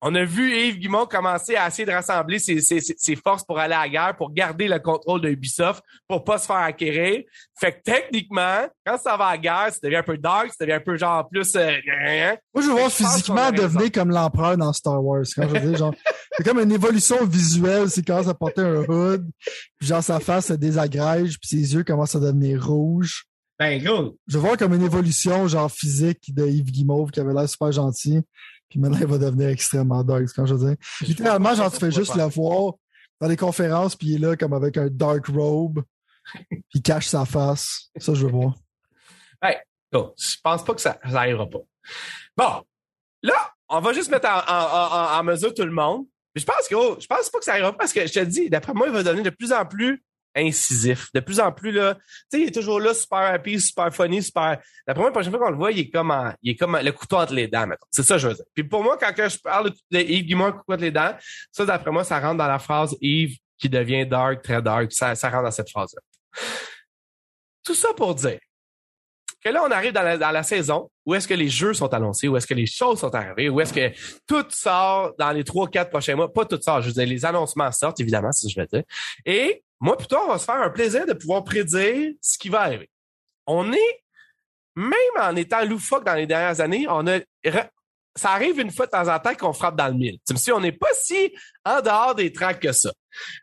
on 0.00 0.14
a 0.14 0.24
vu 0.24 0.54
Yves 0.56 0.78
Guimont 0.78 1.06
commencer 1.06 1.56
à 1.56 1.66
essayer 1.66 1.84
de 1.84 1.92
rassembler 1.92 2.38
ses, 2.38 3.16
forces 3.16 3.44
pour 3.44 3.58
aller 3.58 3.74
à 3.74 3.82
la 3.82 3.88
guerre, 3.88 4.16
pour 4.16 4.32
garder 4.32 4.68
le 4.68 4.78
contrôle 4.78 5.20
de 5.20 5.28
Ubisoft, 5.28 5.82
pour 6.06 6.24
pas 6.24 6.38
se 6.38 6.46
faire 6.46 6.56
acquérir. 6.56 7.22
Fait 7.58 7.72
que 7.72 7.82
techniquement, 7.82 8.66
quand 8.86 8.98
ça 8.98 9.16
va 9.16 9.26
à 9.26 9.32
la 9.32 9.38
guerre, 9.38 9.68
ça 9.72 9.78
devient 9.82 9.96
un 9.96 10.02
peu 10.02 10.16
dark, 10.16 10.48
ça 10.48 10.64
devient 10.64 10.74
un 10.74 10.80
peu 10.80 10.96
genre 10.96 11.28
plus... 11.28 11.54
Euh, 11.56 11.72
Moi, 12.54 12.62
je 12.62 12.68
veux 12.68 12.74
voir 12.74 12.92
physiquement 12.92 13.50
devenir 13.50 13.90
comme 13.90 14.10
l'empereur 14.10 14.56
dans 14.56 14.72
Star 14.72 15.02
Wars. 15.02 15.24
Quand 15.34 15.48
je 15.48 15.58
dis, 15.58 15.76
genre, 15.76 15.94
c'est 16.36 16.44
comme 16.44 16.60
une 16.60 16.72
évolution 16.72 17.24
visuelle, 17.26 17.90
c'est 17.90 18.06
quand 18.06 18.26
à 18.28 18.34
porter 18.34 18.62
un 18.62 18.84
hood, 18.84 19.28
puis 19.78 19.88
genre 19.88 20.02
sa 20.02 20.20
face 20.20 20.46
se 20.46 20.52
désagrège, 20.52 21.38
puis 21.40 21.48
ses 21.48 21.74
yeux 21.74 21.82
commencent 21.82 22.14
à 22.14 22.20
devenir 22.20 22.64
rouges. 22.64 23.24
Ben, 23.58 23.82
gros. 23.82 24.16
Je 24.28 24.36
veux 24.38 24.44
voir 24.44 24.56
comme 24.56 24.74
une 24.74 24.84
évolution 24.84 25.48
genre 25.48 25.70
physique 25.70 26.32
de 26.32 26.46
Yves 26.46 26.70
Guimauve 26.70 27.10
qui 27.10 27.18
avait 27.18 27.32
l'air 27.32 27.48
super 27.48 27.72
gentil. 27.72 28.20
Puis 28.68 28.78
maintenant, 28.78 28.98
il 29.00 29.06
va 29.06 29.18
devenir 29.18 29.48
extrêmement 29.48 30.04
dark, 30.04 30.24
quand 30.34 30.46
je 30.46 30.54
veux 30.54 30.68
dire. 30.68 30.76
Littéralement, 31.00 31.54
genre, 31.54 31.72
tu 31.72 31.78
fais 31.78 31.90
juste 31.90 32.14
le 32.14 32.24
voir 32.24 32.74
dans 33.20 33.28
les 33.28 33.36
conférences, 33.36 33.96
puis 33.96 34.08
il 34.08 34.14
est 34.16 34.26
là 34.26 34.36
comme 34.36 34.52
avec 34.52 34.76
un 34.76 34.88
dark 34.88 35.26
robe, 35.28 35.82
puis 36.50 36.62
il 36.74 36.82
cache 36.82 37.06
sa 37.06 37.24
face. 37.24 37.90
Ça, 37.96 38.14
je 38.14 38.26
veux 38.26 38.32
voir. 38.32 38.54
Hey, 39.40 39.56
bon, 39.92 40.12
je 40.18 40.34
pense 40.42 40.64
pas 40.64 40.74
que 40.74 40.80
ça, 40.80 40.98
ça 41.08 41.20
arrivera 41.20 41.48
pas. 41.48 41.60
Bon, 42.36 42.64
là, 43.22 43.52
on 43.68 43.78
va 43.78 43.92
juste 43.92 44.10
mettre 44.10 44.28
en, 44.28 45.22
mesure 45.22 45.54
tout 45.54 45.62
le 45.64 45.70
monde. 45.70 46.06
je 46.34 46.44
pense 46.44 46.66
que, 46.68 46.74
oh, 46.74 46.96
je 46.98 47.06
pense 47.06 47.30
pas 47.30 47.38
que 47.38 47.44
ça 47.44 47.52
arrivera 47.52 47.70
pas 47.70 47.78
parce 47.78 47.92
que 47.92 48.04
je 48.04 48.12
te 48.12 48.24
dis, 48.24 48.50
d'après 48.50 48.74
moi, 48.74 48.88
il 48.88 48.92
va 48.92 49.04
donner 49.04 49.22
de 49.22 49.30
plus 49.30 49.52
en 49.52 49.64
plus 49.64 50.02
incisif. 50.38 51.08
De 51.12 51.20
plus 51.20 51.40
en 51.40 51.52
plus, 51.52 51.72
là, 51.72 51.94
tu 51.94 52.00
sais, 52.30 52.40
il 52.40 52.48
est 52.48 52.54
toujours 52.54 52.80
là, 52.80 52.94
super 52.94 53.18
happy, 53.18 53.60
super 53.60 53.94
funny, 53.94 54.22
super. 54.22 54.58
La 54.86 54.94
première 54.94 55.12
prochaine 55.12 55.30
fois 55.32 55.40
qu'on 55.40 55.50
le 55.50 55.56
voit, 55.56 55.72
il 55.72 55.80
est 55.80 55.90
comme 55.90 56.12
il 56.42 56.52
est 56.52 56.56
comme 56.56 56.78
le 56.78 56.92
couteau 56.92 57.16
entre 57.16 57.34
les 57.34 57.48
dents. 57.48 57.66
C'est 57.90 58.02
ça, 58.02 58.18
je 58.18 58.28
veux 58.28 58.34
dire. 58.34 58.44
Puis 58.54 58.64
pour 58.64 58.82
moi, 58.82 58.96
quand 58.98 59.12
je 59.16 59.38
parle 59.38 59.72
de 59.90 59.98
Yves 59.98 60.24
Guimard, 60.24 60.52
couteau 60.52 60.72
entre 60.72 60.82
les 60.82 60.90
dents, 60.90 61.14
ça, 61.52 61.64
d'après 61.64 61.90
moi, 61.90 62.04
ça 62.04 62.20
rentre 62.20 62.38
dans 62.38 62.48
la 62.48 62.58
phrase 62.58 62.96
Yves 63.00 63.36
qui 63.58 63.68
devient 63.68 64.06
dark, 64.06 64.42
très 64.42 64.62
dark. 64.62 64.92
Ça, 64.92 65.14
ça 65.14 65.28
rentre 65.30 65.44
dans 65.44 65.50
cette 65.50 65.70
phrase-là. 65.70 66.00
Tout 67.64 67.74
ça 67.74 67.92
pour 67.94 68.14
dire 68.14 68.38
que 69.44 69.50
là, 69.50 69.62
on 69.64 69.70
arrive 69.70 69.92
dans 69.92 70.02
la, 70.02 70.18
dans 70.18 70.30
la 70.30 70.42
saison 70.42 70.90
où 71.06 71.14
est-ce 71.14 71.28
que 71.28 71.34
les 71.34 71.48
jeux 71.48 71.74
sont 71.74 71.92
annoncés, 71.94 72.28
où 72.28 72.36
est-ce 72.36 72.46
que 72.46 72.54
les 72.54 72.66
choses 72.66 72.98
sont 72.98 73.14
arrivées, 73.14 73.48
où 73.48 73.60
est-ce 73.60 73.72
que 73.72 73.92
tout 74.26 74.44
sort 74.50 75.14
dans 75.18 75.30
les 75.30 75.44
trois, 75.44 75.68
quatre 75.68 75.90
prochains 75.90 76.16
mois. 76.16 76.32
Pas 76.32 76.44
tout 76.44 76.60
sort, 76.60 76.82
je 76.82 76.88
veux 76.88 76.92
dire, 76.92 77.06
les 77.06 77.24
annoncements 77.24 77.70
sortent, 77.72 78.00
évidemment, 78.00 78.32
si 78.32 78.48
je 78.50 78.60
veux 78.60 78.66
dire. 78.66 78.82
Et 79.24 79.62
moi, 79.80 79.96
plutôt, 79.96 80.18
on 80.18 80.28
va 80.28 80.38
se 80.38 80.44
faire 80.44 80.60
un 80.60 80.70
plaisir 80.70 81.06
de 81.06 81.12
pouvoir 81.12 81.44
prédire 81.44 82.12
ce 82.20 82.38
qui 82.38 82.48
va 82.48 82.62
arriver. 82.62 82.90
On 83.46 83.72
est, 83.72 84.02
même 84.74 84.92
en 85.20 85.36
étant 85.36 85.64
loufoque 85.64 86.04
dans 86.04 86.14
les 86.14 86.26
dernières 86.26 86.60
années, 86.60 86.86
on 86.88 87.06
a, 87.06 87.20
ça 88.18 88.30
arrive 88.30 88.58
une 88.58 88.70
fois 88.70 88.86
de 88.86 88.90
temps 88.90 89.08
en 89.08 89.18
temps 89.18 89.34
qu'on 89.34 89.52
frappe 89.52 89.76
dans 89.76 89.86
le 89.86 89.94
mille. 89.94 90.18
Si 90.36 90.50
on 90.50 90.60
n'est 90.60 90.72
pas 90.72 90.92
si 90.92 91.32
en 91.64 91.80
dehors 91.80 92.14
des 92.14 92.32
tracks 92.32 92.60
que 92.60 92.72
ça. 92.72 92.92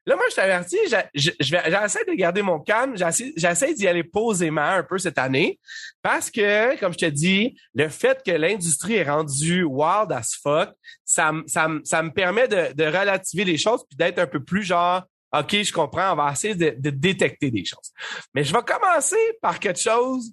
Là, 0.05 0.15
moi, 0.15 0.25
je 0.29 0.35
t'avertis, 0.35 0.77
j'essaie 1.13 2.05
de 2.05 2.13
garder 2.13 2.41
mon 2.41 2.59
calme, 2.59 2.95
j'essaie 2.95 3.73
d'y 3.73 3.87
aller 3.87 4.03
posément 4.03 4.61
un 4.61 4.83
peu 4.83 4.97
cette 4.97 5.17
année 5.17 5.59
parce 6.01 6.29
que, 6.29 6.77
comme 6.79 6.93
je 6.93 6.99
te 6.99 7.05
dis, 7.05 7.57
le 7.73 7.89
fait 7.89 8.21
que 8.23 8.31
l'industrie 8.31 8.95
est 8.95 9.09
rendue 9.09 9.63
wild 9.63 10.11
as 10.11 10.37
fuck, 10.41 10.69
ça 11.03 11.31
me 11.31 12.09
permet 12.11 12.47
de, 12.47 12.73
de 12.73 12.83
relativiser 12.85 13.45
les 13.45 13.57
choses 13.57 13.83
puis 13.87 13.97
d'être 13.97 14.19
un 14.19 14.27
peu 14.27 14.43
plus 14.43 14.63
genre 14.63 15.03
OK, 15.37 15.63
je 15.63 15.73
comprends, 15.73 16.13
on 16.13 16.15
va 16.15 16.31
essayer 16.31 16.55
de, 16.55 16.89
détecter 16.89 17.51
des 17.51 17.65
choses. 17.65 17.91
Mais 18.33 18.43
je 18.43 18.53
vais 18.53 18.63
commencer 18.63 19.17
par 19.41 19.59
quelque 19.59 19.79
chose 19.79 20.31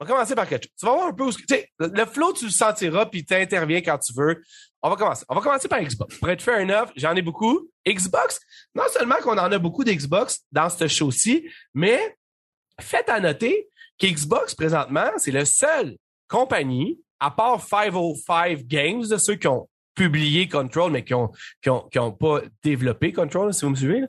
On 0.00 0.04
va 0.04 0.10
commencer 0.10 0.34
par 0.34 0.48
quelque 0.48 0.64
chose. 0.64 0.72
Tu 0.78 0.86
vas 0.86 0.92
voir 0.92 1.06
un 1.08 1.12
peu 1.12 1.24
où, 1.24 1.32
tu 1.32 1.44
sais, 1.48 1.68
le 1.78 2.04
flow, 2.06 2.32
tu 2.32 2.46
le 2.46 2.50
sentiras, 2.50 3.06
puis 3.06 3.24
tu 3.24 3.34
interviens 3.34 3.80
quand 3.80 3.98
tu 3.98 4.12
veux. 4.16 4.42
On 4.82 4.90
va 4.90 4.96
commencer. 4.96 5.24
On 5.28 5.34
va 5.34 5.40
commencer 5.40 5.68
par 5.68 5.80
Xbox. 5.80 6.18
Pour 6.18 6.30
être 6.30 6.42
fair 6.42 6.60
enough, 6.60 6.90
j'en 6.96 7.14
ai 7.14 7.22
beaucoup. 7.22 7.70
Xbox, 7.86 8.40
non 8.74 8.84
seulement 8.92 9.16
qu'on 9.22 9.38
en 9.38 9.52
a 9.52 9.58
beaucoup 9.58 9.84
d'Xbox 9.84 10.40
dans 10.50 10.68
ce 10.68 10.88
show-ci, 10.88 11.48
mais 11.74 12.16
faites 12.80 13.08
à 13.08 13.20
noter 13.20 13.68
qu'Xbox, 13.98 14.54
présentement, 14.54 15.10
c'est 15.18 15.30
le 15.30 15.44
seul 15.44 15.96
compagnie, 16.28 16.98
à 17.20 17.30
part 17.30 17.60
505 17.62 18.66
Games, 18.66 19.06
de 19.06 19.16
ceux 19.16 19.34
qui 19.34 19.46
ont 19.46 19.68
publié 20.00 20.48
Control, 20.48 20.92
mais 20.92 21.04
qui 21.04 21.12
ont, 21.12 21.30
qui 21.60 21.68
ont, 21.68 21.86
qui 21.90 21.98
ont 21.98 22.10
pas 22.10 22.40
développé 22.62 23.12
Control, 23.12 23.52
si 23.52 23.66
vous 23.66 23.72
me 23.72 23.76
suivez. 23.76 24.02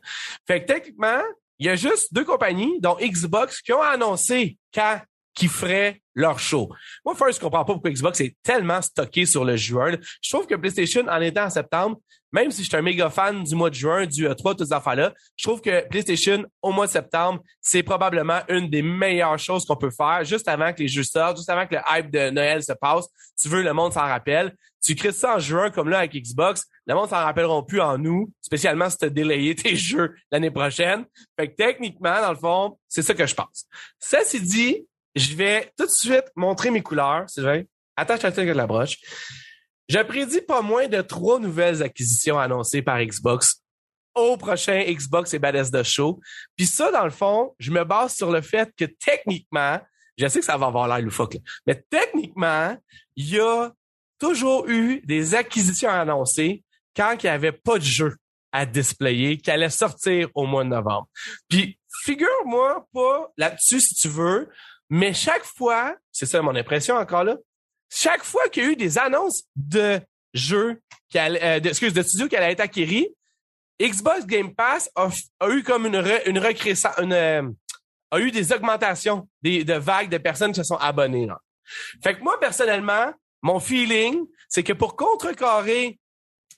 Fait 0.47 0.61
que 0.61 0.67
techniquement, 0.67 1.21
il 1.59 1.65
y 1.65 1.69
a 1.69 1.75
juste 1.75 2.13
deux 2.13 2.23
compagnies, 2.23 2.79
dont 2.79 2.95
Xbox, 2.95 3.61
qui 3.61 3.73
ont 3.73 3.81
annoncé 3.81 4.57
quand 4.73 5.01
qui 5.33 5.47
feraient 5.47 6.01
leur 6.13 6.39
show. 6.39 6.69
Moi, 7.05 7.15
first, 7.15 7.39
je 7.39 7.39
comprends 7.39 7.63
pas 7.63 7.73
pourquoi 7.73 7.91
Xbox 7.91 8.19
est 8.21 8.35
tellement 8.43 8.81
stocké 8.81 9.25
sur 9.25 9.45
le 9.45 9.55
juin. 9.55 9.95
Je 10.21 10.29
trouve 10.29 10.45
que 10.45 10.55
PlayStation, 10.55 11.07
en 11.07 11.21
étant 11.21 11.45
en 11.45 11.49
septembre, 11.49 11.97
même 12.33 12.51
si 12.51 12.63
je 12.63 12.69
suis 12.69 12.77
un 12.77 12.81
méga 12.81 13.09
fan 13.09 13.43
du 13.43 13.55
mois 13.55 13.69
de 13.69 13.75
juin, 13.75 14.05
du 14.05 14.27
E3, 14.27 14.55
toutes 14.55 14.67
ces 14.67 14.73
affaires-là, 14.73 15.13
je 15.35 15.47
trouve 15.47 15.61
que 15.61 15.87
PlayStation, 15.89 16.45
au 16.61 16.71
mois 16.71 16.87
de 16.87 16.91
septembre, 16.91 17.41
c'est 17.59 17.83
probablement 17.83 18.39
une 18.47 18.69
des 18.69 18.81
meilleures 18.81 19.39
choses 19.39 19.65
qu'on 19.65 19.75
peut 19.75 19.91
faire, 19.91 20.23
juste 20.23 20.47
avant 20.47 20.71
que 20.73 20.79
les 20.79 20.87
jeux 20.87 21.03
sortent, 21.03 21.37
juste 21.37 21.49
avant 21.49 21.67
que 21.67 21.75
le 21.75 21.81
hype 21.89 22.09
de 22.09 22.29
Noël 22.29 22.63
se 22.63 22.73
passe. 22.73 23.07
Tu 23.39 23.49
veux, 23.49 23.63
le 23.63 23.73
monde 23.73 23.93
s'en 23.93 24.01
rappelle. 24.01 24.55
Tu 24.83 24.95
crées 24.95 25.11
ça 25.11 25.35
en 25.35 25.39
juin, 25.39 25.69
comme 25.69 25.89
là, 25.89 25.99
avec 25.99 26.13
Xbox, 26.13 26.65
le 26.87 26.95
monde 26.95 27.09
s'en 27.09 27.17
rappelleront 27.17 27.63
plus 27.63 27.81
en 27.81 27.97
nous, 27.97 28.31
spécialement 28.41 28.89
si 28.89 28.97
tu 28.97 29.05
as 29.05 29.09
délayé 29.09 29.53
tes 29.55 29.75
jeux 29.75 30.15
l'année 30.31 30.51
prochaine. 30.51 31.05
Fait 31.37 31.49
que 31.49 31.55
techniquement, 31.55 32.21
dans 32.21 32.31
le 32.31 32.37
fond, 32.37 32.77
c'est 32.87 33.01
ça 33.01 33.13
que 33.13 33.25
je 33.25 33.35
pense. 33.35 33.65
Ceci 33.99 34.41
dit, 34.41 34.87
je 35.15 35.35
vais 35.35 35.71
tout 35.77 35.85
de 35.85 35.91
suite 35.91 36.25
montrer 36.35 36.71
mes 36.71 36.81
couleurs, 36.81 37.29
Sylvain. 37.29 37.63
Attache 37.95 38.21
ta 38.21 38.27
avec 38.27 38.55
la 38.55 38.67
broche. 38.67 38.97
Je 39.89 39.99
prédis 39.99 40.41
pas 40.41 40.61
moins 40.61 40.87
de 40.87 41.01
trois 41.01 41.39
nouvelles 41.39 41.83
acquisitions 41.83 42.39
annoncées 42.39 42.81
par 42.81 43.03
Xbox 43.03 43.61
au 44.15 44.37
prochain 44.37 44.83
Xbox 44.87 45.33
et 45.33 45.39
Bethesda 45.39 45.83
Show. 45.83 46.19
Puis 46.55 46.65
ça, 46.65 46.91
dans 46.91 47.03
le 47.03 47.11
fond, 47.11 47.53
je 47.59 47.71
me 47.71 47.83
base 47.83 48.15
sur 48.15 48.31
le 48.31 48.41
fait 48.41 48.71
que 48.77 48.85
techniquement, 48.85 49.79
je 50.17 50.27
sais 50.27 50.39
que 50.39 50.45
ça 50.45 50.57
va 50.57 50.67
avoir 50.67 50.87
l'air 50.87 51.01
loufoque, 51.01 51.37
mais 51.65 51.83
techniquement, 51.89 52.77
il 53.15 53.29
y 53.29 53.39
a 53.39 53.71
toujours 54.19 54.67
eu 54.67 55.01
des 55.01 55.35
acquisitions 55.35 55.89
annoncées 55.89 56.63
quand 56.95 57.15
il 57.21 57.25
n'y 57.25 57.29
avait 57.29 57.51
pas 57.51 57.77
de 57.77 57.83
jeu 57.83 58.15
à 58.51 58.65
displayer 58.65 59.37
qui 59.37 59.49
allait 59.49 59.69
sortir 59.69 60.29
au 60.35 60.45
mois 60.45 60.63
de 60.63 60.69
novembre. 60.69 61.07
Puis 61.47 61.79
figure-moi 62.03 62.85
pas 62.93 63.31
là-dessus 63.37 63.79
si 63.79 63.95
tu 63.95 64.09
veux, 64.09 64.49
mais 64.91 65.13
chaque 65.13 65.45
fois, 65.45 65.95
c'est 66.11 66.25
ça 66.25 66.41
mon 66.41 66.53
impression 66.53 66.97
encore 66.97 67.23
là, 67.23 67.37
chaque 67.89 68.25
fois 68.25 68.49
qu'il 68.49 68.63
y 68.63 68.65
a 68.67 68.69
eu 68.71 68.75
des 68.75 68.97
annonces 68.97 69.43
de 69.55 70.01
jeux, 70.33 70.81
qui 71.09 71.17
euh, 71.17 71.61
de, 71.61 71.69
excuse, 71.69 71.93
de 71.93 72.01
studios 72.01 72.27
qui 72.27 72.35
allaient 72.35 72.51
être 72.51 72.59
acquis, 72.59 73.07
Xbox 73.81 74.25
Game 74.25 74.53
Pass 74.53 74.91
a, 74.95 75.09
eu 75.49 75.63
comme 75.63 75.85
une, 75.85 75.97
re, 75.97 76.19
une 76.25 76.39
recréscence, 76.39 76.93
une, 77.01 77.13
euh, 77.13 77.49
a 78.11 78.19
eu 78.19 78.31
des 78.31 78.51
augmentations 78.51 79.29
des, 79.41 79.63
de 79.63 79.75
vagues 79.75 80.09
de 80.09 80.17
personnes 80.17 80.51
qui 80.51 80.57
se 80.57 80.65
sont 80.65 80.75
abonnées. 80.75 81.29
Fait 82.03 82.15
que 82.15 82.21
moi, 82.21 82.37
personnellement, 82.37 83.13
mon 83.41 83.61
feeling, 83.61 84.25
c'est 84.49 84.63
que 84.63 84.73
pour 84.73 84.97
contrecarrer, 84.97 85.97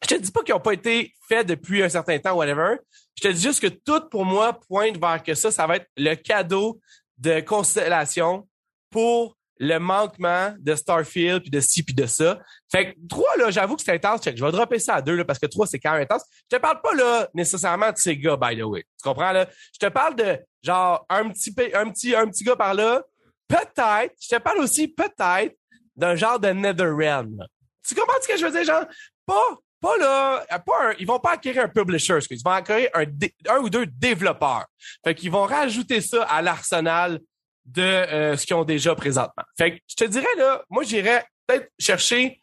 je 0.02 0.08
te 0.08 0.16
dis 0.16 0.32
pas 0.32 0.42
qu'ils 0.42 0.56
n'ont 0.56 0.60
pas 0.60 0.74
été 0.74 1.14
faits 1.30 1.48
depuis 1.48 1.84
un 1.84 1.90
certain 1.90 2.18
temps, 2.18 2.34
whatever. 2.34 2.78
Je 3.16 3.30
te 3.30 3.34
dis 3.34 3.42
juste 3.42 3.62
que 3.62 3.68
tout, 3.68 4.10
pour 4.10 4.26
moi, 4.26 4.60
pointe 4.68 4.98
vers 4.98 5.22
que 5.22 5.36
ça, 5.36 5.52
ça 5.52 5.68
va 5.68 5.76
être 5.78 5.88
le 5.96 6.16
cadeau 6.16 6.82
de 7.24 7.40
constellation 7.40 8.48
pour 8.90 9.38
le 9.58 9.78
manquement 9.78 10.54
de 10.60 10.76
Starfield 10.76 11.42
puis 11.42 11.50
de 11.50 11.60
ci 11.62 11.84
puis 11.84 11.94
de 11.94 12.06
ça. 12.06 12.40
Fait 12.70 12.94
que 12.94 13.00
trois 13.08 13.38
là, 13.38 13.50
j'avoue 13.50 13.76
que 13.78 13.82
c'est 13.82 13.94
intense. 13.94 14.22
Check. 14.22 14.36
Je 14.36 14.44
vais 14.44 14.52
dropper 14.52 14.80
ça 14.80 14.96
à 14.96 15.02
deux 15.02 15.16
là, 15.16 15.24
parce 15.24 15.40
que 15.40 15.46
trois 15.46 15.66
c'est 15.66 15.80
quand 15.80 15.94
même 15.94 16.02
intense. 16.02 16.24
Je 16.52 16.58
te 16.58 16.62
parle 16.62 16.82
pas 16.82 16.94
là 16.94 17.30
nécessairement 17.34 17.92
de 17.92 17.98
ces 17.98 18.18
gars 18.18 18.36
by 18.36 18.58
the 18.58 18.64
way. 18.64 18.82
Tu 18.82 19.08
comprends 19.08 19.32
là? 19.32 19.48
Je 19.74 19.88
te 19.88 19.92
parle 19.92 20.16
de 20.16 20.38
genre 20.62 21.06
un 21.10 21.30
petit 21.30 21.56
un 21.74 21.90
petit 21.92 22.14
un 22.14 22.28
petit 22.28 22.44
gars 22.44 22.58
par 22.58 22.74
là. 22.74 23.04
Peut-être. 23.48 24.14
Je 24.20 24.36
te 24.36 24.40
parle 24.42 24.60
aussi 24.60 24.90
peut-être 24.90 25.56
d'un 25.96 26.16
genre 26.16 26.40
de 26.40 26.50
NetherRealm. 26.50 27.46
Tu 27.88 27.96
comprends 27.96 28.22
ce 28.22 28.28
que 28.28 28.38
je 28.38 28.46
veux 28.46 28.52
dire 28.52 28.66
genre? 28.66 28.86
Pas 29.26 29.58
pas 29.84 29.98
là, 29.98 30.46
pas 30.66 30.90
un, 30.90 30.94
ils 30.98 31.06
vont 31.06 31.20
pas 31.20 31.34
acquérir 31.34 31.66
un 31.66 31.68
publisher, 31.68 32.18
ils 32.30 32.42
vont 32.42 32.52
acquérir 32.52 32.90
un, 32.94 33.04
un 33.50 33.58
ou 33.58 33.70
deux 33.70 33.86
développeurs. 33.86 34.66
Fait 35.04 35.14
qu'ils 35.14 35.30
vont 35.30 35.44
rajouter 35.44 36.00
ça 36.00 36.24
à 36.24 36.42
l'arsenal 36.42 37.20
de 37.66 37.82
euh, 37.82 38.38
ce 38.38 38.46
qu'ils 38.46 38.56
ont 38.56 38.64
déjà 38.64 38.96
présentement. 38.96 39.44
Fait 39.58 39.72
que 39.72 39.84
je 39.88 39.96
te 39.96 40.06
dirais 40.06 40.36
là, 40.38 40.64
moi 40.70 40.84
j'irais 40.84 41.26
peut-être 41.46 41.70
chercher 41.78 42.40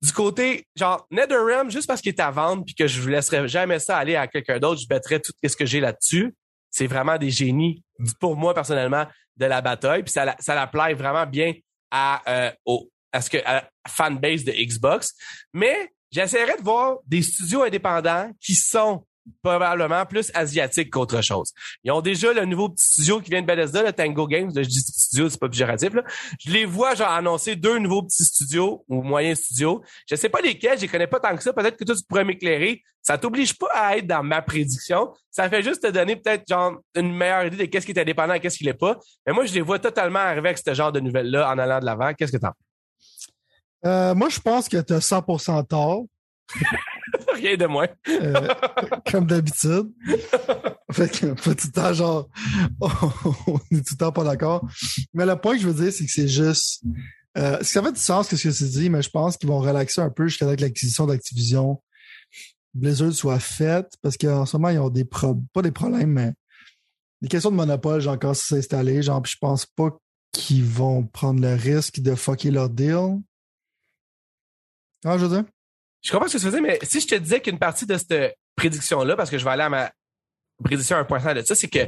du 0.00 0.10
côté 0.12 0.66
genre 0.74 1.06
NetherRealm 1.10 1.70
juste 1.70 1.86
parce 1.86 2.00
qu'il 2.00 2.14
est 2.14 2.20
à 2.20 2.30
vendre 2.30 2.64
puis 2.64 2.74
que 2.74 2.86
je 2.86 2.98
vous 2.98 3.08
laisserai 3.08 3.46
jamais 3.46 3.78
ça 3.78 3.98
aller 3.98 4.16
à 4.16 4.26
quelqu'un 4.26 4.58
d'autre, 4.58 4.80
je 4.80 4.86
mettrais 4.92 5.20
tout 5.20 5.32
ce 5.44 5.56
que 5.56 5.66
j'ai 5.66 5.80
là-dessus. 5.80 6.34
C'est 6.70 6.86
vraiment 6.86 7.18
des 7.18 7.30
génies 7.30 7.84
pour 8.20 8.36
moi 8.36 8.54
personnellement 8.54 9.06
de 9.36 9.44
la 9.44 9.60
bataille 9.60 10.02
puis 10.02 10.12
ça 10.12 10.34
ça 10.38 10.70
vraiment 10.72 11.26
bien 11.26 11.52
à 11.90 12.22
euh, 12.26 12.50
au, 12.64 12.90
à 13.12 13.20
ce 13.20 13.28
que 13.28 13.38
à 13.44 13.54
la 13.54 13.70
fanbase 13.86 14.44
de 14.44 14.52
Xbox, 14.52 15.14
mais 15.52 15.90
j'essaierai 16.10 16.56
de 16.56 16.62
voir 16.62 16.98
des 17.06 17.22
studios 17.22 17.62
indépendants 17.62 18.30
qui 18.40 18.54
sont 18.54 19.04
probablement 19.42 20.04
plus 20.06 20.30
asiatiques 20.34 20.90
qu'autre 20.90 21.22
chose. 21.22 21.52
Ils 21.84 21.92
ont 21.92 22.00
déjà 22.00 22.32
le 22.32 22.44
nouveau 22.44 22.68
petit 22.68 22.84
studio 22.84 23.20
qui 23.20 23.30
vient 23.30 23.42
de 23.42 23.46
Bethesda, 23.46 23.82
le 23.82 23.92
Tango 23.92 24.26
Games. 24.26 24.50
je 24.54 24.60
dis 24.62 24.80
studio, 24.80 25.28
c'est 25.28 25.38
pas 25.38 25.48
péjoratif. 25.48 25.94
Là. 25.94 26.02
Je 26.40 26.50
les 26.50 26.64
vois 26.64 26.94
genre 26.94 27.10
annoncer 27.10 27.56
deux 27.56 27.78
nouveaux 27.78 28.02
petits 28.02 28.24
studios 28.24 28.84
ou 28.88 29.02
moyens 29.02 29.40
studios. 29.40 29.82
Je 30.08 30.16
sais 30.16 30.28
pas 30.28 30.40
lesquels, 30.40 30.76
je 30.76 30.82
les 30.82 30.88
connais 30.88 31.06
pas 31.06 31.20
tant 31.20 31.36
que 31.36 31.42
ça. 31.42 31.52
Peut-être 31.52 31.76
que 31.76 31.84
toi, 31.84 31.94
tu 31.94 32.02
pourrais 32.08 32.24
m'éclairer. 32.24 32.82
Ça 33.02 33.16
t'oblige 33.16 33.56
pas 33.56 33.68
à 33.74 33.96
être 33.96 34.06
dans 34.06 34.22
ma 34.22 34.42
prédiction. 34.42 35.12
Ça 35.30 35.48
fait 35.48 35.62
juste 35.62 35.82
te 35.82 35.88
donner 35.88 36.16
peut-être 36.16 36.44
genre 36.48 36.78
une 36.94 37.14
meilleure 37.14 37.46
idée 37.46 37.56
de 37.56 37.64
qu'est-ce 37.64 37.86
qui 37.86 37.92
est 37.92 38.00
indépendant 38.00 38.34
et 38.34 38.40
qu'est-ce 38.40 38.58
qui 38.58 38.64
l'est 38.64 38.74
pas. 38.74 38.98
Mais 39.26 39.32
moi, 39.32 39.46
je 39.46 39.54
les 39.54 39.62
vois 39.62 39.78
totalement 39.78 40.18
arriver 40.18 40.48
avec 40.48 40.58
ce 40.58 40.74
genre 40.74 40.92
de 40.92 41.00
nouvelles-là 41.00 41.50
en 41.50 41.58
allant 41.58 41.80
de 41.80 41.86
l'avant. 41.86 42.12
Qu'est-ce 42.14 42.32
que 42.32 42.36
t'en 42.36 42.52
euh, 43.84 44.14
moi, 44.14 44.28
je 44.28 44.40
pense 44.40 44.68
que 44.68 44.80
tu 44.80 44.92
as 44.92 44.98
100% 44.98 45.66
tort. 45.66 46.04
Rien 47.34 47.56
de 47.56 47.66
moins. 47.66 47.88
euh, 48.08 48.48
comme 49.10 49.26
d'habitude. 49.26 49.90
fait 50.92 51.08
que, 51.08 51.34
tout 51.34 51.50
le 51.50 51.72
temps, 51.72 51.92
genre, 51.92 52.28
on 52.80 53.56
est 53.70 53.86
tout 53.86 53.94
le 53.94 53.96
temps 53.96 54.12
pas 54.12 54.24
d'accord. 54.24 54.66
Mais 55.14 55.24
le 55.24 55.36
point 55.36 55.54
que 55.54 55.62
je 55.62 55.68
veux 55.68 55.82
dire, 55.82 55.92
c'est 55.92 56.04
que 56.04 56.10
c'est 56.10 56.28
juste, 56.28 56.82
euh, 57.38 57.58
ça 57.62 57.82
fait 57.82 57.92
du 57.92 58.00
sens 58.00 58.28
que 58.28 58.36
ce 58.36 58.48
que 58.48 58.54
tu 58.54 58.64
dis, 58.64 58.90
mais 58.90 59.02
je 59.02 59.10
pense 59.10 59.36
qu'ils 59.36 59.48
vont 59.48 59.60
relaxer 59.60 60.00
un 60.00 60.10
peu 60.10 60.26
jusqu'à 60.26 60.48
ce 60.48 60.54
que 60.54 60.60
l'acquisition 60.60 61.06
d'Activision 61.06 61.80
Blizzard 62.74 63.12
soit 63.12 63.40
faite, 63.40 63.94
parce 64.02 64.16
qu'en 64.16 64.46
ce 64.46 64.56
moment, 64.56 64.68
ils 64.68 64.78
ont 64.78 64.90
des 64.90 65.04
problèmes, 65.04 65.44
pas 65.52 65.62
des 65.62 65.72
problèmes, 65.72 66.10
mais 66.10 66.32
des 67.20 67.28
questions 67.28 67.50
de 67.50 67.56
monopole, 67.56 68.00
genre, 68.00 68.18
quand 68.18 68.34
c'est 68.34 68.58
installé, 68.58 69.02
genre, 69.02 69.24
je 69.24 69.36
pense 69.40 69.66
pas 69.66 69.90
qu'ils 70.32 70.64
vont 70.64 71.04
prendre 71.04 71.40
le 71.40 71.54
risque 71.54 72.00
de 72.00 72.14
fucker 72.14 72.50
leur 72.50 72.70
deal. 72.70 73.20
Ah, 75.04 75.16
je? 75.18 75.26
Je 76.02 76.12
comprends 76.12 76.28
ce 76.28 76.34
que 76.34 76.38
tu 76.38 76.46
faisais, 76.46 76.60
mais 76.60 76.78
si 76.82 77.00
je 77.00 77.06
te 77.06 77.14
disais 77.14 77.40
qu'une 77.40 77.58
partie 77.58 77.86
de 77.86 77.96
cette 77.96 78.36
prédiction-là, 78.56 79.16
parce 79.16 79.30
que 79.30 79.38
je 79.38 79.44
vais 79.44 79.50
aller 79.50 79.62
à 79.62 79.68
ma 79.68 79.90
prédiction 80.62 80.96
1.5 80.96 81.34
de 81.34 81.42
ça, 81.42 81.54
c'est 81.54 81.68
que 81.68 81.80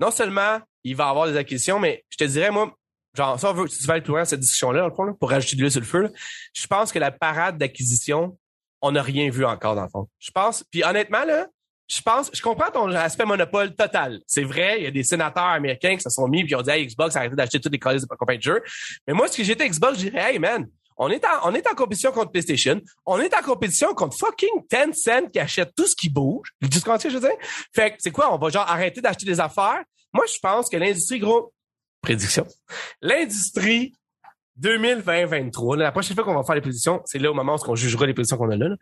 non 0.00 0.10
seulement 0.10 0.58
il 0.84 0.96
va 0.96 1.06
y 1.06 1.08
avoir 1.08 1.28
des 1.28 1.36
acquisitions, 1.36 1.78
mais 1.78 2.04
je 2.10 2.16
te 2.16 2.24
dirais, 2.24 2.50
moi, 2.50 2.72
genre, 3.14 3.38
si, 3.38 3.46
on 3.46 3.52
veut, 3.52 3.68
si 3.68 3.80
tu 3.80 3.86
vas 3.86 3.94
aller 3.94 4.02
plus 4.02 4.10
loin 4.10 4.20
dans 4.20 4.26
cette 4.26 4.40
discussion-là, 4.40 4.80
dans 4.80 4.88
le 4.88 4.94
fond, 4.94 5.12
pour 5.14 5.30
rajouter 5.30 5.56
de 5.56 5.60
l'huile 5.60 5.72
sur 5.72 5.80
le 5.80 5.86
feu, 5.86 6.02
là, 6.02 6.08
je 6.52 6.66
pense 6.66 6.92
que 6.92 6.98
la 6.98 7.10
parade 7.10 7.58
d'acquisition, 7.58 8.38
on 8.80 8.92
n'a 8.92 9.02
rien 9.02 9.30
vu 9.30 9.44
encore, 9.44 9.74
dans 9.74 9.82
le 9.82 9.88
fond. 9.88 10.08
Je 10.18 10.30
pense, 10.30 10.64
puis 10.70 10.84
honnêtement, 10.84 11.24
là, 11.24 11.48
je 11.88 12.02
pense, 12.02 12.30
je 12.32 12.42
comprends 12.42 12.70
ton 12.70 12.90
aspect 12.92 13.24
monopole 13.24 13.74
total. 13.74 14.20
C'est 14.26 14.44
vrai, 14.44 14.78
il 14.78 14.84
y 14.84 14.86
a 14.86 14.90
des 14.90 15.02
sénateurs 15.02 15.44
américains 15.44 15.96
qui 15.96 16.02
se 16.02 16.10
sont 16.10 16.28
mis 16.28 16.44
puis 16.44 16.54
ont 16.54 16.62
dit, 16.62 16.70
hey, 16.70 16.86
Xbox, 16.86 17.16
arrêtez 17.16 17.34
d'acheter 17.34 17.60
tous 17.60 17.70
les 17.70 17.78
colis 17.78 18.04
de 18.04 18.42
jeux. 18.42 18.62
Mais 19.06 19.14
moi, 19.14 19.26
si 19.26 19.42
j'étais 19.42 19.68
Xbox, 19.68 19.98
je 19.98 20.10
dirais, 20.10 20.34
hey, 20.34 20.38
man, 20.38 20.68
on 20.98 21.08
est, 21.10 21.24
en, 21.24 21.48
on 21.48 21.54
est 21.54 21.66
en 21.70 21.74
compétition 21.74 22.10
contre 22.10 22.32
PlayStation. 22.32 22.80
On 23.06 23.18
est 23.20 23.32
en 23.34 23.42
compétition 23.42 23.94
contre 23.94 24.16
fucking 24.18 24.66
Tencent 24.68 25.30
qui 25.32 25.38
achète 25.38 25.72
tout 25.76 25.86
ce 25.86 25.94
qui 25.94 26.10
bouge. 26.10 26.48
Tu 26.60 26.80
comprends 26.80 26.98
je 26.98 27.08
veux 27.08 27.20
dire? 27.20 27.38
Fait 27.72 27.92
que 27.92 27.96
c'est 28.00 28.10
quoi? 28.10 28.34
On 28.34 28.38
va 28.38 28.50
genre 28.50 28.68
arrêter 28.68 29.00
d'acheter 29.00 29.24
des 29.24 29.38
affaires? 29.38 29.82
Moi, 30.12 30.24
je 30.26 30.38
pense 30.42 30.68
que 30.68 30.76
l'industrie, 30.76 31.20
gros, 31.20 31.52
prédiction. 32.00 32.46
L'industrie 33.00 33.94
2020-2023, 34.60 35.76
la 35.76 35.92
prochaine 35.92 36.16
fois 36.16 36.24
qu'on 36.24 36.34
va 36.34 36.42
faire 36.42 36.56
les 36.56 36.60
positions, 36.60 37.00
c'est 37.04 37.18
là 37.18 37.30
au 37.30 37.34
moment 37.34 37.54
où 37.54 37.70
on 37.70 37.76
jugera 37.76 38.06
les 38.06 38.14
positions 38.14 38.36
qu'on 38.36 38.50
a 38.50 38.56
là, 38.56 38.74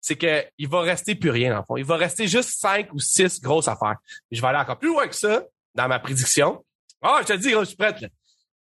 c'est 0.00 0.16
qu'il 0.16 0.68
va 0.68 0.80
rester 0.80 1.14
plus 1.14 1.30
rien, 1.30 1.50
dans 1.50 1.58
le 1.58 1.64
fond. 1.66 1.76
Il 1.76 1.84
va 1.84 1.96
rester 1.96 2.26
juste 2.28 2.50
cinq 2.58 2.92
ou 2.94 2.98
six 2.98 3.40
grosses 3.40 3.68
affaires. 3.68 3.96
je 4.30 4.40
vais 4.40 4.46
aller 4.46 4.58
encore 4.58 4.78
plus 4.78 4.88
loin 4.88 5.06
que 5.06 5.16
ça 5.16 5.44
dans 5.74 5.88
ma 5.88 5.98
prédiction. 5.98 6.64
Ah, 7.02 7.16
oh, 7.16 7.22
je 7.22 7.34
te 7.34 7.38
dis, 7.38 7.50
je 7.50 7.64
suis 7.64 7.76
prête, 7.76 8.00
là. 8.00 8.08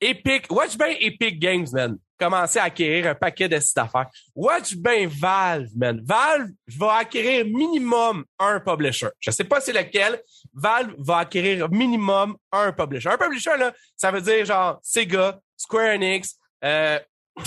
Epic, 0.03 0.51
watch 0.51 0.77
bien 0.77 0.95
Epic 0.99 1.39
Games, 1.39 1.67
man. 1.71 1.97
Commencer 2.19 2.59
à 2.59 2.63
acquérir 2.63 3.07
un 3.07 3.15
paquet 3.15 3.47
de 3.47 3.57
sites 3.59 3.75
d'affaires. 3.75 4.07
Watch 4.35 4.75
bien 4.75 5.07
Valve, 5.07 5.69
man. 5.75 6.01
Valve 6.03 6.49
va 6.77 6.95
acquérir 6.97 7.45
minimum 7.45 8.25
un 8.37 8.59
publisher. 8.59 9.07
Je 9.19 9.31
sais 9.31 9.45
pas 9.45 9.61
c'est 9.61 9.71
lequel. 9.71 10.21
Valve 10.53 10.93
va 10.97 11.19
acquérir 11.19 11.69
minimum 11.69 12.35
un 12.51 12.71
publisher. 12.73 13.09
Un 13.09 13.17
publisher, 13.17 13.57
là, 13.57 13.73
ça 13.95 14.11
veut 14.11 14.21
dire 14.21 14.45
genre 14.45 14.79
Sega, 14.81 15.39
Square 15.55 15.95
Enix, 15.95 16.35
euh, 16.63 16.99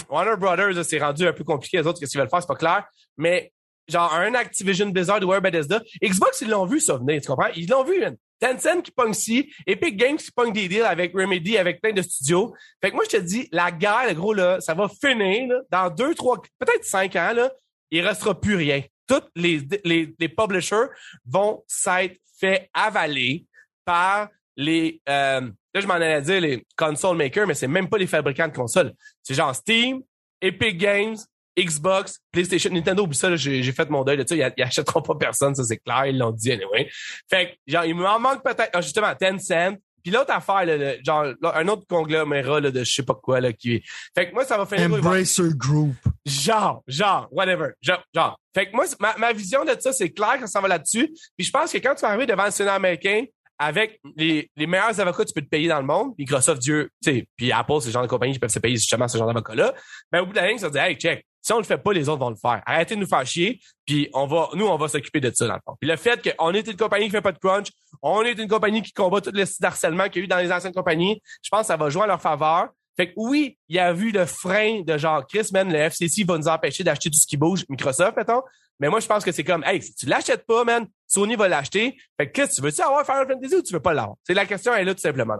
Warner 0.08 0.36
Brothers, 0.36 0.84
c'est 0.84 0.98
rendu 0.98 1.26
un 1.26 1.32
peu 1.32 1.44
compliqué. 1.44 1.76
Les 1.76 1.86
autres, 1.86 2.00
qu'est-ce 2.00 2.12
qu'ils 2.12 2.20
veulent 2.20 2.30
faire, 2.30 2.40
c'est 2.40 2.48
pas 2.48 2.56
clair. 2.56 2.84
Mais 3.16 3.52
genre 3.88 4.12
un 4.14 4.34
Activision 4.34 4.86
Blizzard 4.86 5.22
ou 5.22 5.32
un 5.32 5.40
Bethesda. 5.40 5.82
Xbox, 6.02 6.40
ils 6.40 6.48
l'ont 6.48 6.66
vu 6.66 6.80
ça 6.80 6.96
venir, 6.96 7.20
tu 7.20 7.28
comprends? 7.28 7.50
Ils 7.54 7.68
l'ont 7.68 7.84
vu, 7.84 8.00
man. 8.00 8.16
Tencent 8.38 8.82
qui 8.82 8.90
pogne 8.90 9.12
ici, 9.12 9.50
Epic 9.66 9.96
Games 9.96 10.18
qui 10.18 10.30
pogne 10.30 10.52
des 10.52 10.68
deals 10.68 10.82
avec 10.82 11.14
Remedy, 11.14 11.56
avec 11.56 11.80
plein 11.80 11.92
de 11.92 12.02
studios. 12.02 12.54
Fait 12.82 12.90
que 12.90 12.94
moi, 12.94 13.04
je 13.10 13.16
te 13.16 13.22
dis, 13.22 13.48
la 13.50 13.70
guerre, 13.70 14.08
le 14.08 14.14
gros, 14.14 14.34
là, 14.34 14.60
ça 14.60 14.74
va 14.74 14.88
finir, 14.88 15.48
là, 15.48 15.60
dans 15.70 15.94
deux, 15.94 16.14
trois, 16.14 16.40
peut-être 16.58 16.84
cinq 16.84 17.16
ans, 17.16 17.32
là, 17.32 17.50
il 17.90 18.06
restera 18.06 18.38
plus 18.38 18.56
rien. 18.56 18.82
Tous 19.06 19.22
les, 19.34 19.62
les, 19.84 20.14
les 20.18 20.28
publishers 20.28 20.86
vont 21.24 21.62
s'être 21.66 22.18
fait 22.38 22.68
avaler 22.74 23.46
par 23.84 24.28
les, 24.56 25.00
euh, 25.08 25.40
là, 25.40 25.80
je 25.80 25.86
m'en 25.86 25.94
allais 25.94 26.20
dire 26.22 26.40
les 26.40 26.66
console 26.76 27.16
makers, 27.16 27.46
mais 27.46 27.54
c'est 27.54 27.68
même 27.68 27.88
pas 27.88 27.98
les 27.98 28.06
fabricants 28.06 28.48
de 28.48 28.54
consoles. 28.54 28.92
C'est 29.22 29.34
genre 29.34 29.54
Steam, 29.54 30.02
Epic 30.42 30.76
Games, 30.76 31.16
Xbox, 31.58 32.20
PlayStation, 32.30 32.70
Nintendo, 32.70 33.04
oublie 33.04 33.16
ça, 33.16 33.34
j'ai, 33.36 33.62
fait 33.72 33.88
mon 33.88 34.04
deuil 34.04 34.18
de 34.18 34.26
ça. 34.26 34.34
Ils, 34.34 34.52
ils 34.56 34.62
achèteront 34.62 35.02
pas 35.02 35.14
personne, 35.14 35.54
ça 35.54 35.64
c'est 35.64 35.78
clair, 35.78 36.06
ils 36.06 36.18
l'ont 36.18 36.32
dit 36.32 36.52
anyway. 36.52 36.88
Fait 37.28 37.50
que, 37.50 37.72
genre, 37.72 37.84
il 37.84 37.94
m'en 37.94 38.18
manque 38.18 38.42
peut-être, 38.42 38.70
ah, 38.72 38.80
justement, 38.80 39.14
Tencent. 39.14 39.78
Puis 40.02 40.12
l'autre 40.12 40.32
affaire, 40.32 40.64
là, 40.64 40.94
genre, 41.02 41.34
un 41.42 41.66
autre 41.66 41.84
conglomérat 41.88 42.60
là, 42.60 42.70
de 42.70 42.84
je 42.84 42.92
sais 42.92 43.02
pas 43.02 43.14
quoi, 43.14 43.40
là, 43.40 43.52
qui 43.52 43.82
Fait 44.14 44.28
que 44.28 44.34
moi, 44.34 44.44
ça 44.44 44.56
va 44.56 44.64
faire... 44.64 44.80
Embracer 44.80 45.50
Group. 45.56 45.96
Genre, 46.24 46.82
genre, 46.86 47.26
whatever. 47.32 47.70
Genre, 47.80 48.04
genre. 48.14 48.38
Fait 48.54 48.70
que 48.70 48.76
moi, 48.76 48.84
ma, 49.00 49.16
ma 49.16 49.32
vision 49.32 49.64
de 49.64 49.74
ça, 49.80 49.92
c'est 49.92 50.10
clair 50.10 50.36
quand 50.38 50.46
ça 50.46 50.60
va 50.60 50.68
là-dessus. 50.68 51.08
Puis 51.36 51.46
je 51.46 51.50
pense 51.50 51.72
que 51.72 51.78
quand 51.78 51.94
tu 51.96 52.02
vas 52.02 52.10
arriver 52.10 52.26
devant 52.26 52.44
le 52.44 52.52
Sénat 52.52 52.74
américain, 52.74 53.24
avec 53.58 54.00
les, 54.16 54.50
les 54.56 54.66
meilleurs 54.66 55.00
avocats 55.00 55.24
que 55.24 55.28
tu 55.28 55.34
peux 55.34 55.42
te 55.42 55.48
payer 55.48 55.68
dans 55.68 55.80
le 55.80 55.86
monde, 55.86 56.12
Microsoft, 56.18 56.60
Dieu, 56.60 56.90
tu 57.02 57.10
sais, 57.10 57.26
puis 57.36 57.52
Apple, 57.52 57.74
c'est 57.80 57.86
le 57.86 57.92
genre 57.92 58.02
de 58.02 58.08
compagnie 58.08 58.34
qui 58.34 58.38
peuvent 58.38 58.50
se 58.50 58.58
payer 58.58 58.76
justement 58.76 59.08
ce 59.08 59.16
genre 59.16 59.26
d'avocat-là, 59.26 59.74
ben 60.12 60.20
au 60.20 60.26
bout 60.26 60.32
de 60.32 60.36
la 60.36 60.48
ligne, 60.48 60.58
ça 60.58 60.70
dit, 60.70 60.78
hey, 60.78 60.94
check, 60.96 61.24
si 61.46 61.52
on 61.52 61.58
le 61.58 61.64
fait 61.64 61.78
pas, 61.78 61.92
les 61.92 62.08
autres 62.08 62.18
vont 62.18 62.30
le 62.30 62.34
faire. 62.34 62.60
Arrêtez 62.66 62.96
de 62.96 63.00
nous 63.00 63.06
faire 63.06 63.24
chier, 63.24 63.60
puis 63.84 64.10
on 64.14 64.26
va, 64.26 64.48
nous, 64.54 64.66
on 64.66 64.76
va 64.76 64.88
s'occuper 64.88 65.20
de 65.20 65.30
ça 65.32 65.46
dans 65.46 65.54
le 65.54 65.60
fond. 65.64 65.76
Puis 65.80 65.88
le 65.88 65.94
fait 65.94 66.34
qu'on 66.36 66.52
est 66.52 66.66
une 66.66 66.76
compagnie 66.76 67.04
qui 67.04 67.12
fait 67.12 67.22
pas 67.22 67.30
de 67.30 67.38
crunch, 67.38 67.68
on 68.02 68.22
est 68.22 68.32
une 68.32 68.48
compagnie 68.48 68.82
qui 68.82 68.92
combat 68.92 69.20
tout 69.20 69.30
le 69.32 69.44
harcèlement 69.62 70.08
qu'il 70.08 70.16
y 70.16 70.18
a 70.22 70.24
eu 70.24 70.26
dans 70.26 70.38
les 70.38 70.50
anciennes 70.50 70.74
compagnies, 70.74 71.22
je 71.42 71.48
pense 71.48 71.60
que 71.60 71.66
ça 71.68 71.76
va 71.76 71.88
jouer 71.88 72.02
à 72.02 72.06
leur 72.08 72.20
faveur. 72.20 72.70
Fait 72.96 73.10
que 73.10 73.12
oui, 73.14 73.56
il 73.68 73.76
y 73.76 73.78
a 73.78 73.92
vu 73.92 74.10
le 74.10 74.26
frein 74.26 74.80
de 74.80 74.98
genre 74.98 75.24
Chris, 75.24 75.48
man, 75.52 75.72
le 75.72 75.78
FCC 75.78 76.24
va 76.24 76.36
nous 76.36 76.48
empêcher 76.48 76.82
d'acheter 76.82 77.10
tout 77.10 77.18
ce 77.18 77.28
qui 77.28 77.36
bouge, 77.36 77.64
Microsoft, 77.68 78.16
mettons. 78.16 78.42
Mais 78.80 78.88
moi, 78.88 78.98
je 78.98 79.06
pense 79.06 79.24
que 79.24 79.30
c'est 79.30 79.44
comme, 79.44 79.62
hey, 79.64 79.80
si 79.80 79.94
tu 79.94 80.06
l'achètes 80.06 80.46
pas, 80.46 80.64
man, 80.64 80.84
Sony 81.06 81.36
va 81.36 81.46
l'acheter. 81.46 81.96
Fait 82.16 82.26
que 82.26 82.32
qu'est-ce 82.32 82.56
tu 82.56 82.62
veux-tu 82.62 82.82
avoir 82.82 83.06
Final 83.06 83.28
Fantasy 83.28 83.54
ou 83.54 83.62
tu 83.62 83.72
veux 83.72 83.80
pas 83.80 83.94
l'avoir? 83.94 84.16
C'est 84.24 84.34
la 84.34 84.46
question, 84.46 84.74
elle 84.74 84.82
est 84.82 84.84
là, 84.86 84.94
tout 84.94 85.00
simplement. 85.00 85.36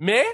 Mais, 0.00 0.24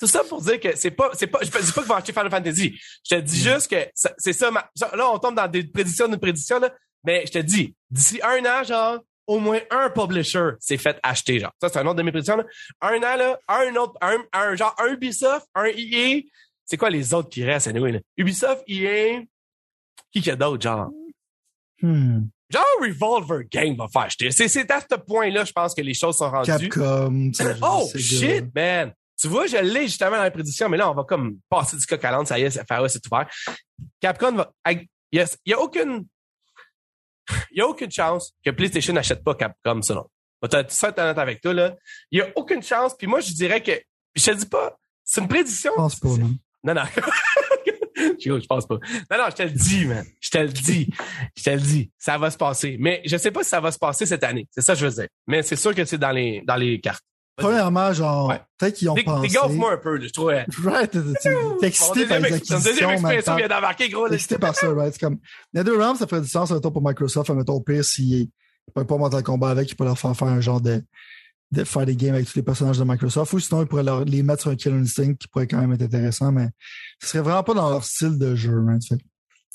tout 0.00 0.06
ça 0.06 0.24
pour 0.24 0.40
dire 0.40 0.58
que 0.58 0.74
c'est 0.76 0.90
pas, 0.90 1.10
c'est 1.12 1.26
pas, 1.26 1.40
je 1.42 1.50
dis 1.50 1.72
pas 1.72 1.82
que 1.82 1.86
va 1.86 1.96
acheter 1.96 2.14
Final 2.14 2.30
Fantasy. 2.30 2.80
Je 3.08 3.16
te 3.16 3.20
dis 3.20 3.40
mm. 3.40 3.52
juste 3.52 3.68
que 3.68 3.76
c'est 4.16 4.32
ça, 4.32 4.50
là, 4.50 5.10
on 5.12 5.18
tombe 5.18 5.36
dans 5.36 5.46
des 5.46 5.64
prédictions 5.64 6.08
d'une 6.08 6.18
prédiction, 6.18 6.58
là. 6.58 6.72
Mais 7.04 7.24
je 7.26 7.32
te 7.32 7.38
dis, 7.38 7.74
d'ici 7.90 8.18
un 8.22 8.44
an, 8.46 8.64
genre, 8.64 9.00
au 9.26 9.38
moins 9.38 9.60
un 9.70 9.90
publisher 9.90 10.52
s'est 10.58 10.78
fait 10.78 10.98
acheter, 11.02 11.38
genre. 11.38 11.52
Ça, 11.60 11.68
c'est 11.68 11.78
un 11.78 11.86
autre 11.86 11.96
de 11.96 12.02
mes 12.02 12.12
prédictions, 12.12 12.38
là. 12.38 12.44
Un 12.80 12.96
an, 12.96 13.16
là, 13.16 13.38
un 13.48 13.76
autre, 13.76 13.94
un, 14.00 14.56
genre, 14.56 14.74
un 14.78 14.94
Ubisoft, 14.94 15.46
un 15.54 15.66
EA. 15.66 16.22
C'est 16.64 16.78
quoi 16.78 16.88
les 16.88 17.12
autres 17.12 17.28
qui 17.28 17.44
restent, 17.44 17.68
anyway, 17.68 17.92
là? 17.92 17.98
Ubisoft, 18.16 18.62
EA, 18.68 19.20
qui 20.12 20.20
qu'il 20.20 20.26
y 20.26 20.30
a 20.30 20.36
d'autres, 20.36 20.62
genre? 20.62 20.90
Hmm. 21.82 22.22
Genre 22.50 22.64
Revolver 22.80 23.44
Game 23.50 23.76
va 23.76 23.86
faire 23.88 24.02
acheter. 24.02 24.30
C'est 24.30 24.70
à 24.70 24.80
ce 24.80 24.96
point-là, 24.96 25.44
je 25.44 25.52
pense 25.52 25.74
que 25.74 25.82
les 25.82 25.94
choses 25.94 26.16
sont 26.16 26.30
rendues. 26.30 26.50
Capcom. 26.50 27.30
oh 27.62 27.88
shit, 27.96 28.46
man. 28.54 28.92
Tu 29.20 29.28
vois, 29.28 29.46
je 29.46 29.58
l'ai 29.58 29.82
justement 29.82 30.12
dans 30.12 30.22
la 30.22 30.30
prédiction, 30.30 30.68
mais 30.70 30.78
là, 30.78 30.90
on 30.90 30.94
va 30.94 31.04
comme 31.04 31.38
passer 31.50 31.76
du 31.76 31.84
coq 31.84 32.02
à 32.02 32.10
l'âne, 32.10 32.24
ça 32.24 32.38
y 32.38 32.42
est, 32.42 32.50
ça 32.50 32.64
fait, 32.64 32.78
ouais, 32.78 32.88
c'est 32.88 33.06
ouvert. 33.06 33.28
Capcom 34.00 34.32
va, 34.32 34.52
il 34.70 34.86
y 35.12 35.52
a, 35.52 35.60
aucune, 35.60 36.06
il 37.50 37.58
y 37.58 37.60
a 37.60 37.66
aucune 37.66 37.90
chance 37.90 38.32
que 38.42 38.50
PlayStation 38.50 38.94
n'achète 38.94 39.22
pas 39.22 39.34
Capcom, 39.34 39.82
selon. 39.82 40.08
Vais 40.42 40.48
être 40.58 40.98
honnête 40.98 41.18
avec 41.18 41.42
toi, 41.42 41.52
là. 41.52 41.76
Il 42.10 42.20
y 42.20 42.22
a 42.22 42.28
aucune 42.34 42.62
chance, 42.62 42.94
puis 42.96 43.06
moi, 43.06 43.20
je 43.20 43.32
dirais 43.32 43.62
que, 43.62 43.72
je 44.14 44.24
te 44.24 44.30
dis 44.30 44.46
pas, 44.46 44.78
c'est 45.04 45.20
une 45.20 45.28
prédiction. 45.28 45.72
Je 45.72 45.82
pense 45.82 46.00
pas, 46.00 46.08
non. 46.08 46.34
Non, 46.64 46.74
non. 46.74 46.82
je 48.18 48.46
pense 48.46 48.66
pas. 48.66 48.78
Non, 49.10 49.18
non, 49.18 49.24
je 49.28 49.34
te 49.34 49.42
le 49.42 49.50
dis, 49.50 49.84
man. 49.84 50.06
Je 50.20 50.30
te 50.30 50.38
le 50.38 50.48
dis. 50.48 50.88
Je 51.36 51.42
te 51.42 51.50
le 51.50 51.60
dis. 51.60 51.90
Ça 51.98 52.16
va 52.16 52.30
se 52.30 52.36
passer. 52.36 52.76
Mais 52.78 53.02
je 53.04 53.16
sais 53.16 53.30
pas 53.30 53.42
si 53.42 53.50
ça 53.50 53.60
va 53.60 53.72
se 53.72 53.78
passer 53.78 54.06
cette 54.06 54.24
année. 54.24 54.46
C'est 54.50 54.60
ça 54.60 54.74
que 54.74 54.80
je 54.80 54.86
veux 54.86 54.92
dire. 54.92 55.08
Mais 55.26 55.42
c'est 55.42 55.56
sûr 55.56 55.74
que 55.74 55.84
c'est 55.84 55.98
dans 55.98 56.10
les, 56.10 56.42
dans 56.46 56.56
les 56.56 56.80
cartes. 56.80 57.04
Premièrement, 57.40 57.92
genre, 57.92 58.34
peut-être 58.58 58.76
qu'ils 58.76 58.90
ont 58.90 58.94
pensé... 58.94 59.28
Dégaffe-moi 59.28 59.72
un 59.72 59.76
peu, 59.76 60.00
je 60.00 60.08
trouve. 60.08 60.32
Right, 60.64 60.90
t'es 60.90 61.66
excité 61.66 62.06
par 62.06 62.20
les 62.20 62.32
acquisitions. 62.32 62.58
deuxième 62.58 62.90
expression 62.90 63.36
vient 63.36 63.48
d'embarquer, 63.48 63.88
gros. 63.88 64.08
T'es 64.08 64.14
excité 64.14 64.38
par 64.38 64.54
ça, 64.54 64.72
right? 64.72 64.92
C'est 64.92 65.00
comme, 65.00 65.18
NetherRealm, 65.54 65.96
ça 65.96 66.06
ferait 66.06 66.20
du 66.20 66.28
sens, 66.28 66.50
mettons, 66.50 66.70
pour 66.70 66.82
Microsoft, 66.86 67.30
mettons, 67.30 67.54
au 67.54 67.60
pire, 67.60 67.84
s'ils 67.84 68.24
ne 68.24 68.72
peuvent 68.74 68.86
pas 68.86 68.96
monter 68.96 69.16
le 69.16 69.22
combat 69.22 69.50
avec, 69.50 69.70
ils 69.70 69.74
pourraient 69.74 69.88
leur 69.88 69.98
faire 69.98 70.16
faire 70.16 70.28
un 70.28 70.40
genre 70.40 70.60
de, 70.60 70.82
de 71.52 71.64
faire 71.64 71.86
des 71.86 71.96
games 71.96 72.14
avec 72.14 72.26
tous 72.26 72.36
les 72.36 72.42
personnages 72.42 72.78
de 72.78 72.84
Microsoft, 72.84 73.32
ou 73.32 73.40
sinon, 73.40 73.62
ils 73.62 73.66
pourraient 73.66 73.82
leur, 73.82 74.04
les 74.04 74.22
mettre 74.22 74.42
sur 74.42 74.50
un 74.50 74.56
Killer 74.56 74.76
Instinct 74.76 75.14
qui 75.14 75.28
pourrait 75.28 75.46
quand 75.46 75.58
même 75.58 75.72
être 75.72 75.82
intéressant, 75.82 76.32
mais 76.32 76.48
ce 77.00 77.08
serait 77.08 77.22
vraiment 77.22 77.42
pas 77.42 77.54
dans 77.54 77.70
leur 77.70 77.84
style 77.84 78.18
de 78.18 78.34
jeu, 78.36 78.62
right? 78.64 78.82
Ça 78.82 78.96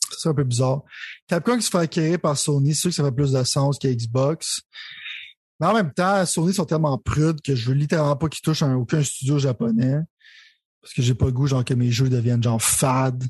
serait 0.09 0.31
un 0.31 0.35
peu 0.35 0.43
bizarre. 0.43 0.83
Capcom 1.27 1.57
qui 1.57 1.63
se 1.63 1.69
fait 1.69 1.77
acquérir 1.77 2.19
par 2.19 2.37
Sony, 2.37 2.73
c'est 2.73 2.81
sûr 2.81 2.89
que 2.89 2.95
ça 2.95 3.03
fait 3.03 3.11
plus 3.11 3.31
de 3.31 3.43
sens 3.43 3.79
que 3.79 3.87
Xbox. 3.87 4.61
Mais 5.59 5.67
en 5.67 5.73
même 5.73 5.93
temps, 5.93 6.25
Sony 6.25 6.53
sont 6.53 6.65
tellement 6.65 6.97
prudes 6.97 7.41
que 7.41 7.55
je 7.55 7.69
veux 7.69 7.75
littéralement 7.75 8.15
pas 8.15 8.27
qu'ils 8.27 8.41
touchent 8.41 8.63
à 8.63 8.77
aucun 8.77 9.03
studio 9.03 9.39
japonais. 9.39 9.99
Parce 10.81 10.93
que 10.93 11.01
j'ai 11.01 11.15
pas 11.15 11.25
le 11.25 11.31
goût, 11.31 11.47
genre, 11.47 11.65
que 11.65 11.73
mes 11.73 11.91
jeux 11.91 12.09
deviennent 12.09 12.43
genre 12.43 12.61
fades 12.61 13.23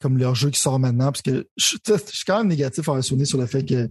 comme 0.00 0.16
leur 0.16 0.34
jeu 0.34 0.50
qui 0.50 0.58
sort 0.58 0.78
maintenant, 0.78 1.12
parce 1.12 1.20
que 1.20 1.46
je, 1.58 1.64
suis 1.66 2.24
quand 2.26 2.38
même 2.38 2.48
négatif 2.48 2.88
à 2.88 3.02
Sony 3.02 3.26
sur 3.26 3.38
le 3.38 3.46
fait 3.46 3.64
que, 3.64 3.90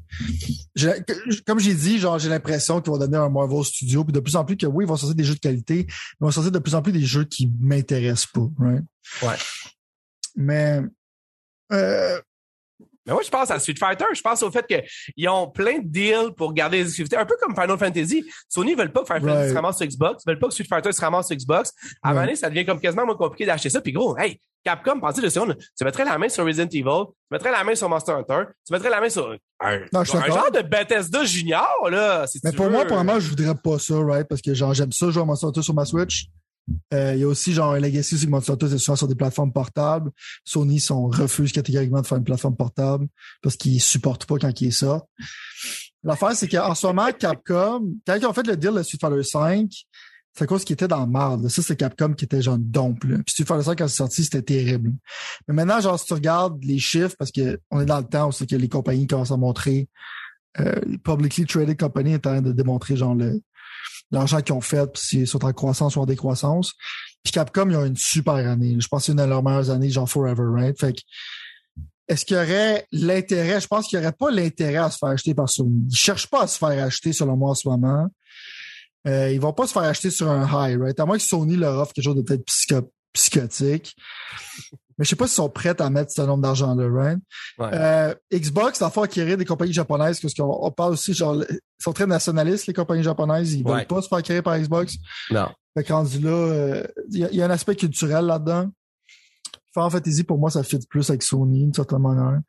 comme 1.45 1.59
j'ai 1.59 1.75
dit, 1.75 1.99
genre 1.99 2.17
j'ai 2.17 2.29
l'impression 2.29 2.81
qu'ils 2.81 2.91
vont 2.91 2.97
donner 2.97 3.17
un 3.17 3.29
Marvel 3.29 3.63
Studio, 3.63 4.03
puis 4.03 4.11
de 4.11 4.19
plus 4.19 4.35
en 4.35 4.43
plus 4.43 4.57
que 4.57 4.65
oui, 4.65 4.85
ils 4.85 4.87
vont 4.87 4.95
sortir 4.95 5.15
des 5.15 5.23
jeux 5.23 5.35
de 5.35 5.39
qualité, 5.39 5.85
mais 5.85 5.85
ils 5.85 6.25
vont 6.25 6.31
sortir 6.31 6.51
de 6.51 6.59
plus 6.59 6.73
en 6.73 6.81
plus 6.81 6.91
des 6.91 7.05
jeux 7.05 7.25
qui 7.25 7.51
m'intéressent 7.59 8.31
pas, 8.33 8.49
right? 8.57 8.83
Ouais. 9.21 9.35
Mais 10.35 10.81
euh, 11.71 12.19
mais 13.05 13.13
moi, 13.13 13.21
je 13.23 13.29
pense 13.29 13.49
à 13.49 13.59
Street 13.59 13.75
Fighter. 13.79 14.05
Je 14.13 14.21
pense 14.21 14.43
au 14.43 14.51
fait 14.51 14.65
qu'ils 14.67 15.29
ont 15.29 15.49
plein 15.49 15.79
de 15.79 15.87
deals 15.87 16.33
pour 16.35 16.53
garder 16.53 16.77
les 16.77 16.83
exclusivités. 16.83 17.17
Un 17.17 17.25
peu 17.25 17.35
comme 17.41 17.55
Final 17.55 17.77
Fantasy. 17.77 18.25
Sony 18.47 18.75
veulent 18.75 18.91
pas 18.91 19.01
que 19.01 19.07
Final 19.07 19.21
Fantasy 19.21 19.49
se 19.49 19.55
ramasse 19.55 19.77
sur 19.77 19.87
Xbox. 19.87 20.23
Ils 20.25 20.29
veulent 20.29 20.39
pas 20.39 20.47
que 20.47 20.53
Street 20.53 20.67
Fighter 20.69 20.91
se 20.91 21.01
ramasse 21.01 21.27
sur 21.27 21.35
Xbox. 21.35 21.73
À 22.03 22.09
un 22.09 22.13
moment 22.13 22.25
donné, 22.25 22.35
ça 22.35 22.49
devient 22.49 22.65
comme 22.65 22.79
quasiment 22.79 23.05
moins 23.05 23.15
compliqué 23.15 23.45
d'acheter 23.45 23.69
ça. 23.69 23.81
Puis 23.81 23.93
gros, 23.93 24.17
hey, 24.17 24.39
Capcom, 24.63 24.99
pensez 24.99 25.21
de 25.21 25.29
seconde. 25.29 25.57
Tu 25.77 25.83
mettrais 25.85 26.03
la 26.05 26.17
main 26.17 26.29
sur 26.29 26.45
Resident 26.45 26.67
Evil. 26.67 26.83
Tu 26.83 27.13
mettrais 27.31 27.51
la 27.51 27.63
main 27.63 27.75
sur 27.75 27.87
Monster 27.89 28.11
Hunter. 28.11 28.43
Tu 28.67 28.73
mettrais 28.73 28.89
la 28.89 28.99
main 28.99 29.09
sur 29.09 29.35
un, 29.61 29.79
un 29.93 30.03
genre 30.03 30.51
de 30.51 30.61
Bethesda 30.61 31.23
Junior, 31.23 31.89
là. 31.89 32.27
Si 32.27 32.39
Mais 32.43 32.51
pour 32.51 32.69
moi, 32.69 32.85
pour 32.85 33.03
moi, 33.03 33.19
je 33.19 33.29
voudrais 33.29 33.55
pas 33.55 33.79
ça, 33.79 33.95
right? 33.99 34.27
Parce 34.27 34.41
que 34.41 34.53
genre, 34.53 34.73
j'aime 34.73 34.91
ça 34.91 35.09
jouer 35.09 35.21
à 35.21 35.25
Monster 35.25 35.47
Hunter 35.47 35.61
sur 35.61 35.73
ma 35.73 35.85
Switch. 35.85 36.25
Euh, 36.93 37.13
il 37.15 37.21
y 37.21 37.23
a 37.23 37.27
aussi 37.27 37.53
genre 37.53 37.73
un 37.73 37.79
legacy 37.79 38.15
aussi 38.15 38.25
que 38.25 38.31
Monster 38.31 38.53
c'est 38.61 38.77
souvent 38.77 38.95
sur 38.95 39.07
des 39.07 39.15
plateformes 39.15 39.51
portables. 39.51 40.11
Sony 40.43 40.79
sont 40.79 41.07
refuse 41.07 41.51
catégoriquement 41.51 42.01
de 42.01 42.07
faire 42.07 42.17
une 42.17 42.23
plateforme 42.23 42.55
portable 42.55 43.07
parce 43.41 43.55
qu'ils 43.55 43.81
supportent 43.81 44.25
pas 44.25 44.37
quand 44.37 44.61
ils 44.61 44.73
sortent. 44.73 45.07
L'affaire, 46.03 46.33
c'est 46.33 46.47
qu'en 46.47 46.75
ce 46.75 46.87
moment, 46.87 47.09
Capcom, 47.11 47.93
quand 48.07 48.15
ils 48.15 48.25
ont 48.25 48.33
fait 48.33 48.47
le 48.47 48.55
deal 48.55 48.71
de 48.73 48.83
Street 48.83 48.97
Fighter 49.01 49.23
5, 49.23 49.69
c'est 50.33 50.43
à 50.43 50.47
cause 50.47 50.63
qu'ils 50.63 50.75
étaient 50.75 50.87
dans 50.87 51.05
marde. 51.05 51.49
Ça, 51.49 51.61
c'est 51.61 51.75
Capcom 51.75 52.13
qui 52.13 52.25
était 52.25 52.41
genre 52.41 52.57
dompe. 52.57 53.01
Puis 53.01 53.23
Street 53.27 53.45
Fighter 53.45 53.65
5, 53.65 53.77
quand 53.77 53.87
c'est 53.87 53.95
sorti, 53.95 54.23
c'était 54.23 54.41
terrible. 54.41 54.93
Mais 55.47 55.53
maintenant, 55.53 55.81
genre, 55.81 55.99
si 55.99 56.05
tu 56.05 56.13
regardes 56.13 56.63
les 56.63 56.79
chiffres, 56.79 57.15
parce 57.19 57.31
que 57.31 57.59
on 57.69 57.81
est 57.81 57.85
dans 57.85 57.99
le 57.99 58.05
temps 58.05 58.29
où 58.29 58.31
c'est 58.31 58.49
que 58.49 58.55
les 58.55 58.69
compagnies 58.69 59.07
commencent 59.07 59.31
à 59.31 59.37
montrer 59.37 59.89
euh, 60.59 60.79
publicly 61.03 61.45
traded 61.45 61.77
companies 61.77 62.15
en 62.15 62.19
train 62.19 62.41
de 62.41 62.51
démontrer 62.51 62.95
genre 62.95 63.15
le, 63.15 63.41
l'argent 64.11 64.41
qu'ils 64.41 64.55
ont 64.55 64.61
fait, 64.61 64.91
puis 64.91 65.01
s'ils 65.01 65.27
sont 65.27 65.43
en 65.45 65.53
croissance 65.53 65.95
ou 65.95 66.01
en 66.01 66.05
décroissance. 66.05 66.73
Puis 67.23 67.31
Capcom, 67.31 67.69
ils 67.69 67.75
ont 67.75 67.85
une 67.85 67.97
super 67.97 68.35
année. 68.35 68.75
Je 68.79 68.87
pense 68.87 69.01
que 69.01 69.05
c'est 69.07 69.11
une 69.11 69.19
de 69.19 69.23
leurs 69.23 69.43
meilleures 69.43 69.69
années, 69.69 69.89
genre 69.89 70.09
forever, 70.09 70.45
right? 70.51 70.79
Fait 70.79 70.93
que, 70.93 71.01
est-ce 72.07 72.25
qu'il 72.25 72.37
y 72.37 72.39
aurait 72.39 72.87
l'intérêt? 72.91 73.61
Je 73.61 73.67
pense 73.67 73.87
qu'il 73.87 73.99
n'y 73.99 74.05
aurait 74.05 74.15
pas 74.15 74.31
l'intérêt 74.31 74.77
à 74.77 74.89
se 74.89 74.97
faire 74.97 75.09
acheter 75.09 75.35
par 75.35 75.49
Sony. 75.49 75.87
Ils 75.89 75.95
cherchent 75.95 76.27
pas 76.27 76.43
à 76.43 76.47
se 76.47 76.57
faire 76.57 76.83
acheter, 76.83 77.13
selon 77.13 77.37
moi, 77.37 77.51
en 77.51 77.55
ce 77.55 77.67
moment. 77.67 78.07
Euh, 79.07 79.31
ils 79.31 79.39
vont 79.39 79.53
pas 79.53 79.67
se 79.67 79.73
faire 79.73 79.83
acheter 79.83 80.09
sur 80.09 80.29
un 80.29 80.45
high, 80.45 80.79
right? 80.79 80.99
À 80.99 81.05
moins 81.05 81.17
que 81.17 81.23
Sony 81.23 81.55
leur 81.55 81.77
offre 81.79 81.93
quelque 81.93 82.05
chose 82.05 82.15
de 82.15 82.21
peut-être 82.21 82.45
psychotique. 83.13 83.95
Mais 84.99 85.05
je 85.05 85.09
sais 85.09 85.15
pas 85.15 85.25
s'ils 85.25 85.35
sont 85.37 85.49
prêts 85.49 85.81
à 85.81 85.89
mettre 85.89 86.11
ce 86.11 86.21
nombre 86.21 86.43
d'argent-là, 86.43 86.87
right? 86.91 87.19
Ouais. 87.57 87.69
Euh, 87.73 88.13
Xbox, 88.31 88.83
faut 88.93 89.01
acquérir 89.01 89.37
des 89.37 89.45
compagnies 89.45 89.73
japonaises, 89.73 90.19
parce 90.19 90.35
qu'on 90.35 90.59
on 90.61 90.69
parle 90.71 90.91
aussi, 90.93 91.15
genre, 91.15 91.41
ils 91.49 91.59
sont 91.79 91.93
très 91.93 92.05
nationalistes, 92.05 92.67
les 92.67 92.73
compagnies 92.73 93.01
japonaises, 93.01 93.53
ils 93.55 93.65
Ouais. 93.65 93.73
veulent 93.77 93.87
pas 93.87 94.01
se 94.03 94.07
faire 94.09 94.19
acquérir 94.19 94.43
par 94.43 94.59
Xbox. 94.59 94.95
Non. 95.31 95.47
Fait 95.75 95.83
que 95.83 95.93
rendu 95.93 96.19
là, 96.19 96.29
euh, 96.29 96.83
il 97.11 97.17
y, 97.19 97.23
a- 97.23 97.29
il 97.31 97.37
y 97.37 97.41
a 97.41 97.45
un 97.45 97.49
aspect 97.49 97.75
culturel 97.75 98.25
là-dedans. 98.25 98.69
Final 99.73 99.91
Fantasy, 99.91 100.23
pour 100.23 100.37
moi, 100.37 100.49
ça 100.49 100.63
fit 100.63 100.79
plus 100.89 101.09
avec 101.09 101.23
Sony, 101.23 101.59
d'une 101.63 101.73
certaine 101.73 101.99
manière. 101.99 102.39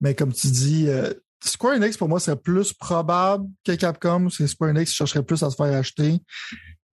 Mais 0.00 0.14
comme 0.14 0.32
tu 0.32 0.48
dis, 0.48 0.88
euh, 0.88 1.12
Square 1.44 1.74
Enix, 1.76 1.96
pour 1.96 2.08
moi, 2.08 2.18
serait 2.20 2.36
plus 2.36 2.72
probable 2.72 3.46
que 3.64 3.72
Capcom, 3.72 4.22
parce 4.24 4.38
que 4.38 4.46
Square 4.46 4.70
Enix 4.70 4.92
chercherait 4.92 5.22
plus 5.22 5.42
à 5.42 5.50
se 5.50 5.56
faire 5.56 5.72
acheter. 5.76 6.18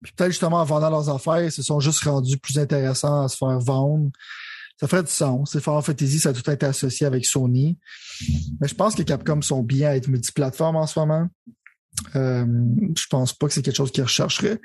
Puis 0.04 0.14
peut-être 0.16 0.32
justement 0.32 0.58
en 0.58 0.66
vendant 0.66 0.90
leurs 0.90 1.10
affaires, 1.10 1.44
ils 1.44 1.52
se 1.52 1.64
sont 1.64 1.80
juste 1.80 2.04
rendus 2.04 2.38
plus 2.38 2.58
intéressants 2.60 3.24
à 3.24 3.28
se 3.28 3.38
faire 3.38 3.60
vendre. 3.60 4.10
Ça 4.80 4.88
ferait 4.88 5.04
du 5.04 5.12
sens. 5.12 5.52
C'est 5.52 5.62
Final 5.64 5.82
Fantasy, 5.84 6.20
ça 6.20 6.30
a 6.30 6.34
tout 6.34 6.50
été 6.50 6.66
associé 6.66 7.06
avec 7.06 7.26
Sony. 7.26 7.78
Mais 8.60 8.68
je 8.68 8.74
pense 8.76 8.96
que 8.96 9.04
Capcom 9.04 9.42
sont 9.42 9.62
bien 9.62 9.90
à 9.90 9.96
être 9.96 10.08
multiplateformes 10.08 10.76
en 10.76 10.88
ce 10.88 11.00
moment. 11.00 11.28
Euh, 12.16 12.46
je 12.98 13.06
pense 13.10 13.34
pas 13.34 13.48
que 13.48 13.54
c'est 13.54 13.62
quelque 13.62 13.76
chose 13.76 13.92
qu'ils 13.92 14.04
rechercheraient. 14.04 14.60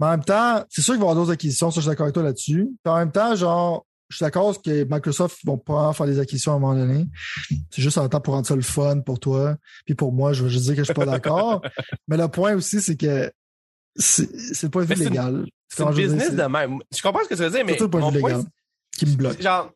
Mais 0.00 0.06
en 0.06 0.10
même 0.10 0.24
temps, 0.24 0.64
c'est 0.70 0.82
sûr 0.82 0.94
qu'il 0.94 1.00
va 1.00 1.06
y 1.06 1.10
avoir 1.10 1.16
d'autres 1.16 1.32
acquisitions, 1.32 1.70
ça, 1.70 1.76
je 1.76 1.80
suis 1.82 1.88
d'accord 1.88 2.04
avec 2.04 2.14
toi 2.14 2.22
là-dessus. 2.22 2.68
Puis 2.84 2.92
en 2.92 2.98
même 2.98 3.10
temps, 3.10 3.34
genre, 3.34 3.84
je 4.08 4.16
suis 4.16 4.24
d'accord 4.24 4.62
que 4.62 4.84
Microsoft 4.88 5.38
vont 5.44 5.58
pas 5.58 5.92
faire 5.92 6.06
des 6.06 6.18
acquisitions 6.20 6.52
à 6.52 6.56
un 6.56 6.58
moment 6.60 6.74
donné. 6.74 7.06
C'est 7.70 7.82
juste 7.82 7.98
en 7.98 8.08
temps 8.08 8.20
pour 8.20 8.34
rendre 8.34 8.46
ça 8.46 8.54
le 8.54 8.62
fun 8.62 9.00
pour 9.00 9.18
toi. 9.18 9.56
Puis 9.84 9.94
pour 9.94 10.12
moi, 10.12 10.32
je 10.32 10.44
veux 10.44 10.48
juste 10.48 10.64
dire 10.66 10.74
que 10.76 10.82
je 10.82 10.84
suis 10.84 10.94
pas 10.94 11.04
d'accord. 11.06 11.60
Mais 12.06 12.16
le 12.16 12.28
point 12.28 12.54
aussi, 12.54 12.80
c'est 12.80 12.96
que 12.96 13.30
c'est 13.96 14.28
c'est 14.54 14.66
le 14.66 14.70
point 14.70 14.84
de 14.84 14.88
vue 14.94 14.96
c'est 15.02 15.08
légal. 15.10 15.44
C'est 15.68 15.82
dire, 15.82 15.92
business 15.92 16.28
c'est- 16.30 16.36
de 16.36 16.42
même. 16.44 16.78
Je 16.96 17.02
comprends 17.02 17.22
ce 17.24 17.28
que 17.28 17.34
tu 17.34 17.42
veux 17.42 17.50
dire, 17.50 17.64
mais 17.66 17.76
Surtout 17.76 17.84
le 17.84 17.90
point 17.90 18.10
de 18.10 18.14
vue 18.14 18.20
point, 18.20 18.30
légal 18.30 18.44
qui 18.98 19.06
me 19.06 19.16
bloque. 19.16 19.40
genre, 19.40 19.70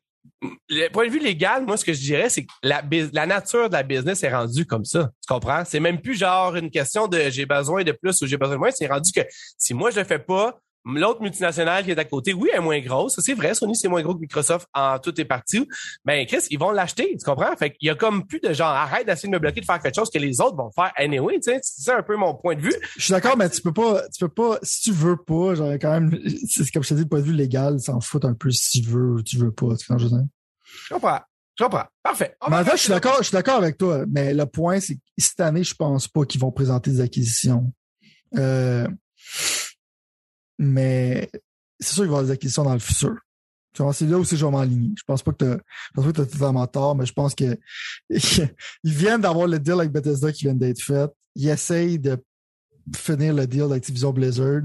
le 0.69 0.89
point 0.89 1.07
de 1.07 1.11
vue 1.13 1.21
légal, 1.21 1.65
moi, 1.65 1.77
ce 1.77 1.85
que 1.85 1.93
je 1.93 2.01
dirais, 2.01 2.29
c'est 2.29 2.45
que 2.45 2.53
la 2.63 3.27
nature 3.27 3.69
de 3.69 3.75
la 3.75 3.83
business 3.83 4.23
est 4.23 4.35
rendue 4.35 4.67
comme 4.67 4.85
ça. 4.85 5.11
Tu 5.21 5.33
comprends? 5.33 5.65
C'est 5.65 5.81
même 5.81 6.01
plus 6.01 6.17
genre 6.17 6.57
une 6.57 6.71
question 6.71 7.07
de 7.07 7.31
j'ai 7.31 7.47
besoin 7.47 7.85
de 7.85 7.93
plus 7.93 8.21
ou 8.21 8.27
j'ai 8.27 8.37
besoin 8.37 8.57
de 8.57 8.61
moins. 8.61 8.71
C'est 8.71 8.87
rendu 8.87 9.13
que 9.13 9.21
si 9.57 9.73
moi, 9.75 9.91
je 9.91 10.01
le 10.01 10.05
fais 10.05 10.19
pas, 10.19 10.59
l'autre 10.85 11.23
multinationale 11.23 11.85
qui 11.85 11.91
est 11.91 11.99
à 11.99 12.05
côté, 12.05 12.33
oui, 12.33 12.49
elle 12.53 12.59
est 12.59 12.63
moins 12.63 12.81
grosse. 12.81 13.19
C'est 13.21 13.35
vrai, 13.35 13.55
Sony, 13.55 13.77
c'est 13.77 13.89
moins 13.89 14.03
gros 14.03 14.15
que 14.15 14.21
Microsoft 14.21 14.67
en 14.75 14.99
tout 14.99 15.19
et 15.21 15.25
partie. 15.25 15.69
Ben, 16.05 16.27
Chris, 16.27 16.47
ils 16.51 16.59
vont 16.59 16.71
l'acheter. 16.71 17.17
Tu 17.19 17.25
comprends? 17.25 17.55
Fait 17.57 17.71
qu'il 17.71 17.87
y 17.87 17.91
a 17.91 17.95
comme 17.95 18.27
plus 18.27 18.41
de 18.41 18.53
genre, 18.53 18.69
arrête 18.69 19.07
d'essayer 19.07 19.29
de 19.29 19.35
me 19.35 19.39
bloquer 19.39 19.61
de 19.61 19.67
faire 19.67 19.81
quelque 19.81 19.95
chose 19.95 20.11
que 20.11 20.19
les 20.19 20.41
autres 20.41 20.57
vont 20.57 20.71
faire 20.71 20.93
anyway. 20.97 21.35
Tu 21.35 21.53
sais, 21.53 21.61
c'est 21.63 21.93
un 21.93 22.03
peu 22.03 22.17
mon 22.17 22.35
point 22.35 22.55
de 22.55 22.61
vue. 22.61 22.75
Je 22.97 23.03
suis 23.05 23.13
d'accord, 23.13 23.37
mais 23.37 23.49
tu 23.51 23.63
peux 23.63 23.73
pas, 23.73 24.03
tu 24.09 24.21
peux 24.21 24.29
pas, 24.29 24.59
si 24.63 24.83
tu 24.83 24.93
veux 24.93 25.17
pas, 25.17 25.55
genre, 25.55 25.73
quand 25.81 26.01
même, 26.01 26.19
c'est 26.49 26.71
comme 26.71 26.83
je 26.83 26.89
te 26.91 26.95
dis, 26.95 27.03
le 27.03 27.09
point 27.09 27.21
de 27.21 27.25
vue 27.25 27.35
légal, 27.35 27.81
s'en 27.81 28.01
fout 28.01 28.25
un 28.25 28.35
peu 28.35 28.51
si 28.51 28.83
tu 28.83 28.89
veux 28.89 29.13
ou 29.13 29.23
tu 29.23 29.39
veux 29.39 29.53
pas, 29.53 29.77
tu 29.77 29.87
vois, 29.87 29.99
je 29.99 30.07
comprends. 30.95 31.21
Je 31.59 31.65
comprends. 31.65 31.85
Parfait. 32.03 32.35
On 32.41 32.51
Mais 32.51 32.57
en 32.57 32.65
fait, 32.65 32.77
je 32.77 32.83
suis 32.83 32.89
d'accord, 32.89 33.19
je 33.19 33.25
suis 33.25 33.33
d'accord 33.33 33.57
avec 33.57 33.77
toi, 33.77 34.05
mais 34.11 34.33
le 34.33 34.47
point, 34.47 34.81
c'est 34.81 34.97
que 34.97 35.01
cette 35.19 35.41
année, 35.41 35.65
je 35.65 35.75
pense 35.75 36.09
pas 36.09 36.25
qu'ils 36.25 36.41
vont 36.41 36.51
présenter 36.51 36.91
des 36.91 37.01
acquisitions. 37.01 37.73
Euh, 38.37 38.89
mais 40.63 41.29
c'est 41.81 41.95
sûr 41.95 42.05
qu'il 42.05 42.11
va 42.11 42.17
y 42.17 42.19
avoir 42.19 42.25
des 42.25 42.31
acquisitions 42.31 42.63
dans 42.63 42.73
le 42.73 42.79
futur. 42.79 43.17
Tu 43.75 43.83
c'est 43.95 44.07
là 44.07 44.19
aussi 44.19 44.37
je 44.37 44.45
vais 44.45 44.53
m'enligner. 44.53 44.91
Je 44.97 45.03
pense 45.05 45.23
pas 45.23 45.33
que 45.33 45.59
que 45.97 46.11
t'as 46.11 46.27
totalement 46.27 46.67
tort, 46.67 46.95
mais 46.95 47.07
je 47.07 47.13
pense 47.13 47.35
que 47.35 47.59
ils 48.11 48.93
viennent 48.93 49.23
d'avoir 49.23 49.49
le 49.49 49.59
deal 49.59 49.75
avec 49.75 49.91
Bethesda 49.91 50.31
qui 50.31 50.45
vient 50.45 50.55
d'être 50.55 50.81
fait. 50.81 51.11
Ils 51.35 51.49
essayent 51.49 51.99
de 51.99 52.23
finir 52.95 53.35
le 53.35 53.47
deal 53.47 53.69
d'Activision 53.69 54.13
Blizzard. 54.13 54.63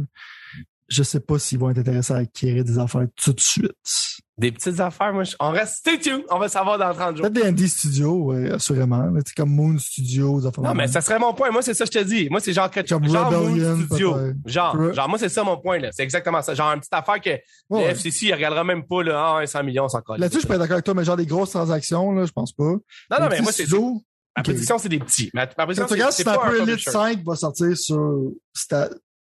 Je 0.87 1.03
sais 1.03 1.19
pas 1.19 1.39
s'ils 1.39 1.57
vont 1.57 1.69
être 1.69 1.79
intéressés 1.79 2.13
à 2.13 2.17
acquérir 2.17 2.63
des 2.63 2.77
affaires 2.77 3.07
tout 3.15 3.33
de 3.33 3.39
suite. 3.39 4.16
Des 4.39 4.51
petites 4.51 4.79
affaires, 4.79 5.11
moi, 5.13 5.23
je- 5.23 5.35
on 5.39 5.49
reste 5.49 5.77
stay 5.77 5.97
tuned. 5.99 6.23
On 6.29 6.38
va 6.38 6.47
savoir 6.47 6.77
dans 6.77 6.93
30 6.93 7.17
jours. 7.17 7.23
Peut-être 7.23 7.33
des 7.33 7.43
indie 7.47 7.67
studios, 7.67 8.25
ouais, 8.25 8.51
assurément. 8.51 9.11
C'est 9.25 9.33
comme 9.35 9.49
Moon 9.49 9.79
Studios, 9.79 10.41
des 10.41 10.45
affaires 10.47 10.63
Non, 10.63 10.75
mais 10.75 10.88
ça 10.88 11.01
serait 11.01 11.17
mon 11.17 11.33
point. 11.33 11.49
Moi, 11.49 11.63
c'est 11.63 11.73
ça 11.73 11.85
que 11.85 11.91
je 11.93 11.99
te 11.99 12.03
dis. 12.03 12.29
Moi, 12.29 12.39
c'est 12.39 12.53
genre, 12.53 12.69
que, 12.69 12.81
Comme 12.88 13.09
genre 13.09 13.31
Moon 13.31 13.77
Studio. 13.88 14.15
Genre, 14.45 14.75
Re- 14.77 14.93
genre, 14.93 15.09
moi, 15.09 15.17
c'est 15.17 15.29
ça 15.29 15.43
mon 15.43 15.57
point, 15.57 15.79
là. 15.79 15.89
C'est 15.91 16.03
exactement 16.03 16.41
ça. 16.43 16.53
Genre, 16.53 16.67
une 16.71 16.79
petite 16.79 16.93
affaire 16.93 17.19
que 17.19 17.29
Ouais, 17.69 17.85
le. 17.85 17.89
FCC, 17.95 18.27
il 18.27 18.33
regardera 18.35 18.63
même 18.63 18.83
pas, 18.85 19.01
là, 19.01 19.38
ah, 19.41 19.47
100 19.47 19.63
millions, 19.63 19.88
c'est 19.89 19.97
encore. 19.97 20.17
Là-dessus, 20.19 20.35
je 20.35 20.39
suis 20.41 20.47
pas 20.47 20.59
d'accord 20.59 20.73
avec 20.73 20.85
toi, 20.85 20.93
mais 20.93 21.03
genre 21.03 21.17
des 21.17 21.25
grosses 21.25 21.49
transactions, 21.51 22.11
là, 22.11 22.25
je 22.25 22.31
pense 22.31 22.53
pas. 22.53 22.63
Non, 22.63 22.79
non, 23.09 23.17
Les 23.23 23.29
mais 23.38 23.41
moi, 23.41 23.51
c'est 23.51 23.63
studios, 23.63 24.03
Ma 24.38 24.43
c'est 24.77 24.89
des 24.89 24.99
petits. 24.99 25.31
Ma, 25.33 25.45
ma 25.45 25.49
Si 25.49 25.55
prédiction, 25.55 25.88
c'est 26.11 26.23
c'est 26.23 26.29
un 26.29 26.38
peu 26.38 26.55
Elite 26.57 26.67
publisher. 26.67 26.91
5 26.91 27.23
va 27.25 27.35
sortir 27.35 27.75
sur, 27.75 27.97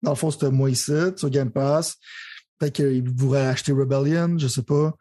dans 0.03 0.11
le 0.11 0.15
fond, 0.17 0.31
c'était 0.31 0.51
moi 0.51 0.69
ici, 0.69 0.93
sur 1.17 1.31
Game 1.31 1.51
Pass. 1.51 1.97
Peut-être 2.59 2.75
qu'il 2.75 3.15
pourrait 3.15 3.47
acheter 3.47 3.73
Rebellion, 3.73 4.39
je 4.39 4.49
sais 4.49 4.63
pas. 4.63 4.93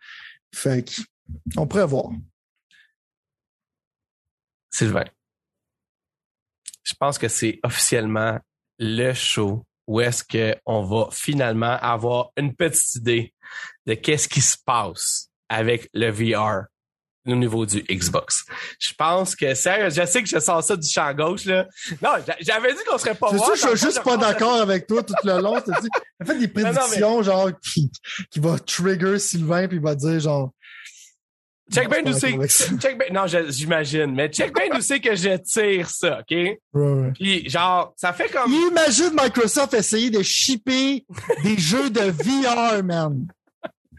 Fait 0.54 0.84
que, 0.84 1.02
on 1.58 1.68
pourrait 1.68 1.88
voir. 1.88 2.12
Sylvain. 4.70 5.06
Je 6.84 6.94
pense 6.94 7.18
que 7.18 7.28
c'est 7.28 7.60
officiellement 7.64 8.40
le 8.80 9.14
show 9.14 9.66
où 9.88 10.02
est-ce 10.02 10.24
qu'on 10.24 10.84
va 10.84 11.10
finalement 11.12 11.78
avoir 11.82 12.32
une 12.38 12.56
petite 12.56 12.96
idée 12.96 13.34
de 13.86 13.94
qu'est-ce 13.94 14.28
qui 14.28 14.42
se 14.42 14.58
passe 14.64 15.30
avec 15.50 15.90
le 15.94 16.10
VR 16.10 16.66
au 17.28 17.36
niveau 17.36 17.66
du 17.66 17.82
Xbox. 17.84 18.46
Je 18.80 18.94
pense 18.98 19.36
que, 19.36 19.54
sérieux, 19.54 19.90
je 19.90 20.06
sais 20.06 20.24
que 20.24 20.30
je 20.30 20.40
sens 20.40 20.66
ça 20.68 20.76
du 20.76 20.88
champ 20.88 21.14
gauche, 21.14 21.46
là. 21.46 21.68
Non, 22.02 22.12
j'a- 22.26 22.36
j'avais 22.40 22.74
dit 22.74 22.80
qu'on 22.90 22.98
serait 22.98 23.16
pas 23.16 23.30
C'est 23.32 23.38
sûr, 23.38 23.56
je 23.72 23.78
suis 23.78 23.86
juste 23.88 24.04
pas 24.04 24.18
d'accord 24.18 24.62
avec 24.62 24.88
toi 24.88 25.04
tout 25.04 25.14
le 25.24 25.42
long. 25.42 25.60
t'as 25.60 25.80
dit- 25.82 25.90
fait 26.26 26.34
des 26.40 26.48
non, 26.48 26.54
mais- 26.56 26.74
prédictions, 26.74 27.22
genre, 27.24 27.50
qui, 27.62 27.92
qui 28.32 28.40
va 28.40 28.58
trigger 28.60 29.20
Sylvain, 29.20 29.68
puis 29.68 29.78
il 29.78 29.84
va 29.84 29.96
dire, 29.96 30.20
genre, 30.20 30.52
Check 31.70 31.90
bien 31.90 32.02
d'où 32.02 32.14
c'est. 32.18 32.32
Check 32.80 32.98
bien, 32.98 33.08
non, 33.12 33.26
j'imagine, 33.50 34.16
mais 34.16 34.30
check 34.30 34.56
bien 34.56 34.70
d'où 34.74 34.80
c'est 34.80 35.02
que 35.02 35.14
je 35.18 35.36
tire 35.36 35.90
ça, 35.90 36.20
OK? 36.20 36.32
Ouais, 36.32 36.58
ouais. 36.74 37.12
Puis, 37.14 37.50
genre, 37.50 37.94
ça 37.98 38.14
fait 38.14 38.30
comme. 38.30 38.50
Imagine 38.54 39.12
Microsoft 39.22 39.74
essayer 39.74 40.10
de 40.10 40.24
shipper 40.24 41.06
des 41.44 41.58
jeux 41.58 41.90
de 41.90 42.00
VR, 42.24 42.82
man. 42.86 43.28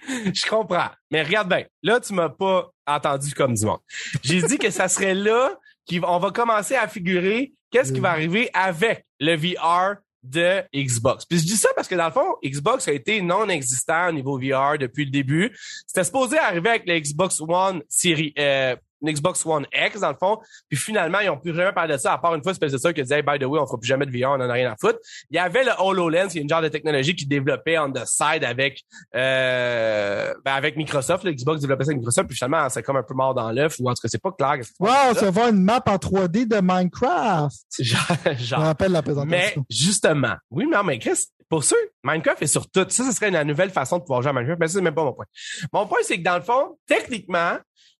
Je 0.34 0.48
comprends. 0.48 0.90
Mais 1.10 1.22
regarde 1.22 1.48
bien. 1.48 1.64
Là, 1.82 2.00
tu 2.00 2.12
m'as 2.14 2.28
pas 2.28 2.70
entendu 2.86 3.34
comme 3.34 3.54
du 3.54 3.64
monde. 3.64 3.80
J'ai 4.22 4.42
dit 4.42 4.58
que 4.58 4.70
ça 4.70 4.88
serait 4.88 5.14
là 5.14 5.58
qu'on 5.88 6.18
va 6.18 6.30
commencer 6.30 6.74
à 6.74 6.88
figurer 6.88 7.52
qu'est-ce 7.70 7.92
qui 7.92 8.00
va 8.00 8.10
arriver 8.10 8.50
avec 8.54 9.04
le 9.20 9.36
VR 9.36 9.96
de 10.22 10.62
Xbox. 10.74 11.24
Puis 11.24 11.38
je 11.38 11.44
dis 11.44 11.56
ça 11.56 11.68
parce 11.74 11.88
que 11.88 11.94
dans 11.94 12.06
le 12.06 12.12
fond, 12.12 12.36
Xbox 12.44 12.88
a 12.88 12.92
été 12.92 13.22
non 13.22 13.48
existant 13.48 14.08
au 14.08 14.12
niveau 14.12 14.38
VR 14.38 14.78
depuis 14.78 15.04
le 15.04 15.10
début. 15.10 15.56
C'était 15.86 16.04
supposé 16.04 16.38
arriver 16.38 16.70
avec 16.70 16.86
le 16.86 16.98
Xbox 16.98 17.40
One 17.40 17.82
série 17.88 18.34
euh, 18.38 18.76
une 19.02 19.12
Xbox 19.12 19.44
One 19.46 19.66
X 19.72 20.00
dans 20.00 20.08
le 20.10 20.16
fond, 20.18 20.38
puis 20.68 20.78
finalement 20.78 21.20
ils 21.20 21.30
ont 21.30 21.38
plus 21.38 21.52
rien 21.52 21.72
parler 21.72 21.94
de 21.94 21.98
ça 21.98 22.12
à 22.14 22.18
part 22.18 22.34
une 22.34 22.42
fois 22.42 22.52
c'est 22.54 22.78
ça 22.78 22.92
qui 22.92 23.02
disait 23.02 23.16
hey, 23.18 23.22
by 23.22 23.38
the 23.38 23.44
way 23.44 23.58
on 23.60 23.66
fera 23.66 23.78
plus 23.78 23.88
jamais 23.88 24.06
de 24.06 24.10
VR, 24.10 24.30
on 24.30 24.34
en 24.34 24.40
a 24.48 24.52
rien 24.52 24.70
à 24.72 24.76
foutre. 24.80 24.98
Il 25.30 25.36
y 25.36 25.38
avait 25.38 25.64
le 25.64 25.70
HoloLens, 25.78 26.28
qui 26.28 26.38
est 26.38 26.42
une 26.42 26.48
genre 26.48 26.62
de 26.62 26.68
technologie 26.68 27.14
qui 27.14 27.26
développait 27.26 27.78
on 27.78 27.90
the 27.92 28.04
side 28.04 28.44
avec 28.44 28.82
euh, 29.14 30.34
ben, 30.44 30.52
avec 30.54 30.76
Microsoft, 30.76 31.24
le 31.24 31.32
Xbox 31.32 31.60
développait 31.60 31.84
ça 31.84 31.90
avec 31.90 31.98
Microsoft, 31.98 32.28
puis 32.28 32.36
finalement 32.36 32.68
c'est 32.68 32.82
comme 32.82 32.96
un 32.96 33.02
peu 33.02 33.14
mort 33.14 33.34
dans 33.34 33.50
l'œuf 33.52 33.76
ou 33.78 33.88
en 33.88 33.94
tout 33.94 34.00
cas 34.02 34.08
c'est 34.08 34.22
pas 34.22 34.32
clair. 34.32 34.56
Wow, 34.80 35.14
ça 35.14 35.24
va 35.26 35.30
voir 35.30 35.48
une 35.48 35.62
map 35.62 35.82
en 35.86 35.96
3D 35.96 36.46
de 36.48 36.60
Minecraft. 36.60 37.56
ça. 37.68 37.82
Genre- 37.82 38.16
Je 38.24 38.30
me 38.30 38.34
genre. 38.36 38.60
rappelle 38.60 38.92
la 38.92 38.98
Mais 39.00 39.04
présentation. 39.04 39.64
justement, 39.70 40.34
oui, 40.50 40.66
non, 40.70 40.82
mais 40.84 40.98
Chris, 40.98 41.26
pour 41.48 41.64
ceux, 41.64 41.76
Minecraft 42.04 42.42
est 42.42 42.46
sur 42.46 42.68
tout. 42.70 42.86
Ça, 42.88 43.04
ce 43.04 43.12
serait 43.12 43.28
une 43.30 43.42
nouvelle 43.44 43.70
façon 43.70 43.98
de 43.98 44.02
pouvoir 44.02 44.20
jouer 44.22 44.30
à 44.30 44.32
Minecraft, 44.34 44.60
mais 44.60 44.68
ça, 44.68 44.74
c'est 44.74 44.80
même 44.82 44.94
pas 44.94 45.04
mon 45.04 45.12
point. 45.12 45.24
Mon 45.72 45.86
point, 45.86 45.98
c'est 46.02 46.18
que 46.18 46.22
dans 46.24 46.36
le 46.36 46.42
fond, 46.42 46.76
techniquement, 46.86 47.56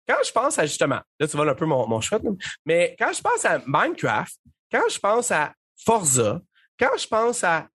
quand 0.09 0.19
je 0.25 0.33
pense 0.33 0.59
à 0.59 0.67
justement, 0.67 1.01
là, 1.19 1.29
tu 1.29 1.37
vois 1.37 1.49
un 1.49 1.55
peu 1.55 1.67
mon, 1.67 1.87
mon 1.87 2.01
là, 2.01 2.37
mais 2.65 2.97
quand 2.99 3.13
je 3.13 3.21
pense 3.21 3.45
à 3.45 3.61
Minecraft, 3.67 4.35
quand 4.71 4.89
je 4.89 4.99
pense 4.99 5.31
à 5.31 5.53
Forza, 5.85 6.41
quand 6.79 6.97
je 6.97 7.07
pense 7.07 7.45
à 7.45 7.69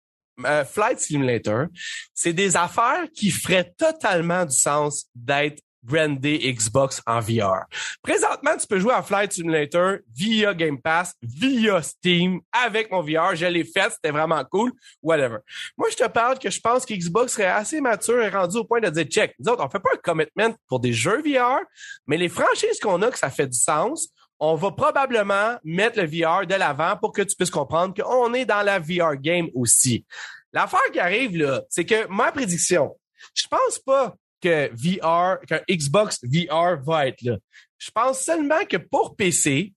euh, 0.45 0.65
Flight 0.65 0.99
Simulator, 0.99 1.67
c'est 2.15 2.33
des 2.33 2.57
affaires 2.57 3.05
qui 3.15 3.31
feraient 3.31 3.73
totalement 3.77 4.45
du 4.45 4.57
sens 4.57 5.07
d'être 5.15 5.61
brandé 5.83 6.53
Xbox 6.53 7.03
en 7.07 7.21
VR. 7.21 7.65
Présentement, 8.03 8.57
tu 8.59 8.67
peux 8.67 8.79
jouer 8.79 8.95
à 8.95 9.03
Flight 9.03 9.33
Simulator 9.33 9.97
via 10.15 10.55
Game 10.55 10.81
Pass, 10.81 11.15
via 11.23 11.83
Steam, 11.83 12.41
avec 12.53 12.91
mon 12.91 13.03
VR. 13.03 13.35
Je 13.35 13.47
l'ai 13.47 13.65
fait, 13.65 13.91
c'était 13.91 14.11
vraiment 14.11 14.45
cool, 14.45 14.73
whatever. 15.03 15.39
Moi, 15.77 15.89
je 15.91 15.97
te 15.97 16.09
parle 16.09 16.39
que 16.39 16.51
je 16.51 16.61
pense 16.61 16.87
que 16.87 16.95
Xbox 16.95 17.33
serait 17.33 17.47
assez 17.47 17.81
mature 17.81 18.23
et 18.23 18.29
rendu 18.29 18.59
au 18.59 18.65
point 18.65 18.81
de 18.81 18.89
dire, 18.89 19.05
check, 19.05 19.35
nous 19.39 19.51
autres, 19.51 19.65
on 19.65 19.69
fait 19.69 19.81
pas 19.81 19.91
un 19.95 19.99
commitment 19.99 20.55
pour 20.69 20.81
des 20.81 20.93
jeux 20.93 21.23
VR, 21.23 21.61
mais 22.07 22.17
les 22.17 22.29
franchises 22.29 22.79
qu'on 22.81 23.03
a, 23.03 23.11
que 23.11 23.19
ça 23.19 23.31
fait 23.31 23.47
du 23.47 23.59
sens, 23.59 24.09
on 24.45 24.57
va 24.57 24.73
probablement 24.73 25.57
mettre 25.63 26.01
le 26.01 26.07
VR 26.07 26.47
de 26.47 26.55
l'avant 26.55 26.97
pour 26.97 27.13
que 27.13 27.23
tu 27.23 27.37
puisses 27.37 27.51
comprendre 27.51 27.95
qu'on 27.95 28.35
est 28.35 28.45
dans 28.45 28.63
la 28.63 28.81
VR 28.81 29.17
game 29.17 29.49
aussi. 29.55 30.05
L'affaire 30.53 30.91
qui 30.93 30.99
arrive, 30.99 31.37
là, 31.37 31.63
c'est 31.69 31.85
que 31.85 32.07
ma 32.09 32.33
prédiction, 32.33 32.97
je 33.35 33.47
pense 33.47 33.79
pas 33.79 34.17
que 34.43 34.71
VR, 34.75 35.41
qu'un 35.47 35.61
Xbox 35.71 36.19
VR 36.23 36.81
va 36.85 37.07
être 37.07 37.23
là. 37.23 37.37
Je 37.79 37.91
pense 37.91 38.21
seulement 38.21 38.65
que 38.69 38.77
pour 38.77 39.17
PC, 39.17 39.73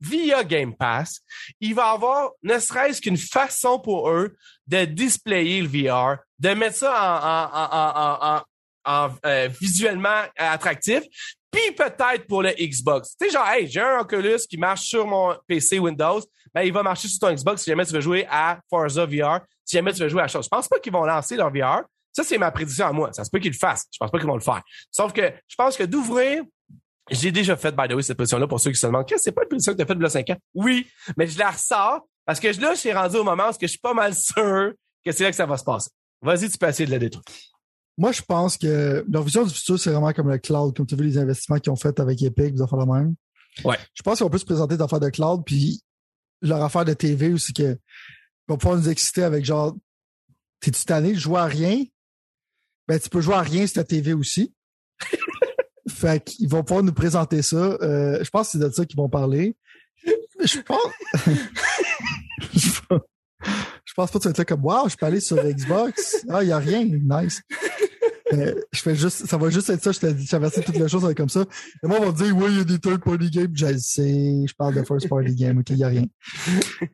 via 0.00 0.44
Game 0.44 0.74
Pass, 0.74 1.20
il 1.60 1.74
va 1.74 1.90
avoir 1.90 2.30
ne 2.42 2.58
serait-ce 2.58 3.00
qu'une 3.00 3.16
façon 3.16 3.78
pour 3.78 4.10
eux 4.10 4.34
de 4.66 4.84
displayer 4.84 5.60
le 5.60 5.68
VR, 5.68 6.18
de 6.38 6.50
mettre 6.50 6.76
ça 6.76 8.44
en, 8.84 9.10
euh, 9.26 9.48
visuellement 9.60 10.22
attractif. 10.36 11.02
Puis 11.50 11.72
peut-être 11.76 12.26
pour 12.26 12.42
le 12.42 12.50
Xbox. 12.52 13.16
Tu 13.20 13.26
sais, 13.26 13.32
genre, 13.32 13.48
hey, 13.48 13.66
j'ai 13.66 13.80
un 13.80 13.98
Oculus 13.98 14.38
qui 14.48 14.56
marche 14.56 14.82
sur 14.82 15.06
mon 15.06 15.36
PC 15.46 15.78
Windows, 15.78 16.20
ben 16.54 16.62
il 16.62 16.72
va 16.72 16.82
marcher 16.82 17.08
sur 17.08 17.18
ton 17.18 17.34
Xbox 17.34 17.62
si 17.62 17.70
jamais 17.70 17.84
tu 17.84 17.92
veux 17.92 18.00
jouer 18.00 18.26
à 18.30 18.60
Forza 18.70 19.04
VR, 19.04 19.40
si 19.64 19.76
jamais 19.76 19.92
tu 19.92 20.00
veux 20.00 20.08
jouer 20.08 20.22
à 20.22 20.28
chose. 20.28 20.44
Je 20.44 20.48
pense 20.48 20.68
pas 20.68 20.78
qu'ils 20.78 20.92
vont 20.92 21.04
lancer 21.04 21.36
leur 21.36 21.50
VR. 21.52 21.82
Ça, 22.12 22.24
c'est 22.24 22.38
ma 22.38 22.50
prédiction 22.50 22.86
à 22.86 22.92
moi. 22.92 23.12
Ça 23.12 23.24
se 23.24 23.30
peut 23.30 23.38
qu'ils 23.38 23.52
le 23.52 23.58
fassent. 23.58 23.86
Je 23.92 23.98
pense 23.98 24.10
pas 24.10 24.18
qu'ils 24.18 24.26
vont 24.26 24.34
le 24.34 24.40
faire. 24.40 24.62
Sauf 24.90 25.12
que 25.12 25.32
je 25.46 25.56
pense 25.56 25.76
que 25.76 25.84
d'ouvrir 25.84 26.42
j'ai 27.10 27.32
déjà 27.32 27.56
fait, 27.56 27.74
by 27.74 27.88
the 27.88 27.94
way, 27.94 28.02
cette 28.02 28.16
position-là 28.16 28.46
pour 28.46 28.60
ceux 28.60 28.70
qui 28.70 28.78
se 28.78 28.86
demandent, 28.86 29.04
qu'est-ce 29.04 29.18
que 29.18 29.24
c'est 29.24 29.32
pas 29.32 29.42
une 29.42 29.48
position 29.48 29.72
que 29.72 29.78
tu 29.78 29.82
as 29.82 29.86
faite 29.86 30.02
a 30.02 30.08
5 30.08 30.30
ans? 30.30 30.36
Oui, 30.54 30.86
mais 31.16 31.26
je 31.26 31.38
la 31.38 31.50
ressors 31.50 32.06
parce 32.24 32.38
que 32.38 32.48
là, 32.60 32.74
je 32.74 32.78
suis 32.78 32.92
rendu 32.92 33.16
au 33.16 33.24
moment 33.24 33.48
où 33.48 33.52
je 33.60 33.66
suis 33.66 33.78
pas 33.78 33.94
mal 33.94 34.14
sûr 34.14 34.72
que 35.04 35.10
c'est 35.10 35.24
là 35.24 35.30
que 35.30 35.36
ça 35.36 35.46
va 35.46 35.56
se 35.56 35.64
passer. 35.64 35.90
Vas-y, 36.22 36.48
tu 36.48 36.58
peux 36.58 36.68
essayer 36.68 36.86
de 36.86 36.92
la 36.92 36.98
détruire. 37.00 37.24
Moi, 37.98 38.12
je 38.12 38.22
pense 38.22 38.56
que 38.56 39.04
leur 39.10 39.24
vision 39.24 39.44
du 39.44 39.52
futur, 39.52 39.78
c'est 39.78 39.90
vraiment 39.90 40.12
comme 40.12 40.30
le 40.30 40.38
cloud, 40.38 40.76
comme 40.76 40.86
tu 40.86 40.94
as 40.94 40.98
vu 40.98 41.04
les 41.04 41.18
investissements 41.18 41.58
qu'ils 41.58 41.72
ont 41.72 41.76
fait 41.76 41.98
avec 41.98 42.22
Epic, 42.22 42.54
vous 42.54 42.66
faire 42.66 42.78
le 42.78 42.86
même. 42.86 43.14
Ouais. 43.64 43.76
Je 43.94 44.02
pense 44.02 44.20
qu'on 44.20 44.30
peut 44.30 44.38
se 44.38 44.44
présenter 44.44 44.76
d'affaires 44.76 45.00
de 45.00 45.10
cloud, 45.10 45.42
puis 45.44 45.82
leur 46.42 46.62
affaire 46.62 46.84
de 46.84 46.94
TV 46.94 47.32
aussi 47.32 47.52
que 47.52 47.76
vont 48.46 48.56
pouvoir 48.56 48.78
nous 48.78 48.88
exciter 48.88 49.24
avec 49.24 49.44
genre 49.44 49.74
T'es-tu 50.60 50.84
tanné 50.84 51.14
de 51.14 51.18
jouer 51.18 51.40
à 51.40 51.46
rien? 51.46 51.84
Ben, 52.90 52.98
tu 52.98 53.08
peux 53.08 53.20
jouer 53.20 53.36
à 53.36 53.42
rien 53.42 53.68
sur 53.68 53.74
ta 53.74 53.84
TV 53.84 54.14
aussi. 54.14 54.52
fait 55.88 56.24
qu'ils 56.24 56.48
vont 56.48 56.64
pouvoir 56.64 56.82
nous 56.82 56.92
présenter 56.92 57.40
ça. 57.40 57.78
Euh, 57.80 58.18
je 58.20 58.28
pense 58.30 58.48
que 58.48 58.58
c'est 58.58 58.68
de 58.68 58.68
ça 58.68 58.84
qu'ils 58.84 58.96
vont 58.96 59.08
parler. 59.08 59.56
Je 60.42 60.58
pense. 60.62 60.92
je 63.84 63.94
pense 63.94 64.10
pas 64.10 64.18
que 64.18 64.22
ça 64.24 64.28
va 64.28 64.30
être 64.30 64.38
là 64.38 64.44
comme 64.44 64.64
Wow, 64.64 64.88
je 64.88 64.96
peux 64.96 65.06
aller 65.06 65.20
sur 65.20 65.36
Xbox. 65.36 66.24
Ah, 66.30 66.42
il 66.42 66.46
n'y 66.46 66.52
a 66.52 66.58
rien. 66.58 66.82
Nice. 66.84 67.42
je 68.32 68.80
fais 68.80 68.96
juste, 68.96 69.26
ça 69.26 69.36
va 69.36 69.50
juste 69.50 69.70
être 69.70 69.84
ça, 69.84 69.92
je 69.92 70.00
t'ai 70.00 70.12
dit, 70.14 70.26
toutes 70.26 70.76
les 70.76 70.88
choses, 70.88 71.02
ça 71.02 71.14
comme 71.14 71.28
ça. 71.28 71.44
Et 71.84 71.86
moi, 71.86 71.98
on 72.00 72.10
va 72.10 72.24
dire, 72.24 72.34
oui, 72.36 72.46
il 72.48 72.56
y 72.56 72.60
a 72.60 72.64
des 72.64 72.78
third 72.78 73.04
party 73.04 73.30
games. 73.30 73.52
Je 73.54 73.76
sais, 73.78 74.44
je 74.48 74.54
parle 74.54 74.74
de 74.74 74.82
first 74.82 75.08
party 75.08 75.34
game, 75.36 75.58
ok, 75.58 75.70
il 75.70 75.76
n'y 75.76 75.84
a 75.84 75.88
rien. 75.88 76.06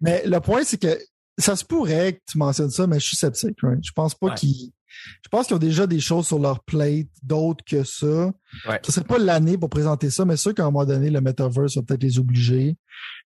Mais 0.02 0.26
le 0.26 0.40
point, 0.40 0.62
c'est 0.64 0.78
que 0.78 0.98
ça 1.38 1.54
se 1.54 1.64
pourrait 1.64 2.14
que 2.14 2.20
tu 2.30 2.36
mentionnes 2.36 2.70
ça, 2.70 2.86
mais 2.86 2.98
je 2.98 3.06
suis 3.06 3.16
sceptique, 3.16 3.58
right? 3.62 3.78
Je 3.82 3.92
pense 3.92 4.14
pas 4.14 4.34
qu'ils, 4.34 4.72
je 5.22 5.28
pense 5.28 5.46
qu'ils 5.46 5.56
ont 5.56 5.60
déjà 5.60 5.86
des 5.86 6.00
choses 6.00 6.26
sur 6.26 6.38
leur 6.38 6.62
plate, 6.64 7.08
d'autres 7.22 7.64
que 7.64 7.84
ça. 7.84 8.32
Ouais. 8.68 8.80
Ce 8.84 8.92
serait 8.92 9.06
pas 9.06 9.18
l'année 9.18 9.58
pour 9.58 9.68
présenter 9.68 10.10
ça, 10.10 10.24
mais 10.24 10.36
sûr 10.36 10.54
qu'à 10.54 10.62
un 10.62 10.66
moment 10.66 10.84
donné, 10.84 11.10
le 11.10 11.20
metaverse 11.20 11.76
va 11.76 11.82
peut-être 11.82 12.02
les 12.02 12.18
obliger. 12.18 12.76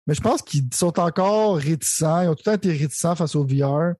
Mais 0.07 0.13
je 0.13 0.21
pense 0.21 0.41
qu'ils 0.41 0.63
sont 0.73 0.99
encore 0.99 1.57
réticents. 1.57 2.21
Ils 2.21 2.27
ont 2.27 2.33
tout 2.33 2.43
le 2.45 2.51
temps 2.51 2.53
été 2.53 2.71
réticents 2.71 3.15
face 3.15 3.35
au 3.35 3.45
VR. 3.45 3.93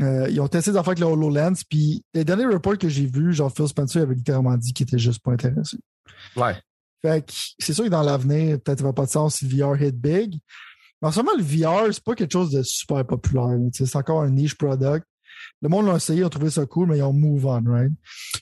Euh, 0.00 0.28
ils 0.28 0.40
ont 0.40 0.48
testé 0.48 0.72
des 0.72 0.76
affaires 0.76 0.90
avec 0.90 0.98
le 0.98 1.06
HoloLens, 1.06 1.62
puis 1.68 2.04
les 2.12 2.24
derniers 2.24 2.44
reports 2.44 2.76
que 2.76 2.88
j'ai 2.88 3.06
vus, 3.06 3.32
genre 3.32 3.50
Phil 3.54 3.66
Spencer 3.66 4.02
avait 4.02 4.14
littéralement 4.14 4.56
dit 4.56 4.74
qu'il 4.74 4.84
était 4.84 4.98
juste 4.98 5.22
pas 5.22 5.32
intéressé. 5.32 5.78
Ouais. 6.36 6.54
Fait 7.02 7.24
que 7.24 7.32
c'est 7.58 7.72
sûr 7.72 7.84
que 7.84 7.88
dans 7.88 8.02
l'avenir, 8.02 8.58
peut-être 8.60 8.80
ça 8.80 8.84
va 8.84 8.92
pas 8.92 9.06
de 9.06 9.10
sens 9.10 9.36
si 9.36 9.46
le 9.46 9.56
VR 9.56 9.80
hit 9.80 9.96
big. 9.96 10.38
Mais 11.00 11.08
en 11.08 11.12
ce 11.12 11.20
moment, 11.20 11.36
le 11.36 11.42
VR, 11.42 11.92
c'est 11.92 12.04
pas 12.04 12.14
quelque 12.14 12.32
chose 12.32 12.50
de 12.50 12.62
super 12.62 13.06
populaire. 13.06 13.58
C'est 13.72 13.96
encore 13.96 14.22
un 14.22 14.30
niche 14.30 14.56
product. 14.56 15.06
Le 15.62 15.68
monde 15.68 15.86
l'a 15.86 15.96
essayé, 15.96 16.20
ils 16.20 16.24
ont 16.24 16.30
trouvé 16.30 16.50
ça 16.50 16.66
cool, 16.66 16.88
mais 16.88 16.98
ils 16.98 17.02
ont 17.02 17.12
move 17.12 17.46
on, 17.46 17.62
right? 17.64 17.92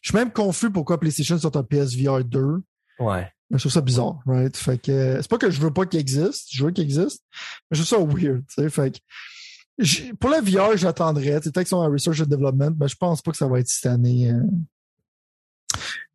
Je 0.03 0.11
suis 0.11 0.17
même 0.17 0.33
confus 0.33 0.71
pourquoi 0.71 0.99
PlayStation 0.99 1.39
sort 1.39 1.57
un 1.57 1.63
PSVR 1.63 2.25
2. 2.25 2.63
Ouais. 3.01 3.31
Mais 3.51 3.59
je 3.59 3.63
trouve 3.63 3.73
ça 3.73 3.81
bizarre, 3.81 4.21
right? 4.27 4.57
Fait 4.57 4.79
que 4.79 5.19
c'est 5.21 5.29
pas 5.29 5.39
que 5.39 5.51
je 5.51 5.61
veux 5.61 5.73
pas 5.73 5.87
qu'il 5.87 6.01
existe, 6.01 6.49
je 6.51 6.65
veux 6.65 6.71
qu'il 6.71 6.85
existe, 6.85 7.23
mais 7.71 7.77
je 7.77 7.85
trouve 7.85 7.99
ça 7.99 8.05
weird, 8.05 8.45
tu 8.49 8.63
sais? 8.63 8.71
Fait 8.71 8.91
que 8.91 8.99
pour 10.21 10.31
la 10.31 10.41
VR, 10.41 10.77
j'attendrais. 10.77 11.41
Peut-être 11.41 11.59
qu'ils 11.59 11.67
sont 11.67 11.79
en 11.79 11.91
research 11.91 12.21
and 12.21 12.27
development, 12.27 12.77
mais 12.79 12.89
je 12.89 12.97
pense 12.97 13.23
pas 13.23 13.33
que 13.33 13.37
ça 13.37 13.49
va 13.49 13.61
être 13.61 13.69
cette 13.69 13.87
année. 13.87 14.31
Euh... 14.31 14.41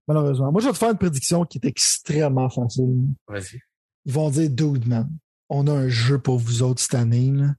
Malheureusement. 0.07 0.51
Moi, 0.51 0.61
je 0.61 0.68
vais 0.68 0.73
te 0.73 0.77
faire 0.77 0.91
une 0.91 0.97
prédiction 0.97 1.45
qui 1.45 1.60
est 1.61 1.68
extrêmement 1.68 2.49
facile. 2.49 3.03
Vas-y. 3.27 3.60
Ils 4.06 4.14
vont 4.14 4.30
dire, 4.30 4.49
dude, 4.49 4.88
man, 4.88 5.10
on 5.49 5.68
a 5.68 5.73
un 5.73 5.89
jeu 5.89 6.19
pour 6.19 6.39
vous 6.39 6.64
autres 6.64 6.81
cette 6.81 6.95
année. 6.95 7.31
Là. 7.31 7.53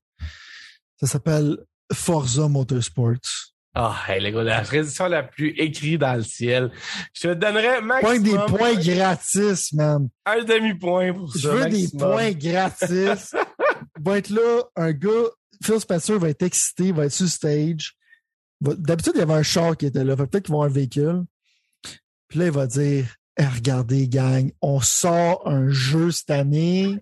Ça 0.97 1.07
s'appelle 1.07 1.59
Forza 1.93 2.49
Motorsports. 2.49 3.53
Ah, 3.73 3.95
oh, 3.95 4.11
hey, 4.11 4.21
les 4.21 4.33
gars, 4.33 4.43
la 4.43 4.63
prédiction 4.63 5.07
la 5.07 5.23
plus 5.23 5.51
écrite 5.57 6.01
dans 6.01 6.17
le 6.17 6.25
ciel. 6.25 6.73
Je 7.15 7.29
te 7.29 7.35
donnerais 7.35 7.81
maximum... 7.81 8.01
Point 8.01 8.19
des 8.19 8.57
points 8.57 8.75
gratis, 8.75 9.73
man. 9.73 10.09
Un 10.27 10.43
demi-point 10.43 11.13
pour 11.13 11.33
ça, 11.33 11.39
Je 11.39 11.49
veux 11.49 11.61
maximum. 11.61 11.91
des 11.91 11.99
points 11.99 12.33
gratis. 12.33 13.35
va 14.01 14.19
être 14.19 14.31
là, 14.31 14.63
un 14.75 14.93
gars, 14.93 15.29
Phil 15.63 15.79
Spencer 15.79 16.19
va 16.19 16.31
être 16.31 16.43
excité, 16.43 16.87
il 16.87 16.95
va 16.95 17.07
être 17.07 17.13
sur 17.13 17.29
stage. 17.29 17.95
D'habitude, 18.61 19.13
il 19.15 19.21
y 19.21 19.23
avait 19.23 19.35
un 19.35 19.43
char 19.43 19.77
qui 19.77 19.87
était 19.87 20.05
là. 20.05 20.17
Peut-être 20.17 20.45
qu'ils 20.45 20.53
vont 20.53 20.63
avoir 20.63 20.71
un 20.71 20.75
véhicule. 20.75 21.23
Puis 22.29 22.39
là, 22.39 22.47
il 22.47 22.51
va 22.53 22.67
dire, 22.67 23.07
hey, 23.37 23.47
regardez, 23.47 24.09
gang, 24.09 24.51
on 24.61 24.81
sort 24.81 25.47
un 25.47 25.69
jeu 25.71 26.11
cette 26.11 26.31
année. 26.31 26.99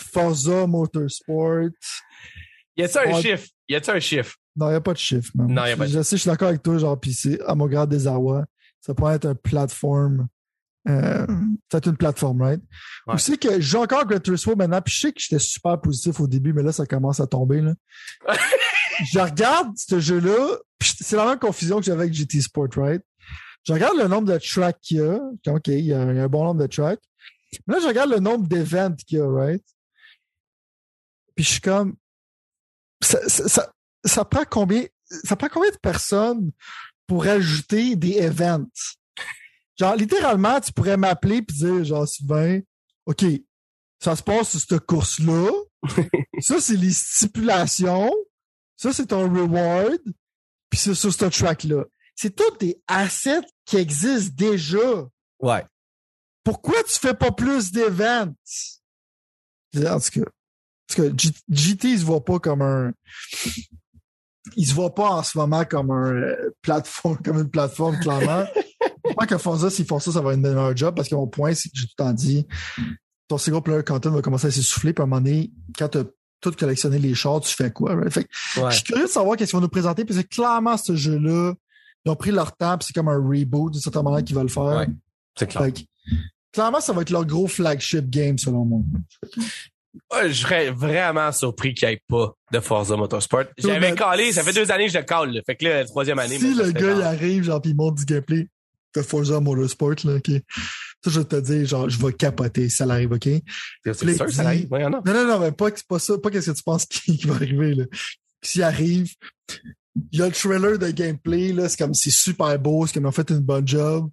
Forza 0.00 0.66
Motorsport. 0.66 1.70
Y 2.76 2.82
a-t-il 2.84 3.10
un 3.10 3.14
on... 3.14 3.20
chiffre? 3.20 3.48
Y 3.68 3.74
a-t-il 3.76 3.96
un 3.96 4.00
chiffre? 4.00 4.36
Non, 4.56 4.66
il 4.66 4.70
n'y 4.70 4.76
a 4.76 4.80
pas 4.80 4.92
de 4.92 4.98
chiffre, 4.98 5.30
man. 5.34 5.46
Non, 5.48 5.64
n'y 5.64 5.70
a 5.70 5.76
pas 5.76 5.86
de 5.86 5.92
Je 5.92 6.02
sais, 6.02 6.16
je 6.16 6.22
suis 6.22 6.30
d'accord 6.30 6.48
avec 6.48 6.62
toi, 6.62 6.78
genre, 6.78 6.98
puis 6.98 7.14
c'est 7.14 7.40
à 7.42 7.54
mon 7.54 7.66
grand 7.66 7.86
désarroi. 7.86 8.44
Ça 8.80 8.94
pourrait 8.94 9.16
être 9.16 9.26
une 9.26 9.34
plateforme. 9.34 10.28
Euh, 10.88 11.26
peut-être 11.68 11.88
une 11.88 11.96
plateforme, 11.96 12.42
right? 12.42 12.60
Ouais. 13.06 13.14
Vous 13.14 13.18
savez 13.18 13.38
que 13.38 13.60
j'ai 13.60 13.78
encore 13.78 14.04
Gran 14.04 14.18
Turismo 14.18 14.56
maintenant, 14.56 14.82
puis 14.82 14.92
je 14.92 15.00
sais 15.00 15.12
que 15.12 15.20
j'étais 15.20 15.38
super 15.38 15.80
positif 15.80 16.18
au 16.18 16.26
début, 16.26 16.52
mais 16.52 16.62
là, 16.62 16.72
ça 16.72 16.86
commence 16.86 17.20
à 17.20 17.26
tomber, 17.26 17.60
là. 17.60 17.74
je 19.12 19.18
regarde 19.20 19.76
ce 19.76 20.00
jeu-là, 20.00 20.58
c'est 20.80 21.16
la 21.16 21.24
même 21.24 21.38
confusion 21.38 21.78
que 21.78 21.84
j'avais 21.84 22.02
avec 22.02 22.14
GT 22.14 22.40
Sport, 22.40 22.68
right? 22.76 23.02
Je 23.64 23.72
regarde 23.72 23.96
le 23.96 24.08
nombre 24.08 24.32
de 24.32 24.38
tracks 24.38 24.80
qu'il 24.82 24.96
y 24.96 25.00
a. 25.00 25.20
OK, 25.46 25.68
il 25.68 25.84
y 25.84 25.92
a 25.92 26.00
un 26.00 26.28
bon 26.28 26.44
nombre 26.44 26.60
de 26.60 26.66
tracks. 26.66 27.00
Mais 27.66 27.74
là, 27.74 27.80
je 27.80 27.86
regarde 27.86 28.10
le 28.10 28.18
nombre 28.18 28.48
d'événements 28.48 28.96
qu'il 28.96 29.18
y 29.18 29.20
a, 29.20 29.30
right? 29.30 29.64
Puis 31.36 31.44
je 31.44 31.50
suis 31.50 31.60
comme, 31.60 31.94
ça, 33.02 33.28
ça, 33.28 33.72
ça, 34.04 34.24
prend 34.24 34.44
combien, 34.48 34.84
ça 35.24 35.36
prend 35.36 35.48
combien 35.48 35.70
de 35.70 35.78
personnes 35.78 36.50
pour 37.06 37.26
ajouter 37.26 37.96
des 37.96 38.18
events? 38.18 38.66
Genre, 39.78 39.96
littéralement, 39.96 40.60
tu 40.60 40.72
pourrais 40.72 40.96
m'appeler 40.96 41.36
et 41.36 41.42
dire, 41.42 41.84
genre, 41.84 42.06
Sylvain, 42.06 42.60
OK, 43.06 43.24
ça 43.98 44.16
se 44.16 44.22
passe 44.22 44.50
sur 44.50 44.60
cette 44.60 44.86
course-là. 44.86 45.50
ça, 46.40 46.60
c'est 46.60 46.76
les 46.76 46.92
stipulations. 46.92 48.12
Ça, 48.76 48.92
c'est 48.92 49.06
ton 49.06 49.32
reward. 49.32 50.00
Puis 50.70 50.80
c'est 50.80 50.94
sur 50.94 51.12
ce 51.12 51.24
track-là. 51.26 51.84
C'est 52.14 52.34
tous 52.34 52.56
des 52.58 52.80
assets 52.86 53.46
qui 53.64 53.76
existent 53.76 54.34
déjà. 54.36 55.06
Ouais. 55.40 55.64
Pourquoi 56.44 56.82
tu 56.84 56.98
fais 56.98 57.14
pas 57.14 57.30
plus 57.30 57.72
d'events? 57.72 58.32
En 59.76 60.00
tout 60.00 60.20
cas. 60.20 60.30
Parce 60.88 61.08
que 61.08 61.16
GT, 61.48 61.88
il 61.88 61.98
se 61.98 62.04
voit 62.04 62.24
pas 62.24 62.38
comme 62.38 62.62
un. 62.62 62.92
Il 64.56 64.66
se 64.66 64.74
voit 64.74 64.94
pas 64.94 65.10
en 65.10 65.22
ce 65.22 65.38
moment 65.38 65.64
comme 65.64 65.90
un 65.90 66.12
euh, 66.12 66.54
plateforme, 66.62 67.18
comme 67.18 67.38
une 67.38 67.50
plateforme, 67.50 67.98
clairement. 68.00 68.44
Je 69.08 69.14
pense 69.14 69.26
que 69.26 69.38
Forza, 69.38 69.70
s'ils 69.70 69.86
font 69.86 69.98
ça, 69.98 70.12
ça 70.12 70.20
va 70.20 70.32
être 70.32 70.38
un 70.38 70.42
meilleur 70.42 70.76
job 70.76 70.94
parce 70.94 71.08
que 71.08 71.14
mon 71.14 71.26
point, 71.26 71.54
c'est 71.54 71.68
que 71.68 71.74
j'ai 71.76 71.86
tout 71.86 71.94
le 71.98 72.04
temps 72.04 72.12
dit, 72.12 72.46
ton 73.28 73.38
single 73.38 73.62
player 73.62 73.82
content 73.82 74.10
va 74.10 74.22
commencer 74.22 74.48
à 74.48 74.50
s'essouffler, 74.50 74.92
puis 74.92 75.02
à 75.02 75.04
un 75.04 75.08
moment 75.08 75.20
donné, 75.20 75.52
quand 75.76 75.88
tu 75.88 75.98
as 75.98 76.04
tout 76.40 76.52
collectionné 76.52 76.98
les 76.98 77.14
chars, 77.14 77.40
tu 77.40 77.54
fais 77.54 77.70
quoi? 77.70 77.94
Right? 77.94 78.12
Fait 78.12 78.26
ouais. 78.56 78.70
Je 78.70 78.76
suis 78.76 78.84
curieux 78.84 79.04
de 79.04 79.10
savoir 79.10 79.36
qu'est-ce 79.36 79.50
qu'ils 79.50 79.58
vont 79.58 79.62
nous 79.62 79.68
présenter, 79.68 80.04
parce 80.04 80.20
que 80.20 80.26
clairement, 80.26 80.76
ce 80.76 80.96
jeu-là, 80.96 81.54
ils 82.04 82.10
ont 82.10 82.16
pris 82.16 82.32
leur 82.32 82.56
temps, 82.56 82.76
puis 82.78 82.86
c'est 82.86 82.92
comme 82.92 83.08
un 83.08 83.16
reboot 83.16 83.72
d'une 83.72 83.80
certaine 83.80 84.02
manière 84.02 84.24
qu'ils 84.24 84.36
veulent 84.36 84.50
faire. 84.50 84.62
Ouais, 84.62 84.88
c'est 85.38 85.48
clair. 85.48 85.64
Fait 85.64 85.72
que, 85.72 85.80
clairement, 86.52 86.80
ça 86.80 86.92
va 86.92 87.02
être 87.02 87.10
leur 87.10 87.24
gros 87.24 87.46
flagship 87.46 88.10
game, 88.10 88.38
selon 88.38 88.64
moi. 88.64 88.80
Je 90.24 90.32
serais 90.32 90.70
vraiment 90.70 91.30
surpris 91.32 91.74
qu'il 91.74 91.88
n'y 91.88 91.94
ait 91.94 92.02
pas 92.08 92.34
de 92.50 92.60
Forza 92.60 92.96
Motorsport. 92.96 93.44
J'avais 93.58 93.94
calé, 93.94 94.32
ça 94.32 94.42
fait 94.42 94.52
deux 94.52 94.70
années 94.70 94.86
que 94.86 94.92
je 94.92 94.98
le 94.98 95.04
cale, 95.04 95.32
là. 95.32 95.40
Fait 95.44 95.56
que 95.56 95.64
là, 95.64 95.80
la 95.80 95.84
troisième 95.84 96.18
année. 96.18 96.38
Si 96.38 96.54
le 96.54 96.70
gars, 96.72 96.94
il 96.94 97.02
arrive, 97.02 97.44
genre, 97.44 97.60
pis 97.60 97.70
il 97.70 97.76
monte 97.76 97.96
du 97.96 98.04
gameplay 98.04 98.48
de 98.94 99.02
Forza 99.02 99.40
Motorsport, 99.40 99.96
là, 100.04 100.16
OK. 100.16 100.30
Ça, 101.04 101.10
je 101.10 101.20
vais 101.20 101.24
te 101.24 101.40
dire, 101.40 101.66
genre, 101.66 101.88
je 101.88 101.98
vais 102.04 102.12
capoter 102.12 102.68
si 102.68 102.76
ça 102.76 102.84
arrive, 102.84 103.12
OK? 103.12 103.28
C'est 103.84 103.94
sûr 103.94 104.26
que 104.26 104.32
ça 104.32 104.46
arrive, 104.46 104.70
ouais, 104.70 104.82
non. 104.88 105.02
Non, 105.04 105.12
non, 105.12 105.26
non, 105.26 105.38
mais 105.40 105.52
pas, 105.52 105.70
pas 105.88 105.98
ça, 105.98 106.16
pas 106.18 106.30
qu'est-ce 106.30 106.50
que 106.50 106.56
tu 106.56 106.62
penses 106.62 106.86
qui, 106.90 107.18
qui 107.18 107.26
va 107.26 107.34
arriver, 107.34 107.74
là. 107.74 107.84
S'il 108.42 108.62
arrive, 108.62 109.12
il 110.10 110.18
y 110.18 110.22
a 110.22 110.26
le 110.26 110.32
trailer 110.32 110.78
de 110.78 110.90
gameplay, 110.90 111.52
là, 111.52 111.68
c'est 111.68 111.78
comme, 111.78 111.94
c'est 111.94 112.10
super 112.10 112.58
beau, 112.58 112.86
c'est 112.86 112.94
comme, 112.94 113.06
ont 113.06 113.12
fait 113.12 113.30
une 113.30 113.40
bonne 113.40 113.66
job. 113.66 114.08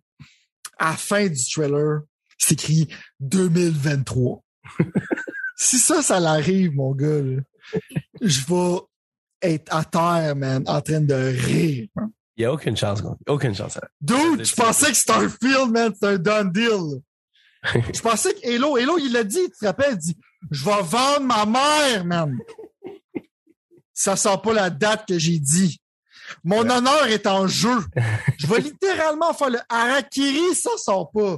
À 0.77 0.91
la 0.91 0.97
fin 0.97 1.27
du 1.27 1.49
trailer, 1.51 2.01
c'est 2.37 2.53
écrit 2.53 2.87
2023. 3.19 4.43
si 5.59 5.77
ça, 5.77 6.01
ça 6.01 6.21
l'arrive, 6.21 6.73
mon 6.73 6.95
gars, 6.95 7.21
là, 7.21 7.41
je 8.21 8.39
vais 8.47 8.79
être 9.41 9.75
à 9.75 9.83
terre, 9.83 10.35
man, 10.35 10.63
en 10.65 10.81
train 10.81 11.01
de 11.01 11.13
rire. 11.13 11.89
Il 12.37 12.39
n'y 12.39 12.45
a 12.45 12.53
aucune 12.53 12.77
chance, 12.77 13.03
aucune 13.27 13.53
chance. 13.53 13.77
Dude, 13.99 14.45
je 14.45 14.55
pensais 14.55 14.87
que 14.87 14.97
Starfield, 14.97 15.69
man, 15.69 15.91
c'était 15.93 16.07
un 16.07 16.17
done 16.17 16.51
deal. 16.53 17.01
je 17.93 17.99
pensais 17.99 18.33
que 18.33 18.47
Halo, 18.47 18.77
Halo, 18.77 18.97
il 18.99 19.11
l'a 19.11 19.25
dit, 19.25 19.49
tu 19.51 19.59
te 19.59 19.65
rappelles, 19.65 19.95
il 19.95 19.97
dit, 19.97 20.17
je 20.49 20.63
vais 20.63 20.81
vendre 20.81 21.25
ma 21.25 21.45
mère, 21.45 22.05
man. 22.05 22.37
Ça 23.93 24.15
sort 24.15 24.41
pas 24.41 24.53
la 24.53 24.69
date 24.69 25.09
que 25.09 25.19
j'ai 25.19 25.39
dit. 25.39 25.81
Mon 26.45 26.69
honneur 26.69 27.07
est 27.07 27.27
en 27.27 27.47
jeu. 27.47 27.79
Je 28.37 28.47
vais 28.47 28.61
littéralement 28.61 29.33
faire 29.33 29.49
le 29.49 29.59
Harakiri, 29.67 30.55
ça 30.55 30.69
sort 30.77 31.11
pas. 31.11 31.37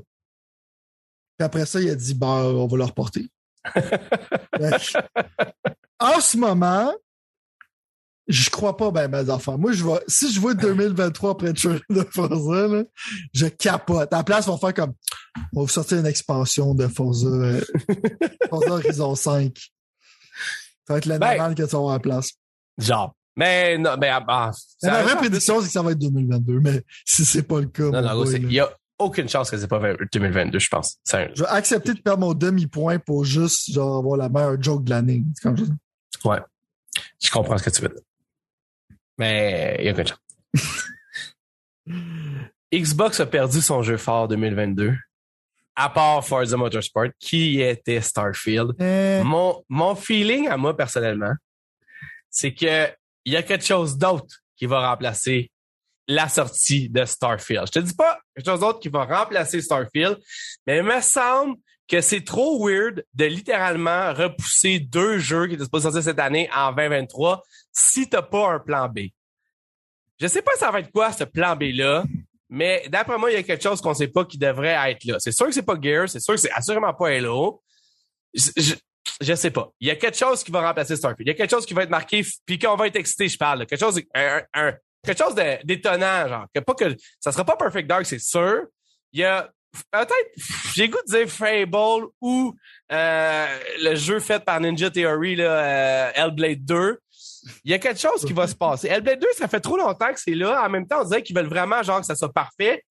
Puis 1.38 1.46
après 1.46 1.66
ça, 1.66 1.82
il 1.82 1.90
a 1.90 1.96
dit, 1.96 2.14
bah, 2.14 2.28
on 2.28 2.68
va 2.68 2.78
le 2.78 2.84
reporter. 2.84 3.28
En 6.00 6.20
ce 6.20 6.38
moment, 6.38 6.94
je 8.28 8.50
crois 8.50 8.78
pas 8.78 8.92
ben 8.92 9.08
mes 9.10 9.30
enfants. 9.30 9.58
Moi, 9.58 9.72
je 9.74 9.84
vois, 9.84 10.02
si 10.08 10.32
je 10.32 10.40
vois 10.40 10.54
2023 10.54 11.32
après 11.32 11.48
le 11.54 11.80
de 11.96 12.04
Forza, 12.12 12.68
là, 12.68 12.84
je 13.34 13.48
capote. 13.48 14.12
À 14.14 14.18
la 14.18 14.24
place, 14.24 14.48
on 14.48 14.56
va 14.56 14.58
faire 14.58 14.74
comme, 14.74 14.94
on 15.54 15.62
va 15.62 15.64
vous 15.64 15.68
sortir 15.68 15.98
une 16.00 16.06
expansion 16.06 16.74
de 16.74 16.88
Forza, 16.88 17.28
euh, 17.28 17.62
Forza 18.50 18.72
Horizon 18.72 19.16
5. 19.16 19.58
Ça 20.88 20.94
va 20.94 20.98
être 20.98 21.06
la 21.06 21.20
Ben- 21.20 21.30
normale 21.38 21.56
que 21.56 21.68
ça 21.68 21.78
va 21.80 21.90
à 21.90 21.94
la 21.94 22.00
place. 22.00 22.32
Genre. 22.78 23.14
Mais 23.38 23.78
non, 23.78 23.96
mais 24.00 24.10
ah, 24.10 24.24
ah, 24.28 24.52
Mais 24.84 24.90
ça- 24.90 24.94
Ma 24.94 25.04
vraie 25.04 25.16
prédiction, 25.16 25.62
c'est 25.62 25.68
que 25.68 25.72
ça 25.74 25.82
va 25.82 25.92
être 25.92 26.00
2022, 26.00 26.60
mais 26.60 26.84
si 27.06 27.24
c'est 27.26 27.44
pas 27.44 27.60
le 27.62 27.68
cas, 27.68 27.84
Non, 27.90 28.02
non, 28.02 28.26
il 28.26 28.52
y 28.52 28.60
a 28.60 28.70
aucune 29.02 29.28
chance 29.30 29.50
que 29.52 29.58
c'est 29.58 29.68
pas 29.68 29.80
2022, 30.14 30.60
je 30.60 30.70
pense. 30.70 30.98
Un- 31.14 31.28
je 31.36 31.44
vais 31.44 31.50
accepter 31.50 31.94
de 31.94 32.00
perdre 32.00 32.22
mon 32.26 32.34
demi-point 32.34 33.00
pour 33.00 33.26
juste, 33.26 33.72
genre, 33.72 33.98
avoir 33.98 34.18
la 34.18 34.30
meilleure 34.30 34.62
joke 34.62 34.84
de 34.84 34.90
l'année. 34.92 35.24
C'est 35.36 35.44
comme 35.44 35.58
ça. 35.58 35.64
Ouais. 36.26 36.40
Je 37.24 37.30
comprends 37.32 37.58
ce 37.58 37.64
que 37.64 37.70
tu 37.70 37.82
veux 37.82 37.90
dire. 37.90 38.02
Mais 39.18 39.76
il 39.80 39.86
y 39.86 39.90
a 39.90 39.92
aucune 39.92 40.08
chance. 40.08 40.20
Xbox 42.74 43.20
a 43.20 43.26
perdu 43.26 43.62
son 43.62 43.82
jeu 43.84 43.98
fort 43.98 44.28
2022. 44.28 44.96
À 45.76 45.90
part 45.90 46.26
Forza 46.26 46.58
Motorsport, 46.58 47.08
qui 47.20 47.62
était 47.62 48.02
Starfield. 48.02 48.72
Eh, 48.80 49.22
Mon, 49.24 49.64
mon 49.70 49.96
feeling 49.96 50.48
à 50.48 50.58
moi 50.58 50.76
personnellement, 50.76 51.34
c'est 52.30 52.54
que 52.54 52.88
il 53.26 53.34
y 53.34 53.36
a 53.38 53.44
quelque 53.44 53.66
chose 53.66 53.98
d'autre 53.98 54.38
qui 54.58 54.66
va 54.66 54.90
remplacer 54.90 55.50
la 56.14 56.28
sortie 56.30 56.90
de 56.90 57.06
Starfield. 57.06 57.68
Je 57.68 57.72
te 57.72 57.80
dis 57.80 57.94
pas 57.94 58.20
quelque 58.36 58.46
chose 58.46 58.60
d'autre 58.60 58.80
qui 58.80 58.90
va 58.90 59.06
remplacer 59.06 59.62
Starfield, 59.62 60.18
mais 60.68 60.78
il 60.78 60.84
me 60.84 61.02
semble 61.02 61.56
que 61.88 62.02
c'est 62.02 62.24
trop 62.24 62.66
weird 62.66 63.04
de 63.14 63.26
littéralement 63.26 64.14
repousser 64.14 64.80
deux 64.80 65.18
jeux 65.18 65.48
qui 65.48 65.56
étaient 65.56 65.64
supposés 65.64 65.84
sortir 65.84 66.04
cette 66.04 66.20
année 66.20 66.50
en 66.56 66.72
2023 66.72 67.44
si 67.72 68.10
t'as 68.10 68.22
pas 68.22 68.52
un 68.54 68.60
plan 68.60 68.88
B. 68.88 69.00
Je 70.20 70.28
sais 70.28 70.42
pas 70.42 70.52
ça 70.58 70.72
va 70.72 70.80
être 70.80 70.92
quoi 70.92 71.12
ce 71.12 71.24
plan 71.24 71.56
B 71.56 71.64
là, 71.74 72.04
mais 72.50 72.86
d'après 72.90 73.18
moi 73.18 73.32
il 73.32 73.36
y 73.36 73.38
a 73.38 73.44
quelque 73.44 73.64
chose 73.64 73.82
qu'on 73.82 73.94
sait 73.94 74.08
pas 74.08 74.24
qui 74.26 74.38
devrait 74.38 74.78
être 74.92 75.04
là. 75.06 75.18
C'est 75.20 75.32
sûr 75.32 75.48
que 75.48 75.52
c'est 75.54 75.64
pas 75.64 75.78
Gears, 75.82 76.10
c'est 76.10 76.20
sûr 76.20 76.36
que 76.36 76.40
c'est 76.40 76.52
assurément 76.52 76.94
pas 76.94 77.10
Halo. 77.10 77.62
Je, 78.34 78.52
je, 78.56 78.74
je 79.20 79.34
sais 79.34 79.52
pas. 79.52 79.70
Il 79.80 79.88
y 79.88 79.92
a 79.92 79.96
quelque 79.96 80.18
chose 80.18 80.44
qui 80.44 80.52
va 80.52 80.62
remplacer 80.66 80.96
Starfield. 80.96 81.28
Il 81.28 81.32
y 81.32 81.34
a 81.34 81.38
quelque 81.38 81.50
chose 81.52 81.66
qui 81.66 81.74
va 81.74 81.84
être 81.84 81.90
marqué, 81.90 82.26
puis 82.46 82.58
qu'on 82.60 82.76
va 82.76 82.88
être 82.88 82.96
excité, 82.96 83.28
je 83.28 83.38
parle. 83.38 83.66
Quelque 83.66 83.80
chose, 83.80 84.00
un- 84.14 84.74
quelque 85.04 85.24
chose 85.24 85.36
d'étonnant, 85.64 86.28
genre. 86.28 86.46
Que 86.54 86.60
pas 86.60 86.74
que 86.74 86.96
ça 87.20 87.32
sera 87.32 87.46
pas 87.46 87.56
Perfect 87.56 87.88
Dark, 87.88 88.06
c'est 88.06 88.20
sûr. 88.20 88.66
Il 89.14 89.20
y 89.20 89.24
a 89.24 89.50
peut-être, 89.92 90.32
j'ai 90.76 90.90
goût 90.90 91.00
de 91.08 91.18
dire 91.18 91.30
Fable 91.30 92.08
ou 92.22 92.56
euh, 92.92 93.60
le 93.80 93.96
jeu 93.96 94.20
fait 94.20 94.44
par 94.44 94.60
Ninja 94.60 94.90
Theory, 94.90 95.36
là, 95.36 95.44
euh, 95.44 96.12
Hellblade 96.16 96.66
2. 96.66 97.00
Il 97.66 97.72
y 97.72 97.74
a 97.74 97.80
quelque 97.80 98.00
chose 98.00 98.24
qui 98.26 98.34
va 98.34 98.48
se 98.48 98.56
passer. 98.56 98.88
Hellblade 98.88 99.20
2, 99.20 99.28
ça 99.38 99.48
fait 99.48 99.60
trop 99.60 99.78
longtemps 99.78 100.14
que 100.14 100.20
c'est 100.20 100.36
là. 100.36 100.64
En 100.64 100.70
même 100.70 100.88
temps, 100.88 101.02
on 101.02 101.06
dirait 101.06 101.24
qu'ils 101.24 101.36
veulent 101.36 101.48
vraiment 101.48 101.82
genre 101.84 102.00
que 102.00 102.06
ça 102.06 102.16
soit 102.16 102.32
parfait. 102.32 102.84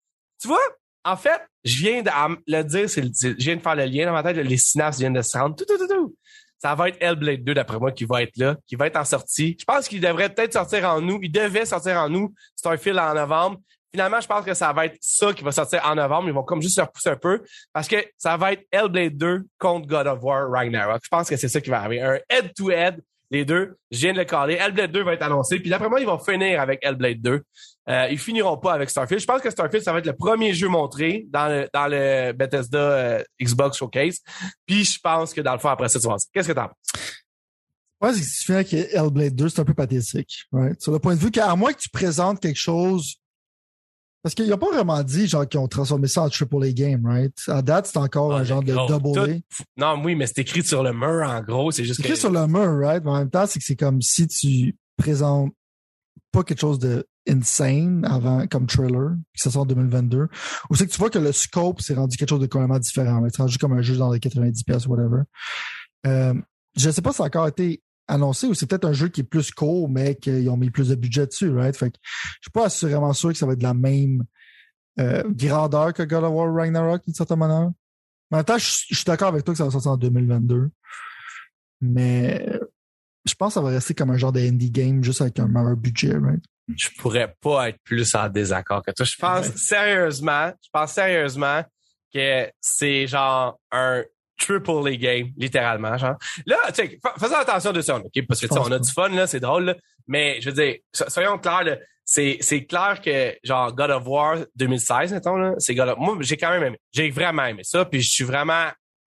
Tu 0.42 0.48
vois, 0.48 0.62
en 1.04 1.18
fait, 1.18 1.42
je 1.64 1.78
viens 1.80 2.02
de 2.02 2.10
le 2.48 2.64
dire, 2.64 2.88
je 2.88 3.44
viens 3.44 3.56
de 3.56 3.62
faire 3.62 3.76
le 3.76 3.86
lien 3.86 4.06
dans 4.06 4.14
ma 4.14 4.24
tête, 4.24 4.38
les 4.38 4.58
synapses 4.58 5.00
viennent 5.00 5.14
de 5.14 5.22
se 5.22 5.38
rendre. 5.38 5.56
Tout, 5.56 5.66
tout, 5.66 5.78
tout, 5.78 5.88
tout. 5.88 6.16
Ça 6.60 6.76
va 6.76 6.90
être 6.90 6.98
Hellblade 7.00 7.44
2, 7.44 7.54
d'après 7.54 7.80
moi, 7.80 7.92
qui 7.92 8.06
va 8.06 8.22
être 8.22 8.38
là, 8.38 8.58
qui 8.68 8.76
va 8.76 8.88
être 8.88 8.98
en 8.98 9.06
sortie. 9.06 9.56
Je 9.60 9.66
pense 9.66 9.88
qu'il 9.88 10.02
devrait 10.02 10.30
peut-être 10.30 10.54
sortir 10.54 10.88
en 10.90 11.02
nous. 11.02 11.20
Il 11.22 11.32
devait 11.32 11.66
sortir 11.66 11.98
en 11.98 12.10
nous, 12.10 12.34
Starfield 12.56 13.00
en 13.00 13.14
novembre. 13.14 13.60
Finalement, 13.92 14.22
je 14.22 14.28
pense 14.28 14.46
que 14.46 14.54
ça 14.54 14.72
va 14.72 14.86
être 14.86 14.98
ça 15.02 15.34
qui 15.34 15.44
va 15.44 15.52
sortir 15.52 15.82
en 15.84 15.96
novembre. 15.96 16.28
Ils 16.28 16.34
vont 16.34 16.44
comme 16.44 16.62
juste 16.62 16.76
se 16.76 16.82
repousser 16.82 17.10
un 17.10 17.16
peu 17.16 17.42
parce 17.74 17.88
que 17.88 17.96
ça 18.18 18.38
va 18.38 18.54
être 18.54 18.64
Hellblade 18.72 19.18
2 19.18 19.46
contre 19.58 19.88
God 19.88 20.06
of 20.06 20.20
War 20.22 20.48
Ragnarok. 20.50 21.02
Je 21.04 21.10
pense 21.10 21.30
que 21.30 21.38
c'est 21.38 21.48
ça 21.48 21.60
qui 21.60 21.70
va 21.70 21.82
arriver. 21.82 22.02
Un 22.02 22.20
head-to-head, 22.30 23.02
les 23.32 23.46
deux. 23.46 23.78
Je 23.92 24.00
viens 24.00 24.14
de 24.14 24.18
le 24.18 24.26
caler. 24.26 24.56
Hellblade 24.56 24.92
2 24.92 25.04
va 25.04 25.14
être 25.14 25.24
annoncé. 25.24 25.60
Puis 25.60 25.70
d'après 25.70 25.90
moi, 25.90 26.00
ils 26.00 26.06
vont 26.06 26.20
finir 26.20 26.60
avec 26.60 26.80
Hellblade 26.82 27.22
2. 27.22 27.42
Euh, 27.90 28.08
ils 28.12 28.20
finiront 28.20 28.58
pas 28.58 28.74
avec 28.74 28.90
Starfield. 28.90 29.22
Je 29.22 29.26
pense 29.26 29.42
que 29.42 29.50
Starfield, 29.50 29.84
ça 29.84 29.94
va 29.94 30.00
être 30.00 30.06
le 30.06 30.16
premier 30.16 30.54
jeu 30.54 30.68
montré 30.68 31.26
dans 31.30 31.48
le, 31.48 31.68
dans 31.74 31.88
le 31.88 32.34
Bethesda 32.34 32.78
euh, 32.78 33.24
Xbox 33.42 33.78
Showcase. 33.78 34.20
Puis 34.66 34.84
je 34.84 35.00
pense 35.00 35.34
que 35.34 35.42
dans 35.42 35.54
le 35.54 35.60
fond, 35.60 35.70
après 35.70 35.90
ça, 35.90 36.00
tu 36.00 36.08
vas. 36.08 36.18
Qu'est-ce 36.34 36.48
que 36.48 36.54
t'en 36.54 36.68
penses? 36.68 36.76
Ouais, 38.02 38.14
c'est 38.14 38.22
que 38.22 38.26
tu 38.26 38.44
fais 38.46 38.66
que 38.66 38.96
Hellblade 38.96 39.36
2, 39.36 39.50
c'est 39.50 39.60
un 39.60 39.66
peu 39.66 39.74
pathétique. 39.74 40.46
Sur 40.80 40.92
le 40.92 41.00
point 41.00 41.16
de 41.16 41.20
vue 41.20 41.32
qu'à 41.32 41.56
moins 41.56 41.74
que 41.74 41.80
tu 41.80 41.90
présentes 41.90 42.40
quelque 42.40 42.60
chose. 42.60 43.16
Parce 44.22 44.36
qu'il 44.36 44.52
a 44.52 44.58
pas 44.58 44.70
vraiment 44.72 45.02
dit, 45.04 45.28
genre, 45.28 45.48
qu'ils 45.48 45.60
ont 45.62 45.68
transformé 45.70 46.08
ça 46.08 46.24
en 46.24 46.30
triple 46.30 46.64
A 46.64 46.72
game, 46.72 47.06
right? 47.06 47.34
À 47.48 47.62
date, 47.62 47.88
c'est 47.88 47.98
encore 47.98 48.34
Ah, 48.34 48.40
un 48.40 48.44
genre 48.44 48.62
de 48.62 48.74
gros, 48.74 48.88
double 48.88 49.20
A. 49.20 49.28
tout- 49.28 49.64
Non, 49.78 50.02
oui, 50.04 50.16
mais 50.16 50.28
c'est 50.28 50.40
écrit 50.40 50.62
sur 50.64 50.84
le 50.84 50.92
mur, 50.92 51.26
en 51.28 51.42
gros. 51.42 51.72
C'est 51.72 51.86
juste 51.86 52.02
que... 52.02 52.08
écrit 52.08 52.18
sur 52.18 52.32
le 52.32 52.46
mur, 52.48 52.80
right? 52.86 53.04
Mais 53.04 53.12
en 53.12 53.18
même 53.20 53.30
temps, 53.30 53.46
c'est 53.46 53.60
que 53.60 53.66
c'est 53.66 53.78
comme 53.78 54.02
si 54.02 54.28
tu 54.28 54.76
présentes 54.98 55.52
pas 56.32 56.44
quelque 56.44 56.60
chose 56.60 56.80
de 56.80 57.08
insane 57.28 58.04
avant, 58.06 58.46
comme 58.48 58.66
trailer, 58.68 59.12
puis 59.32 59.42
ça 59.42 59.52
sort 59.52 59.62
en 59.62 59.66
2022. 59.66 60.28
Ou 60.70 60.76
c'est 60.76 60.86
que 60.88 60.92
tu 60.92 60.98
vois 60.98 61.10
que 61.10 61.20
le 61.20 61.32
scope 61.32 61.80
s'est 61.82 61.94
rendu 61.94 62.18
quelque 62.18 62.30
chose 62.30 62.40
de 62.42 62.48
complètement 62.48 62.80
différent. 62.80 63.22
C'est 63.32 63.42
rendu 63.42 63.58
comme 63.58 63.74
un 63.74 63.82
jeu 63.82 63.96
dans 63.98 64.12
les 64.12 64.20
90 64.20 64.64
pièces 64.64 64.86
ou 64.86 64.92
whatever. 64.92 65.22
Euh, 66.08 66.34
je 66.76 66.90
sais 66.90 67.02
pas 67.02 67.12
si 67.12 67.18
ça 67.18 67.24
a 67.24 67.28
encore 67.28 67.48
été 67.48 67.82
annoncé 68.10 68.48
ou 68.48 68.54
c'est 68.54 68.66
peut-être 68.68 68.86
un 68.86 68.94
jeu 68.94 69.08
qui 69.08 69.22
est 69.22 69.24
plus 69.24 69.52
court, 69.52 69.88
mais 69.90 70.16
qu'ils 70.16 70.50
ont 70.50 70.58
mis 70.58 70.70
plus 70.70 70.90
de 70.90 70.96
budget 70.96 71.28
dessus, 71.28 71.50
right? 71.52 71.76
Fait 71.78 71.92
que 71.92 71.98
je 72.04 72.38
suis 72.44 72.52
pas 72.52 72.66
assurément 72.66 73.14
sûr 73.14 73.30
que 73.30 73.38
ça 73.38 73.46
va 73.46 73.54
être 73.54 73.60
de 73.60 73.64
la 73.64 73.74
même 73.74 74.24
euh, 75.00 75.24
grandeur 75.30 75.94
que 75.94 76.04
God 76.04 76.24
of 76.26 76.34
War 76.34 76.54
Ragnarok 76.54 77.04
d'une 77.06 77.14
certaine 77.14 77.40
manière. 77.40 77.70
Mais 78.32 78.36
en 78.36 78.38
même 78.40 78.46
temps, 78.46 78.58
je, 78.58 78.86
je 78.90 78.96
suis 78.96 79.06
d'accord 79.06 79.30
avec 79.30 79.44
toi 79.46 79.54
que 79.54 79.58
ça 79.58 79.64
va 79.66 79.72
sortir 79.72 79.92
en 79.92 79.98
2022. 79.98 80.70
Mais 81.82 82.46
je 83.26 83.34
pense 83.36 83.54
que 83.54 83.54
ça 83.56 83.62
va 83.62 83.70
rester 83.70 83.94
comme 83.94 84.12
un 84.12 84.18
genre 84.18 84.32
de 84.32 84.40
indie 84.42 84.72
game 84.72 85.04
juste 85.04 85.22
avec 85.22 85.40
un 85.40 85.48
meilleur 85.48 85.76
budget, 85.78 86.14
right? 86.18 86.44
je 86.76 86.90
pourrais 87.00 87.34
pas 87.42 87.70
être 87.70 87.80
plus 87.84 88.14
en 88.14 88.30
désaccord 88.30 88.84
que 88.86 88.92
toi. 88.92 89.04
Je 89.04 89.16
pense 89.18 89.48
Ouais. 89.48 89.54
sérieusement, 89.58 90.52
je 90.62 90.70
pense 90.72 90.92
sérieusement 90.94 91.64
que 92.14 92.48
c'est 92.62 93.08
genre 93.08 93.60
un 93.72 94.04
triple 94.40 94.88
A 94.88 94.96
game, 94.96 95.28
littéralement, 95.38 95.98
genre. 95.98 96.16
Là, 96.46 96.58
tu 96.70 96.76
sais, 96.76 97.00
fa- 97.04 97.14
faisons 97.20 97.36
attention 97.36 97.72
de 97.72 97.82
ça, 97.82 97.98
OK? 97.98 98.26
Parce 98.28 98.40
que, 98.42 98.48
tu 98.48 98.54
sais, 98.54 98.60
on 98.60 98.72
a 98.72 98.80
du 98.80 98.92
fun, 98.92 99.10
là, 99.10 99.28
c'est 99.28 99.40
drôle, 99.40 99.66
là. 99.66 99.76
Mais, 100.08 100.40
je 100.42 100.50
veux 100.50 100.56
dire, 100.56 100.78
so- 100.94 101.10
soyons 101.10 101.38
clairs, 101.38 101.64
là, 101.64 101.78
c'est, 102.06 102.38
c'est 102.42 102.66
clair 102.66 103.00
que, 103.04 103.36
genre, 103.44 103.72
God 103.76 103.92
of 103.92 104.04
War 104.08 104.38
2016, 104.56 105.14
mettons, 105.14 105.36
là, 105.38 105.54
c'est 105.60 105.76
God 105.76 105.90
of... 105.90 105.98
Moi, 106.00 106.18
j'ai 106.22 106.38
quand 106.38 106.50
même 106.50 106.64
aimé. 106.64 106.80
J'ai 106.92 107.12
vraiment 107.12 107.46
aimé 107.46 107.62
ça, 107.64 107.86
puis 107.86 108.02
je 108.02 108.10
suis 108.10 108.24
vraiment... 108.24 108.70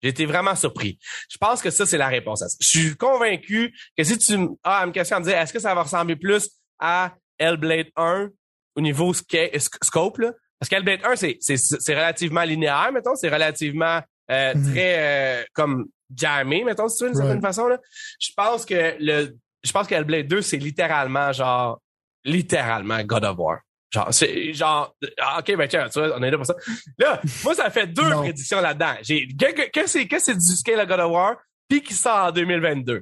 J'ai 0.03 0.09
été 0.09 0.25
vraiment 0.25 0.55
surpris. 0.55 0.97
Je 1.29 1.37
pense 1.37 1.61
que 1.61 1.69
ça, 1.69 1.85
c'est 1.85 1.97
la 1.97 2.07
réponse 2.07 2.41
à 2.41 2.49
ça. 2.49 2.57
Je 2.59 2.67
suis 2.67 2.95
convaincu 2.97 3.71
que 3.95 4.03
si 4.03 4.17
tu 4.17 4.33
as 4.63 4.83
une 4.85 4.91
question 4.91 5.17
à 5.17 5.19
me 5.19 5.25
dire, 5.25 5.37
est-ce 5.37 5.53
que 5.53 5.59
ça 5.59 5.75
va 5.75 5.83
ressembler 5.83 6.15
plus 6.15 6.49
à 6.79 7.13
Hellblade 7.37 7.87
1 7.95 8.29
au 8.75 8.81
niveau 8.81 9.13
sca- 9.13 9.57
scope, 9.83 10.17
là? 10.17 10.31
Parce 10.59 10.69
qu'Hellblade 10.69 11.01
1, 11.03 11.15
c'est, 11.15 11.37
c'est, 11.39 11.57
c'est 11.57 11.93
relativement 11.93 12.41
linéaire, 12.43 12.91
mettons. 12.91 13.15
C'est 13.15 13.29
relativement 13.29 14.01
euh, 14.31 14.53
Mhm. 14.55 14.71
très 14.71 14.95
euh, 14.97 15.43
comme 15.53 15.85
jammé, 16.15 16.63
mettons, 16.63 16.87
si 16.89 16.97
tu 16.97 17.03
veux, 17.05 17.09
d'une 17.11 17.19
Right. 17.19 17.27
certaine 17.27 17.41
façon. 17.41 17.67
Là. 17.67 17.77
Je 18.19 18.29
pense 18.35 18.65
que 18.65 18.95
le. 18.99 19.35
Je 19.63 19.71
pense 19.71 19.87
que 19.87 19.93
Hellblade 19.95 20.27
2, 20.27 20.41
c'est 20.41 20.57
littéralement 20.57 21.31
genre 21.31 21.79
littéralement 22.25 23.01
God 23.03 23.25
of 23.25 23.37
War. 23.37 23.59
Genre, 23.93 24.07
c'est 24.13 24.53
genre 24.53 24.95
ah, 25.19 25.39
OK, 25.39 25.55
ben 25.57 25.67
tiens, 25.67 25.89
tu 25.89 25.99
vois, 25.99 26.17
on 26.17 26.23
est 26.23 26.31
là 26.31 26.37
pour 26.37 26.45
ça. 26.45 26.55
Là, 26.97 27.21
moi, 27.43 27.53
ça 27.55 27.69
fait 27.69 27.87
deux 27.87 28.09
prédictions 28.11 28.61
là-dedans. 28.61 28.93
J'ai 29.01 29.27
que, 29.27 29.69
que, 29.69 29.87
c'est 29.87 30.07
que 30.07 30.17
c'est 30.19 30.33
du 30.35 30.55
scale 30.55 30.79
à 30.79 30.85
God 30.85 30.99
of 31.01 31.11
War, 31.11 31.35
puis 31.67 31.81
qui 31.83 31.93
sort 31.93 32.25
en 32.27 32.31
2022. 32.31 32.99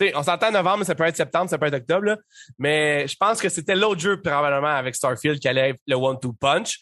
Tu 0.00 0.06
sais, 0.06 0.16
on 0.16 0.22
s'entend 0.22 0.48
en 0.48 0.52
novembre, 0.52 0.78
mais 0.78 0.84
ça 0.86 0.94
peut 0.94 1.04
être 1.04 1.16
septembre, 1.16 1.50
ça 1.50 1.58
peut 1.58 1.66
être 1.66 1.74
octobre, 1.74 2.06
là. 2.06 2.16
Mais 2.58 3.06
je 3.06 3.14
pense 3.16 3.40
que 3.42 3.50
c'était 3.50 3.76
l'autre 3.76 4.00
jeu, 4.00 4.20
probablement, 4.22 4.68
avec 4.74 4.94
Starfield, 4.94 5.38
qui 5.38 5.48
allait 5.48 5.70
être 5.70 5.80
le 5.86 5.96
one-two 5.96 6.32
punch. 6.40 6.78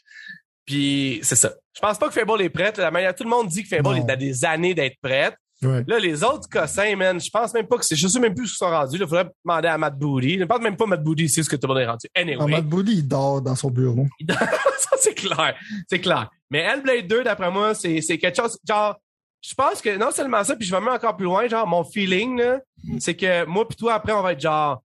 Puis 0.67 1.21
c'est 1.23 1.37
ça. 1.37 1.53
Je 1.75 1.81
pense 1.81 1.99
pas 1.99 2.09
que 2.09 2.15
Fable 2.15 2.43
est 2.43 2.51
prête. 2.51 2.79
La 2.79 2.91
manière, 2.91 3.15
tout 3.15 3.25
le 3.25 3.31
monde 3.31 3.49
dit 3.49 3.63
que 3.63 3.69
Fable 3.69 3.99
est 3.99 4.11
à 4.11 4.17
des 4.17 4.45
années 4.45 4.75
d'être 4.75 4.97
prête. 5.03 5.35
Ouais. 5.63 5.85
Là, 5.87 5.99
les 5.99 6.25
autres 6.25 6.49
cossins, 6.49 6.97
man, 6.97 7.21
je 7.21 7.29
pense 7.29 7.53
même 7.53 7.67
pas 7.67 7.77
que 7.77 7.85
c'est. 7.85 7.95
Je 7.97 8.09
sais 8.09 8.19
même 8.19 8.35
plus 8.35 8.45
où 8.45 8.47
ils 8.47 8.57
sont 8.57 8.71
rendus. 8.71 8.97
Il 8.97 9.01
faudrait 9.01 9.29
demander 9.45 9.69
à 9.69 9.77
Matt 9.77 9.99
Booty. 9.99 10.35
Je 10.35 10.39
ne 10.41 10.45
pense 10.47 10.61
même 10.61 10.77
pas 10.77 10.87
Matt 10.87 11.03
Booty 11.03 11.25
ici 11.25 11.45
ce 11.45 11.51
que 11.51 11.57
tout 11.57 11.67
le 11.67 11.75
monde 11.75 11.83
est 11.83 11.87
rendu. 11.87 12.07
Ah, 12.15 12.21
Anyway. 12.21 12.51
Matt 12.51 12.65
Booty, 12.67 12.93
il 12.93 13.09
dort 13.09 13.43
dans 13.43 13.55
son 13.55 13.71
bureau. 13.71 14.07
ça, 14.29 14.97
c'est 14.99 15.15
clair. 15.15 15.55
C'est 15.89 16.01
clair. 16.01 16.31
Mais 16.51 16.61
Hellblade 16.61 17.07
2, 17.07 17.25
d'après 17.25 17.51
moi, 17.51 17.75
c'est, 17.75 18.01
c'est 18.01 18.17
quelque 18.17 18.37
chose, 18.41 18.59
genre, 18.67 18.97
je 19.43 19.55
pense 19.55 19.83
que 19.83 19.97
non 19.99 20.11
seulement 20.11 20.43
ça, 20.45 20.57
puis 20.57 20.67
je 20.67 20.75
vais 20.75 20.81
même 20.81 20.95
encore 20.95 21.17
plus 21.17 21.25
loin, 21.25 21.47
genre, 21.47 21.67
mon 21.67 21.85
feeling, 21.85 22.39
là, 22.39 22.61
c'est 22.99 23.15
que 23.15 23.45
moi 23.45 23.69
pis 23.69 23.77
toi, 23.77 23.95
après, 23.95 24.13
on 24.13 24.23
va 24.23 24.33
être 24.33 24.41
genre, 24.41 24.83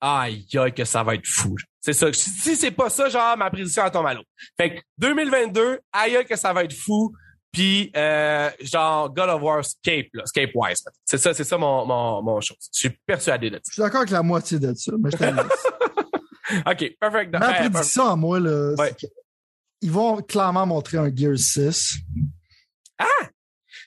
aïe, 0.00 0.46
aïe, 0.54 0.72
que 0.74 0.84
ça 0.84 1.02
va 1.02 1.14
être 1.14 1.26
fou. 1.26 1.54
C'est 1.80 1.92
ça. 1.92 2.12
Si, 2.12 2.56
c'est 2.56 2.70
pas 2.70 2.88
ça, 2.90 3.08
genre, 3.08 3.36
ma 3.36 3.50
prédiction 3.50 3.82
à 3.82 3.90
tombe 3.90 4.06
à 4.06 4.14
l'eau. 4.14 4.22
Fait 4.58 4.76
que 4.76 4.80
2022, 4.98 5.80
aïe, 5.92 6.16
aïe, 6.16 6.24
que 6.24 6.36
ça 6.36 6.52
va 6.52 6.64
être 6.64 6.74
fou. 6.74 7.12
Puis, 7.52 7.92
euh, 7.96 8.50
genre, 8.62 9.12
God 9.14 9.28
of 9.28 9.42
War 9.42 9.64
Scape, 9.64 10.06
là, 10.14 10.24
Scape-wise. 10.26 10.82
C'est 11.04 11.18
ça, 11.18 11.32
c'est 11.34 11.44
ça 11.44 11.56
mon, 11.56 11.86
mon, 11.86 12.20
mon 12.22 12.40
chose. 12.40 12.56
Je 12.72 12.78
suis 12.80 12.90
persuadé 13.06 13.48
de 13.50 13.56
ça. 13.56 13.62
Je 13.68 13.72
suis 13.74 13.82
d'accord 13.82 14.00
avec 14.00 14.10
la 14.10 14.22
moitié 14.22 14.58
de 14.58 14.74
ça, 14.74 14.92
mais 14.98 15.10
je 15.12 15.16
te 15.16 15.22
laisse. 15.24 16.60
OK, 16.66 16.96
perfect. 17.00 17.32
Ma 17.32 17.38
Ben, 17.38 17.52
prédiction 17.70 18.08
à 18.08 18.16
moi, 18.16 18.40
là, 18.40 18.74
Ouais. 18.76 18.88
c'est 18.98 19.08
qu'ils 19.80 19.90
vont 19.92 20.16
clairement 20.22 20.66
montrer 20.66 20.98
un 20.98 21.14
Gear 21.14 21.38
6. 21.38 21.98
Ah! 22.98 23.06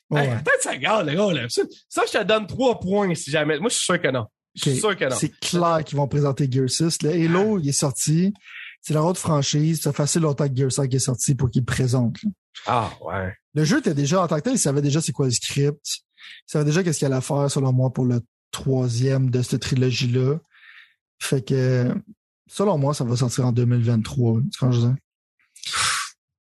Ouais. 0.10 0.22
Hey, 0.26 0.30
attends 0.32 0.52
une 0.56 0.72
seconde, 0.80 1.08
le 1.08 1.16
gars, 1.16 1.34
là. 1.42 1.48
Ça, 1.90 2.02
je 2.08 2.18
te 2.20 2.24
donne 2.24 2.48
trois 2.48 2.80
points 2.80 3.14
si 3.16 3.30
jamais. 3.32 3.60
Moi, 3.60 3.70
je 3.70 3.76
suis 3.76 3.86
sûr 3.86 4.02
que 4.02 4.08
non. 4.08 4.28
Je 4.58 4.62
suis 4.62 4.72
Ok. 4.72 4.78
sûr 4.80 4.98
que 4.98 5.06
non. 5.06 5.16
C'est 5.16 5.40
clair 5.40 5.84
qu'ils 5.86 5.98
vont 5.98 6.08
présenter 6.08 6.52
Gear 6.52 6.70
6. 6.70 7.04
Le 7.04 7.10
Halo, 7.12 7.60
il 7.60 7.70
est 7.70 7.72
sorti. 7.72 8.34
C'est 8.82 8.94
leur 8.94 9.06
autre 9.06 9.20
franchise. 9.20 9.82
Ça 9.82 9.94
fait 9.94 10.04
assez 10.04 10.20
longtemps 10.20 10.48
que 10.50 10.56
Gear 10.56 10.72
5 10.72 10.94
est 10.94 11.00
sorti 11.00 11.36
pour 11.36 11.50
qu'ils 11.52 11.64
présentent. 11.66 12.22
là. 12.24 12.30
Ah, 12.66 12.92
ouais. 13.06 13.34
Le 13.54 13.64
jeu 13.64 13.80
était 13.80 13.94
déjà, 13.94 14.22
en 14.24 14.28
tant 14.28 14.36
que 14.38 14.42
tel, 14.42 14.54
ils 14.54 14.60
savaient 14.60 14.82
déjà 14.82 15.00
c'est 15.02 15.12
quoi 15.12 15.26
le 15.28 15.32
script. 15.32 15.80
Ils 15.86 16.52
savaient 16.52 16.66
déjà 16.66 16.84
qu'est-ce 16.84 17.00
qu'il 17.00 17.12
allait 17.12 17.22
faire, 17.22 17.50
selon 17.52 17.72
moi, 17.72 17.92
pour 17.92 18.06
le 18.06 18.22
troisième 18.52 19.30
de 19.30 19.42
cette 19.42 19.62
trilogie-là. 19.62 20.38
Fait 21.20 21.46
que, 21.46 21.94
selon 22.48 22.78
moi, 22.78 22.94
ça 22.94 23.04
va 23.04 23.16
sortir 23.16 23.46
en 23.46 23.52
2023. 23.52 24.40
C'est 24.52 24.60
quand 24.60 24.72
je 24.72 24.80
dis. 24.82 24.94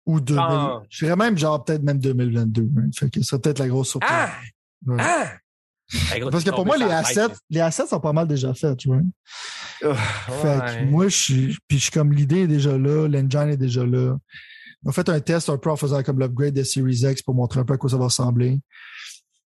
Ou 0.05 0.19
2000. 0.21 0.41
Ah. 0.47 0.81
Je 0.89 1.05
dirais 1.05 1.15
même, 1.15 1.37
genre, 1.37 1.63
peut-être 1.63 1.81
même 1.83 1.99
2022. 1.99 2.69
hein. 2.77 2.89
Fait 2.95 3.09
que 3.09 3.21
ça 3.23 3.39
peut-être 3.39 3.59
la 3.59 3.67
grosse 3.67 3.89
surprise. 3.89 4.11
Ah! 4.11 4.31
Ouais. 4.85 4.97
Ah! 4.99 5.31
Parce 6.31 6.43
que 6.43 6.49
pour 6.49 6.65
moi, 6.65 6.77
les 6.77 6.85
assets, 6.85 7.27
tête, 7.29 7.37
les 7.49 7.59
assets 7.59 7.87
sont 7.87 7.99
pas 7.99 8.13
mal 8.13 8.27
déjà 8.27 8.53
faits, 8.53 8.77
tu 8.77 8.87
vois. 8.87 9.01
Fait 9.79 9.87
Ouais. 9.87 10.59
que 10.79 10.85
moi, 10.85 11.07
je 11.09 11.15
suis, 11.15 11.57
puis 11.67 11.77
je 11.77 11.83
suis 11.83 11.91
comme 11.91 12.11
l'idée 12.11 12.41
est 12.41 12.47
déjà 12.47 12.77
là, 12.77 13.07
l'engine 13.07 13.49
est 13.49 13.57
déjà 13.57 13.85
là. 13.85 14.15
On 14.83 14.89
a 14.89 14.93
fait 14.93 15.07
un 15.09 15.19
test 15.19 15.49
un 15.49 15.57
peu 15.57 15.69
en 15.71 15.75
faisant 15.75 16.01
comme 16.03 16.19
l'upgrade 16.19 16.53
de 16.53 16.63
Series 16.63 17.01
X 17.03 17.21
pour 17.21 17.35
montrer 17.35 17.59
un 17.59 17.65
peu 17.65 17.73
à 17.73 17.77
quoi 17.77 17.89
ça 17.89 17.97
va 17.97 18.05
ressembler. 18.05 18.59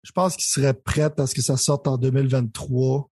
Je 0.03 0.11
pense 0.11 0.35
qu'il 0.35 0.45
serait 0.45 0.73
prêt 0.73 1.11
à 1.17 1.27
ce 1.27 1.33
que 1.35 1.41
ça 1.41 1.57
sorte 1.57 1.87
en 1.87 1.97
2023, 1.97 3.09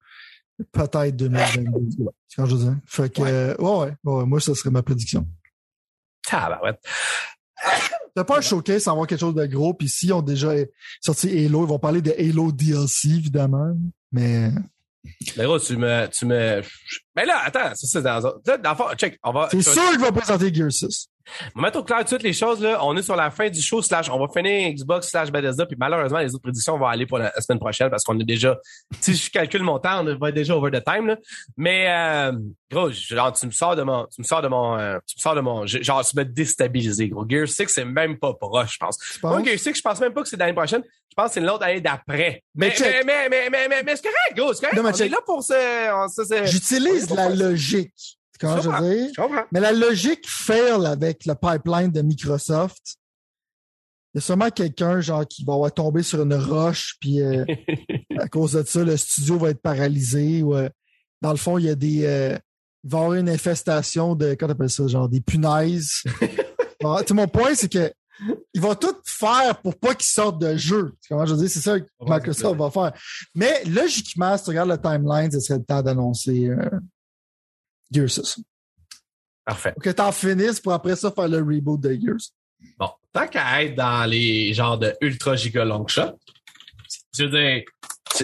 peut-être 0.72 1.16
2022. 1.16 2.06
C'est 2.28 2.36
quand 2.36 2.46
je 2.48 2.56
dis. 2.58 2.70
Fait 2.88 3.14
que, 3.14 3.22
Ouais. 3.22 3.30
euh, 3.32 3.56
ouais, 3.58 3.94
ouais, 4.04 4.14
ouais, 4.14 4.26
moi, 4.26 4.40
ça 4.40 4.54
serait 4.56 4.72
ma 4.72 4.82
prédiction. 4.84 5.28
Tabarouette. 6.28 6.80
C'est 8.20 8.28
pas 8.28 8.38
un 8.38 8.42
showcase 8.42 8.84
sans 8.84 8.92
avoir 8.92 9.08
quelque 9.08 9.20
chose 9.20 9.36
de 9.36 9.46
gros, 9.46 9.74
puis 9.74 9.90
s'ils 9.90 10.14
ont 10.14 10.22
déjà 10.22 10.52
sorti 11.02 11.28
Halo, 11.46 11.66
ils 11.66 11.70
vont 11.70 11.80
parler 11.80 12.02
de 12.02 12.12
Halo 12.18 12.52
DLC, 12.52 13.10
évidemment. 13.10 13.74
Mais 14.12 14.52
Mais 15.38 15.44
gros, 15.46 15.60
tu 15.60 15.78
me, 15.78 16.08
tu 16.08 16.26
me, 16.26 16.62
mais 17.16 17.26
là, 17.26 17.42
attends, 17.46 17.76
ça, 17.76 17.88
c'est 17.88 18.02
dans, 18.02 18.20
là, 18.46 18.58
dans 18.58 18.96
check, 18.96 19.20
on 19.24 19.32
va, 19.32 19.50
c'est 19.52 19.62
sûr 19.62 19.92
qu'ils 19.92 20.00
vont 20.00 20.12
présenter 20.12 20.54
Gear 20.54 20.72
6. 20.72 21.09
On 21.56 21.60
va 21.62 21.68
mettre 21.68 21.80
au 21.80 21.84
clair 21.84 22.00
tout 22.00 22.04
de 22.04 22.08
suite 22.10 22.24
les 22.24 22.34
choses, 22.34 22.62
là. 22.62 22.80
On 22.84 22.96
est 22.98 23.02
sur 23.02 23.16
la 23.16 23.30
fin 23.30 23.50
du 23.50 23.62
show, 23.62 23.82
slash, 23.82 24.10
on 24.10 24.20
va 24.20 24.28
finir 24.34 24.72
Xbox 24.74 25.10
slash 25.10 25.32
Bethesda, 25.32 25.66
puis 25.66 25.76
malheureusement, 25.80 26.20
les 26.20 26.34
autres 26.34 26.44
prédictions 26.44 26.78
vont 26.78 26.88
aller 26.88 27.06
pour 27.06 27.18
la, 27.18 27.32
la 27.36 27.42
semaine 27.42 27.60
prochaine 27.60 27.90
parce 27.90 28.04
qu'on 28.04 28.20
est 28.20 28.24
déjà, 28.24 28.58
si 29.00 29.14
je 29.14 29.30
calcule 29.30 29.64
mon 29.64 29.80
temps, 29.80 30.06
on 30.06 30.16
va 30.18 30.30
être 30.30 30.36
déjà 30.36 30.56
over 30.56 30.72
the 30.72 30.84
time, 30.84 31.08
là. 31.08 31.18
Mais, 31.58 31.88
euh, 31.90 32.32
gros, 32.72 32.90
genre, 32.92 33.32
tu 33.34 33.46
me 33.46 33.52
sors 33.52 33.76
de 33.76 33.84
mon, 33.84 34.06
tu 34.06 34.22
me 34.22 34.26
sors 34.26 34.42
de 34.42 34.48
mon, 34.48 34.78
euh, 34.78 34.98
tu 35.08 35.16
me 35.18 35.22
sors 35.22 35.36
de 35.36 35.42
mon, 35.42 35.66
genre, 35.66 36.04
tu 36.06 36.16
m'as 36.16 36.24
déstabilisé, 36.24 37.10
gros. 37.10 37.26
Gear 37.28 37.48
6, 37.48 37.68
c'est 37.68 37.86
même 37.86 38.18
pas 38.18 38.34
proche, 38.34 38.74
je 38.74 38.78
pense. 38.78 38.98
Moi? 39.24 39.44
Gear 39.44 39.60
6, 39.60 39.76
je 39.76 39.82
pense 39.82 40.00
même 40.00 40.14
pas 40.14 40.24
que 40.24 40.28
c'est 40.30 40.38
l'année 40.38 40.54
prochaine. 40.54 40.84
Je 41.10 41.16
pense 41.16 41.28
que 41.28 41.34
c'est 41.34 41.42
l'autre 41.42 41.64
année 41.64 41.82
d'après. 41.82 42.44
Mais 42.56 42.74
Mais, 42.80 43.04
mais, 43.06 43.30
mais, 43.30 43.30
mais, 43.30 43.50
mais, 43.50 43.68
mais, 43.68 43.84
mais 43.84 43.96
c'est 43.96 44.04
correct, 44.04 44.36
gros, 44.36 44.54
c'est 44.54 44.62
correct. 44.62 44.78
Non, 44.78 44.84
mais 44.84 44.90
on 44.90 44.94
est 44.94 44.98
check. 44.98 45.12
là 45.12 45.20
pour 45.26 45.44
ce, 45.44 46.46
J'utilise 46.46 47.10
la 47.10 47.30
logique. 47.30 48.19
Comment 48.40 48.62
Je 48.62 48.70
veux 48.70 49.06
dire? 49.06 49.12
Mais 49.52 49.60
la 49.60 49.72
logique 49.72 50.28
fail 50.28 50.86
avec 50.86 51.26
le 51.26 51.36
pipeline 51.36 51.92
de 51.92 52.02
Microsoft. 52.02 52.96
Il 54.14 54.18
y 54.18 54.20
a 54.20 54.22
sûrement 54.22 54.50
quelqu'un 54.50 55.02
genre 55.02 55.28
qui 55.28 55.44
va 55.44 55.54
avoir 55.54 55.72
tombé 55.72 56.02
sur 56.02 56.22
une 56.24 56.34
roche, 56.34 56.96
puis 57.00 57.22
euh, 57.22 57.46
à 58.18 58.28
cause 58.28 58.54
de 58.54 58.64
ça, 58.64 58.84
le 58.84 58.98
studio 58.98 59.38
va 59.38 59.50
être 59.52 59.62
paralysé. 59.62 60.42
Ou, 60.42 60.56
euh, 60.56 60.70
dans 61.22 61.32
le 61.32 61.38
fond, 61.38 61.58
il 61.58 61.66
y 61.66 61.70
a 61.70 61.76
des. 61.76 62.06
euh, 62.06 62.38
il 62.84 62.90
va 62.90 62.98
y 62.98 63.02
avoir 63.02 63.14
une 63.20 63.30
infestation 63.30 64.16
de. 64.16 64.36
Comment 64.36 64.54
t'appelles 64.54 64.70
ça? 64.70 64.88
Genre 64.88 65.10
des 65.10 65.22
punaises. 65.22 66.04
Bon, 66.82 66.98
sais, 67.06 67.14
mon 67.14 67.28
point, 67.28 67.56
c'est 67.56 67.68
que 67.70 67.92
ils 68.54 68.62
vont 68.62 68.74
tout 68.74 68.96
faire 69.06 69.60
pour 69.62 69.78
pas 69.78 69.96
qu'ils 69.96 70.08
sortent 70.08 70.40
de 70.40 70.56
jeu. 70.56 70.94
Comprends? 71.10 71.26
Je 71.26 71.34
veux 71.34 71.40
dire, 71.42 71.50
c'est 71.50 71.60
ça 71.60 71.78
que 71.78 71.86
Microsoft 72.00 72.58
va 72.58 72.72
faire. 72.72 72.94
Mais 73.36 73.64
logiquement, 73.66 74.38
si 74.38 74.46
tu 74.46 74.50
regardes 74.52 74.70
le 74.70 74.78
timeline, 74.78 75.30
ce 75.30 75.42
serait 75.42 75.60
le 75.60 75.66
temps 75.66 75.82
d'annoncer 75.82 76.48
euh, 76.48 76.70
Gears 77.92 78.10
6. 78.10 78.40
Parfait. 79.46 79.72
Pour 79.74 79.84
que 79.84 79.90
t'en 79.90 80.12
finisses 80.12 80.60
pour 80.60 80.74
après 80.74 80.96
ça 80.96 81.12
faire 81.12 81.28
le 81.28 81.38
reboot 81.40 81.80
de 81.80 81.94
Gears. 81.94 82.32
Bon, 82.78 82.90
tant 83.14 83.28
qu'à 83.28 83.64
être 83.64 83.76
dans 83.76 84.06
les 84.10 84.54
genres 84.54 84.78
de 84.78 84.94
ultra 85.02 85.36
giga 85.36 85.66
long 85.66 85.88
shot, 85.88 86.18
je 87.18 87.24
veux 87.24 87.30
dire, 87.30 87.64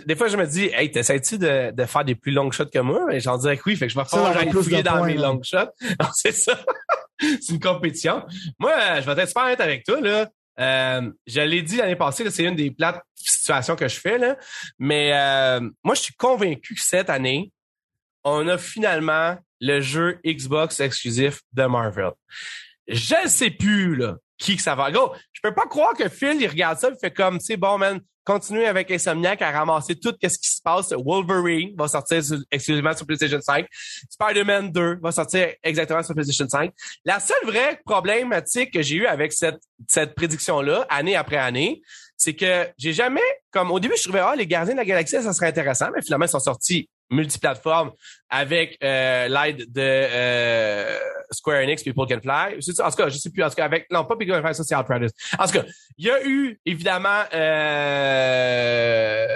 des 0.05 0.15
fois 0.15 0.27
je 0.27 0.37
me 0.37 0.45
dis, 0.45 0.65
hey, 0.73 0.91
t'essaies-tu 0.91 1.37
de, 1.37 1.71
de 1.71 1.85
faire 1.85 2.03
des 2.05 2.15
plus 2.15 2.31
long 2.31 2.51
shots 2.51 2.65
que 2.65 2.79
moi? 2.79 3.13
Et 3.13 3.19
j'en 3.19 3.37
dirais 3.37 3.57
que 3.57 3.63
oui, 3.65 3.75
fait 3.75 3.87
que 3.87 3.93
je 3.93 3.97
vais 3.99 4.05
falloir 4.05 4.31
on 4.31 4.33
que 4.33 4.37
a 4.37 4.41
j'aille 4.41 4.49
plus 4.51 4.63
fouiller 4.63 4.83
dans 4.83 4.97
points, 4.97 5.07
mes 5.07 5.13
là. 5.15 5.27
long 5.29 5.41
shots. 5.41 5.57
Non, 5.99 6.07
c'est 6.13 6.31
ça. 6.33 6.59
c'est 7.19 7.49
une 7.49 7.59
compétition. 7.59 8.23
Moi, 8.59 8.71
euh, 8.73 9.01
je 9.01 9.09
vais 9.09 9.21
être 9.21 9.27
super 9.29 9.43
honnête 9.43 9.61
avec 9.61 9.83
toi, 9.85 10.01
là. 10.01 10.29
Euh, 10.57 11.11
je 11.27 11.41
l'ai 11.41 11.61
dit 11.61 11.77
l'année 11.77 11.95
passée, 11.95 12.29
c'est 12.29 12.43
une 12.43 12.55
des 12.55 12.71
plates 12.71 13.01
situations 13.13 13.75
que 13.75 13.87
je 13.87 13.99
fais, 13.99 14.17
là. 14.17 14.37
Mais 14.79 15.11
euh, 15.13 15.59
moi, 15.83 15.95
je 15.95 16.01
suis 16.01 16.13
convaincu 16.15 16.75
que 16.75 16.81
cette 16.81 17.09
année, 17.09 17.51
on 18.23 18.47
a 18.47 18.57
finalement 18.57 19.37
le 19.59 19.81
jeu 19.81 20.19
Xbox 20.25 20.79
exclusif 20.79 21.41
de 21.53 21.65
Marvel. 21.65 22.11
Je 22.87 23.15
ne 23.23 23.29
sais 23.29 23.49
plus 23.49 23.95
là, 23.95 24.17
qui 24.37 24.55
que 24.55 24.61
ça 24.61 24.75
va. 24.75 24.91
Go, 24.91 25.13
je 25.33 25.41
peux 25.41 25.53
pas 25.53 25.65
croire 25.67 25.93
que 25.93 26.09
Phil 26.09 26.37
il 26.39 26.47
regarde 26.47 26.77
ça, 26.77 26.89
il 26.89 26.97
fait 26.99 27.11
comme, 27.11 27.39
tu 27.39 27.45
sais, 27.45 27.57
bon 27.57 27.77
man, 27.77 27.99
continuez 28.25 28.65
avec 28.65 28.91
Insomniac 28.91 29.41
à 29.41 29.51
ramasser 29.51 29.95
tout 29.95 30.13
ce 30.21 30.37
qui 30.37 30.49
se 30.49 30.61
passe. 30.61 30.91
Wolverine 30.93 31.75
va 31.77 31.87
sortir 31.87 32.21
exclusivement 32.51 32.93
sur 32.95 33.05
PlayStation 33.05 33.39
5. 33.39 33.65
Spider-Man 34.09 34.71
2 34.71 34.99
va 35.01 35.11
sortir 35.11 35.49
exactement 35.63 36.03
sur 36.03 36.13
PlayStation 36.13 36.47
5. 36.49 36.71
La 37.05 37.19
seule 37.19 37.45
vraie 37.45 37.79
problématique 37.85 38.73
que 38.73 38.81
j'ai 38.81 38.95
eu 38.95 39.05
avec 39.05 39.31
cette 39.31 39.59
cette 39.87 40.15
prédiction 40.15 40.61
là, 40.61 40.85
année 40.89 41.15
après 41.15 41.37
année, 41.37 41.81
c'est 42.17 42.33
que 42.33 42.67
j'ai 42.77 42.93
jamais, 42.93 43.21
comme 43.51 43.71
au 43.71 43.79
début, 43.79 43.95
je 43.97 44.03
trouvais 44.03 44.19
ah 44.19 44.35
les 44.35 44.47
Gardiens 44.47 44.73
de 44.73 44.79
la 44.79 44.85
Galaxie 44.85 45.21
ça 45.21 45.33
serait 45.33 45.47
intéressant, 45.47 45.89
mais 45.93 46.01
finalement 46.01 46.25
ils 46.25 46.29
sont 46.29 46.39
sortis 46.39 46.89
multiplateformes 47.09 47.91
avec 48.29 48.77
euh, 48.83 49.27
l'aide 49.27 49.71
de 49.71 49.81
euh, 49.81 50.97
Square 51.31 51.63
Enix, 51.63 51.83
People 51.83 52.07
Can 52.07 52.21
Fly. 52.21 52.57
En 52.81 52.89
tout 52.89 52.97
cas, 52.97 53.09
je 53.09 53.17
sais 53.17 53.29
plus. 53.29 53.43
En 53.43 53.49
tout 53.49 53.55
cas, 53.55 53.65
avec 53.65 53.89
non 53.91 54.05
pas 54.05 54.15
People 54.15 54.35
Can 54.35 54.41
Fly, 54.41 54.55
ça 54.55 54.63
c'est 54.63 54.75
Outriders. 54.75 55.11
En 55.37 55.45
tout 55.45 55.53
cas, 55.53 55.65
il 55.97 56.05
y 56.05 56.09
a 56.09 56.25
eu 56.25 56.59
évidemment 56.65 57.23
euh, 57.33 59.27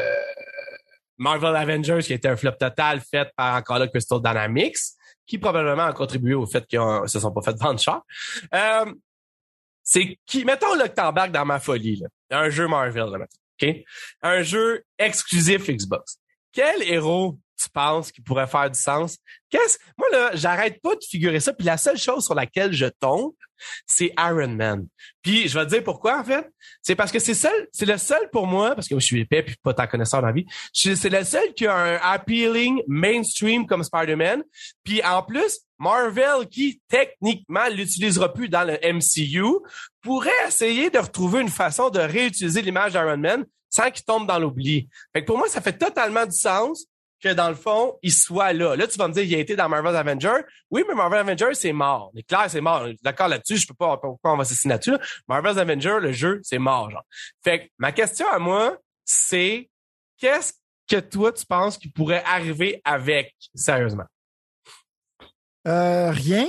Marvel 1.17 1.55
Avengers 1.55 1.99
qui 2.01 2.13
était 2.13 2.27
un 2.27 2.35
flop 2.35 2.53
total 2.53 3.01
fait 3.01 3.29
par 3.35 3.55
encore 3.55 3.79
là 3.79 3.87
Crystal 3.87 4.19
Dynamics, 4.19 4.77
qui 5.27 5.37
probablement 5.37 5.85
a 5.85 5.93
contribué 5.93 6.33
au 6.33 6.45
fait 6.45 6.65
qu'ils 6.65 6.79
se 7.05 7.19
sont 7.19 7.31
pas 7.31 7.41
fait 7.41 7.57
vendre 7.59 7.79
cher. 7.79 8.01
Euh, 8.53 8.91
c'est 9.83 10.17
qui, 10.25 10.45
mettons 10.45 10.75
là 10.75 10.87
que 10.87 10.95
t'embarques 10.95 11.31
dans 11.31 11.45
ma 11.45 11.59
folie, 11.59 11.97
là. 11.97 12.07
Un 12.31 12.49
jeu 12.49 12.67
Marvel, 12.67 13.05
là, 13.05 13.25
OK? 13.61 13.75
Un 14.21 14.43
jeu 14.43 14.83
exclusif 14.97 15.67
Xbox. 15.67 16.19
Quel 16.51 16.83
héros 16.83 17.39
tu 17.59 17.69
penses 17.69 18.11
qui 18.11 18.21
pourrait 18.21 18.47
faire 18.47 18.69
du 18.69 18.79
sens? 18.79 19.17
Qu'est-ce, 19.49 19.77
moi, 19.97 20.07
là, 20.11 20.31
j'arrête 20.35 20.81
pas 20.81 20.95
de 20.95 21.03
figurer 21.03 21.39
ça, 21.39 21.53
puis 21.53 21.65
la 21.65 21.77
seule 21.77 21.97
chose 21.97 22.25
sur 22.25 22.35
laquelle 22.35 22.73
je 22.73 22.85
tombe, 22.99 23.33
c'est 23.85 24.13
Iron 24.17 24.49
Man. 24.49 24.87
Puis, 25.21 25.47
je 25.47 25.57
vais 25.57 25.65
te 25.65 25.71
dire 25.71 25.83
pourquoi, 25.83 26.19
en 26.19 26.23
fait. 26.23 26.47
C'est 26.81 26.95
parce 26.95 27.11
que 27.11 27.19
c'est 27.19 27.33
seul, 27.33 27.67
c'est 27.71 27.85
le 27.85 27.97
seul 27.97 28.29
pour 28.31 28.47
moi, 28.47 28.75
parce 28.75 28.87
que 28.87 28.97
je 28.97 29.05
suis 29.05 29.21
épais 29.21 29.43
puis 29.43 29.55
pas 29.61 29.73
tant 29.73 29.87
connaisseur 29.87 30.21
dans 30.21 30.27
la 30.27 30.33
vie. 30.33 30.45
C'est 30.73 31.09
le 31.09 31.23
seul 31.23 31.53
qui 31.53 31.67
a 31.67 31.75
un 31.75 31.95
appealing 32.01 32.81
mainstream 32.87 33.65
comme 33.65 33.83
Spider-Man. 33.83 34.43
Puis, 34.83 35.03
en 35.03 35.23
plus, 35.23 35.59
Marvel, 35.77 36.47
qui 36.49 36.81
techniquement 36.87 37.67
l'utilisera 37.69 38.33
plus 38.33 38.49
dans 38.49 38.63
le 38.63 38.77
MCU, 38.93 39.43
pourrait 40.01 40.31
essayer 40.47 40.89
de 40.89 40.99
retrouver 40.99 41.41
une 41.41 41.49
façon 41.49 41.89
de 41.89 41.99
réutiliser 41.99 42.61
l'image 42.61 42.93
d'Iron 42.93 43.17
Man 43.17 43.45
sans 43.69 43.91
qu'il 43.91 44.03
tombe 44.03 44.27
dans 44.27 44.39
l'oubli. 44.39 44.89
Fait 45.13 45.21
que 45.21 45.27
pour 45.27 45.37
moi, 45.37 45.47
ça 45.47 45.61
fait 45.61 45.77
totalement 45.77 46.25
du 46.25 46.35
sens 46.35 46.85
que 47.21 47.33
dans 47.33 47.49
le 47.49 47.55
fond, 47.55 47.97
il 48.01 48.13
soit 48.13 48.53
là. 48.53 48.75
Là, 48.75 48.87
tu 48.87 48.97
vas 48.97 49.07
me 49.07 49.13
dire, 49.13 49.23
il 49.23 49.35
a 49.35 49.39
été 49.39 49.55
dans 49.55 49.67
Marvel's 49.67 49.95
Avengers. 49.95 50.41
Oui, 50.71 50.83
mais 50.87 50.95
Marvel's 50.95 51.21
Avengers, 51.21 51.53
c'est 51.53 51.73
mort. 51.73 52.11
C'est 52.15 52.23
clair, 52.23 52.45
c'est 52.49 52.61
mort. 52.61 52.87
D'accord 53.01 53.27
là-dessus, 53.27 53.57
je 53.57 53.67
peux 53.67 53.73
pas, 53.73 53.97
pourquoi 53.97 54.33
on 54.33 54.37
va 54.37 54.45
s'assiner 54.45 54.73
là-dessus. 54.73 54.91
là? 54.91 54.99
Marvel's 55.27 55.57
Avengers, 55.57 55.97
le 56.01 56.11
jeu, 56.11 56.39
c'est 56.43 56.59
mort, 56.59 56.89
genre. 56.89 57.05
Fait 57.43 57.65
que 57.67 57.71
ma 57.77 57.91
question 57.91 58.27
à 58.29 58.39
moi, 58.39 58.77
c'est 59.05 59.69
qu'est-ce 60.17 60.53
que 60.87 60.99
toi, 60.99 61.31
tu 61.31 61.45
penses 61.45 61.77
qui 61.77 61.89
pourrait 61.89 62.23
arriver 62.25 62.81
avec, 62.83 63.35
sérieusement? 63.53 64.05
Euh, 65.67 66.11
rien. 66.11 66.47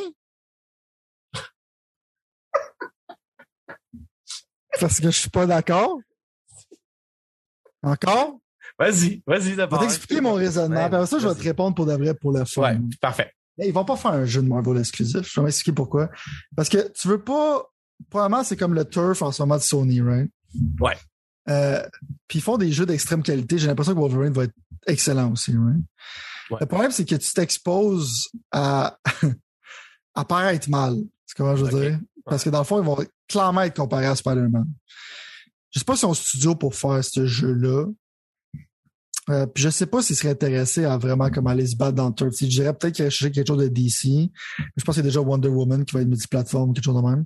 Parce 4.80 5.00
que 5.00 5.10
je 5.10 5.18
suis 5.18 5.30
pas 5.30 5.46
d'accord. 5.46 5.98
Encore? 7.82 8.38
Vas-y, 8.80 9.22
vas-y 9.26 9.42
Je 9.42 9.48
vais 9.50 9.56
d'abord. 9.56 9.80
t'expliquer 9.80 10.20
mon 10.22 10.32
raisonnement. 10.32 10.80
Après 10.86 11.06
ça, 11.06 11.18
je 11.18 11.28
vais 11.28 11.34
te 11.34 11.42
répondre 11.42 11.74
pour 11.76 11.84
de 11.86 11.92
vrai 11.92 12.14
pour 12.14 12.32
le 12.32 12.44
fun. 12.46 12.62
Ouais, 12.62 12.78
parfait. 13.00 13.30
Mais 13.58 13.68
Ils 13.68 13.74
vont 13.74 13.84
pas 13.84 13.96
faire 13.96 14.12
un 14.12 14.24
jeu 14.24 14.40
de 14.42 14.48
Marvel 14.48 14.78
exclusif. 14.78 15.20
Je 15.22 15.38
vais 15.40 15.44
m'expliquer 15.44 15.72
pourquoi. 15.72 16.08
Parce 16.56 16.68
que 16.70 16.90
tu 16.92 17.06
veux 17.08 17.22
pas. 17.22 17.64
Probablement, 18.08 18.42
c'est 18.42 18.56
comme 18.56 18.72
le 18.72 18.86
turf 18.86 19.20
en 19.20 19.30
ce 19.32 19.42
moment 19.42 19.56
de 19.58 19.62
Sony, 19.62 20.00
right? 20.00 20.30
Ouais. 20.80 20.96
Euh, 21.50 21.86
puis 22.26 22.38
ils 22.38 22.42
font 22.42 22.56
des 22.56 22.72
jeux 22.72 22.86
d'extrême 22.86 23.22
qualité. 23.22 23.58
J'ai 23.58 23.66
l'impression 23.66 23.92
que 23.94 23.98
Wolverine 23.98 24.32
va 24.32 24.44
être 24.44 24.54
excellent 24.86 25.32
aussi, 25.32 25.52
right? 25.52 25.82
Ouais. 26.50 26.56
Le 26.60 26.66
problème, 26.66 26.90
c'est 26.90 27.04
que 27.04 27.16
tu 27.16 27.32
t'exposes 27.34 28.30
à, 28.50 28.98
à 30.14 30.24
paraître 30.24 30.70
mal. 30.70 30.96
C'est 31.26 31.36
comment 31.36 31.54
je 31.54 31.64
veux 31.66 31.80
dire? 31.80 32.00
Parce 32.24 32.42
que 32.42 32.48
dans 32.50 32.58
le 32.60 32.64
fond, 32.64 32.80
ils 32.80 32.86
vont 32.86 32.96
clairement 33.28 33.62
être 33.62 33.76
comparés 33.76 34.06
à 34.06 34.16
Spider-Man. 34.16 34.64
Je 35.70 35.78
sais 35.78 35.84
pas 35.84 35.96
si 35.96 36.04
on 36.06 36.14
studio 36.14 36.54
pour 36.54 36.74
faire 36.74 37.04
ce 37.04 37.26
jeu-là. 37.26 37.84
Euh, 39.28 39.46
puis 39.46 39.62
je 39.62 39.68
sais 39.68 39.86
pas 39.86 40.02
s'ils 40.02 40.16
seraient 40.16 40.30
intéressés 40.30 40.84
à 40.84 40.96
vraiment 40.96 41.30
comme 41.30 41.46
aller 41.46 41.66
se 41.66 41.76
battre 41.76 41.94
dans 41.94 42.08
le 42.08 42.14
turf. 42.14 42.32
Je 42.40 42.46
dirais 42.46 42.72
peut-être 42.72 42.94
qu'ils 42.94 43.10
chercher 43.10 43.30
quelque 43.30 43.46
chose 43.48 43.58
de 43.62 43.68
DC. 43.68 44.30
Je 44.76 44.84
pense 44.84 44.94
qu'il 44.94 45.04
y 45.04 45.06
a 45.06 45.08
déjà 45.10 45.20
Wonder 45.20 45.48
Woman 45.48 45.84
qui 45.84 45.94
va 45.94 46.00
être 46.02 46.08
multiplateforme, 46.08 46.72
quelque 46.72 46.84
chose 46.84 46.96
de 46.96 47.06
même. 47.08 47.24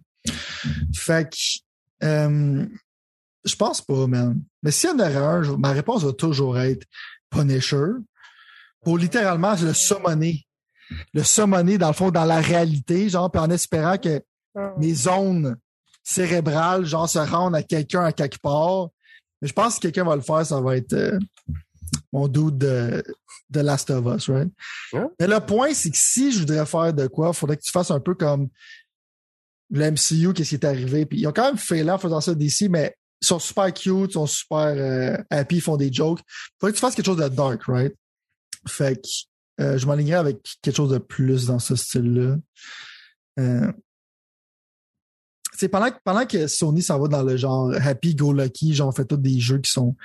Fait 0.94 1.30
que 1.30 1.36
euh, 2.06 2.66
je 3.44 3.56
pense 3.56 3.80
pas, 3.80 4.06
man. 4.06 4.42
Mais 4.62 4.70
s'il 4.70 4.90
y 4.90 4.92
en 4.92 4.98
aurait 4.98 5.16
un, 5.16 5.42
je- 5.42 5.52
ma 5.52 5.70
réponse 5.72 6.02
va 6.04 6.12
toujours 6.12 6.58
être 6.58 6.84
Punisher. 7.30 7.86
Pour 8.82 8.98
littéralement 8.98 9.54
le 9.62 9.72
summoner. 9.72 10.44
Le 11.14 11.22
summoner, 11.22 11.78
dans 11.78 11.86
le 11.88 11.94
fond, 11.94 12.10
dans 12.10 12.24
la 12.26 12.40
réalité, 12.40 13.08
genre, 13.08 13.30
puis 13.30 13.40
en 13.40 13.50
espérant 13.50 13.96
que 13.96 14.20
mes 14.78 14.92
zones 14.94 15.56
cérébrales, 16.02 16.84
genre, 16.84 17.08
se 17.08 17.18
rendent 17.18 17.54
à 17.56 17.62
quelqu'un 17.62 18.04
à 18.04 18.12
quelque 18.12 18.38
part. 18.42 18.88
Mais 19.40 19.48
je 19.48 19.52
pense 19.54 19.68
que 19.68 19.72
si 19.74 19.80
quelqu'un 19.80 20.04
va 20.04 20.16
le 20.16 20.22
faire, 20.22 20.44
ça 20.44 20.60
va 20.60 20.76
être 20.76 20.92
euh, 20.92 21.18
mon 22.14 22.28
doute 22.28 22.56
de, 22.58 23.02
de 23.50 23.60
Last 23.60 23.90
of 23.90 24.06
Us, 24.06 24.28
right? 24.28 24.48
Mais 25.18 25.26
le 25.26 25.40
point, 25.40 25.74
c'est 25.74 25.90
que 25.90 25.98
si 25.98 26.30
je 26.30 26.38
voudrais 26.38 26.64
faire 26.64 26.94
de 26.94 27.08
quoi, 27.08 27.30
il 27.32 27.34
faudrait 27.34 27.56
que 27.56 27.62
tu 27.62 27.72
fasses 27.72 27.90
un 27.90 27.98
peu 27.98 28.14
comme 28.14 28.48
le 29.70 29.90
MCU, 29.90 30.32
qu'est-ce 30.32 30.50
qui 30.50 30.54
est 30.54 30.64
arrivé. 30.64 31.06
Puis 31.06 31.18
ils 31.18 31.26
ont 31.26 31.32
quand 31.32 31.46
même 31.46 31.58
fait 31.58 31.82
là 31.82 31.96
en 31.96 31.98
faisant 31.98 32.20
ça 32.20 32.34
d'ici, 32.36 32.68
mais 32.68 32.94
ils 33.20 33.26
sont 33.26 33.40
super 33.40 33.74
cute, 33.74 34.10
ils 34.10 34.12
sont 34.12 34.26
super 34.26 34.58
euh, 34.58 35.16
happy, 35.28 35.56
ils 35.56 35.60
font 35.60 35.76
des 35.76 35.92
jokes. 35.92 36.20
Faudrait 36.60 36.72
que 36.72 36.76
tu 36.76 36.80
fasses 36.80 36.94
quelque 36.94 37.06
chose 37.06 37.16
de 37.16 37.26
dark, 37.26 37.64
right? 37.64 37.94
Fait 38.68 38.94
que 38.94 39.08
euh, 39.62 39.76
je 39.76 39.86
m'alignerais 39.86 40.20
avec 40.20 40.38
quelque 40.62 40.76
chose 40.76 40.92
de 40.92 40.98
plus 40.98 41.46
dans 41.46 41.58
ce 41.58 41.74
style-là. 41.74 42.36
Euh, 43.40 43.72
tu 45.54 45.60
sais, 45.60 45.68
pendant, 45.68 45.90
que- 45.90 45.98
pendant 46.04 46.26
que 46.26 46.46
Sony 46.48 46.82
s'en 46.82 46.98
va 46.98 47.08
dans 47.08 47.22
le 47.22 47.36
genre 47.36 47.72
happy 47.74 48.14
go 48.14 48.32
lucky, 48.32 48.74
genre 48.74 48.88
on 48.88 48.92
fait 48.92 49.04
tous 49.04 49.16
des 49.16 49.38
jeux 49.40 49.58
qui 49.58 49.70
sont 49.70 49.96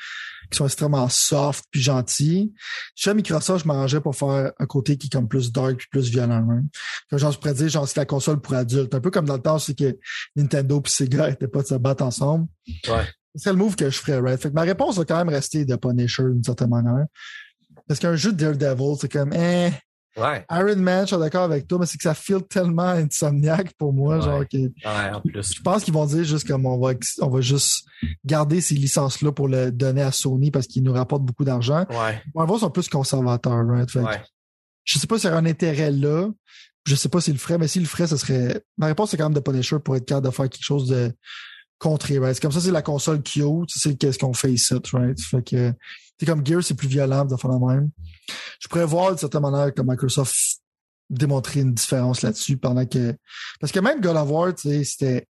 qui 0.52 0.58
sont 0.58 0.66
extrêmement 0.66 1.08
soft 1.10 1.66
puis 1.70 1.82
gentils. 1.82 2.54
Chez 2.96 3.14
Microsoft, 3.14 3.64
je 3.64 3.68
m'arrangerais 3.68 4.02
pour 4.02 4.16
faire 4.16 4.52
un 4.58 4.66
côté 4.66 4.98
qui 4.98 5.08
est 5.08 5.10
comme 5.12 5.28
plus 5.28 5.52
dark 5.52 5.78
puis 5.78 5.88
plus 5.92 6.10
violent. 6.10 6.48
Hein. 6.50 6.64
Comme 7.10 7.20
genre 7.20 7.32
je 7.32 7.38
pourrais 7.38 7.54
dire 7.54 7.70
genre 7.70 7.88
c'est 7.88 7.98
la 7.98 8.06
console 8.06 8.40
pour 8.42 8.54
adultes, 8.54 8.94
un 8.96 9.00
peu 9.00 9.12
comme 9.12 9.26
dans 9.26 9.36
le 9.36 9.42
temps 9.42 9.60
c'est 9.60 9.78
que 9.78 9.98
Nintendo 10.36 10.82
puis 10.82 10.92
Sega 10.92 11.30
étaient 11.32 11.48
pas 11.48 11.62
de 11.62 11.68
se 11.68 11.76
battre 11.76 12.04
ensemble. 12.04 12.48
Ouais. 12.88 13.06
C'est 13.36 13.52
le 13.52 13.58
move 13.58 13.76
que 13.76 13.90
je 13.90 14.00
ferais, 14.00 14.20
right? 14.20 14.42
Fait 14.42 14.50
que 14.50 14.56
ma 14.56 14.64
réponse 14.64 14.98
va 14.98 15.06
quand 15.06 15.18
même 15.18 15.30
rester 15.30 15.66
de 15.66 15.76
Punisher 15.76 16.24
d'une 16.24 16.44
certaine 16.44 16.70
manière. 16.70 17.06
Parce 17.88 18.00
qu'un 18.00 18.16
jeu 18.16 18.32
de 18.32 18.38
Daredevil, 18.38 18.96
c'est 19.00 19.12
comme 19.12 19.32
eh, 19.34 19.72
Ouais. 20.20 20.46
Iron 20.52 20.76
Man, 20.78 21.02
je 21.08 21.08
suis 21.16 21.18
d'accord 21.18 21.44
avec 21.44 21.68
toi, 21.68 21.78
mais 21.80 21.86
c'est 21.86 21.98
que 21.98 22.04
ça 22.04 22.14
feel 22.14 22.42
tellement 22.44 22.84
insomniaque 22.84 23.74
pour 23.78 23.94
moi, 23.94 24.18
Ouais. 24.18 24.22
genre 24.22 24.44
que 24.48 24.58
Ouais, 24.58 25.14
en 25.14 25.22
plus. 25.22 25.54
je 25.56 25.62
pense 25.62 25.84
qu'ils 25.84 25.94
vont 25.94 26.06
dire 26.06 26.24
juste 26.24 26.48
comme 26.48 26.66
on 26.66 26.78
va 26.80 26.94
on 27.22 27.30
va 27.30 27.42
juste 27.42 27.86
garder 28.26 28.62
ces 28.62 28.76
licences-là 28.76 29.32
pour 29.32 29.48
le 29.48 29.72
donner 29.72 30.02
à 30.02 30.12
Sony 30.12 30.52
parce 30.52 30.68
qu'ils 30.68 30.84
nous 30.84 30.94
rapportent 30.94 31.24
beaucoup 31.24 31.44
d'argent. 31.46 31.86
Ouais. 31.90 32.22
Marvel 32.36 32.60
sont 32.60 32.70
plus 32.72 32.88
conservateurs, 32.90 33.66
right? 33.68 33.90
Fait 33.90 34.00
que 34.00 34.06
Ouais. 34.06 34.22
Je 34.86 34.98
sais 34.98 35.08
pas 35.08 35.20
s'il 35.20 35.30
y 35.30 35.34
a 35.34 35.38
un 35.38 35.46
intérêt 35.46 35.92
là. 35.92 36.28
Je 36.86 36.96
sais 36.96 37.10
pas 37.10 37.22
s'il 37.22 37.34
le 37.34 37.40
ferait, 37.40 37.58
mais 37.60 37.68
s'il 37.68 37.84
le 37.84 37.88
ferait, 37.88 38.08
ce 38.08 38.18
serait. 38.18 38.64
Ma 38.78 38.88
réponse, 38.88 39.12
c'est 39.12 39.18
quand 39.18 39.26
même 39.26 39.34
de 39.34 39.40
Punisher 39.40 39.78
pour 39.80 39.96
être 39.96 40.06
capable 40.06 40.28
de 40.28 40.32
faire 40.32 40.50
quelque 40.50 40.64
chose 40.66 40.88
de 40.88 41.12
contré, 41.78 42.18
right? 42.18 42.34
C'est 42.36 42.42
comme 42.42 42.52
ça, 42.52 42.60
c'est 42.62 42.72
la 42.72 42.82
console 42.82 43.22
cute, 43.22 43.70
c'est 43.70 43.96
qu'est-ce 43.96 44.18
qu'on 44.18 44.34
fait 44.34 44.52
ici, 44.54 44.74
right? 44.94 45.20
Fait 45.22 45.44
que 45.44 45.74
c'est 46.20 46.26
comme 46.26 46.46
Gear, 46.46 46.64
c'est 46.64 46.74
plus 46.74 46.88
violent 46.88 47.26
de 47.26 47.36
faire 47.36 47.50
la 47.52 47.60
même. 47.60 47.90
Je 48.60 48.68
pourrais 48.68 48.86
voir 48.86 49.14
de 49.16 49.20
certaine 49.20 49.42
manière 49.42 49.74
que 49.74 49.82
Microsoft 49.82 50.36
démontrer 51.10 51.62
une 51.62 51.74
différence 51.74 52.22
là-dessus 52.22 52.58
pendant 52.58 52.86
que. 52.86 53.16
Parce 53.60 53.72
que 53.72 53.80
même 53.80 54.02
God 54.02 54.18
of 54.18 54.30
War, 54.30 54.54
tu 54.54 54.70
sais, 54.70 54.84
c'était. 54.84 55.28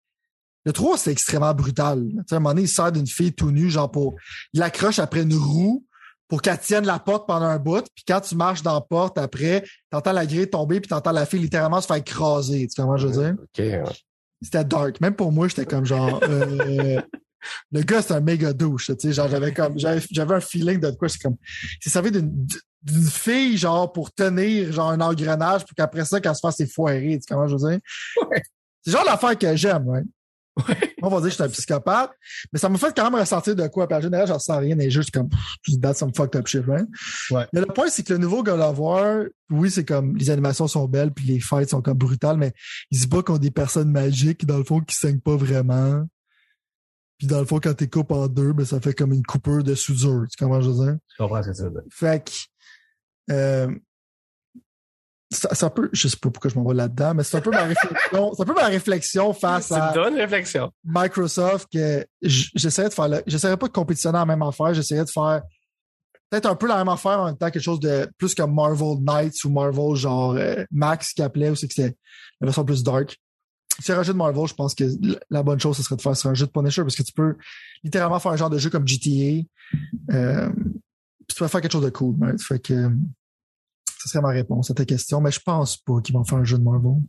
Le 0.64 0.72
3, 0.72 0.98
c'était 0.98 1.12
extrêmement 1.12 1.54
brutal. 1.54 2.04
Tu 2.08 2.16
sais, 2.28 2.34
à 2.34 2.36
un 2.36 2.40
moment 2.40 2.50
donné, 2.50 2.62
il 2.62 2.68
sert 2.68 2.90
d'une 2.92 3.06
fille 3.06 3.32
tout 3.32 3.50
nue, 3.50 3.70
genre 3.70 3.90
pour. 3.90 4.16
Il 4.52 4.62
accroche 4.62 4.98
après 4.98 5.22
une 5.22 5.34
roue 5.34 5.84
pour 6.26 6.42
qu'elle 6.42 6.58
tienne 6.58 6.84
la 6.84 6.98
porte 6.98 7.26
pendant 7.26 7.46
un 7.46 7.58
bout. 7.58 7.86
Puis 7.94 8.04
quand 8.06 8.20
tu 8.20 8.34
marches 8.34 8.62
dans 8.62 8.74
la 8.74 8.80
porte 8.82 9.16
après, 9.18 9.64
t'entends 9.90 10.12
la 10.12 10.26
grille 10.26 10.50
tomber 10.50 10.80
puis 10.80 10.88
t'entends 10.88 11.12
la 11.12 11.24
fille 11.26 11.40
littéralement 11.40 11.80
se 11.80 11.86
faire 11.86 11.96
écraser. 11.96 12.66
Tu 12.66 12.68
sais 12.74 12.82
comment 12.82 12.96
je 12.98 13.06
veux 13.06 13.22
dire? 13.22 13.34
OK. 13.40 13.58
ouais. 13.58 13.82
C'était 14.42 14.64
dark. 14.64 15.00
Même 15.00 15.14
pour 15.14 15.32
moi, 15.32 15.48
j'étais 15.48 15.64
comme 15.64 15.86
genre. 15.86 16.20
euh, 16.24 17.00
le 17.72 17.82
gars, 17.82 18.02
c'est 18.02 18.14
un 18.14 18.20
méga 18.20 18.52
douche. 18.52 18.86
Tu 18.86 18.94
sais, 18.98 19.12
genre, 19.12 19.28
j'avais 19.28 19.52
comme. 19.52 19.78
J'avais, 19.78 20.34
un 20.34 20.40
feeling 20.40 20.80
de 20.80 20.90
quoi. 20.92 21.08
C'est 21.08 21.20
comme. 21.20 21.36
C'est 21.80 21.90
servi 21.90 22.10
d'une 22.10 22.46
d'une 22.80 23.10
fille, 23.10 23.56
genre, 23.56 23.92
pour 23.92 24.12
tenir, 24.12 24.72
genre, 24.72 24.90
un 24.90 25.00
engrenage 25.00 25.64
pour 25.64 25.74
qu'après 25.74 26.04
ça, 26.04 26.20
qu'elle 26.20 26.34
se 26.34 26.40
fasse 26.40 26.60
effoirer. 26.60 27.18
Tu 27.18 27.22
sais 27.22 27.34
comment 27.34 27.48
je 27.48 27.56
veux 27.56 27.70
dire? 27.70 27.80
Ouais. 28.30 28.42
C'est 28.82 28.92
genre 28.92 29.04
l'affaire 29.04 29.36
que 29.36 29.56
j'aime? 29.56 29.86
Ouais. 29.86 30.02
On 31.02 31.08
va 31.08 31.16
dire 31.16 31.24
que 31.24 31.30
je 31.30 31.34
suis 31.34 31.42
un 31.42 31.48
psychopathe, 31.48 32.10
mais 32.52 32.58
ça 32.58 32.68
m'a 32.68 32.78
fait 32.78 32.92
quand 32.94 33.10
même 33.10 33.20
ressentir 33.20 33.54
de 33.54 33.66
quoi. 33.68 33.86
Puis 33.86 33.96
en 33.96 34.00
général, 34.00 34.26
j'en 34.26 34.38
sens 34.38 34.58
rien. 34.58 34.76
Je 34.88 35.00
suis 35.00 35.10
comme, 35.10 35.28
that's 35.80 35.98
some 35.98 36.12
fucked 36.14 36.36
up 36.36 36.46
shit, 36.46 36.64
right? 36.66 36.86
Ouais. 37.30 37.46
Mais 37.52 37.60
le 37.60 37.66
point, 37.66 37.88
c'est 37.88 38.02
que 38.02 38.12
le 38.12 38.18
nouveau 38.18 38.42
God 38.42 38.60
of 38.60 38.78
War, 38.78 39.24
oui, 39.50 39.70
c'est 39.70 39.84
comme, 39.84 40.16
les 40.16 40.30
animations 40.30 40.66
sont 40.66 40.86
belles, 40.86 41.12
puis 41.12 41.26
les 41.26 41.40
fights 41.40 41.70
sont 41.70 41.82
comme 41.82 41.98
brutales, 41.98 42.36
mais 42.36 42.52
ils 42.90 42.98
se 42.98 43.06
battent 43.06 43.26
contre 43.26 43.40
des 43.40 43.50
personnes 43.50 43.90
magiques, 43.90 44.46
dans 44.46 44.58
le 44.58 44.64
fond, 44.64 44.80
qui 44.80 44.94
saignent 44.94 45.20
pas 45.20 45.36
vraiment. 45.36 46.04
Puis 47.18 47.26
dans 47.26 47.40
le 47.40 47.44
fond, 47.46 47.58
quand 47.60 47.74
t'es 47.74 47.88
coupes 47.88 48.12
en 48.12 48.28
deux, 48.28 48.52
ben, 48.52 48.64
ça 48.64 48.80
fait 48.80 48.94
comme 48.94 49.12
une 49.12 49.24
coupure 49.24 49.64
de 49.64 49.74
soudure. 49.74 50.24
Tu 50.30 50.42
comprends, 50.42 50.60
je 50.60 50.70
veux 50.70 50.84
dire? 50.86 50.96
Je 51.12 51.22
comprends 51.22 51.42
ce 51.42 51.50
que 51.50 51.56
tu 51.56 51.62
veux 51.62 51.70
dire. 51.70 51.82
Fait 51.90 52.24
que, 52.24 53.32
euh, 53.32 53.74
ça, 55.30 55.54
ça 55.54 55.68
peut, 55.68 55.90
je 55.92 56.08
sais 56.08 56.16
pas 56.16 56.30
pourquoi 56.30 56.50
je 56.50 56.58
m'en 56.58 56.66
vais 56.66 56.74
là-dedans, 56.74 57.12
mais 57.14 57.22
c'est 57.22 57.36
un 57.36 57.40
peu 57.42 57.50
ma 57.50 57.64
réflexion, 57.64 58.32
c'est 58.34 58.42
un 58.42 58.46
peu 58.46 58.54
ma 58.54 58.66
réflexion 58.66 59.32
face 59.34 59.66
C'est 59.66 59.74
à 59.74 59.92
une 60.08 60.14
réflexion. 60.14 60.72
Microsoft 60.84 61.68
que 61.70 62.06
j- 62.22 62.50
j'essaierais 62.54 62.88
de 62.88 62.94
faire, 62.94 63.08
le- 63.08 63.22
j'essaierais 63.26 63.58
pas 63.58 63.66
de 63.66 63.72
compétitionner 63.72 64.18
en 64.18 64.24
même 64.24 64.40
affaire, 64.42 64.72
j'essaierais 64.72 65.04
de 65.04 65.10
faire 65.10 65.42
peut-être 66.30 66.46
un 66.46 66.54
peu 66.56 66.66
la 66.66 66.76
même 66.78 66.88
affaire 66.88 67.20
en 67.20 67.26
même 67.26 67.36
temps 67.36 67.50
quelque 67.50 67.62
chose 67.62 67.80
de 67.80 68.08
plus 68.16 68.34
comme 68.34 68.54
Marvel 68.54 68.96
Knights 69.02 69.44
ou 69.44 69.50
Marvel 69.50 69.96
genre 69.96 70.32
euh, 70.32 70.64
Max 70.70 71.12
qui 71.12 71.20
appelait 71.20 71.50
ou 71.50 71.56
c'est 71.56 71.68
que 71.68 71.74
c'était 71.74 71.96
la 72.40 72.46
version 72.46 72.64
plus 72.64 72.82
dark. 72.82 73.18
Si 73.80 73.92
un 73.92 74.02
jeu 74.02 74.12
de 74.12 74.18
Marvel, 74.18 74.46
je 74.46 74.54
pense 74.54 74.74
que 74.74 74.84
la 75.30 75.42
bonne 75.42 75.60
chose, 75.60 75.76
ce 75.76 75.82
serait 75.82 75.96
de 75.96 76.02
faire 76.02 76.16
sur 76.16 76.30
un 76.30 76.34
jeu 76.34 76.46
de 76.46 76.50
Punisher 76.50 76.82
parce 76.82 76.96
que 76.96 77.02
tu 77.02 77.12
peux 77.12 77.36
littéralement 77.84 78.18
faire 78.18 78.32
un 78.32 78.36
genre 78.36 78.50
de 78.50 78.58
jeu 78.58 78.70
comme 78.70 78.86
GTA. 78.86 79.44
Euh, 80.10 80.50
puis 80.50 81.28
tu 81.28 81.36
peux 81.36 81.48
faire 81.48 81.60
quelque 81.60 81.72
chose 81.72 81.84
de 81.84 81.90
cool. 81.90 82.16
right? 82.20 82.42
Fait 82.42 82.58
que 82.58 82.74
euh, 82.74 82.90
ça 83.98 84.08
serait 84.08 84.22
ma 84.22 84.30
réponse 84.30 84.70
à 84.70 84.74
ta 84.74 84.84
question, 84.84 85.20
mais 85.20 85.30
je 85.30 85.40
pense 85.40 85.76
pas 85.76 86.00
qu'ils 86.00 86.14
vont 86.14 86.24
faire 86.24 86.38
un 86.38 86.44
jeu 86.44 86.58
de 86.58 86.64
Marvel. 86.64 87.00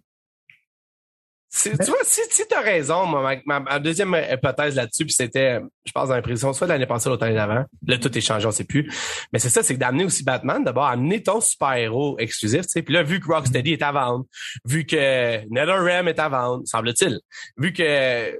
Si- 1.51 1.71
tu 1.71 1.85
vois, 1.85 1.97
si, 2.03 2.21
si 2.29 2.43
t'as 2.47 2.61
raison, 2.61 3.07
moi, 3.07 3.21
ma, 3.23 3.59
ma- 3.59 3.71
ma 3.71 3.79
deuxième 3.79 4.15
hypothèse 4.31 4.75
là-dessus, 4.75 5.03
puis 5.05 5.13
c'était, 5.13 5.59
je 5.83 5.91
pense, 5.91 6.09
dans 6.09 6.15
l'impression, 6.15 6.53
soit 6.53 6.67
l'année 6.67 6.85
passée 6.85 7.09
l'autre 7.09 7.25
année 7.25 7.33
d'avant. 7.33 7.65
Là, 7.87 7.97
tout 7.97 8.15
est 8.15 8.21
changé, 8.21 8.45
on 8.45 8.51
sait 8.51 8.65
plus. 8.65 8.87
Mais 9.33 9.39
c'est 9.39 9.49
ça, 9.49 9.63
c'est 9.63 9.75
d'amener 9.75 10.05
aussi 10.05 10.23
Batman, 10.23 10.63
d'abord, 10.63 10.85
amener 10.85 11.23
ton 11.23 11.41
super-héros 11.41 12.19
exclusif, 12.19 12.61
tu 12.61 12.67
sais. 12.69 12.81
Puis 12.83 12.93
là, 12.93 13.01
vu 13.01 13.19
que 13.19 13.27
Rocksteady 13.27 13.73
est 13.73 13.81
à 13.81 13.91
vendre, 13.91 14.25
vu 14.63 14.85
que 14.85 15.41
NetherRealm 15.51 16.07
est 16.07 16.19
à 16.19 16.29
vendre, 16.29 16.63
semble-t-il, 16.67 17.19
vu 17.57 17.73
que 17.73 17.81
euh, 17.83 18.31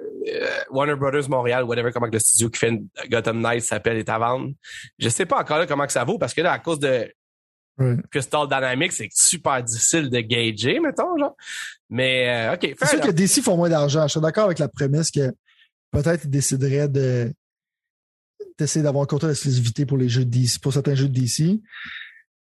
Warner 0.70 0.96
Brothers 0.96 1.30
Montréal, 1.30 1.64
whatever, 1.64 1.92
comment 1.92 2.08
que 2.08 2.14
le 2.14 2.20
studio 2.20 2.50
qui 2.52 2.60
fait 2.60 2.74
Gotham 3.10 3.42
Knights 3.42 3.64
s'appelle, 3.64 3.98
est 3.98 4.10
à 4.10 4.20
vendre, 4.20 4.52
je 5.00 5.10
sais 5.10 5.26
pas 5.26 5.40
encore 5.40 5.58
là 5.58 5.66
comment 5.66 5.88
que 5.88 5.94
ça 5.94 6.04
vaut, 6.04 6.20
parce 6.20 6.36
que 6.36 6.42
là, 6.42 6.52
à 6.52 6.60
cause 6.60 6.80
de 6.80 7.12
Ouais. 7.80 7.96
Crystal 8.12 8.48
Dynamics, 8.48 8.92
c'est 8.92 9.10
super 9.12 9.64
difficile 9.64 10.10
de 10.10 10.20
gager, 10.20 10.80
mettons, 10.80 11.18
genre. 11.18 11.36
Mais, 11.90 12.30
euh, 12.30 12.54
OK, 12.54 12.76
C'est 12.78 12.88
sûr 12.88 13.00
que 13.00 13.12
DC 13.12 13.42
font 13.42 13.56
moins 13.56 13.70
d'argent. 13.70 14.04
Je 14.04 14.12
suis 14.12 14.22
d'accord 14.22 14.46
avec 14.46 14.60
la 14.60 14.68
prémisse 14.68 15.12
que 15.12 15.32
peut-être 15.92 16.26
ils 16.26 16.30
décideraient 16.30 16.90
de 16.90 17.34
d'essayer 18.58 18.84
d'avoir 18.84 19.04
un 19.04 19.08
contrat 19.08 19.30
d'exclusivité 19.30 19.86
pour 19.86 19.98
les 19.98 20.10
jeux 20.10 20.26
de 20.26 20.30
DC, 20.30 20.60
pour 20.62 20.74
certains 20.74 20.94
jeux 20.94 21.08
de 21.08 21.18
DC. 21.18 21.62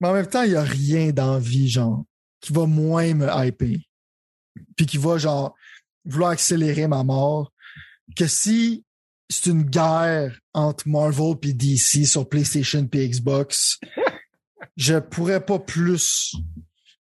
Mais 0.00 0.08
en 0.08 0.12
même 0.12 0.28
temps, 0.28 0.42
il 0.42 0.50
n'y 0.50 0.56
a 0.56 0.62
rien 0.62 1.10
d'envie, 1.10 1.68
genre, 1.68 2.04
qui 2.40 2.52
va 2.52 2.66
moins 2.66 3.14
me 3.14 3.26
hyper. 3.26 3.78
Puis 4.76 4.86
qui 4.86 4.96
va, 4.96 5.18
genre, 5.18 5.56
vouloir 6.04 6.30
accélérer 6.30 6.86
ma 6.86 7.02
mort. 7.02 7.52
Que 8.16 8.28
si 8.28 8.84
c'est 9.28 9.50
une 9.50 9.64
guerre 9.64 10.38
entre 10.52 10.88
Marvel 10.88 11.34
puis 11.40 11.54
DC 11.54 12.06
sur 12.06 12.28
PlayStation 12.28 12.86
puis 12.86 13.08
Xbox, 13.08 13.78
je 14.76 14.98
pourrais 14.98 15.44
pas 15.44 15.58
plus 15.58 16.34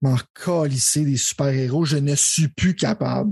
m'en 0.02 0.18
calisser 0.44 1.04
des 1.06 1.18
super-héros. 1.18 1.86
Je 1.86 1.98
ne 1.98 2.16
suis 2.16 2.48
plus 2.48 2.76
capable. 2.76 3.32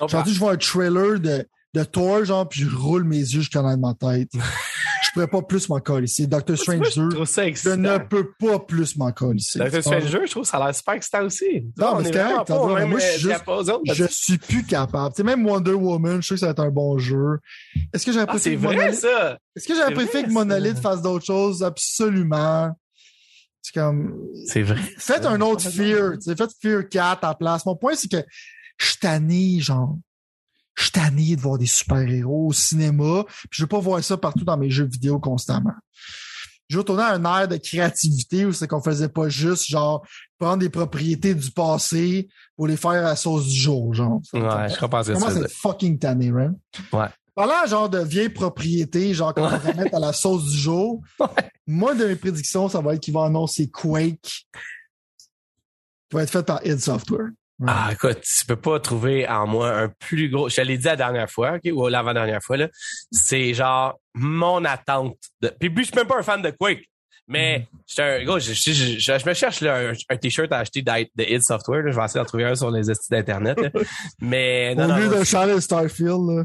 Aujourd'hui, 0.00 0.32
je 0.34 0.38
vois 0.38 0.52
un 0.52 0.56
trailer 0.56 1.18
de, 1.20 1.46
de 1.74 1.84
Thor, 1.84 2.24
genre, 2.24 2.48
puis 2.48 2.60
je 2.62 2.74
roule 2.76 3.04
mes 3.04 3.16
yeux 3.18 3.42
arrière 3.54 3.76
de 3.76 3.80
ma 3.80 3.94
tête. 3.94 4.30
je 5.04 5.10
pourrais 5.12 5.26
pas 5.26 5.42
plus 5.42 5.68
m'en 5.68 5.80
calisser. 5.80 6.26
Doctor 6.26 6.56
Strange 6.58 6.88
je 6.94 7.00
2, 7.00 7.08
trouve 7.10 7.24
ça 7.26 7.42
je 7.52 7.70
ne 7.70 7.98
peux 7.98 8.32
pas 8.38 8.58
plus 8.58 8.96
m'en 8.96 9.12
calisser. 9.12 9.58
Doctor 9.58 9.82
Strange 9.82 10.10
2, 10.10 10.26
je 10.26 10.30
trouve 10.30 10.42
que 10.42 10.48
ça 10.48 10.58
a 10.58 10.66
l'air 10.66 10.74
super 10.74 10.94
excitant 10.94 11.22
aussi. 11.24 11.66
Non, 11.78 11.92
On 11.94 11.96
mais 12.02 12.08
est 12.08 12.12
c'est 12.12 12.44
correct, 12.46 12.88
moi, 12.88 12.98
je 13.00 13.04
suis 13.06 13.28
euh, 13.28 13.32
juste- 13.32 13.94
Je 13.94 14.04
suis 14.10 14.38
plus 14.38 14.64
capable. 14.64 15.14
Tu 15.14 15.18
sais, 15.18 15.22
même 15.22 15.46
Wonder 15.46 15.72
Woman, 15.72 16.22
je 16.22 16.28
sais 16.28 16.34
que 16.34 16.40
ça 16.40 16.46
va 16.46 16.52
être 16.52 16.60
un 16.60 16.70
bon 16.70 16.98
jeu. 16.98 17.38
Est-ce 17.92 18.04
que 18.04 18.12
j'aurais 18.12 18.24
Ah, 18.28 18.32
préféré 18.32 18.56
que 18.56 18.60
vrai, 18.62 18.76
Monolith, 18.76 19.06
est-ce 19.56 19.66
que 19.68 19.74
j'aurais 19.74 19.94
préféré 19.94 20.24
que 20.24 20.30
Monolith 20.30 20.78
fasse 20.78 21.02
d'autres 21.02 21.24
choses? 21.26 21.62
Absolument. 21.62 22.72
C'est 23.66 23.80
comme, 23.80 24.14
C'est 24.46 24.62
vrai. 24.62 24.80
faites 24.96 25.26
un 25.26 25.40
autre 25.40 25.68
Fear, 25.68 26.12
faites 26.24 26.52
Fear 26.62 26.88
4 26.88 27.24
à 27.24 27.28
la 27.30 27.34
place. 27.34 27.66
Mon 27.66 27.74
point, 27.74 27.96
c'est 27.96 28.06
que 28.06 28.24
je 28.78 28.86
suis 28.86 28.98
tanné, 28.98 29.58
genre, 29.58 29.96
je 30.76 30.84
suis 30.84 30.92
tanné 30.92 31.34
de 31.34 31.40
voir 31.40 31.58
des 31.58 31.66
super-héros 31.66 32.46
au 32.46 32.52
cinéma, 32.52 33.24
puis 33.26 33.48
je 33.50 33.62
veux 33.64 33.68
pas 33.68 33.80
voir 33.80 34.04
ça 34.04 34.16
partout 34.16 34.44
dans 34.44 34.56
mes 34.56 34.70
jeux 34.70 34.84
vidéo 34.84 35.18
constamment. 35.18 35.72
Je 36.68 36.76
veux 36.76 36.82
retourner 36.82 37.02
à 37.02 37.14
un 37.14 37.24
air 37.40 37.48
de 37.48 37.56
créativité 37.56 38.46
où 38.46 38.52
c'est 38.52 38.68
qu'on 38.68 38.80
faisait 38.82 39.08
pas 39.08 39.28
juste, 39.28 39.68
genre, 39.68 40.06
prendre 40.38 40.58
des 40.58 40.70
propriétés 40.70 41.34
du 41.34 41.50
passé 41.50 42.28
pour 42.54 42.68
les 42.68 42.76
faire 42.76 42.90
à 42.90 43.00
la 43.00 43.16
sauce 43.16 43.48
du 43.48 43.58
jour, 43.58 43.92
genre. 43.94 44.20
Ouais, 44.32 44.68
je 44.68 44.78
comprends 44.78 45.02
ce 45.02 45.10
que 45.10 45.18
Comment 45.18 45.30
c'est 45.30 45.50
fucking 45.50 45.98
tanné, 45.98 46.30
right? 46.30 46.52
Ouais. 46.92 47.08
Parlant 47.36 47.66
genre 47.66 47.90
de 47.90 47.98
vieilles 47.98 48.30
propriétés, 48.30 49.12
genre 49.12 49.34
qu'on 49.34 49.46
va 49.46 49.58
remettre 49.58 49.94
à 49.94 50.00
la 50.00 50.14
sauce 50.14 50.50
du 50.50 50.56
jour, 50.56 51.02
moi 51.66 51.94
de 51.94 52.06
mes 52.06 52.16
prédictions, 52.16 52.68
ça 52.70 52.80
va 52.80 52.94
être 52.94 53.00
qu'il 53.00 53.12
va 53.12 53.24
annoncer 53.26 53.70
Quake 53.70 54.20
qui 54.22 54.46
va 56.12 56.22
être 56.22 56.30
fait 56.30 56.42
par 56.46 56.64
id 56.66 56.80
Software. 56.80 57.28
Ouais. 57.58 57.68
Ah, 57.70 57.90
écoute, 57.92 58.20
tu 58.22 58.46
peux 58.46 58.56
pas 58.56 58.80
trouver 58.80 59.28
en 59.28 59.46
moi 59.46 59.70
un 59.70 59.88
plus 59.88 60.30
gros. 60.30 60.48
Je 60.48 60.56
te 60.56 60.60
l'ai 60.62 60.78
dit 60.78 60.84
la 60.84 60.96
dernière 60.96 61.30
fois, 61.30 61.56
ok, 61.56 61.70
ou 61.74 61.88
l'avant-dernière 61.88 62.42
fois, 62.42 62.56
là. 62.56 62.68
C'est 63.10 63.52
genre 63.54 63.98
mon 64.14 64.64
attente. 64.64 65.16
De... 65.42 65.48
Puis, 65.60 65.68
puis 65.70 65.84
je 65.84 65.88
suis 65.90 65.96
même 65.96 66.06
pas 66.06 66.18
un 66.18 66.22
fan 66.22 66.40
de 66.42 66.50
Quake. 66.50 66.88
Mais 67.28 67.66
j'étais 67.86 68.02
un 68.02 68.24
gros, 68.24 68.38
je, 68.38 68.52
je, 68.52 68.72
je, 68.72 68.98
je 68.98 69.28
me 69.28 69.34
cherche 69.34 69.60
là, 69.60 69.90
un, 69.90 69.92
un 70.08 70.16
t-shirt 70.16 70.52
à 70.52 70.58
acheter 70.58 70.80
de 70.82 71.24
id 71.24 71.42
Software. 71.42 71.82
là. 71.82 71.90
Je 71.90 71.96
vais 71.98 72.04
essayer 72.04 72.20
d'en 72.20 72.26
trouver 72.26 72.44
un 72.44 72.54
sur 72.54 72.70
les 72.70 72.84
sites 72.84 73.10
d'internet. 73.10 73.58
Mais 74.20 74.74
non, 74.74 74.84
Au 74.84 74.88
non, 74.88 74.96
lieu 74.96 75.08
non, 75.08 75.18
de 75.18 75.24
Charlie 75.24 75.60
Starfield, 75.60 76.28
là. 76.28 76.44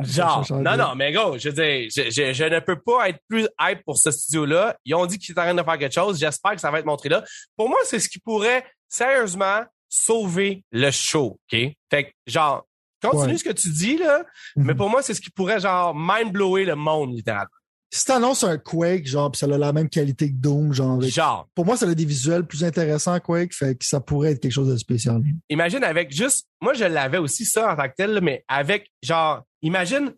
Genre, 0.00 0.46
non, 0.50 0.76
non, 0.76 0.94
mais 0.94 1.12
gros, 1.12 1.38
je 1.38 1.48
veux 1.48 1.54
dire, 1.54 1.88
je, 1.94 2.10
je, 2.10 2.32
je 2.32 2.44
ne 2.44 2.60
peux 2.60 2.78
pas 2.80 3.08
être 3.08 3.18
plus 3.28 3.48
hype 3.60 3.82
pour 3.84 3.98
ce 3.98 4.10
studio-là. 4.10 4.76
Ils 4.84 4.94
ont 4.94 5.06
dit 5.06 5.18
qu'ils 5.18 5.32
étaient 5.32 5.40
en 5.40 5.44
train 5.44 5.54
de 5.54 5.62
faire 5.62 5.78
quelque 5.78 5.94
chose. 5.94 6.18
J'espère 6.18 6.52
que 6.52 6.60
ça 6.60 6.70
va 6.70 6.78
être 6.78 6.86
montré 6.86 7.08
là. 7.08 7.24
Pour 7.56 7.68
moi, 7.68 7.78
c'est 7.84 7.98
ce 7.98 8.08
qui 8.08 8.18
pourrait, 8.18 8.64
sérieusement, 8.88 9.62
sauver 9.88 10.64
le 10.70 10.90
show, 10.90 11.38
OK? 11.52 11.58
Fait 11.90 12.04
que, 12.04 12.10
genre, 12.26 12.64
continue 13.02 13.32
Ouais. 13.32 13.38
ce 13.38 13.44
que 13.44 13.52
tu 13.52 13.70
dis, 13.70 13.96
là, 13.96 14.24
mais 14.56 14.72
Mhm. 14.72 14.76
pour 14.76 14.90
moi, 14.90 15.02
c'est 15.02 15.14
ce 15.14 15.20
qui 15.20 15.30
pourrait, 15.30 15.60
genre, 15.60 15.94
mind-blower 15.94 16.64
le 16.64 16.74
monde, 16.76 17.14
littéralement. 17.14 17.48
Si 17.90 18.04
t'annonces 18.04 18.44
un 18.44 18.58
Quake, 18.58 19.06
genre, 19.06 19.30
pis 19.30 19.38
ça 19.38 19.46
a 19.46 19.56
la 19.56 19.72
même 19.72 19.88
qualité 19.88 20.28
que 20.30 20.36
Doom, 20.36 20.74
genre, 20.74 21.00
Genre, 21.00 21.48
pour 21.54 21.64
moi, 21.64 21.74
ça 21.78 21.86
a 21.88 21.94
des 21.94 22.04
visuels 22.04 22.44
plus 22.44 22.62
intéressants, 22.62 23.18
Quake, 23.18 23.54
fait 23.54 23.76
que 23.78 23.86
ça 23.86 23.98
pourrait 23.98 24.32
être 24.32 24.40
quelque 24.40 24.52
chose 24.52 24.68
de 24.68 24.76
spécial. 24.76 25.22
imagine 25.48 25.82
avec 25.82 26.12
juste, 26.14 26.46
moi, 26.60 26.74
je 26.74 26.84
l'avais 26.84 27.16
aussi, 27.16 27.46
ça, 27.46 27.72
en 27.72 27.76
tant 27.76 27.88
que 27.88 27.94
tel, 27.96 28.10
là, 28.12 28.20
mais 28.20 28.44
avec, 28.46 28.90
genre, 29.02 29.42
imagine 29.62 30.14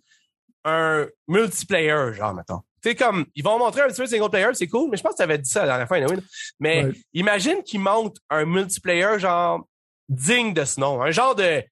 un 0.65 1.07
multiplayer, 1.29 2.12
genre, 2.15 2.35
mettons. 2.35 2.61
Tu 2.83 2.91
sais, 2.91 2.95
comme, 2.95 3.27
ils 3.35 3.45
vont 3.45 3.59
montrer 3.59 3.83
un 3.83 3.89
petit 3.89 4.01
peu 4.01 4.07
single 4.07 4.31
player, 4.31 4.49
c'est 4.55 4.67
cool, 4.67 4.91
mais 4.91 4.97
je 4.97 5.03
pense 5.03 5.12
que 5.12 5.17
tu 5.19 5.23
avais 5.23 5.39
dit 5.39 5.49
ça 5.49 5.61
la 5.61 5.67
dernière 5.67 5.89
fois, 5.89 5.99
anyway, 5.99 6.17
là. 6.17 6.23
Mais 6.61 6.85
Ouais. 6.85 6.93
imagine 7.15 7.62
qu'ils 7.62 7.81
montent 7.81 8.17
un 8.31 8.45
multiplayer, 8.47 9.19
genre, 9.19 9.67
digne 10.09 10.53
de 10.55 10.65
ce 10.65 10.81
nom. 10.81 11.03
Un 11.03 11.11
genre 11.11 11.35
de 11.35 11.62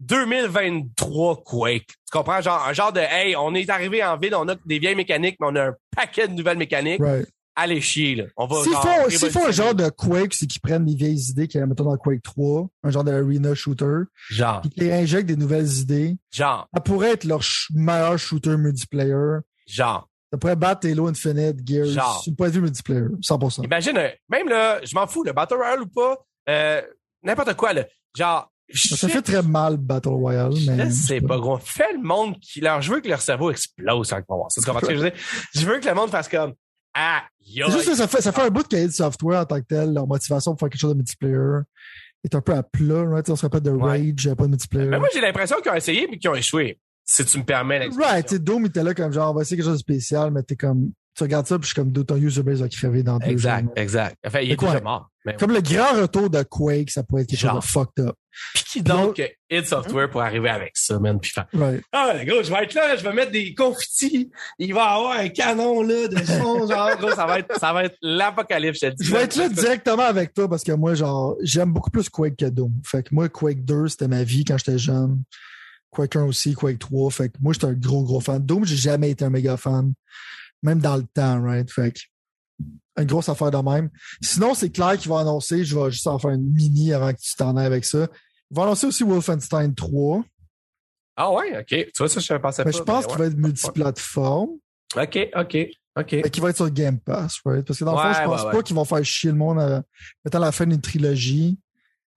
2023 0.00 1.42
Quake. 1.44 1.86
Tu 1.86 1.94
comprends? 2.12 2.40
Genre, 2.40 2.66
un 2.66 2.72
genre 2.72 2.92
de, 2.92 3.00
hey, 3.00 3.36
on 3.36 3.54
est 3.54 3.68
arrivé 3.70 4.02
en 4.04 4.16
ville, 4.16 4.34
on 4.34 4.48
a 4.48 4.54
des 4.66 4.78
vieilles 4.78 4.94
mécaniques, 4.94 5.36
mais 5.40 5.46
on 5.50 5.56
a 5.56 5.68
un 5.68 5.74
paquet 5.94 6.28
de 6.28 6.34
nouvelles 6.34 6.58
mécaniques. 6.58 7.00
Right. 7.00 7.28
Allez 7.58 7.80
chier, 7.80 8.14
là. 8.16 8.24
On 8.36 8.46
va, 8.46 8.56
révolutionner. 8.60 9.32
font 9.32 9.46
un 9.46 9.50
genre 9.50 9.74
de 9.74 9.88
Quake, 9.88 10.34
c'est 10.34 10.46
qu'ils 10.46 10.60
prennent 10.60 10.84
les 10.84 10.94
vieilles 10.94 11.30
idées 11.30 11.48
qu'il 11.48 11.58
y 11.58 11.62
a, 11.62 11.66
mettons, 11.66 11.84
dans 11.84 11.96
Quake 11.96 12.22
3, 12.22 12.68
un 12.84 12.90
genre 12.90 13.02
de 13.02 13.10
arena 13.12 13.54
shooter, 13.54 14.02
Genre, 14.28 14.60
puis 14.60 14.70
qu'ils 14.70 14.92
injectent 14.92 15.26
des 15.28 15.36
nouvelles 15.36 15.72
idées. 15.78 16.16
genre, 16.30 16.68
Ça 16.74 16.80
pourrait 16.80 17.12
être 17.12 17.24
leur 17.24 17.40
meilleur 17.72 18.18
shooter 18.18 18.56
multiplayer. 18.58 19.38
genre. 19.66 20.06
Ça 20.32 20.38
pourrait 20.38 20.56
battre 20.56 20.86
Halo 20.88 21.06
Infinite, 21.06 21.66
Gears, 21.66 21.86
Genre. 21.86 22.20
sur 22.22 22.32
le 22.32 22.36
point 22.36 22.48
de 22.48 22.52
vue 22.52 22.60
multiplayer, 22.60 23.06
100%. 23.22 23.64
Imagine, 23.64 23.96
euh, 23.96 24.08
même 24.28 24.48
là, 24.48 24.80
je 24.84 24.94
m'en 24.94 25.06
fous, 25.06 25.22
le 25.24 25.32
Battle 25.32 25.54
Royale 25.54 25.80
ou 25.82 25.86
pas, 25.86 26.16
euh, 26.50 26.82
n'importe 27.22 27.54
quoi, 27.54 27.72
là. 27.72 27.84
Genre, 28.14 28.52
Ça 28.74 29.08
fait 29.08 29.22
très 29.22 29.42
mal, 29.42 29.76
Battle 29.78 30.08
Royale, 30.08 30.52
mais... 30.66 30.90
Sais 30.90 31.20
pas 31.22 31.38
gros. 31.38 31.56
Fais 31.58 31.92
le 31.92 32.02
monde 32.02 32.38
qui 32.40 32.60
leur, 32.60 32.82
je 32.82 32.92
veux 32.92 33.00
que 33.00 33.08
leur 33.08 33.20
cerveau 33.22 33.50
explose 33.50 34.10
quand 34.10 34.18
ils 34.18 34.24
vont 34.28 34.36
voir 34.36 34.50
ça. 34.50 34.60
Tu 34.60 34.66
comprends 34.66 34.80
ce 34.80 34.86
que 34.86 34.96
je 34.96 35.00
veux 35.02 35.10
dire? 35.10 35.18
Je 35.54 35.64
veux 35.64 35.78
que 35.78 35.86
le 35.88 35.94
monde 35.94 36.10
fasse 36.10 36.28
comme, 36.28 36.52
ah, 36.96 37.22
yo. 37.46 37.66
C'est 37.68 37.72
juste 37.78 37.88
que 37.90 37.94
ça 37.96 38.08
fait, 38.08 38.20
ça 38.22 38.32
fait 38.32 38.42
un 38.42 38.50
bout 38.50 38.62
de 38.62 38.68
cahier 38.68 38.86
de 38.86 38.92
software 38.92 39.40
en 39.40 39.44
tant 39.44 39.60
que 39.60 39.66
tel, 39.66 39.92
leur 39.92 40.06
motivation 40.06 40.52
pour 40.52 40.60
faire 40.60 40.70
quelque 40.70 40.80
chose 40.80 40.92
de 40.92 40.96
multiplayer 40.96 41.36
est 42.24 42.34
un 42.34 42.40
peu 42.40 42.54
à 42.54 42.62
plat, 42.64 43.04
right? 43.04 43.28
On 43.30 43.36
se 43.36 43.42
rappelle 43.42 43.60
de 43.60 43.70
Ouais. 43.70 43.98
Rage, 43.98 44.26
a 44.26 44.34
pas 44.34 44.44
de 44.44 44.48
multiplayer. 44.50 44.88
Mais 44.88 44.98
moi, 44.98 45.08
j'ai 45.14 45.20
l'impression 45.20 45.56
qu'ils 45.62 45.70
ont 45.70 45.74
essayé 45.76 46.08
mais 46.10 46.18
qu'ils 46.18 46.30
ont 46.30 46.34
échoué. 46.34 46.80
Si 47.04 47.24
tu 47.24 47.38
me 47.38 47.44
permets 47.44 47.78
l'expression. 47.78 48.12
Right, 48.12 48.26
tu 48.26 48.40
Doom 48.40 48.66
était 48.66 48.82
là 48.82 48.94
comme 48.94 49.12
genre, 49.12 49.30
on 49.30 49.34
va 49.34 49.42
essayer 49.42 49.56
quelque 49.56 49.66
chose 49.66 49.74
de 49.74 49.78
spécial, 49.80 50.32
mais 50.32 50.42
t'es 50.42 50.56
comme, 50.56 50.90
tu 51.16 51.22
regardes 51.22 51.46
ça, 51.46 51.56
puis 51.56 51.68
je 51.68 51.74
suis 51.74 51.80
comme, 51.80 51.92
ton 52.04 52.16
user 52.16 52.42
base 52.42 52.60
va 52.62 52.68
crever 52.68 53.04
dans 53.04 53.18
deux 53.18 53.26
Exact, 53.30 53.62
jours. 53.62 53.72
exact. 53.76 54.16
Enfin, 54.26 54.40
il 54.40 54.50
est 54.50 54.56
quoi? 54.56 54.70
déjà 54.70 54.80
mort. 54.82 55.08
Mais 55.24 55.36
Comme 55.36 55.52
le 55.52 55.60
grand 55.60 56.00
retour 56.00 56.28
de 56.28 56.42
Quake, 56.42 56.90
ça 56.90 57.04
pourrait 57.04 57.22
être 57.22 57.28
quelque 57.28 57.38
Genre. 57.38 57.62
chose 57.62 57.64
de 57.64 57.70
fucked 57.70 58.04
up. 58.06 58.16
Puis 58.54 58.64
qui 58.64 58.82
donc 58.82 59.22
id 59.50 59.66
Software 59.66 60.10
pour 60.10 60.22
arriver 60.22 60.48
avec 60.48 60.72
ça, 60.74 60.98
man? 60.98 61.18
Puis 61.20 61.30
faire, 61.30 61.46
Right. 61.52 61.82
ah, 61.92 62.12
gros, 62.24 62.42
je 62.42 62.50
vais 62.52 62.64
être 62.64 62.74
là, 62.74 62.96
je 62.96 63.02
vais 63.02 63.12
mettre 63.12 63.32
des 63.32 63.54
confettis. 63.54 64.30
Il 64.58 64.74
va 64.74 64.84
avoir 64.84 65.12
un 65.18 65.28
canon, 65.28 65.82
là, 65.82 66.08
de 66.08 66.16
son, 66.24 66.66
genre, 66.66 66.96
gros, 66.98 67.10
ça 67.12 67.26
va 67.26 67.38
être, 67.38 67.58
ça 67.58 67.72
va 67.72 67.84
être 67.84 67.96
l'apocalypse, 68.02 68.78
je 68.82 68.86
te 68.88 68.94
dis. 68.94 69.04
Je 69.04 69.12
vais 69.12 69.22
être 69.22 69.36
là 69.36 69.48
directement 69.48 70.02
avec 70.04 70.34
toi 70.34 70.48
parce 70.48 70.64
que 70.64 70.72
moi, 70.72 70.94
genre, 70.94 71.36
j'aime 71.42 71.72
beaucoup 71.72 71.90
plus 71.90 72.08
Quake 72.08 72.36
que 72.36 72.46
Doom. 72.46 72.72
Fait 72.84 73.02
que 73.02 73.14
moi, 73.14 73.28
Quake 73.28 73.64
2, 73.64 73.88
c'était 73.88 74.08
ma 74.08 74.24
vie 74.24 74.44
quand 74.44 74.58
j'étais 74.58 74.78
jeune. 74.78 75.22
Quake 75.90 76.16
1 76.16 76.24
aussi, 76.24 76.54
Quake 76.54 76.78
3. 76.78 77.10
Fait 77.10 77.28
que 77.28 77.34
moi, 77.40 77.52
j'étais 77.52 77.66
un 77.66 77.72
gros, 77.72 78.02
gros 78.02 78.20
fan. 78.20 78.44
Doom, 78.44 78.64
j'ai 78.64 78.76
jamais 78.76 79.10
été 79.10 79.24
un 79.24 79.30
méga 79.30 79.56
fan. 79.56 79.92
Même 80.62 80.80
dans 80.80 80.96
le 80.96 81.04
temps, 81.14 81.40
right? 81.42 81.70
Fait 81.70 81.92
que 81.92 82.00
une 82.98 83.04
grosse 83.04 83.28
affaire 83.28 83.50
de 83.50 83.58
même. 83.58 83.90
Sinon, 84.22 84.54
c'est 84.54 84.70
clair 84.70 84.96
qu'il 84.96 85.10
va 85.10 85.20
annoncer, 85.20 85.64
je 85.64 85.78
vais 85.78 85.90
juste 85.90 86.06
en 86.06 86.18
faire 86.18 86.30
une 86.30 86.50
mini 86.50 86.94
avant 86.94 87.12
que 87.12 87.18
tu 87.20 87.34
t'en 87.36 87.54
ailles 87.56 87.66
avec 87.66 87.84
ça. 87.84 88.08
Il 88.50 88.56
va 88.56 88.62
annoncer 88.64 88.86
aussi 88.86 89.02
Wolfenstein 89.04 89.74
3. 89.74 90.24
Ah 91.16 91.32
ouais, 91.32 91.58
ok. 91.58 91.66
Tu 91.66 91.92
vois, 91.98 92.08
ça, 92.08 92.20
je 92.20 92.32
ne 92.32 92.38
pensais 92.38 92.64
Mais 92.64 92.70
pas. 92.72 92.76
je 92.78 92.82
pense 92.82 93.06
qu'il 93.06 93.18
va 93.18 93.26
être 93.26 93.36
multiplateforme. 93.36 94.50
OK, 94.96 95.18
OK, 95.34 95.56
OK. 95.98 96.12
et 96.12 96.30
qu'il 96.30 96.42
va 96.42 96.50
être 96.50 96.56
sur 96.56 96.70
Game 96.70 96.98
Pass, 97.00 97.40
right? 97.44 97.66
Parce 97.66 97.78
que 97.78 97.84
dans 97.84 97.92
le 97.92 97.98
fond, 98.14 98.20
je 98.20 98.24
pense 98.28 98.42
ouais, 98.44 98.50
pas 98.52 98.62
qu'ils 98.62 98.76
vont 98.76 98.84
faire 98.84 99.04
chier 99.04 99.30
le 99.30 99.36
monde 99.36 99.58
à 99.58 99.82
mettre 100.24 100.36
à 100.36 100.40
la 100.40 100.52
fin 100.52 100.66
d'une 100.66 100.80
trilogie. 100.80 101.58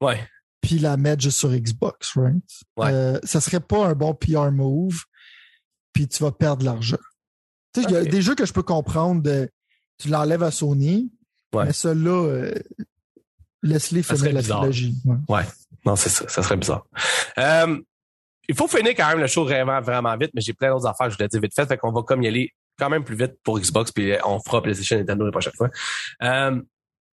Ouais. 0.01 0.19
puis 0.61 0.77
la 0.79 0.95
mettre 0.97 1.21
juste 1.23 1.39
sur 1.39 1.49
Xbox, 1.49 2.13
right? 2.15 2.35
Ouais. 2.77 2.91
Euh, 2.93 3.19
ça 3.23 3.41
serait 3.41 3.59
pas 3.59 3.87
un 3.87 3.93
bon 3.95 4.13
PR 4.13 4.51
move, 4.51 5.03
puis 5.93 6.07
tu 6.07 6.21
vas 6.23 6.31
perdre 6.31 6.59
de 6.61 6.65
l'argent. 6.65 6.97
Tu 7.73 7.81
sais, 7.81 7.87
il 7.89 7.93
y 7.93 7.97
a 7.97 8.03
des 8.05 8.21
jeux 8.21 8.35
que 8.35 8.45
je 8.45 8.53
peux 8.53 8.63
comprendre 8.63 9.21
de 9.21 9.49
tu 9.97 10.09
l'enlèves 10.09 10.43
à 10.43 10.51
Sony, 10.51 11.11
Ouais. 11.53 11.65
mais 11.65 11.73
ceux-là, 11.73 12.25
euh, 12.27 12.53
laisse-les 13.63 14.03
finir 14.03 14.33
la 14.33 14.41
bizarre. 14.41 14.59
trilogie. 14.59 14.95
Ouais. 15.27 15.43
Non, 15.89 15.95
c'est 15.95 16.09
ça. 16.09 16.27
Ça 16.27 16.43
serait 16.43 16.55
bizarre. 16.55 16.85
Euh, 17.39 17.79
il 18.47 18.53
faut 18.53 18.67
finir 18.67 18.91
quand 18.91 19.07
même 19.09 19.21
le 19.21 19.25
show 19.25 19.43
vraiment, 19.43 19.81
vraiment 19.81 20.15
vite, 20.17 20.29
mais 20.35 20.41
j'ai 20.41 20.53
plein 20.53 20.69
d'autres 20.69 20.85
affaires 20.85 21.07
que 21.07 21.13
je 21.13 21.17
voulais 21.17 21.27
dire 21.27 21.41
vite 21.41 21.55
fait. 21.55 21.65
Fait 21.65 21.77
qu'on 21.77 21.91
va 21.91 22.03
comme 22.03 22.21
y 22.21 22.27
aller 22.27 22.53
quand 22.77 22.91
même 22.91 23.03
plus 23.03 23.15
vite 23.15 23.33
pour 23.43 23.59
Xbox, 23.59 23.91
puis 23.91 24.13
on 24.23 24.39
fera 24.39 24.61
PlayStation 24.61 24.97
et 24.97 24.99
Nintendo 24.99 25.25
la 25.25 25.31
prochaine 25.31 25.53
fois. 25.57 25.69
Euh, 26.21 26.61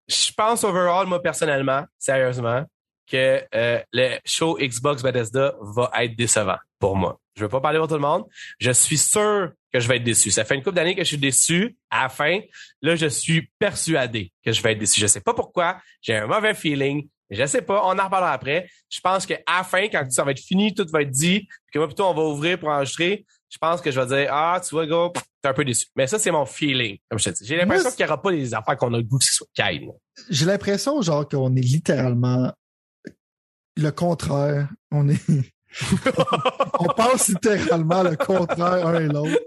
je 0.09 0.31
pense 0.35 0.65
overall, 0.65 1.07
moi, 1.07 1.21
personnellement, 1.21 1.85
sérieusement, 1.97 2.65
que 3.09 3.41
euh, 3.55 3.79
le 3.93 4.17
show 4.25 4.57
Xbox 4.59 5.01
Bethesda 5.01 5.53
va 5.61 5.89
être 6.01 6.17
décevant 6.17 6.57
pour 6.77 6.97
moi. 6.97 7.17
Je 7.37 7.43
veux 7.43 7.49
pas 7.49 7.61
parler 7.61 7.79
pour 7.79 7.87
tout 7.87 7.93
le 7.93 8.01
monde. 8.01 8.25
Je 8.59 8.71
suis 8.71 8.97
sûr 8.97 9.51
que 9.71 9.79
je 9.79 9.87
vais 9.87 9.97
être 9.97 10.03
déçu. 10.03 10.31
Ça 10.31 10.43
fait 10.43 10.55
une 10.55 10.63
couple 10.63 10.75
d'années 10.75 10.95
que 10.95 11.03
je 11.03 11.07
suis 11.07 11.17
déçu. 11.17 11.77
À 11.89 12.03
la 12.03 12.09
fin, 12.09 12.39
là, 12.81 12.97
je 12.97 13.07
suis 13.07 13.49
persuadé 13.57 14.33
que 14.43 14.51
je 14.51 14.61
vais 14.61 14.73
être 14.73 14.79
déçu. 14.79 14.99
Je 14.99 15.07
sais 15.07 15.21
pas 15.21 15.33
pourquoi. 15.33 15.77
J'ai 16.01 16.15
un 16.15 16.27
mauvais 16.27 16.53
feeling. 16.53 17.07
Je 17.29 17.45
sais 17.45 17.61
pas. 17.61 17.81
On 17.85 17.97
en 17.97 18.05
reparlera 18.05 18.33
après. 18.33 18.67
Je 18.89 18.99
pense 19.01 19.25
qu'à 19.25 19.39
la 19.47 19.63
fin, 19.63 19.83
quand 19.87 20.09
ça 20.11 20.23
va 20.23 20.31
être 20.31 20.39
fini, 20.39 20.73
tout 20.73 20.85
va 20.91 21.01
être 21.01 21.11
dit, 21.11 21.39
puis 21.39 21.73
que 21.73 21.79
moi, 21.79 21.87
plutôt, 21.87 22.05
on 22.05 22.13
va 22.13 22.23
ouvrir 22.23 22.59
pour 22.59 22.69
enregistrer, 22.69 23.25
je 23.49 23.57
pense 23.57 23.81
que 23.81 23.91
je 23.91 23.99
vais 23.99 24.05
dire, 24.05 24.29
ah, 24.31 24.61
tu 24.63 24.75
vois, 24.75 24.85
gars, 24.85 25.11
t'es 25.41 25.49
un 25.49 25.53
peu 25.53 25.65
déçu. 25.65 25.87
Mais 25.95 26.07
ça, 26.07 26.19
c'est 26.19 26.31
mon 26.31 26.45
feeling, 26.45 26.97
comme 27.09 27.19
je 27.19 27.29
te 27.29 27.37
dis. 27.37 27.45
J'ai 27.45 27.57
l'impression 27.57 27.89
qu'il 27.91 28.05
n'y 28.05 28.11
aura 28.11 28.21
pas 28.21 28.31
des 28.31 28.53
affaires 28.53 28.77
qu'on 28.77 28.93
a 28.93 28.97
le 28.97 29.03
goût 29.03 29.17
que 29.17 29.25
ce 29.25 29.33
soit 29.33 29.47
calme. 29.53 29.91
J'ai 30.29 30.45
l'impression, 30.45 31.01
genre, 31.01 31.27
qu'on 31.27 31.55
est 31.55 31.61
littéralement 31.61 32.51
le 33.77 33.91
contraire. 33.91 34.69
On 34.91 35.07
est. 35.09 35.21
on 36.79 36.85
pense 36.85 37.27
littéralement 37.27 38.03
le 38.03 38.15
contraire 38.15 38.87
un 38.87 39.01
et 39.01 39.07
l'autre. 39.07 39.39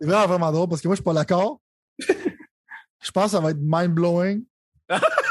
C'est 0.00 0.06
vraiment, 0.06 0.26
vraiment 0.26 0.52
drôle 0.52 0.68
parce 0.68 0.80
que 0.80 0.88
moi, 0.88 0.94
je 0.94 1.00
suis 1.00 1.04
pas 1.04 1.12
d'accord. 1.12 1.60
Je 1.98 3.10
pense 3.12 3.24
que 3.26 3.30
ça 3.30 3.40
va 3.40 3.50
être 3.50 3.60
mind-blowing. 3.60 4.42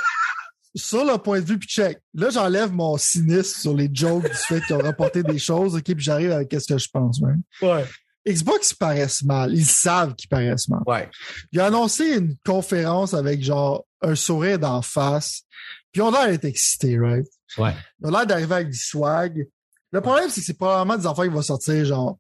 Sur 0.76 1.06
le 1.06 1.18
point 1.18 1.40
de 1.40 1.46
vue, 1.46 1.58
puis 1.58 1.70
check. 1.70 2.00
Là, 2.14 2.30
j'enlève 2.30 2.72
mon 2.72 2.98
cynisme 2.98 3.62
sur 3.62 3.74
les 3.74 3.90
jokes 3.92 4.30
du 4.30 4.38
fait 4.38 4.62
qu'ils 4.62 4.76
ont 4.76 4.80
rapporté 4.80 5.24
des 5.24 5.40
choses, 5.40 5.76
ok, 5.76 5.84
puis 5.84 6.04
j'arrive 6.04 6.32
avec 6.32 6.54
ce 6.54 6.74
que 6.74 6.78
je 6.78 6.90
pense, 6.90 7.22
man. 7.22 7.42
Ouais. 7.62 7.86
Xbox, 8.28 8.72
ils 8.72 8.78
paraissent 8.78 9.24
mal. 9.24 9.54
Ils 9.54 9.66
savent 9.66 10.16
qu'ils 10.16 10.30
paraissent 10.30 10.68
mal. 10.68 10.82
Ouais. 10.88 11.10
Il 11.52 11.60
a 11.60 11.68
annoncé 11.68 12.16
une 12.16 12.36
conférence 12.44 13.14
avec 13.14 13.44
genre 13.44 13.86
un 14.02 14.16
sourire 14.16 14.60
d'en 14.60 14.82
face. 14.82 15.44
Puis 15.92 16.02
on 16.02 16.14
a 16.14 16.24
l'air 16.24 16.32
d'être 16.32 16.46
excités, 16.46 16.98
right? 17.00 17.28
Ouais. 17.58 17.74
Ils 18.02 18.08
ont 18.08 18.12
l'air 18.12 18.26
d'arriver 18.26 18.56
avec 18.56 18.70
du 18.70 18.78
swag. 18.78 19.48
Le 19.92 20.02
problème, 20.02 20.30
c'est 20.30 20.42
que 20.42 20.48
c'est 20.48 20.58
probablement 20.58 20.98
des 20.98 21.08
enfants 21.08 21.24
qui 21.24 21.30
vont 21.30 21.42
sortir 21.42 21.86
genre 21.86 22.18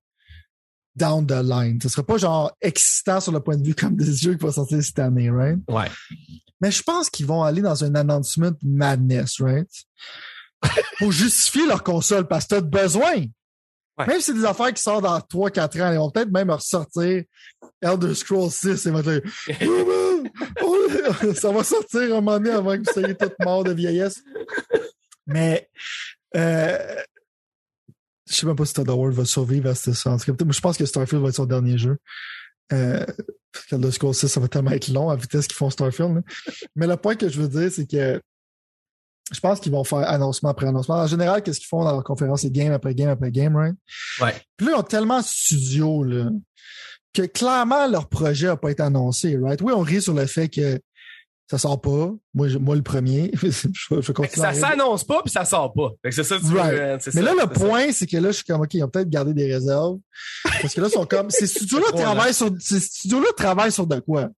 down 0.95 1.25
the 1.25 1.41
line. 1.43 1.79
Ce 1.81 1.89
serait 1.89 2.03
pas 2.03 2.17
genre 2.17 2.55
excitant 2.61 3.19
sur 3.19 3.31
le 3.31 3.39
point 3.39 3.57
de 3.57 3.65
vue 3.65 3.75
comme 3.75 3.95
des 3.95 4.13
jeux 4.15 4.35
qui 4.35 4.45
vont 4.45 4.51
sortir 4.51 4.81
cette 4.83 4.99
année, 4.99 5.29
right? 5.29 5.59
Ouais. 5.67 5.89
Mais 6.61 6.71
je 6.71 6.81
pense 6.83 7.09
qu'ils 7.09 7.25
vont 7.25 7.43
aller 7.43 7.61
dans 7.61 7.83
un 7.83 7.95
announcement 7.95 8.51
madness, 8.63 9.39
right? 9.41 9.69
Pour 10.97 11.11
justifier 11.11 11.65
leur 11.67 11.83
console 11.83 12.27
parce 12.27 12.45
que 12.45 12.55
t'as 12.55 12.61
besoin. 12.61 13.25
Ouais. 13.97 14.07
Même 14.07 14.19
si 14.19 14.23
c'est 14.27 14.33
des 14.33 14.45
affaires 14.45 14.73
qui 14.73 14.81
sortent 14.81 15.03
dans 15.03 15.19
3-4 15.19 15.81
ans, 15.81 15.91
ils 15.91 15.97
vont 15.97 16.11
peut-être 16.11 16.31
même 16.31 16.49
ressortir 16.49 17.23
Elder 17.81 18.13
Scrolls 18.15 18.51
6 18.51 18.85
et 18.85 18.91
vont 18.91 19.01
dire 19.01 19.21
Oh! 19.65 20.23
Oh, 20.63 21.33
ça 21.35 21.51
va 21.51 21.63
sortir 21.63 22.01
un 22.01 22.07
moment 22.21 22.39
donné 22.39 22.49
avant 22.51 22.73
que 22.73 22.79
vous 22.79 22.91
soyez 22.93 23.15
tous 23.15 23.31
morts 23.43 23.63
de 23.63 23.71
vieillesse. 23.73 24.21
Mais 25.27 25.69
euh, 26.35 26.95
je 28.27 28.33
sais 28.35 28.45
même 28.47 28.55
pas 28.55 28.65
si 28.65 28.73
Todd 28.73 28.89
Howard 28.89 29.13
va 29.13 29.25
survivre 29.25 29.69
à 29.69 29.75
cas, 30.25 30.33
peut-être- 30.33 30.51
je 30.51 30.61
pense 30.61 30.77
que 30.77 30.85
Starfield 30.85 31.21
va 31.21 31.29
être 31.29 31.35
son 31.35 31.45
dernier 31.45 31.77
jeu. 31.77 31.97
Euh, 32.73 33.05
parce 33.55 33.65
que 33.65 33.75
Elder 33.75 33.91
Scrolls 33.91 34.13
6, 34.13 34.27
ça 34.27 34.39
va 34.39 34.47
tellement 34.47 34.71
être 34.71 34.89
long 34.89 35.09
à 35.09 35.15
vitesse 35.15 35.47
qu'ils 35.47 35.55
font 35.55 35.69
Starfield. 35.69 36.15
là. 36.15 36.21
Mais 36.75 36.87
le 36.87 36.97
point 36.97 37.15
que 37.15 37.29
je 37.29 37.41
veux 37.41 37.47
dire, 37.47 37.71
c'est 37.71 37.89
que 37.89 38.21
je 39.31 39.39
pense 39.39 39.59
qu'ils 39.59 39.71
vont 39.71 39.83
faire 39.83 40.07
annoncement 40.07 40.49
après 40.49 40.67
annoncement. 40.67 40.95
En 40.95 41.07
général, 41.07 41.41
qu'est-ce 41.41 41.59
qu'ils 41.59 41.67
font 41.67 41.83
dans 41.83 41.91
leur 41.91 42.03
conférence? 42.03 42.41
C'est 42.41 42.51
game 42.51 42.71
après 42.71 42.93
game 42.93 43.09
après 43.09 43.31
game, 43.31 43.55
right? 43.55 43.75
Ouais. 44.21 44.35
Puis 44.57 44.67
là, 44.67 44.73
ils 44.75 44.79
ont 44.79 44.83
tellement 44.83 45.19
de 45.19 45.25
studios, 45.25 46.03
là, 46.03 46.29
que 47.13 47.23
clairement, 47.23 47.87
leur 47.87 48.07
projet 48.07 48.47
n'a 48.47 48.57
pas 48.57 48.71
été 48.71 48.83
annoncé, 48.83 49.37
right? 49.37 49.61
Oui, 49.61 49.73
on 49.75 49.79
rit 49.79 50.01
sur 50.01 50.13
le 50.13 50.25
fait 50.27 50.49
que 50.49 50.79
ça 51.49 51.57
sort 51.57 51.79
pas. 51.79 52.11
Moi, 52.33 52.47
je- 52.47 52.57
moi 52.57 52.75
le 52.75 52.81
premier. 52.81 53.31
je, 53.41 53.49
je 54.01 54.21
à 54.21 54.27
ça 54.27 54.53
s'annonce 54.53 55.03
pas 55.03 55.21
puis 55.21 55.31
ça 55.31 55.45
sort 55.45 55.73
pas. 55.73 55.91
C'est 56.11 56.23
ça, 56.23 56.39
tu 56.39 56.45
Right. 56.47 57.01
c'est 57.01 57.13
Mais 57.13 57.21
ça, 57.21 57.33
là, 57.33 57.43
le 57.45 57.53
point, 57.53 57.91
c'est 57.91 58.07
que 58.07 58.17
là, 58.17 58.29
je 58.31 58.37
suis 58.37 58.45
comme, 58.45 58.61
OK, 58.61 58.73
ils 58.73 58.83
ont 58.83 58.89
peut-être 58.89 59.09
gardé 59.09 59.33
des 59.33 59.51
réserves. 59.53 59.97
Parce 60.61 60.73
que 60.73 60.81
là, 60.81 60.87
ils 60.87 60.93
sont 60.93 61.05
comme, 61.05 61.29
ces 61.29 61.47
studios-là 61.47 61.91
travaillent 61.95 62.33
sur, 62.33 62.49
ces 62.59 62.79
studios-là 62.79 63.27
travaillent 63.37 63.71
sur 63.71 63.85
de 63.87 63.99
quoi? 63.99 64.29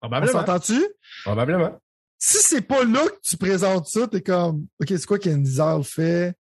Probablement. 0.00 0.32
s'entend-tu? 0.32 0.84
Probablement. 1.24 1.78
Si 2.18 2.38
c'est 2.38 2.62
pas 2.62 2.84
là 2.84 3.06
que 3.06 3.18
tu 3.22 3.36
présentes 3.36 3.86
ça, 3.86 4.06
t'es 4.08 4.22
comme, 4.22 4.66
OK, 4.80 4.88
c'est 4.88 5.06
quoi 5.06 5.18
qu'Endzar 5.18 5.84
fait? 5.86 6.34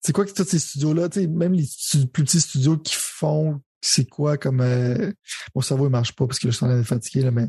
C'est 0.00 0.12
quoi 0.12 0.24
que 0.24 0.32
tous 0.32 0.44
ces 0.44 0.58
studios-là? 0.58 1.08
Tu 1.08 1.20
sais, 1.20 1.26
même 1.26 1.52
les 1.54 1.66
plus 2.12 2.24
petits 2.24 2.40
studios 2.40 2.76
qui 2.76 2.94
font, 2.98 3.60
c'est 3.80 4.08
quoi 4.08 4.36
comme, 4.36 4.60
euh... 4.60 5.12
mon 5.54 5.60
cerveau, 5.62 5.86
il 5.86 5.90
marche 5.90 6.12
pas 6.12 6.26
parce 6.26 6.38
que 6.38 6.50
je 6.50 6.56
suis 6.56 6.64
en 6.64 6.68
train 6.68 6.78
d'être 6.78 6.86
fatigué, 6.86 7.22
là, 7.22 7.30
mais. 7.30 7.46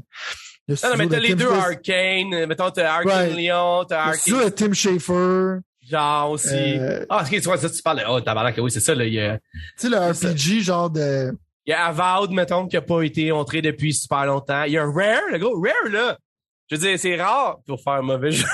Le 0.68 0.76
Non, 0.84 0.90
non, 0.92 0.96
mais 0.98 1.08
t'as 1.08 1.20
les 1.20 1.30
Tim 1.30 1.36
deux 1.36 1.52
Arcane. 1.52 2.34
euh, 2.34 2.48
Mettons, 2.48 2.70
t'as 2.72 2.94
Arcane 2.96 3.12
Right. 3.12 3.36
Lyon, 3.36 3.86
t'as 3.88 4.12
Le 4.12 4.32
de 4.32 4.36
Arcane 4.38 4.52
Tim 4.52 4.74
Schafer. 4.74 5.60
genre 5.90 6.32
aussi. 6.32 6.50
Euh, 6.54 7.06
Ah, 7.10 7.22
ok, 7.24 7.30
tu 7.30 7.40
vois, 7.42 7.58
ça, 7.58 7.70
tu 7.70 7.82
parles 7.82 8.00
de, 8.00 8.04
oh, 8.10 8.20
tabarnak, 8.22 8.56
oui, 8.60 8.72
c'est 8.72 8.80
ça, 8.80 8.96
là, 8.96 9.06
il 9.06 9.14
y 9.14 9.20
a, 9.22 9.38
tu 9.38 9.44
sais, 9.78 9.90
le. 9.90 9.98
RPG, 9.98 10.62
genre 10.64 10.90
de, 10.90 11.32
il 11.68 11.72
y 11.72 11.74
a 11.74 11.86
Avowed, 11.86 12.32
mettons, 12.32 12.68
qui 12.68 12.78
a 12.78 12.82
pas 12.82 13.02
été 13.04 13.32
montré 13.32 13.62
depuis 13.62 13.94
super 13.94 14.26
longtemps. 14.26 14.64
Il 14.64 14.74
y 14.74 14.78
a 14.78 14.84
Rare, 14.86 15.22
le 15.32 15.38
gars, 15.38 15.48
Rare, 15.54 15.92
là. 15.92 16.18
Je 16.70 16.76
veux 16.76 16.82
dire, 16.82 16.98
c'est 17.00 17.16
rare 17.22 17.58
pour 17.68 17.80
faire 17.82 17.94
un 17.94 18.02
mauvais 18.02 18.32
jeu. 18.32 18.46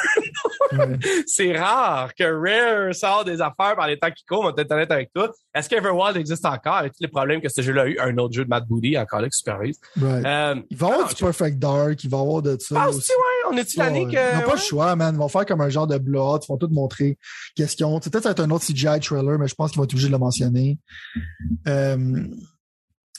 c'est 1.27 1.57
rare 1.57 2.13
que 2.15 2.23
Rare 2.23 2.93
sort 2.95 3.25
des 3.25 3.41
affaires 3.41 3.75
par 3.75 3.87
les 3.87 3.97
temps 3.97 4.11
qui 4.11 4.23
courent, 4.25 4.41
on 4.41 4.51
va 4.51 4.63
honnête 4.75 4.91
avec 4.91 5.11
toi. 5.13 5.31
Est-ce 5.53 5.67
qu'Everwild 5.69 6.17
existe 6.17 6.45
encore? 6.45 6.75
Avec 6.75 6.93
tous 6.93 7.01
les 7.03 7.07
problèmes 7.09 7.41
que 7.41 7.49
ce 7.49 7.61
jeu-là 7.61 7.83
a 7.83 7.87
eu? 7.87 7.97
Un 7.99 8.17
autre 8.17 8.33
jeu 8.33 8.43
de 8.45 8.49
Matt 8.49 8.65
Booty, 8.67 8.97
encore 8.97 9.21
là, 9.21 9.27
qui 9.29 9.37
supervise. 9.37 9.79
right. 10.01 10.25
Euh, 10.25 10.55
Il 10.69 10.77
va 10.77 10.87
y 10.87 10.91
avoir 10.91 11.05
Ah, 11.07 11.09
du 11.13 11.15
je- 11.19 11.25
Perfect 11.25 11.59
Dark, 11.59 12.03
il 12.03 12.09
va 12.09 12.17
y 12.17 12.21
avoir 12.21 12.41
de 12.41 12.57
ça. 12.59 12.89
aussi. 12.89 13.11
ouais? 13.11 13.49
On 13.53 13.57
est-tu 13.57 13.77
l'année 13.79 14.05
Ouais, 14.05 14.13
que... 14.13 14.33
Ils 14.35 14.39
n'ont 14.39 14.45
pas 14.47 14.55
le 14.55 14.59
choix, 14.61 14.95
man. 14.95 15.13
Ils 15.15 15.17
vont 15.17 15.27
faire 15.27 15.45
comme 15.45 15.61
un 15.61 15.69
genre 15.69 15.87
de 15.87 15.97
Blood. 15.97 16.41
Ils 16.43 16.47
vont 16.51 16.57
tout 16.57 16.69
montrer 16.69 17.17
qu'est-ce 17.55 17.75
qu'ils 17.75 17.85
ont. 17.85 17.99
C'est 18.01 18.09
Peut-être 18.11 18.23
ça 18.23 18.29
va 18.29 18.31
être 18.33 18.39
un 18.41 18.51
autre 18.51 18.65
CGI 18.65 18.99
trailer, 19.01 19.37
mais 19.39 19.47
je 19.47 19.55
pense 19.55 19.71
qu'ils 19.71 19.77
vont 19.79 19.83
être 19.83 19.93
obligés 19.93 20.07
de 20.07 20.13
le 20.13 20.17
mentionner. 20.19 20.77
Euh, 21.67 22.23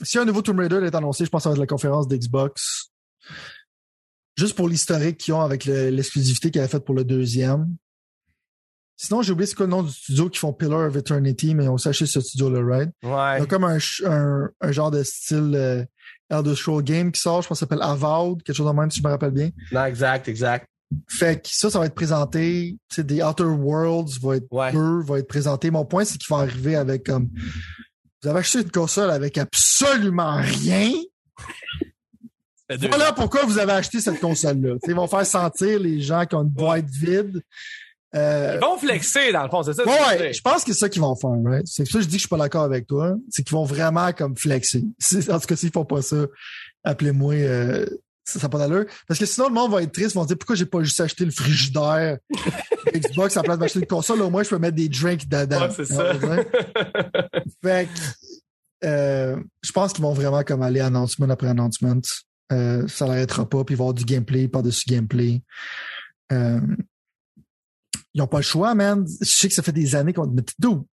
si 0.03 0.19
un 0.19 0.25
nouveau 0.25 0.43
Tomb 0.43 0.59
Raider 0.59 0.81
est 0.85 0.95
annoncé, 0.95 1.25
je 1.25 1.31
pense 1.31 1.41
que 1.41 1.43
ça 1.45 1.49
va 1.51 1.55
être 1.55 1.61
la 1.61 1.67
conférence 1.67 2.09
d'Xbox. 2.09 2.91
Juste 4.37 4.57
pour 4.57 4.69
l'historique 4.69 5.19
qu'ils 5.19 5.35
ont 5.35 5.41
avec 5.43 5.65
le- 5.67 5.91
l'exclusivité 5.91 6.51
qu'ils 6.51 6.61
avaient 6.61 6.71
faite 6.71 6.85
pour 6.85 6.95
le 6.95 7.05
deuxième. 7.05 7.77
Sinon, 8.97 9.23
j'ai 9.23 9.33
oublié 9.33 9.47
c'est 9.47 9.55
quoi 9.57 9.67
le 9.67 9.71
nom 9.71 9.83
du 9.83 9.91
studio 9.93 10.29
qui 10.31 10.39
font 10.39 10.53
Pillar 10.53 10.87
of 10.89 10.97
Eternity, 10.97 11.55
mais 11.55 11.67
on 11.67 11.77
s'est 11.77 11.89
acheté 11.89 12.07
ce 12.07 12.21
studio-là, 12.21 12.61
right? 12.65 12.91
Ouais. 13.03 13.47
Comme 13.49 13.65
un, 13.65 13.79
ch- 13.81 14.03
un, 14.07 14.49
un 14.61 14.73
genre 14.73 14.91
de 14.93 15.03
style 15.03 15.53
euh, 15.55 15.85
Elder 16.31 16.55
Scroll 16.55 16.85
Game 16.85 17.11
qui 17.11 17.21
sort, 17.21 17.43
je 17.43 17.49
pense 17.49 17.59
que 17.59 17.67
ça 17.67 17.69
s'appelle 17.69 17.83
Avowed, 17.83 18.43
quelque 18.43 18.55
chose 18.57 18.67
de 18.67 18.73
même, 18.73 18.91
si 18.91 19.01
je 19.01 19.05
me 19.05 19.11
rappelle 19.11 19.33
bien. 19.33 19.51
Non, 19.73 19.85
exact, 19.87 20.29
exact. 20.29 20.67
Fait 21.09 21.43
que 21.43 21.49
ça, 21.51 21.71
ça 21.71 21.79
va 21.79 21.87
être 21.87 21.95
présenté. 21.95 22.77
Tu 22.91 23.03
des 23.03 23.23
Outer 23.23 23.45
Worlds 23.45 24.19
va 24.21 24.37
être 24.37 24.47
Ouais. 24.53 24.73
deux, 24.73 25.01
va 25.03 25.19
être 25.19 25.29
présenté. 25.29 25.71
Mon 25.71 25.85
point, 25.85 26.05
c'est 26.05 26.19
qu'il 26.19 26.29
va 26.35 26.43
arriver 26.43 26.77
avec 26.77 27.05
comme. 27.05 27.29
Vous 28.23 28.29
avez 28.29 28.39
acheté 28.41 28.61
une 28.61 28.71
console 28.71 29.11
avec 29.11 29.37
absolument 29.37 30.37
rien? 30.41 30.93
Voilà 32.89 33.13
pourquoi 33.13 33.45
vous 33.45 33.59
avez 33.59 33.73
acheté 33.73 34.01
cette 34.01 34.21
console-là. 34.21 34.75
Ils 34.87 34.95
vont 34.95 35.07
faire 35.07 35.27
sentir 35.27 35.79
les 35.81 36.01
gens 36.01 36.25
qui 36.27 36.35
ont 36.35 36.43
une 36.43 36.49
boîte 36.49 36.87
vide. 36.89 37.43
Euh, 38.15 38.59
Ils 38.61 38.65
vont 38.65 38.77
flexer, 38.77 39.33
dans 39.33 39.45
le 39.45 39.49
fond, 39.49 39.63
c'est 39.63 39.73
ça? 39.73 39.85
Ouais, 39.87 40.33
je 40.35 40.41
pense 40.43 40.65
que 40.65 40.73
c'est 40.75 40.81
ça 40.81 40.89
qu'ils 40.91 41.01
vont 41.01 41.17
faire, 41.17 41.31
right? 41.45 41.67
C'est 41.67 41.85
pour 41.85 41.93
ça 41.93 41.99
que 41.99 42.05
je 42.05 42.09
dis 42.09 42.17
que 42.17 42.23
je 42.23 42.27
suis 42.27 42.29
pas 42.29 42.37
d'accord 42.37 42.65
avec 42.65 42.87
toi. 42.87 43.15
C'est 43.31 43.43
qu'ils 43.43 43.55
vont 43.55 43.65
vraiment 43.65 44.13
comme 44.13 44.37
flexer. 44.37 44.85
En 45.31 45.39
tout 45.41 45.47
cas, 45.47 45.57
s'ils 45.57 45.71
font 45.73 45.87
pas 45.87 46.03
ça, 46.03 46.27
appelez-moi, 46.85 47.35
euh, 47.35 47.87
ça 48.25 48.39
n'a 48.41 48.49
pas 48.51 48.59
d'allure. 48.59 48.85
Parce 49.09 49.19
que 49.19 49.25
sinon, 49.25 49.49
le 49.49 49.55
monde 49.55 49.73
va 49.73 49.83
être 49.83 49.93
triste, 49.93 50.11
ils 50.15 50.19
vont 50.19 50.27
dire 50.27 50.37
pourquoi 50.37 50.57
j'ai 50.57 50.67
pas 50.67 50.83
juste 50.83 51.01
acheté 51.01 51.25
le 51.25 51.31
frigidaire 51.31 52.19
Xbox 52.95 53.37
à 53.37 53.41
la 53.41 53.45
place 53.45 53.59
d'acheter 53.59 53.79
une 53.79 53.87
console, 53.87 54.21
au 54.21 54.29
moins 54.29 54.43
je 54.43 54.51
peux 54.51 54.59
mettre 54.59 54.77
des 54.77 54.89
drinks 54.91 55.27
dedans. 55.27 55.63
Ouais, 55.63 55.71
c'est 55.75 55.87
ça. 55.87 56.13
Fait 57.65 57.89
que, 57.89 58.87
euh, 58.87 59.37
je 59.63 59.73
pense 59.73 59.93
qu'ils 59.95 60.03
vont 60.03 60.13
vraiment 60.13 60.43
comme 60.43 60.61
aller 60.63 60.81
announcement 60.81 61.31
après 61.31 61.47
announcement. 61.49 61.97
Euh, 62.53 62.87
ça 62.87 63.07
l'arrêtera 63.07 63.49
pas, 63.49 63.65
puis 63.65 63.75
il 63.75 63.79
va 63.79 63.83
y 63.83 63.87
avoir 63.87 63.95
du 63.95 64.05
gameplay 64.05 64.47
par-dessus 64.47 64.85
gameplay. 64.89 65.43
Euh, 66.33 66.61
ils 68.15 68.19
n'ont 68.19 68.27
pas 68.27 68.39
le 68.39 68.45
choix, 68.45 68.75
man. 68.75 69.07
Je 69.21 69.31
sais 69.31 69.49
que 69.49 69.55
ça 69.55 69.63
fait 69.63 69.73
des 69.73 69.95
années 69.95 70.13
qu'on 70.13 70.29
te 70.29 70.35
met 70.35 70.45
d'où? 70.59 70.87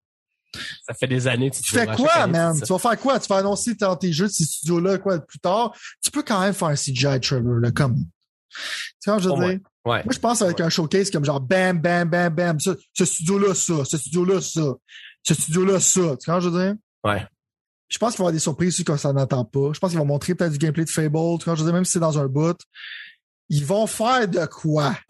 Ça 0.85 0.93
fait 0.93 1.07
des 1.07 1.27
années. 1.27 1.51
Tu 1.51 1.61
fais 1.63 1.85
quoi, 1.85 2.27
man? 2.27 2.59
Tu 2.59 2.71
vas 2.71 2.79
faire 2.79 2.97
quoi? 2.97 3.19
Tu 3.19 3.27
vas 3.27 3.37
annoncer 3.37 3.75
dans 3.75 3.95
tes 3.95 4.11
jeux 4.11 4.27
de 4.27 4.31
ces 4.31 4.45
studios-là, 4.45 4.97
quoi, 4.97 5.19
plus 5.19 5.39
tard? 5.39 5.75
Tu 6.01 6.11
peux 6.11 6.23
quand 6.23 6.39
même 6.41 6.53
faire 6.53 6.69
un 6.69 6.75
CGI 6.75 7.19
trailer, 7.19 7.59
là, 7.59 7.71
comme. 7.71 7.97
Tu 9.01 9.09
vois, 9.09 9.19
je 9.19 9.29
veux 9.29 9.35
dire? 9.35 9.59
Ouais. 9.85 10.03
Moi, 10.03 10.11
je 10.11 10.19
pense 10.19 10.41
avec 10.41 10.59
un 10.59 10.69
showcase 10.69 11.11
comme 11.11 11.23
genre 11.25 11.39
bam, 11.39 11.79
bam, 11.79 12.09
bam, 12.09 12.33
bam. 12.33 12.59
Ça, 12.59 12.75
ce 12.93 13.05
studio-là, 13.05 13.53
ça. 13.53 13.85
Ce 13.85 13.97
studio-là, 13.97 14.41
ça. 14.41 14.73
Ce 15.23 15.33
studio-là, 15.33 15.79
ça. 15.79 16.17
Tu 16.17 16.31
vois, 16.31 16.39
je 16.39 16.49
veux 16.49 16.63
dire? 16.63 16.75
Ouais. 17.03 17.25
Je 17.89 17.97
pense 17.97 18.11
qu'il 18.13 18.19
va 18.19 18.23
y 18.23 18.25
avoir 18.27 18.33
des 18.33 18.39
surprises 18.39 18.75
aussi 18.75 18.83
quand 18.83 18.97
ça 18.97 19.11
n'attend 19.13 19.43
pas. 19.45 19.71
Je 19.73 19.79
pense 19.79 19.89
qu'ils 19.89 19.99
vont 19.99 20.05
montrer 20.05 20.35
peut-être 20.35 20.51
du 20.51 20.57
gameplay 20.59 20.85
de 20.85 20.89
Fable. 20.89 21.09
Vois, 21.17 21.55
je 21.55 21.63
dire, 21.63 21.73
même 21.73 21.85
si 21.85 21.93
c'est 21.93 21.99
dans 21.99 22.17
un 22.19 22.27
bout. 22.27 22.57
Ils 23.49 23.65
vont 23.65 23.87
faire 23.87 24.27
de 24.27 24.45
quoi? 24.45 24.93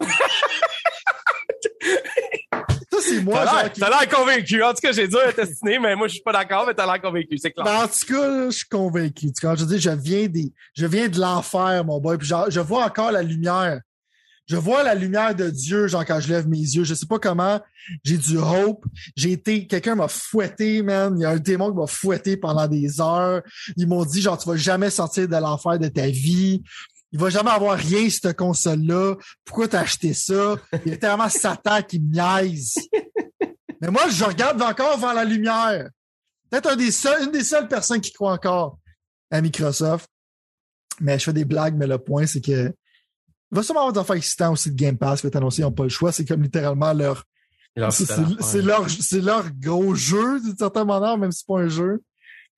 ça, 1.82 2.98
c'est 3.02 3.20
moi, 3.22 3.44
T'as 3.44 3.62
l'air- 3.62 3.72
qui- 3.72 3.80
t'as 3.80 3.90
l'air 3.90 4.08
convaincu. 4.08 4.62
En 4.62 4.70
tout 4.72 4.80
cas, 4.80 4.92
j'ai 4.92 5.08
dur 5.08 5.20
à 5.26 5.32
tester, 5.32 5.78
mais 5.78 5.94
moi, 5.94 6.08
je 6.08 6.14
suis 6.14 6.22
pas 6.22 6.32
d'accord, 6.32 6.64
mais 6.66 6.74
t'as 6.74 6.86
l'air 6.86 7.00
convaincu, 7.00 7.36
c'est 7.38 7.50
clair. 7.52 7.64
Ben, 7.64 7.84
en 7.84 7.88
tout 7.88 8.06
cas, 8.12 8.46
je 8.46 8.56
suis 8.56 8.68
convaincu. 8.68 9.30
Vois, 9.42 9.54
je 9.56 9.64
dire, 9.64 9.78
je 9.80 9.90
viens 9.90 10.26
des, 10.28 10.52
je 10.74 10.86
viens 10.86 11.08
de 11.08 11.20
l'enfer, 11.20 11.84
mon 11.84 12.00
boy. 12.00 12.18
Puis 12.18 12.28
genre, 12.28 12.46
je 12.50 12.60
vois 12.60 12.84
encore 12.84 13.12
la 13.12 13.22
lumière. 13.22 13.80
Je 14.50 14.56
vois 14.56 14.82
la 14.82 14.96
lumière 14.96 15.32
de 15.32 15.48
Dieu, 15.48 15.86
genre, 15.86 16.04
quand 16.04 16.18
je 16.18 16.28
lève 16.28 16.48
mes 16.48 16.58
yeux. 16.58 16.82
Je 16.82 16.94
sais 16.94 17.06
pas 17.06 17.20
comment. 17.20 17.60
J'ai 18.02 18.18
du 18.18 18.36
hope. 18.36 18.84
J'ai 19.14 19.30
été, 19.30 19.64
quelqu'un 19.68 19.94
m'a 19.94 20.08
fouetté, 20.08 20.82
man. 20.82 21.14
Il 21.16 21.22
y 21.22 21.24
a 21.24 21.30
un 21.30 21.36
démon 21.36 21.70
qui 21.70 21.76
m'a 21.76 21.86
fouetté 21.86 22.36
pendant 22.36 22.66
des 22.66 23.00
heures. 23.00 23.42
Ils 23.76 23.86
m'ont 23.86 24.04
dit, 24.04 24.20
genre, 24.20 24.36
tu 24.36 24.48
vas 24.48 24.56
jamais 24.56 24.90
sortir 24.90 25.28
de 25.28 25.36
l'enfer 25.36 25.78
de 25.78 25.86
ta 25.86 26.08
vie. 26.08 26.64
Il 27.12 27.20
va 27.20 27.30
jamais 27.30 27.50
avoir 27.50 27.78
rien, 27.78 28.10
cette 28.10 28.36
console-là. 28.36 29.14
Pourquoi 29.44 29.68
t'as 29.68 29.82
acheté 29.82 30.14
ça? 30.14 30.56
Il 30.84 30.90
y 30.90 30.94
a 30.94 30.96
tellement 30.96 31.28
Satan 31.28 31.82
qui 31.82 32.00
me. 32.00 32.12
Mais 33.80 33.88
moi, 33.88 34.08
je 34.10 34.24
regarde 34.24 34.60
encore 34.60 34.98
vers 34.98 35.14
la 35.14 35.24
lumière. 35.24 35.90
Peut-être 36.50 36.72
une 36.72 37.30
des 37.30 37.44
seules 37.44 37.68
personnes 37.68 38.00
qui 38.00 38.12
croit 38.12 38.32
encore 38.32 38.80
à 39.30 39.40
Microsoft. 39.40 40.10
Mais 40.98 41.20
je 41.20 41.24
fais 41.26 41.32
des 41.32 41.44
blagues, 41.44 41.76
mais 41.76 41.86
le 41.86 41.98
point, 41.98 42.26
c'est 42.26 42.40
que 42.44 42.74
il 43.52 43.56
va 43.56 43.62
sûrement 43.62 43.80
avoir 43.80 43.92
des 43.92 44.00
affaires 44.00 44.16
excitantes 44.16 44.52
aussi 44.52 44.70
de 44.70 44.76
Game 44.76 44.96
Pass 44.96 45.20
qui 45.20 45.26
va 45.26 45.28
être 45.28 45.36
annoncé, 45.36 45.62
ils 45.62 45.64
n'ont 45.64 45.72
pas 45.72 45.82
le 45.84 45.88
choix. 45.88 46.12
C'est 46.12 46.24
comme 46.24 46.42
littéralement 46.42 46.92
leur, 46.92 47.24
c'est, 47.90 48.10
ouais. 48.10 48.62
leur, 48.62 48.90
c'est 48.90 49.20
leur 49.20 49.50
gros 49.50 49.94
jeu, 49.94 50.40
d'une 50.40 50.56
certaine 50.56 50.86
manière, 50.86 51.16
même 51.18 51.32
si 51.32 51.40
c'est 51.40 51.46
pas 51.46 51.60
un 51.60 51.68
jeu. 51.68 52.02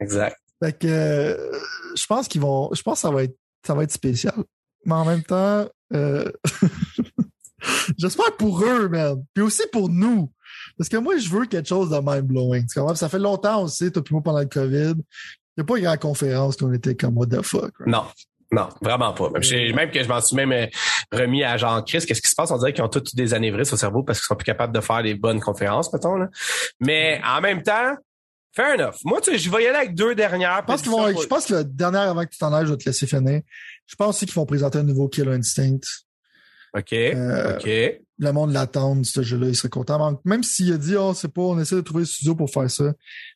Exact. 0.01 0.36
Fait 0.62 0.78
que, 0.78 0.86
euh, 0.86 1.59
je 1.97 2.06
pense 2.06 2.28
qu'ils 2.28 2.40
vont, 2.40 2.70
je 2.73 2.82
pense 2.82 2.94
que 2.94 3.01
ça 3.01 3.10
va 3.10 3.24
être, 3.24 3.36
ça 3.66 3.74
va 3.74 3.85
être 3.85 3.93
spécial. 3.93 4.35
Mais 4.85 4.94
en 4.94 5.05
même 5.05 5.23
temps, 5.23 5.69
euh, 5.93 6.31
j'espère 7.98 8.36
pour 8.36 8.64
eux, 8.64 8.89
man. 8.89 9.23
Puis 9.35 9.43
aussi 9.43 9.62
pour 9.73 9.89
nous. 9.89 10.32
Parce 10.77 10.89
que 10.89 10.97
moi, 10.97 11.16
je 11.19 11.28
veux 11.28 11.47
quelque 11.47 11.69
chose 11.69 11.90
de 11.90 11.98
mind-blowing. 11.98 12.66
Ça 12.94 13.09
fait 13.09 13.19
longtemps 13.19 13.62
aussi, 13.62 13.90
toi 13.93 14.02
puis 14.02 14.14
moi, 14.14 14.23
pendant 14.23 14.40
le 14.40 14.47
COVID. 14.47 14.94
Il 14.97 15.60
n'y 15.60 15.62
a 15.62 15.64
pas 15.64 15.77
une 15.77 15.85
grande 15.85 15.98
conférence 15.98 16.56
qu'on 16.56 16.73
était 16.73 16.94
comme, 16.94 17.16
what 17.19 17.27
the 17.27 17.43
fuck, 17.43 17.78
right? 17.78 17.89
Non. 17.89 18.05
Non, 18.52 18.68
vraiment 18.80 19.12
pas. 19.12 19.30
Même, 19.30 19.74
même 19.74 19.90
que 19.90 20.02
je 20.02 20.08
m'en 20.08 20.20
suis 20.20 20.36
même 20.36 20.52
euh, 20.52 20.66
remis 21.10 21.42
à 21.42 21.56
Jean 21.56 21.82
Chris. 21.82 22.04
Qu'est-ce 22.06 22.20
qui 22.20 22.28
se 22.28 22.34
passe? 22.34 22.50
On 22.50 22.58
dirait 22.58 22.72
qu'ils 22.72 22.84
ont 22.84 22.88
tous 22.88 23.14
des 23.14 23.32
anévrismes 23.32 23.74
au 23.74 23.78
cerveau 23.78 24.02
parce 24.02 24.18
qu'ils 24.18 24.26
sont 24.26 24.36
plus 24.36 24.44
capables 24.44 24.74
de 24.74 24.80
faire 24.80 25.02
des 25.02 25.14
bonnes 25.14 25.40
conférences, 25.40 25.92
mettons. 25.92 26.16
Là. 26.16 26.28
Mais 26.80 27.20
en 27.24 27.40
même 27.40 27.62
temps, 27.62 27.96
Fair 28.54 28.74
enough. 28.74 28.96
Moi, 29.04 29.20
tu 29.22 29.32
sais, 29.32 29.38
je 29.38 29.50
vais 29.50 29.64
y 29.64 29.66
aller 29.66 29.78
avec 29.78 29.94
deux 29.94 30.14
dernières. 30.14 30.58
Je 30.60 30.66
pense 30.66 30.82
qu'ils 30.82 30.90
vont, 30.90 31.08
je 31.08 31.26
pense 31.26 31.46
que 31.46 31.54
la 31.54 31.64
dernière 31.64 32.02
avant 32.02 32.24
que 32.24 32.30
tu 32.30 32.38
t'en 32.38 32.52
ailles, 32.52 32.66
je 32.66 32.72
vais 32.72 32.76
te 32.76 32.84
laisser 32.84 33.06
finir. 33.06 33.40
Je 33.86 33.96
pense 33.96 34.16
aussi 34.16 34.26
qu'ils 34.26 34.34
vont 34.34 34.44
présenter 34.44 34.78
un 34.78 34.82
nouveau 34.82 35.08
Killer 35.08 35.32
Instinct. 35.32 35.80
OK. 36.74 36.92
Euh, 36.92 37.56
OK. 37.56 37.66
Le 38.18 38.32
monde 38.32 38.52
l'attend, 38.52 39.02
ce 39.04 39.22
jeu-là, 39.22 39.48
il 39.48 39.56
serait 39.56 39.70
content. 39.70 40.20
Même 40.24 40.42
s'il 40.42 40.70
a 40.72 40.76
dit, 40.76 40.96
oh, 40.96 41.14
c'est 41.14 41.32
pas, 41.32 41.40
on 41.40 41.58
essaie 41.58 41.76
de 41.76 41.80
trouver 41.80 42.02
le 42.02 42.06
studio 42.06 42.34
pour 42.34 42.50
faire 42.50 42.70
ça. 42.70 42.92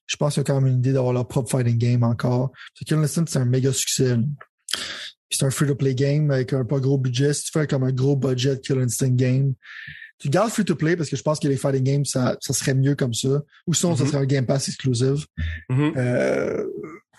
Je 0.06 0.16
pense 0.16 0.34
qu'il 0.34 0.42
y 0.42 0.44
a 0.44 0.44
quand 0.44 0.60
même 0.60 0.70
une 0.70 0.78
idée 0.78 0.92
d'avoir 0.92 1.14
leur 1.14 1.26
propre 1.26 1.50
fighting 1.50 1.78
game 1.78 2.02
encore. 2.02 2.50
Parce 2.50 2.80
que 2.80 2.84
Killer 2.84 3.02
Instinct, 3.02 3.24
c'est 3.26 3.38
un 3.38 3.46
méga 3.46 3.72
succès. 3.72 4.16
C'est 5.30 5.44
un 5.44 5.50
free-to-play 5.50 5.94
game 5.94 6.30
avec 6.30 6.52
un 6.52 6.64
pas 6.64 6.78
gros 6.80 6.98
budget. 6.98 7.32
Si 7.34 7.44
tu 7.44 7.50
fais 7.52 7.66
comme 7.66 7.84
un 7.84 7.92
gros 7.92 8.16
budget 8.16 8.60
Killer 8.60 8.82
Instinct 8.82 9.16
game, 9.16 9.54
tu 10.18 10.28
gardes 10.30 10.50
free-to-play 10.50 10.96
parce 10.96 11.10
que 11.10 11.16
je 11.16 11.22
pense 11.22 11.40
que 11.40 11.48
les 11.48 11.56
fighting 11.56 11.82
games, 11.84 12.04
ça, 12.04 12.36
ça 12.40 12.52
serait 12.54 12.74
mieux 12.74 12.94
comme 12.94 13.12
ça. 13.14 13.42
Ou 13.66 13.74
sinon, 13.74 13.96
ça 13.96 14.04
Mhm. 14.04 14.08
serait 14.10 14.18
un 14.22 14.26
Game 14.26 14.46
Pass 14.46 14.68
exclusive. 14.68 15.26
Mhm. 15.68 15.92
Euh, 15.96 16.64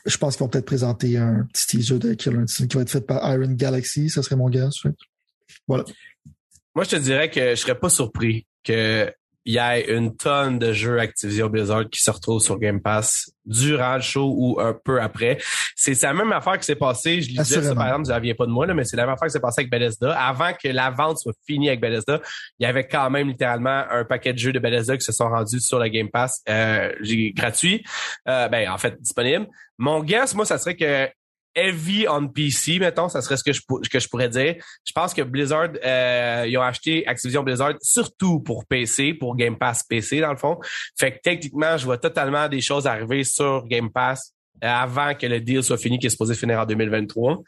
je 0.06 0.18
pense 0.18 0.36
qu'ils 0.36 0.44
vont 0.46 0.50
peut-être 0.50 0.66
présenter 0.66 1.18
un 1.18 1.46
petit 1.54 1.68
teaser 1.68 2.00
de 2.00 2.14
Killer 2.14 2.38
Instinct 2.38 2.68
qui 2.68 2.76
va 2.78 2.82
être 2.84 2.90
fait 2.90 3.02
par 3.02 3.20
Iron 3.34 3.52
Galaxy. 3.52 4.10
Ça 4.10 4.24
serait 4.24 4.36
mon 4.38 4.50
gars. 4.50 4.70
Voilà. 5.68 5.84
Moi, 6.74 6.86
je 6.86 6.90
te 6.92 6.96
dirais 6.96 7.30
que 7.30 7.52
je 7.52 7.56
serais 7.56 7.78
pas 7.78 7.90
surpris 7.90 8.48
qu'il 9.48 9.56
y 9.56 9.57
ait 9.60 9.95
une 9.95 10.14
tonne 10.14 10.60
de 10.60 10.74
jeux 10.74 10.99
Activision 10.99 11.48
Blizzard 11.48 11.90
qui 11.90 12.02
se 12.02 12.11
retrouvent 12.11 12.41
sur 12.41 12.60
Game 12.60 12.82
Pass 12.82 13.32
durant 13.45 13.95
le 13.95 14.02
show 14.02 14.34
ou 14.38 14.60
un 14.60 14.74
peu 14.74 15.02
après. 15.02 15.38
C'est 15.74 16.02
la 16.02 16.14
même 16.14 16.34
affaire 16.34 16.60
qui 16.60 16.65
s'est 16.65 16.76
passée. 16.76 17.22
Je 17.22 17.30
lisais 17.30 17.61
ça, 17.61 17.74
par 17.74 17.88
exemple, 17.88 18.03
vous 18.07 18.11
n'aviez 18.11 18.34
pas 18.34 18.45
de 18.45 18.52
moi, 18.52 18.65
là, 18.65 18.74
mais 18.74 18.84
c'est 18.84 18.98
la 18.98 19.06
même 19.06 19.14
affaire 19.14 19.28
qui 19.28 19.32
s'est 19.32 19.40
passée 19.40 19.61
avec 19.61 19.72
Bethesda. 19.72 20.19
Avant 20.19 20.52
que 20.52 20.68
la 20.68 20.90
vente 20.90 21.19
soit 21.19 21.34
finie 21.45 21.69
avec 21.69 21.80
Bethesda, 21.80 22.19
il 22.60 22.64
y 22.64 22.65
avait 22.65 22.88
quand 22.88 23.10
même 23.10 23.30
littéralement 23.30 23.86
un 23.90 24.03
paquet 24.03 24.34
de 24.34 24.38
jeux 24.38 24.52
de 24.52 24.60
Bethesda 24.60 24.98
qui 24.98 25.06
se 25.06 25.14
sont 25.14 25.30
rendus 25.30 25.61
sur 25.61 25.80
le 25.80 25.88
Game 25.88 26.10
Pass 26.10 26.41
euh, 26.49 26.91
gratuit. 27.34 27.86
Euh, 28.28 28.49
ben, 28.49 28.69
en 28.69 28.78
fait, 28.78 29.02
disponible. 29.02 29.48
Mon 29.78 30.03
guess, 30.03 30.36
moi, 30.36 30.45
ça 30.45 30.57
serait 30.57 30.76
que 30.76 31.07
heavy 31.58 32.08
on 32.08 32.28
PC, 32.28 32.80
mettons, 32.80 33.10
ça 33.10 33.22
serait 33.22 33.36
ce 33.36 33.44
que 33.44 33.52
je, 33.52 33.62
que 33.90 34.00
je 34.00 34.08
pourrais 34.08 34.30
dire. 34.30 34.56
Je 34.86 34.92
pense 34.92 35.14
que 35.14 35.24
Blizzard, 35.24 35.70
euh, 35.84 36.46
ils 36.48 36.58
ont 36.58 36.62
acheté 36.62 37.06
Activision 37.08 37.44
Blizzard 37.44 37.74
surtout 37.82 38.40
pour 38.40 38.66
PC, 38.68 39.16
pour 39.16 39.36
Game 39.36 39.58
Pass 39.58 39.84
PC, 39.84 40.22
dans 40.22 40.32
le 40.32 40.38
fond. 40.38 40.60
Fait 40.98 41.14
que 41.14 41.18
techniquement, 41.24 41.76
je 41.78 41.86
vois 41.86 41.98
totalement 41.98 42.48
des 42.48 42.62
choses 42.62 42.86
arriver 42.86 43.24
sur 43.24 43.66
Game 43.66 43.92
Pass 43.92 44.34
euh, 44.64 44.68
avant 44.68 45.16
que 45.16 45.26
le 45.26 45.42
deal 45.42 45.64
soit 45.64 45.78
fini, 45.78 45.98
qui 45.98 46.08
est 46.08 46.12
supposé 46.12 46.36
finir 46.36 46.60
en 46.60 46.66
2023. 46.66 47.42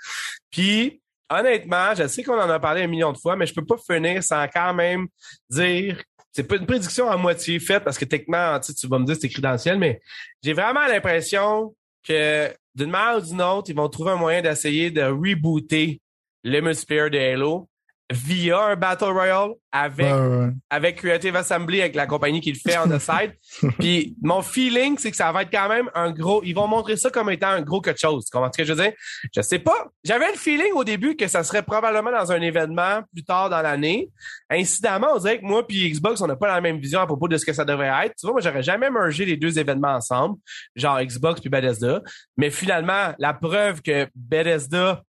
Puis, 0.50 1.00
honnêtement, 1.30 1.94
je 1.96 2.08
sais 2.08 2.24
qu'on 2.24 2.40
en 2.40 2.50
a 2.50 2.60
parlé 2.60 2.84
un 2.84 2.88
million 2.88 3.14
de 3.14 3.18
fois, 3.18 3.36
mais 3.36 3.46
je 3.46 3.54
peux 3.54 3.66
pas 3.66 3.78
finir 3.78 4.24
sans 4.24 4.48
quand 4.48 4.74
même 4.74 5.08
dire 5.50 6.02
c'est 6.32 6.44
pas 6.44 6.58
une 6.58 6.66
prédiction 6.66 7.10
à 7.10 7.18
moitié 7.18 7.60
faite 7.60 7.84
parce 7.84 7.98
que 7.98 8.06
techniquement, 8.06 8.60
tu, 8.60 8.74
tu 8.74 8.88
vas 8.88 9.00
me 9.00 9.06
dire 9.06 9.16
c'est 9.20 9.28
écrit 9.28 9.42
ciel, 9.58 9.80
mais 9.80 10.00
j'ai 10.44 10.54
vraiment 10.54 10.86
l'impression 10.86 11.76
que 12.08 12.54
d'une 12.80 12.92
manière 12.92 13.18
ou 13.18 13.26
d'une 13.26 13.42
autre, 13.42 13.70
ils 13.70 13.76
vont 13.76 13.90
trouver 13.90 14.12
un 14.12 14.16
moyen 14.16 14.42
d'essayer 14.42 14.90
de 14.90 15.02
rebooter 15.02 16.02
le 16.44 16.62
multiplayer 16.62 17.10
de 17.10 17.18
Halo 17.18 17.70
via 18.12 18.60
un 18.60 18.76
Battle 18.76 19.06
Royale 19.12 19.52
avec 19.72 20.08
Ouais, 20.08 20.12
ouais, 20.12 20.38
ouais. 20.38 20.52
avec 20.72 20.96
Creative 20.96 21.36
Assembly, 21.36 21.82
avec 21.82 21.96
la 21.96 22.08
compagnie 22.08 22.42
qui 22.42 22.52
le 22.52 22.58
fait 22.58 22.78
on 22.80 22.88
the 22.88 23.00
side. 23.00 23.34
Puis 23.80 24.16
mon 24.24 24.42
feeling, 24.42 24.98
c'est 24.98 25.12
que 25.12 25.18
ça 25.18 25.32
va 25.32 25.44
être 25.44 25.52
quand 25.52 25.70
même 25.70 25.90
un 25.94 26.12
gros. 26.12 26.42
Ils 26.44 26.54
vont 26.54 26.68
montrer 26.68 26.98
ça 26.98 27.12
comme 27.12 27.30
étant 27.30 27.50
un 27.50 27.62
gros 27.62 27.82
quelque 27.82 28.00
chose. 28.00 28.26
Tu 28.26 28.32
comprends 28.32 28.52
ce 28.52 28.58
que 28.58 28.64
je 28.64 28.74
veux 28.74 28.84
dire? 28.84 28.94
Je 29.36 29.42
sais 29.42 29.60
pas. 29.60 29.88
J'avais 30.04 30.32
le 30.32 30.38
feeling 30.38 30.72
au 30.74 30.84
début 30.84 31.16
que 31.16 31.28
ça 31.28 31.44
serait 31.44 31.62
probablement 31.62 32.12
dans 32.12 32.32
un 32.32 32.42
événement 32.42 33.02
plus 33.14 33.24
tard 33.24 33.50
dans 33.50 33.62
l'année. 33.62 34.10
Incidemment, 34.50 35.10
on 35.14 35.20
dirait 35.20 35.40
que 35.40 35.46
moi 35.46 35.66
puis 35.68 35.92
Xbox, 35.92 36.20
on 36.22 36.28
n'a 36.28 36.36
pas 36.36 36.48
la 36.48 36.62
même 36.62 36.80
vision 36.80 37.02
à 37.02 37.06
propos 37.06 37.28
de 37.28 37.38
ce 37.38 37.46
que 37.46 37.54
ça 37.54 37.64
devrait 37.66 38.06
être. 38.06 38.16
Tu 38.20 38.26
vois, 38.26 38.32
moi, 38.32 38.42
j'aurais 38.42 38.64
jamais 38.64 38.90
mergé 38.90 39.26
les 39.26 39.38
deux 39.38 39.60
événements 39.60 39.94
ensemble, 39.94 40.38
genre 40.76 41.00
Xbox 41.00 41.42
puis 41.42 41.50
Bethesda. 41.50 42.02
Mais 42.38 42.50
finalement, 42.50 43.14
la 43.20 43.34
preuve 43.34 43.82
que 43.84 44.08
Bethesda 44.16 45.04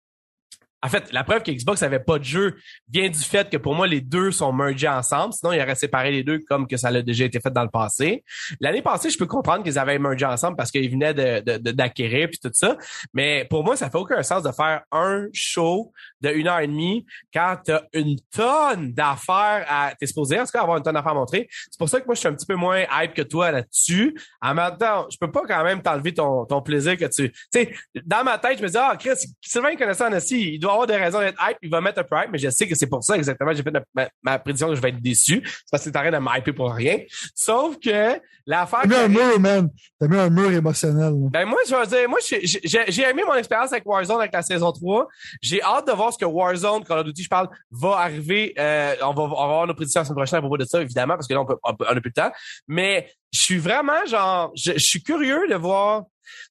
en 0.82 0.88
fait, 0.88 1.12
la 1.12 1.24
preuve 1.24 1.42
que 1.42 1.50
Xbox 1.50 1.82
avait 1.82 2.00
pas 2.00 2.18
de 2.18 2.24
jeu 2.24 2.56
vient 2.90 3.08
du 3.08 3.18
fait 3.18 3.50
que 3.50 3.56
pour 3.56 3.74
moi, 3.74 3.86
les 3.86 4.00
deux 4.00 4.30
sont 4.30 4.52
mergés 4.52 4.88
ensemble. 4.88 5.34
Sinon, 5.34 5.52
il 5.52 5.60
aurait 5.60 5.74
séparé 5.74 6.10
les 6.10 6.22
deux 6.24 6.38
comme 6.48 6.66
que 6.66 6.76
ça 6.76 6.88
a 6.88 7.02
déjà 7.02 7.24
été 7.26 7.38
fait 7.40 7.52
dans 7.52 7.62
le 7.64 7.68
passé. 7.70 8.24
L'année 8.60 8.80
passée, 8.82 9.10
je 9.10 9.18
peux 9.18 9.26
comprendre 9.26 9.62
qu'ils 9.62 9.78
avaient 9.78 9.98
mergé 9.98 10.24
ensemble 10.24 10.56
parce 10.56 10.70
qu'ils 10.70 10.90
venaient 10.90 11.12
de, 11.14 11.58
de- 11.58 11.70
d'acquérir 11.72 12.28
puis 12.30 12.38
tout 12.42 12.50
ça. 12.54 12.76
Mais 13.12 13.46
pour 13.50 13.62
moi, 13.64 13.76
ça 13.76 13.90
fait 13.90 13.98
aucun 13.98 14.22
sens 14.22 14.42
de 14.42 14.52
faire 14.52 14.82
un 14.90 15.26
show 15.32 15.92
de 16.20 16.30
une 16.30 16.48
heure 16.48 16.60
et 16.60 16.66
demie 16.66 17.06
quand 17.32 17.56
t'as 17.64 17.82
une 17.92 18.16
tonne 18.34 18.92
d'affaires 18.92 19.64
à, 19.68 19.92
supposé 20.02 20.38
en 20.38 20.44
tout 20.44 20.52
cas 20.52 20.62
avoir 20.62 20.76
une 20.76 20.82
tonne 20.82 20.94
d'affaires 20.94 21.12
à 21.12 21.14
montrer. 21.14 21.48
C'est 21.70 21.78
pour 21.78 21.88
ça 21.88 22.00
que 22.00 22.06
moi, 22.06 22.14
je 22.14 22.20
suis 22.20 22.28
un 22.28 22.34
petit 22.34 22.46
peu 22.46 22.54
moins 22.54 22.84
hype 22.92 23.14
que 23.14 23.22
toi 23.22 23.50
là-dessus. 23.50 24.14
En 24.40 24.54
même 24.54 24.76
temps, 24.78 25.06
je 25.10 25.16
peux 25.18 25.30
pas 25.30 25.42
quand 25.46 25.64
même 25.64 25.82
t'enlever 25.82 26.12
ton, 26.14 26.44
ton 26.46 26.60
plaisir 26.62 26.96
que 26.96 27.06
tu, 27.06 27.30
tu 27.30 27.38
sais, 27.52 27.74
dans 28.04 28.24
ma 28.24 28.38
tête, 28.38 28.58
je 28.58 28.62
me 28.62 28.68
dis, 28.68 28.76
ah, 28.76 28.96
Chris, 28.98 29.10
Sylvain 29.40 29.74
connaissant 29.76 30.12
aussi, 30.12 30.54
il 30.54 30.58
doit 30.58 30.72
avoir 30.72 30.86
des 30.86 30.96
raisons 30.96 31.20
d'être 31.20 31.38
hype, 31.40 31.58
il 31.62 31.70
va 31.70 31.80
mettre 31.80 32.00
un 32.00 32.04
peu 32.04 32.16
hype, 32.16 32.30
mais 32.32 32.38
je 32.38 32.50
sais 32.50 32.68
que 32.68 32.74
c'est 32.74 32.86
pour 32.86 33.02
ça 33.02 33.16
exactement, 33.16 33.52
j'ai 33.52 33.62
fait 33.62 33.72
ma, 33.94 34.08
ma, 34.22 34.38
prédiction 34.38 34.68
que 34.68 34.74
je 34.74 34.80
vais 34.80 34.90
être 34.90 35.00
déçu. 35.02 35.42
C'est 35.44 35.70
parce 35.70 35.84
que 35.84 35.90
c'est 35.90 35.96
en 35.96 36.00
train 36.00 36.10
de 36.10 36.18
m'hyper 36.18 36.54
pour 36.54 36.72
rien. 36.72 36.98
Sauf 37.34 37.76
que 37.78 38.20
l'affaire 38.46 38.80
T'as 38.82 38.88
mis 38.88 38.94
un 38.96 39.08
mur, 39.08 39.40
man. 39.40 39.70
T'as 39.98 40.08
mis 40.08 40.16
un 40.16 40.30
mur 40.30 40.50
émotionnel. 40.50 41.12
là. 41.12 41.28
ben 41.30 41.44
moi, 41.46 41.58
je 41.68 41.74
vais 41.74 41.86
dire, 41.86 42.08
moi, 42.08 42.18
j'ai- 42.26 42.40
j'ai 42.44 43.02
aimé 43.02 43.22
mon 43.26 43.34
expérience 43.34 43.72
avec 43.72 43.86
Warzone 43.86 44.20
avec 44.20 44.32
la 44.32 44.42
saison 44.42 44.72
3. 44.72 45.06
J'ai 45.40 45.62
hâte 45.62 45.86
de 45.86 45.92
voir 45.92 46.09
que 46.16 46.24
Warzone, 46.24 46.84
Call 46.84 46.98
of 46.98 47.06
Duty, 47.06 47.24
je 47.24 47.28
parle, 47.28 47.48
va 47.70 47.98
arriver. 47.98 48.54
Euh, 48.58 48.96
on, 49.02 49.12
va, 49.12 49.22
on 49.22 49.44
avoir 49.44 49.66
nos 49.66 49.74
prédictions 49.74 50.00
la 50.00 50.04
semaine 50.04 50.16
prochaine 50.16 50.38
à 50.38 50.42
propos 50.42 50.56
de 50.56 50.64
ça, 50.64 50.80
évidemment, 50.80 51.14
parce 51.14 51.26
que 51.26 51.34
là, 51.34 51.40
on, 51.40 51.46
peut, 51.46 51.56
on, 51.62 51.74
on 51.78 51.84
a 51.84 52.00
plus 52.00 52.10
de 52.10 52.14
temps. 52.14 52.32
Mais 52.68 53.12
je 53.32 53.40
suis 53.40 53.58
vraiment, 53.58 54.04
genre, 54.06 54.52
je, 54.54 54.78
suis 54.78 55.02
curieux 55.02 55.48
de 55.48 55.54
voir... 55.54 56.04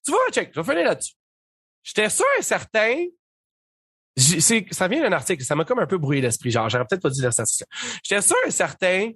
Tu 0.04 0.10
vois, 0.10 0.20
check, 0.32 0.50
je 0.54 0.60
vais 0.60 0.72
finir 0.72 0.86
là-dessus. 0.86 1.14
J'étais 1.82 2.08
sûr 2.08 2.26
et 2.38 2.42
certain... 2.42 3.04
Ça 4.16 4.88
vient 4.88 5.00
d'un 5.02 5.12
article, 5.12 5.42
ça 5.44 5.54
m'a 5.54 5.64
comme 5.64 5.78
un 5.78 5.86
peu 5.86 5.96
brouillé 5.96 6.20
l'esprit, 6.20 6.50
genre, 6.50 6.68
j'aurais 6.68 6.84
peut-être 6.84 7.02
pas 7.02 7.10
dit 7.10 7.22
la 7.22 7.30
statistique. 7.30 7.68
J'étais 8.02 8.20
sûr 8.20 8.36
et 8.46 8.50
certain 8.50 9.12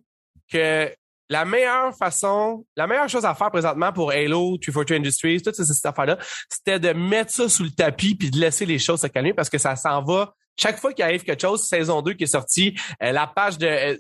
que 0.51 0.95
la 1.29 1.45
meilleure 1.45 1.97
façon, 1.97 2.65
la 2.77 2.87
meilleure 2.87 3.09
chose 3.09 3.25
à 3.25 3.35
faire 3.35 3.51
présentement 3.51 3.93
pour 3.93 4.11
Halo, 4.11 4.59
342 4.59 4.95
Industries, 4.95 5.43
toutes 5.43 5.55
ces, 5.55 5.65
ces 5.65 5.87
affaires-là, 5.87 6.19
c'était 6.51 6.79
de 6.79 6.93
mettre 6.93 7.31
ça 7.33 7.49
sous 7.49 7.65
le 7.65 7.71
tapis 7.71 8.15
puis 8.15 8.31
de 8.31 8.39
laisser 8.39 8.67
les 8.67 8.79
choses 8.79 9.01
se 9.01 9.07
calmer 9.07 9.33
parce 9.33 9.49
que 9.49 9.59
ça 9.59 9.77
s'en 9.77 10.03
va. 10.03 10.35
Chaque 10.57 10.79
fois 10.79 10.93
qu'il 10.93 11.05
arrive 11.05 11.25
quelque 11.25 11.41
chose, 11.41 11.67
saison 11.67 12.01
2 12.01 12.13
qui 12.13 12.25
est 12.25 12.29
sortie, 12.29 12.79
euh, 13.03 13.11
la 13.11 13.27
page 13.27 13.59
de... 13.59 13.67
euh, 13.67 13.97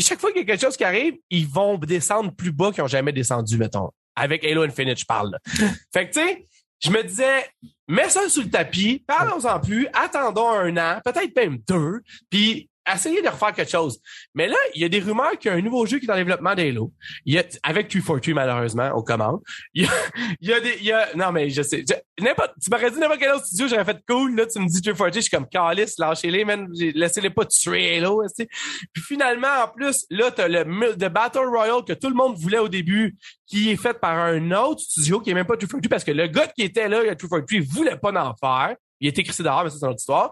chaque 0.00 0.20
fois 0.20 0.30
qu'il 0.30 0.40
y 0.40 0.44
a 0.44 0.46
quelque 0.46 0.62
chose 0.62 0.76
qui 0.76 0.84
arrive, 0.84 1.14
ils 1.28 1.46
vont 1.46 1.76
descendre 1.76 2.32
plus 2.34 2.52
bas 2.52 2.72
qu'ils 2.72 2.82
ont 2.82 2.88
jamais 2.88 3.12
descendu, 3.12 3.58
mettons. 3.58 3.90
Avec 4.16 4.44
Halo 4.44 4.62
Infinite, 4.62 4.98
je 4.98 5.04
parle. 5.04 5.32
là. 5.32 5.38
Fait 5.92 6.08
que, 6.08 6.14
tu 6.14 6.20
sais, 6.20 6.46
je 6.82 6.90
me 6.90 7.02
disais, 7.02 7.46
mets 7.88 8.08
ça 8.08 8.26
sous 8.28 8.42
le 8.42 8.50
tapis, 8.50 9.04
parlons-en 9.06 9.60
plus, 9.60 9.86
attendons 9.92 10.50
un 10.50 10.76
an, 10.78 11.00
peut-être 11.04 11.36
même 11.36 11.58
deux, 11.68 12.00
puis 12.30 12.68
essayez 12.90 13.22
de 13.22 13.28
refaire 13.28 13.52
quelque 13.52 13.70
chose. 13.70 14.00
Mais 14.34 14.48
là, 14.48 14.56
il 14.74 14.82
y 14.82 14.84
a 14.84 14.88
des 14.88 15.00
rumeurs 15.00 15.38
qu'il 15.38 15.50
y 15.50 15.54
a 15.54 15.56
un 15.56 15.60
nouveau 15.60 15.86
jeu 15.86 15.98
qui 15.98 16.06
est 16.06 16.10
en 16.10 16.16
développement 16.16 16.54
d'Halo. 16.54 16.92
Il 17.24 17.34
y 17.34 17.38
a, 17.38 17.44
avec 17.62 17.90
243 17.92 18.34
malheureusement, 18.34 18.90
aux 18.92 19.02
commandes. 19.02 19.40
Il 19.74 19.84
y 19.84 19.86
a, 19.86 19.90
il 20.40 20.48
y 20.48 20.52
a 20.52 20.60
des, 20.60 20.76
il 20.78 20.86
y 20.86 20.92
a, 20.92 21.14
non, 21.14 21.32
mais 21.32 21.50
je 21.50 21.62
sais, 21.62 21.84
n'importe, 22.20 22.54
tu 22.62 22.70
m'aurais 22.70 22.90
dit 22.90 22.98
n'importe 22.98 23.20
quel 23.20 23.32
autre 23.32 23.46
studio, 23.46 23.68
j'aurais 23.68 23.84
fait 23.84 24.00
cool, 24.08 24.36
là, 24.36 24.46
tu 24.46 24.58
me 24.58 24.66
dis 24.66 24.80
243, 24.80 25.10
je 25.10 25.20
suis 25.20 25.30
comme 25.30 25.48
calice, 25.48 25.98
lâchez-les, 25.98 26.44
man, 26.44 26.68
laissez-les 26.72 27.30
pas 27.30 27.44
tuer 27.44 27.96
Halo, 27.96 28.22
tu. 28.36 28.46
Puis 28.92 29.02
finalement, 29.02 29.64
en 29.64 29.68
plus, 29.68 30.06
là, 30.10 30.30
t'as 30.30 30.48
le, 30.48 30.64
the 30.94 31.08
Battle 31.08 31.46
Royale 31.46 31.84
que 31.86 31.92
tout 31.92 32.08
le 32.08 32.14
monde 32.14 32.36
voulait 32.36 32.58
au 32.58 32.68
début, 32.68 33.16
qui 33.46 33.70
est 33.70 33.76
fait 33.76 33.98
par 33.98 34.18
un 34.18 34.50
autre 34.52 34.80
studio 34.80 35.20
qui 35.20 35.30
est 35.30 35.34
même 35.34 35.46
pas 35.46 35.56
243 35.56 35.90
parce 35.90 36.04
que 36.04 36.12
le 36.12 36.26
gars 36.26 36.46
qui 36.46 36.62
était 36.62 36.88
là, 36.88 37.02
il 37.02 37.06
y 37.06 37.10
a 37.10 37.14
243, 37.14 37.58
il 37.58 37.62
voulait 37.62 37.96
pas 37.96 38.12
en 38.12 38.34
faire. 38.34 38.76
Il 39.00 39.08
était 39.08 39.24
crissé 39.24 39.42
dehors, 39.42 39.64
mais 39.64 39.70
c'est 39.70 39.84
une 39.84 39.88
autre 39.88 39.98
histoire. 39.98 40.30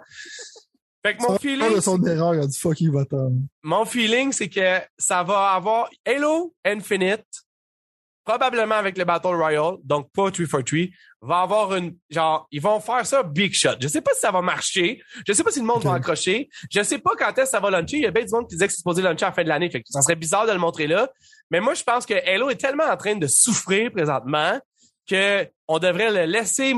Fait 1.03 1.17
que 1.17 1.23
mon 1.23 1.39
feeling, 1.39 1.75
de 1.75 1.81
son 1.81 2.03
erreur, 2.05 2.35
il 2.35 2.41
a 2.41 2.47
dit 2.47 2.59
fuck 2.59 2.81
you, 2.81 2.93
va-t'en. 2.93 3.33
mon 3.63 3.85
feeling, 3.85 4.33
c'est 4.33 4.49
que 4.49 4.81
ça 4.99 5.23
va 5.23 5.53
avoir 5.53 5.89
Halo 6.07 6.55
Infinite, 6.65 7.25
probablement 8.25 8.75
avec 8.75 8.99
le 8.99 9.05
Battle 9.05 9.35
Royale, 9.35 9.77
donc 9.83 10.11
pas 10.13 10.31
343, 10.31 10.89
va 11.23 11.41
avoir 11.41 11.75
une, 11.75 11.97
genre, 12.09 12.47
ils 12.51 12.61
vont 12.61 12.81
faire 12.81 13.05
ça 13.05 13.23
big 13.23 13.53
shot. 13.53 13.77
Je 13.81 13.89
sais 13.89 14.01
pas 14.01 14.13
si 14.15 14.21
ça 14.21 14.31
va 14.31 14.41
marcher. 14.41 15.03
Je 15.27 15.33
sais 15.33 15.43
pas 15.43 15.51
si 15.51 15.61
le 15.61 15.67
monde 15.67 15.83
va 15.83 15.95
accrocher. 15.95 16.49
Je 16.71 16.83
sais 16.83 16.99
pas 16.99 17.13
quand 17.19 17.31
est-ce 17.31 17.43
que 17.43 17.49
ça 17.49 17.61
va 17.61 17.71
launcher. 17.71 17.97
Il 17.97 18.03
y 18.03 18.07
a 18.07 18.11
bien 18.11 18.25
du 18.25 18.33
monde 18.33 18.49
qui 18.49 18.55
disait 18.55 18.67
que 18.67 18.73
c'est 18.73 18.79
supposé 18.79 19.03
launcher 19.03 19.25
à 19.25 19.29
la 19.29 19.35
fin 19.35 19.43
de 19.43 19.49
l'année. 19.49 19.71
Fait 19.71 19.81
que 19.81 19.87
ça 19.89 20.01
serait 20.03 20.17
bizarre 20.17 20.47
de 20.47 20.53
le 20.53 20.59
montrer 20.59 20.87
là. 20.87 21.11
Mais 21.51 21.61
moi, 21.61 21.75
je 21.75 21.83
pense 21.83 22.07
que 22.07 22.15
Halo 22.27 22.51
est 22.51 22.57
tellement 22.57 22.85
en 22.85 22.97
train 22.97 23.17
de 23.17 23.27
souffrir 23.27 23.91
présentement 23.91 24.59
que 25.09 25.47
on 25.69 25.79
devrait 25.79 26.11
le 26.11 26.31
laisser 26.31 26.75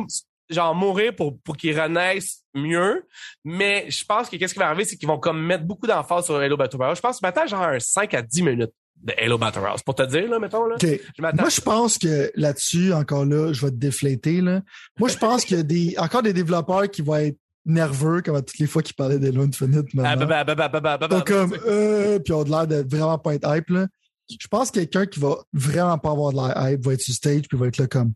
genre 0.53 0.75
mourir 0.75 1.15
pour 1.15 1.39
pour 1.43 1.57
qu'il 1.57 1.79
renaisse 1.79 2.45
mieux 2.55 3.07
mais 3.45 3.91
je 3.91 4.05
pense 4.05 4.29
que 4.29 4.37
qu'est-ce 4.37 4.55
qui 4.55 4.61
va 4.61 4.69
arriver 4.69 4.85
c'est 4.85 4.97
qu'ils 4.97 5.09
vont 5.09 5.19
comme 5.19 5.41
mettre 5.41 5.65
beaucoup 5.65 5.87
d'emphase 5.87 6.27
sur 6.27 6.37
Halo 6.37 6.57
Battle 6.57 6.77
Royale 6.77 6.97
je 6.97 7.01
pense 7.01 7.21
que 7.21 7.27
maintenant 7.27 7.47
genre 7.47 7.63
un 7.63 7.81
5 7.81 8.15
à 8.15 8.23
10 8.23 8.43
minutes 8.43 8.73
de 8.97 9.15
Halo 9.19 9.39
Battle 9.39 9.61
Royale 9.61 9.79
pour 9.85 9.95
te 9.95 10.03
dire 10.03 10.29
là 10.29 10.39
mettons 10.39 10.67
là 10.67 10.77
je 10.81 11.23
m'attends 11.23 11.43
Moi, 11.43 11.51
je 11.51 11.61
pense 11.61 11.99
que 11.99 12.31
là-dessus, 12.37 12.93
encore 12.93 13.25
là, 13.25 13.53
je 13.53 13.65
vais 13.65 13.73
te 13.73 13.77
déflater. 13.77 14.41
Là. 14.41 14.63
Moi, 14.99 15.09
je 15.09 15.17
pense 15.17 15.45
qu'il 15.45 15.57
y 15.57 15.61
a 15.61 15.65
des, 15.65 15.95
encore 15.99 16.23
des 16.23 16.33
développeurs 16.33 16.89
qui 16.89 17.03
vont 17.03 17.17
être 17.17 17.39
nerveux, 17.65 18.23
comme 18.23 18.37
à 18.37 18.43
toutes 18.43 18.59
les 18.59 18.67
fois 18.67 18.83
qu'ils 18.83 18.95
parlaient 18.95 19.19
d'Halo 19.19 19.43
Infinite 19.43 19.87
Ils 19.93 20.01
bah, 20.01 20.45
comme, 21.27 21.57
euh, 21.67 22.19
puis 22.19 22.33
on 22.33 22.43
a 22.43 22.49
l'air 22.49 22.67
de 22.67 22.89
vraiment 22.89 23.19
pas 23.19 23.35
être 23.35 23.57
hype. 23.57 23.71
Là. 23.71 23.87
je 24.29 24.49
pense 24.49 24.71
que 24.71 24.81
quelqu'un 24.81 25.07
qui 25.07 25.21
va 25.21 25.37
vraiment 25.53 25.99
pas 25.99 26.11
avoir 26.11 26.33
de 26.33 26.37
la 26.37 26.73
hype 26.73 26.85
va 26.85 26.95
être 26.95 27.01
sur 27.01 27.15
stage 27.15 27.43
puis 27.49 27.59
va 27.59 27.69
être 27.69 27.79
là 27.79 27.87
comme 27.87 28.13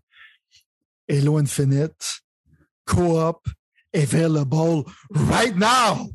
Halo 1.08 1.38
Infinite, 1.38 2.20
co-op, 2.86 3.46
available 3.94 4.84
right 5.10 5.56
now! 5.56 6.10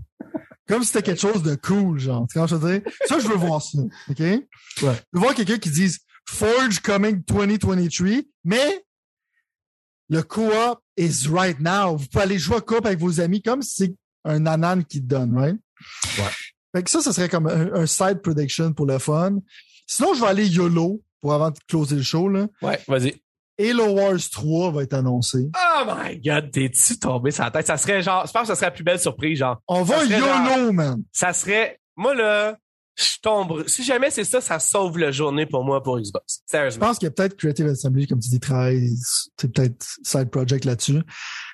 Comme 0.67 0.83
si 0.83 0.87
c'était 0.87 1.03
quelque 1.03 1.21
chose 1.21 1.43
de 1.43 1.55
cool, 1.55 1.99
genre. 1.99 2.25
Tu 2.31 2.39
ce 2.39 2.47
je 2.47 2.55
veux 2.55 2.79
dire? 2.79 2.91
Ça, 3.05 3.19
je 3.19 3.27
veux 3.27 3.35
voir 3.35 3.61
ça. 3.61 3.79
OK? 3.79 4.19
Ouais. 4.19 4.43
Je 4.79 4.87
veux 5.11 5.19
voir 5.19 5.35
quelqu'un 5.35 5.57
qui 5.57 5.69
dise 5.69 5.99
Forge 6.25 6.79
coming 6.79 7.21
2023, 7.27 8.21
mais 8.45 8.85
le 10.09 10.23
co-op 10.23 10.79
is 10.97 11.27
right 11.27 11.59
now. 11.59 11.97
Vous 11.97 12.07
pouvez 12.07 12.23
aller 12.23 12.39
jouer 12.39 12.57
au 12.57 12.61
co-op 12.61 12.85
avec 12.85 12.99
vos 12.99 13.19
amis 13.19 13.41
comme 13.41 13.61
si 13.61 13.75
c'est 13.75 13.95
un 14.23 14.45
anan 14.45 14.83
qui 14.83 15.01
te 15.01 15.07
donne, 15.07 15.37
right? 15.37 15.59
Ouais. 16.17 16.31
Fait 16.73 16.83
que 16.83 16.89
ça, 16.89 17.01
ça 17.01 17.11
serait 17.11 17.27
comme 17.27 17.47
un, 17.47 17.73
un 17.73 17.85
side 17.85 18.21
prediction 18.21 18.71
pour 18.73 18.85
le 18.85 18.97
fun. 18.97 19.39
Sinon, 19.87 20.13
je 20.13 20.21
vais 20.21 20.27
aller 20.27 20.47
YOLO 20.47 21.01
pour 21.19 21.33
avant 21.33 21.51
de 21.51 21.59
closer 21.67 21.95
le 21.95 22.03
show, 22.03 22.29
là. 22.29 22.47
Ouais, 22.61 22.79
vas-y. 22.87 23.21
Halo 23.69 23.91
Wars 23.93 24.17
3 24.31 24.71
va 24.71 24.83
être 24.83 24.93
annoncé. 24.93 25.49
Oh 25.55 25.83
my 25.85 26.17
god, 26.19 26.51
t'es-tu 26.51 26.97
tombé 26.99 27.31
sur 27.31 27.43
la 27.43 27.51
tête? 27.51 27.67
Ça 27.67 27.77
serait 27.77 28.01
genre, 28.01 28.25
je 28.25 28.31
pense 28.31 28.43
que 28.43 28.47
ça 28.49 28.55
serait 28.55 28.67
la 28.67 28.71
plus 28.71 28.83
belle 28.83 28.99
surprise, 28.99 29.39
genre. 29.39 29.57
On 29.67 29.83
va 29.83 30.03
YOLO, 30.05 30.25
genre- 30.25 30.73
man. 30.73 31.03
Ça 31.11 31.33
serait, 31.33 31.79
moi 31.95 32.13
là, 32.15 32.57
je 32.97 33.17
tombe. 33.21 33.67
Si 33.67 33.83
jamais 33.83 34.11
c'est 34.11 34.25
ça, 34.25 34.41
ça 34.41 34.59
sauve 34.59 34.97
la 34.97 35.11
journée 35.11 35.45
pour 35.45 35.63
moi 35.63 35.81
pour 35.81 35.99
Xbox. 35.99 36.41
Je 36.45 36.51
Sérieusement. 36.51 36.87
pense 36.87 36.97
qu'il 36.99 37.05
y 37.05 37.09
a 37.09 37.11
peut-être 37.11 37.37
Creative 37.37 37.67
Assembly, 37.67 38.05
comme 38.07 38.19
tu 38.19 38.29
dis, 38.29 38.39
travaille, 38.39 38.89
c'est 39.37 39.51
peut-être 39.51 39.85
side 40.03 40.29
project 40.29 40.65
là-dessus. 40.65 41.01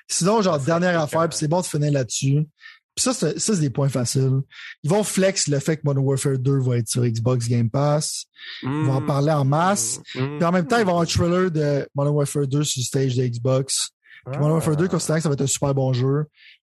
Sinon, 0.08 0.42
genre, 0.42 0.58
dernière 0.58 1.00
affaire, 1.00 1.28
puis 1.28 1.38
c'est 1.38 1.48
bon 1.48 1.60
de 1.60 1.66
finir 1.66 1.92
là-dessus. 1.92 2.46
Puis 2.98 3.04
ça, 3.04 3.14
c'est, 3.14 3.38
ça, 3.38 3.54
c'est 3.54 3.60
des 3.60 3.70
points 3.70 3.88
faciles. 3.88 4.40
Ils 4.82 4.90
vont 4.90 5.04
flex 5.04 5.46
le 5.46 5.60
fait 5.60 5.76
que 5.76 5.82
Modern 5.84 6.04
Warfare 6.04 6.36
2 6.36 6.58
va 6.58 6.78
être 6.78 6.88
sur 6.88 7.04
Xbox 7.04 7.48
Game 7.48 7.70
Pass. 7.70 8.24
Ils 8.64 8.68
vont 8.68 8.94
en 8.94 9.06
parler 9.06 9.30
en 9.30 9.44
masse. 9.44 10.00
Puis 10.12 10.44
en 10.44 10.50
même 10.50 10.66
temps, 10.66 10.78
ils 10.78 10.84
vont 10.84 10.98
avoir 10.98 11.02
un 11.02 11.06
trailer 11.06 11.48
de 11.48 11.88
Modern 11.94 12.16
Warfare 12.16 12.48
2 12.48 12.64
sur 12.64 12.80
le 12.80 12.84
stage 12.84 13.14
de 13.14 13.24
Xbox. 13.24 13.90
Puis 14.26 14.36
Modern 14.40 14.54
Warfare 14.54 14.76
2, 14.76 14.88
considérant 14.88 15.18
que 15.18 15.22
ça 15.22 15.28
va 15.28 15.34
être 15.34 15.42
un 15.42 15.46
super 15.46 15.74
bon 15.76 15.92
jeu, 15.92 16.24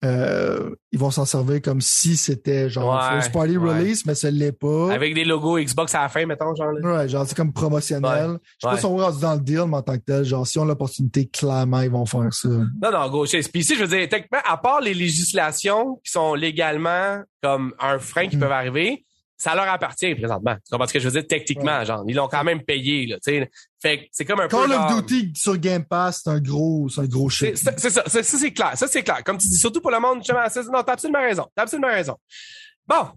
euh, 0.07 0.70
ils 0.93 0.99
vont 0.99 1.11
s'en 1.11 1.24
servir 1.24 1.61
comme 1.62 1.81
si 1.81 2.16
c'était 2.16 2.70
genre 2.70 2.95
Ouais, 2.95 3.15
first 3.20 3.33
party 3.33 3.57
ouais. 3.57 3.78
release, 3.78 4.07
mais 4.07 4.15
ça 4.15 4.31
l'est 4.31 4.53
pas. 4.53 4.93
Avec 4.93 5.15
des 5.15 5.24
logos 5.24 5.59
Xbox 5.59 5.95
à 5.95 6.03
la 6.03 6.09
fin, 6.09 6.24
mettons, 6.27 6.55
genre 6.55 6.73
là. 6.73 6.99
Ouais, 6.99 7.09
genre 7.09 7.27
c'est 7.27 7.37
comme 7.37 7.53
promotionnel. 7.53 8.39
Je 8.43 8.47
sais 8.49 8.57
pas 8.62 8.74
ouais. 8.74 8.78
si 8.81 8.87
on 8.87 8.97
va 8.97 9.05
rendre 9.07 9.19
dans 9.20 9.35
le 9.35 9.41
deal, 9.41 9.65
mais 9.69 9.77
en 9.77 9.83
tant 9.83 9.95
que 9.99 10.05
tel, 10.05 10.24
genre 10.24 10.47
si 10.47 10.59
on 10.59 10.62
a 10.62 10.66
l'opportunité, 10.66 11.27
clairement, 11.27 11.81
ils 11.81 11.91
vont 11.91 12.07
faire 12.07 12.33
ça. 12.33 12.49
Non, 12.49 12.91
non, 12.93 13.09
gauche. 13.11 13.31
Puis 13.31 13.61
ici, 13.61 13.74
je 13.77 13.85
veux 13.85 13.97
dire, 13.99 14.09
techniquement, 14.09 14.39
à 14.47 14.57
part 14.57 14.81
les 14.81 14.95
législations 14.95 16.01
qui 16.05 16.11
sont 16.12 16.35
légalement 16.35 17.23
comme 17.43 17.74
un 17.81 17.99
frein 17.99 18.28
qui 18.28 18.37
Mhm. 18.37 18.43
peuvent 18.43 18.53
arriver, 18.53 19.05
ça 19.39 19.55
leur 19.55 19.69
appartient 19.69 20.15
présentement. 20.15 20.55
Tu 20.55 20.71
comprends 20.71 20.87
ce 20.87 20.93
que 20.95 20.99
je 20.99 21.09
veux 21.09 21.21
dire? 21.21 21.27
Techniquement, 21.29 21.85
genre, 21.85 22.05
ils 22.09 22.15
l'ont 22.15 22.29
quand 22.29 22.43
même 22.45 22.63
payé, 22.63 23.07
là, 23.07 23.17
tu 23.17 23.33
sais. 23.33 23.51
Fait 23.83 23.99
que 23.99 24.05
c'est 24.11 24.25
comme 24.25 24.41
un 24.41 24.49
peu. 24.49 24.57
Call 24.57 24.73
of 24.73 24.91
genre- 24.91 25.03
Duty 25.03 25.33
sur 25.35 25.57
Game 25.59 25.85
Pass, 25.85 26.23
c'est 26.25 26.31
un 26.31 26.41
gros, 26.41 26.89
c'est 26.89 27.03
un 27.03 27.07
gros 27.07 27.29
C'est 27.29 27.49
shit. 27.49 27.57
c'est- 27.59 27.79
c'est 27.79 27.91
ça, 27.91 28.03
ça 28.07 28.23
c'est 28.23 28.53
clair, 28.53 28.73
ça 28.77 28.87
c'est 28.87 29.03
clair. 29.03 29.23
Comme 29.25 29.39
tu 29.39 29.49
dis, 29.49 29.57
surtout 29.59 29.81
pour 29.81 29.91
le 29.91 30.01
monde, 30.01 30.19
justement, 30.19 30.41
non, 30.73 30.83
t'as 30.83 30.93
absolument 30.95 31.21
raison, 31.21 31.47
t'as 31.55 31.63
absolument 31.63 31.89
raison. 31.89 32.17
Bon, 32.87 33.09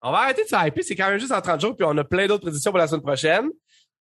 on 0.00 0.10
va 0.10 0.18
arrêter 0.20 0.42
de 0.44 0.48
se 0.48 0.66
hyper, 0.66 0.82
c'est 0.84 0.96
quand 0.96 1.10
même 1.10 1.18
juste 1.20 1.32
en 1.32 1.40
30 1.40 1.60
jours, 1.60 1.76
puis 1.76 1.86
on 1.88 1.96
a 1.98 2.04
plein 2.04 2.26
d'autres 2.26 2.42
prédictions 2.44 2.70
pour 2.70 2.78
la 2.78 2.86
semaine 2.88 3.02
prochaine. 3.02 3.48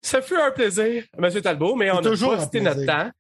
Ça 0.02 0.22
fut 0.22 0.36
un 0.36 0.50
plaisir, 0.50 1.04
Monsieur 1.18 1.40
Talbot, 1.42 1.74
mais 1.76 1.90
on 1.90 1.98
a 1.98 2.02
toujours 2.02 2.36
posté 2.36 2.60
notre 2.60 2.84
temps. 2.86 3.10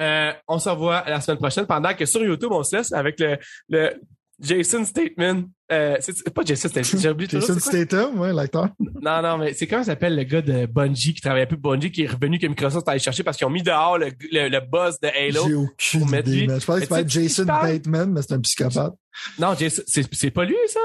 Euh, 0.00 0.32
on 0.48 0.58
se 0.58 0.68
revoit 0.70 1.04
la 1.06 1.20
semaine 1.20 1.38
prochaine, 1.38 1.66
pendant 1.66 1.92
que 1.94 2.06
sur 2.06 2.22
YouTube, 2.22 2.50
on 2.52 2.62
se 2.62 2.76
laisse 2.76 2.92
avec 2.92 3.20
le, 3.20 3.36
le 3.68 4.00
Jason 4.40 4.84
Statement. 4.86 5.42
Euh, 5.72 5.96
c'est 6.00 6.16
c'est 6.16 6.30
pas 6.34 6.42
Jason 6.44 6.68
toujours. 6.68 7.18
Jason 7.28 7.54
c'est? 7.60 7.86
Statham, 7.86 8.18
ouais, 8.18 8.32
l'acteur. 8.32 8.68
Non, 8.80 9.22
non, 9.22 9.38
mais 9.38 9.54
c'est 9.54 9.66
comment 9.68 9.84
s'appelle 9.84 10.16
le 10.16 10.24
gars 10.24 10.42
de 10.42 10.66
Bungie 10.66 11.14
qui 11.14 11.20
travaillait 11.20 11.46
plus 11.46 11.58
pour 11.58 11.72
Bungie, 11.72 11.92
qui 11.92 12.02
est 12.02 12.08
revenu 12.08 12.38
que 12.38 12.46
Microsoft 12.48 12.88
est 12.88 12.90
allé 12.90 12.98
chercher 12.98 13.22
parce 13.22 13.36
qu'ils 13.36 13.46
ont 13.46 13.50
mis 13.50 13.62
dehors 13.62 13.96
le, 13.96 14.08
le, 14.32 14.48
le 14.48 14.60
boss 14.60 14.98
de 15.00 15.08
Halo. 15.08 15.46
J'ai 15.46 15.54
aucune 15.54 16.06
pour 16.06 16.18
idée. 16.18 16.46
Je 16.58 16.64
pensais 16.66 16.86
que 16.86 16.94
sais, 16.94 17.04
Jason? 17.08 17.44
Bateman, 17.44 18.12
mais 18.12 18.22
c'est 18.22 18.32
un 18.34 18.40
psychopathe. 18.40 18.94
Non, 19.38 19.54
Jason, 19.58 19.82
c'est 19.86 20.12
c'est 20.12 20.30
pas 20.30 20.44
lui, 20.44 20.56
ça? 20.66 20.80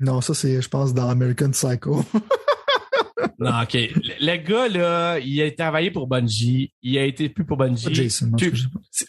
Non, 0.00 0.20
ça 0.20 0.34
c'est, 0.34 0.60
je 0.60 0.68
pense, 0.68 0.92
dans 0.92 1.08
American 1.08 1.50
Psycho. 1.50 2.04
Non, 3.38 3.62
OK. 3.62 3.72
Le, 3.74 3.90
le 4.26 4.36
gars, 4.36 4.68
là, 4.68 5.18
il 5.18 5.40
a 5.42 5.50
travaillé 5.50 5.90
pour 5.90 6.06
Bungie. 6.06 6.72
Il 6.82 6.96
a 6.98 7.04
été 7.04 7.28
plus 7.28 7.44
pour 7.44 7.56
Bungie. 7.56 7.94
Jason, 7.94 8.26
non, 8.26 8.36
Tu- 8.36 8.50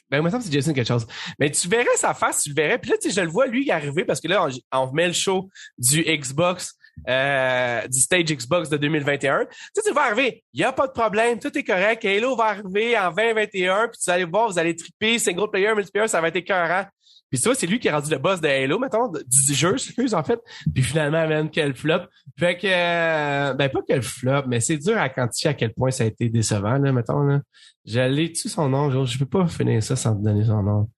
Ben, 0.09 0.17
il 0.17 0.23
me 0.23 0.29
semble 0.29 0.43
que 0.43 0.49
c'est 0.49 0.53
Jason 0.53 0.73
quelque 0.73 0.87
chose. 0.87 1.05
Mais 1.39 1.49
tu 1.51 1.67
verrais 1.67 1.85
sa 1.95 2.13
face, 2.13 2.43
tu 2.43 2.49
le 2.49 2.55
verrais. 2.55 2.77
Puis 2.79 2.91
là, 2.91 2.97
tu 3.01 3.09
sais, 3.09 3.15
je 3.15 3.21
le 3.25 3.31
vois, 3.31 3.47
lui, 3.47 3.65
il 3.65 3.71
arriver 3.71 4.05
parce 4.05 4.19
que 4.21 4.27
là, 4.27 4.47
on, 4.71 4.79
on 4.79 4.91
met 4.93 5.07
le 5.07 5.13
show 5.13 5.49
du 5.77 6.01
Xbox, 6.03 6.73
euh, 7.09 7.87
du 7.87 7.99
stage 7.99 8.23
Xbox 8.25 8.69
de 8.69 8.77
2021. 8.77 9.45
Tu 9.45 9.55
sais, 9.75 9.81
tu 9.87 9.91
vois 9.93 10.03
arriver. 10.05 10.43
Il 10.53 10.59
y 10.59 10.63
a 10.63 10.71
pas 10.71 10.87
de 10.87 10.91
problème. 10.91 11.39
Tout 11.39 11.55
est 11.57 11.63
correct. 11.63 12.03
Halo 12.05 12.35
va 12.35 12.45
arriver 12.45 12.97
en 12.97 13.11
2021. 13.11 13.87
Puis 13.87 13.99
tu 14.03 14.09
allez 14.09 14.25
voir, 14.25 14.49
vous 14.49 14.59
allez 14.59 14.75
triper. 14.75 15.17
Single 15.19 15.49
player, 15.51 15.73
multiplayer, 15.75 16.07
ça 16.07 16.21
va 16.21 16.27
être 16.27 16.35
écœurant. 16.35 16.85
Puis 17.31 17.39
tu 17.39 17.47
vois, 17.47 17.55
c'est 17.55 17.65
lui 17.65 17.79
qui 17.79 17.87
est 17.87 17.91
rendu 17.91 18.11
le 18.11 18.17
boss 18.17 18.41
de 18.41 18.47
Halo, 18.47 18.77
mettons, 18.77 19.07
du 19.09 19.53
jeu, 19.53 19.73
excuse, 19.73 20.13
en 20.13 20.23
fait. 20.23 20.39
Puis 20.73 20.83
finalement, 20.83 21.25
même, 21.27 21.49
quel 21.49 21.73
flop. 21.73 22.01
Fait 22.37 22.57
que, 22.57 22.67
euh, 22.67 23.53
ben, 23.53 23.69
pas 23.69 23.79
quel 23.87 24.01
flop, 24.01 24.43
mais 24.47 24.59
c'est 24.59 24.77
dur 24.77 24.97
à 24.97 25.07
quantifier 25.07 25.51
à 25.51 25.53
quel 25.53 25.73
point 25.73 25.91
ça 25.91 26.03
a 26.03 26.07
été 26.07 26.27
décevant, 26.27 26.77
là, 26.77 26.91
mettons, 26.91 27.21
là. 27.23 27.41
J'allais 27.85 28.33
tu 28.33 28.49
son 28.49 28.67
nom, 28.67 28.91
genre, 28.91 29.05
je 29.05 29.17
peux 29.17 29.25
pas 29.25 29.47
finir 29.47 29.81
ça 29.81 29.95
sans 29.95 30.15
te 30.15 30.21
donner 30.21 30.43
son 30.43 30.61
nom. 30.61 30.89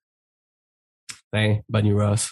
Ben, 1.32 1.62
Bunny 1.70 1.94
Ross. 1.94 2.32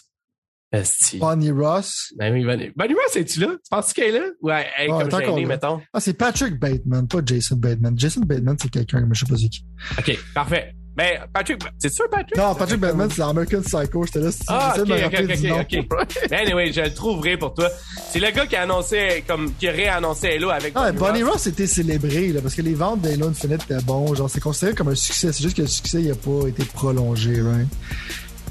Esti. 0.72 1.20
Bonnie 1.20 1.52
Ross? 1.52 2.14
Ben 2.18 2.34
oui, 2.34 2.44
Bunny, 2.44 2.72
Bunny 2.76 2.94
Ross, 2.94 3.16
es-tu 3.16 3.42
là? 3.42 3.48
Tu 3.50 3.70
penses 3.70 3.94
qu'elle 3.94 4.16
est 4.16 4.20
là? 4.20 4.26
Ouais, 4.42 4.66
elle 4.78 4.90
est 4.90 4.94
Ouais, 4.94 5.10
comme 5.10 5.22
gênée, 5.22 5.46
mettons. 5.46 5.82
Ah, 5.94 6.00
c'est 6.00 6.14
Patrick 6.14 6.60
Bateman, 6.60 7.08
pas 7.08 7.20
Jason 7.24 7.58
Bateman. 7.58 8.00
Jason 8.00 8.22
Bateman, 8.22 8.56
c'est 8.60 8.72
quelqu'un, 8.72 9.02
mais 9.02 9.14
je 9.14 9.26
sais 9.26 9.32
pas 9.32 9.36
qui. 9.38 9.66
OK, 9.98 10.20
parfait. 10.34 10.74
Ben, 10.96 11.20
Patrick, 11.34 11.62
c'est 11.80 11.92
sûr, 11.92 12.06
Patrick? 12.12 12.36
Non, 12.36 12.54
Patrick 12.54 12.80
Bateman, 12.80 13.10
c'est 13.10 13.20
dans 13.22 13.30
American 13.30 13.62
Psycho. 13.62 14.06
J'étais 14.06 14.20
là, 14.20 14.30
Ah, 14.48 14.76
ok, 14.78 14.90
ok, 14.90 15.26
ok, 15.62 15.86
ok. 16.02 16.32
Anyway, 16.34 16.74
je 16.74 16.82
le 16.82 16.94
trouverai 16.94 17.38
pour 17.38 17.54
toi. 17.54 17.70
C'est 18.10 18.20
le 18.20 18.30
gars 18.32 18.46
qui 18.46 18.58
a 18.58 18.64
annoncé, 18.64 19.24
comme, 19.26 19.54
qui 19.54 19.70
a 19.70 19.72
réannoncé 19.72 20.34
Halo 20.36 20.50
avec 20.50 20.74
Ah, 20.76 20.92
Bonnie 20.92 21.24
Ross. 21.24 21.48
Était 21.48 21.66
célébré, 21.68 22.28
là, 22.34 22.42
parce 22.42 22.56
que 22.56 22.62
les 22.62 22.74
ventes 22.74 23.02
d'Halo 23.02 23.30
Infinite 23.30 23.64
étaient 23.64 23.82
bons. 23.84 24.14
Genre, 24.16 24.30
c'est 24.30 24.42
considéré 24.42 24.76
comme 24.76 24.90
un 24.90 24.96
succès. 24.96 25.32
C'est 25.32 25.44
juste 25.44 25.56
que 25.56 25.62
le 25.62 25.68
succès, 25.70 26.02
il 26.02 26.12
a 26.12 26.16
pas 26.16 26.48
été 26.50 26.66
prolongé, 26.66 27.42
right? 27.42 27.68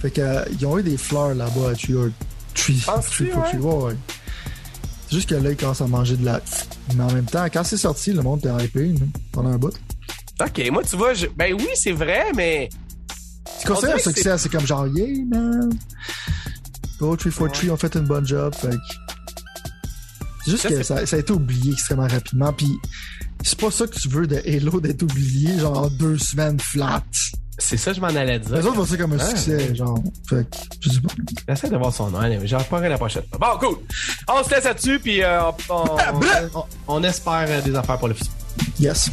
Fait 0.01 0.11
que, 0.11 0.21
euh, 0.23 0.43
ils 0.59 0.65
ont 0.67 0.79
eu 0.79 0.83
des 0.83 0.97
fleurs 0.97 1.35
là-bas 1.35 1.71
à 1.73 1.75
Tree 1.75 1.95
Tree. 2.55 2.83
Ouais? 3.61 3.93
C'est 5.09 5.15
juste 5.17 5.29
que 5.29 5.35
là, 5.35 5.51
ils 5.51 5.57
commencent 5.57 5.83
à 5.83 5.87
manger 5.87 6.17
de 6.17 6.25
la. 6.25 6.41
Mais 6.97 7.03
en 7.05 7.13
même 7.13 7.27
temps, 7.27 7.45
quand 7.53 7.65
c'est 7.65 7.77
sorti, 7.77 8.13
le 8.13 8.23
monde 8.23 8.39
était 8.39 8.65
hypé, 8.65 8.95
pendant 9.33 9.51
un 9.51 9.59
bout. 9.59 9.75
OK, 10.41 10.71
moi, 10.71 10.83
tu 10.83 10.97
vois, 10.97 11.15
je- 11.15 11.27
ben 11.37 11.55
oui, 11.55 11.69
c'est 11.75 11.93
vrai, 11.93 12.27
mais 12.35 12.69
considéré 13.67 13.95
On 13.95 13.97
un 13.97 13.99
succès, 14.01 14.39
c'est 14.39 14.49
comme 14.49 14.67
genre, 14.67 14.87
yeah, 14.89 15.25
man. 15.29 15.71
Go 16.99 17.17
343 17.17 17.75
ont 17.75 17.77
fait 17.77 17.95
une 17.95 18.07
bonne 18.07 18.27
job. 18.27 18.55
Fait 18.55 18.71
C'est 20.45 20.51
juste 20.53 20.63
Ça, 20.63 20.69
que 20.71 20.83
ça, 20.83 21.07
ça 21.07 21.17
a 21.17 21.19
été 21.19 21.33
oublié 21.33 21.73
extrêmement 21.73 22.07
rapidement. 22.09 22.53
Puis 22.53 22.69
c'est 23.43 23.59
pas 23.59 23.71
ça 23.71 23.87
que 23.87 23.95
tu 23.99 24.09
veux 24.09 24.27
de 24.27 24.37
Halo 24.47 24.81
d'être 24.81 25.03
oublié, 25.03 25.59
genre 25.59 25.79
en 25.79 25.89
deux 25.89 26.19
semaines 26.19 26.59
flat. 26.61 27.03
c'est 27.59 27.77
ça 27.77 27.91
que 27.91 27.97
je 27.97 28.01
m'en 28.01 28.09
allais 28.09 28.39
dire. 28.39 28.57
Les 28.57 28.65
autres 28.65 28.75
voient 28.77 28.87
ça 28.87 28.97
comme 28.97 29.13
un 29.15 29.19
Ah, 29.21 29.27
succès, 29.29 29.75
genre. 29.75 30.03
Fait 30.29 30.49
que, 30.51 30.57
je 30.81 30.89
sais 30.91 31.01
pas. 31.01 31.09
J'essaie 31.49 31.69
de 31.71 31.77
voir 31.77 31.93
son 31.93 32.11
nom, 32.11 32.21
mais 32.21 32.47
j'en 32.47 32.59
reprendrai 32.59 32.89
la 32.89 32.97
prochaine 32.99 33.23
fois. 33.31 33.39
Bon, 33.59 33.67
cool. 33.69 33.79
On 34.29 34.43
se 34.45 34.51
laisse 34.51 34.65
là-dessus, 34.65 34.99
puis 34.99 35.23
euh, 35.23 35.43
on, 35.43 35.53
on, 35.75 35.99
on- 36.55 36.65
on 36.89 37.03
espère 37.05 37.63
des 37.63 37.75
affaires 37.75 37.99
pour 37.99 38.09
le 38.09 38.15
futur. 38.15 38.33
Yes. 38.79 39.11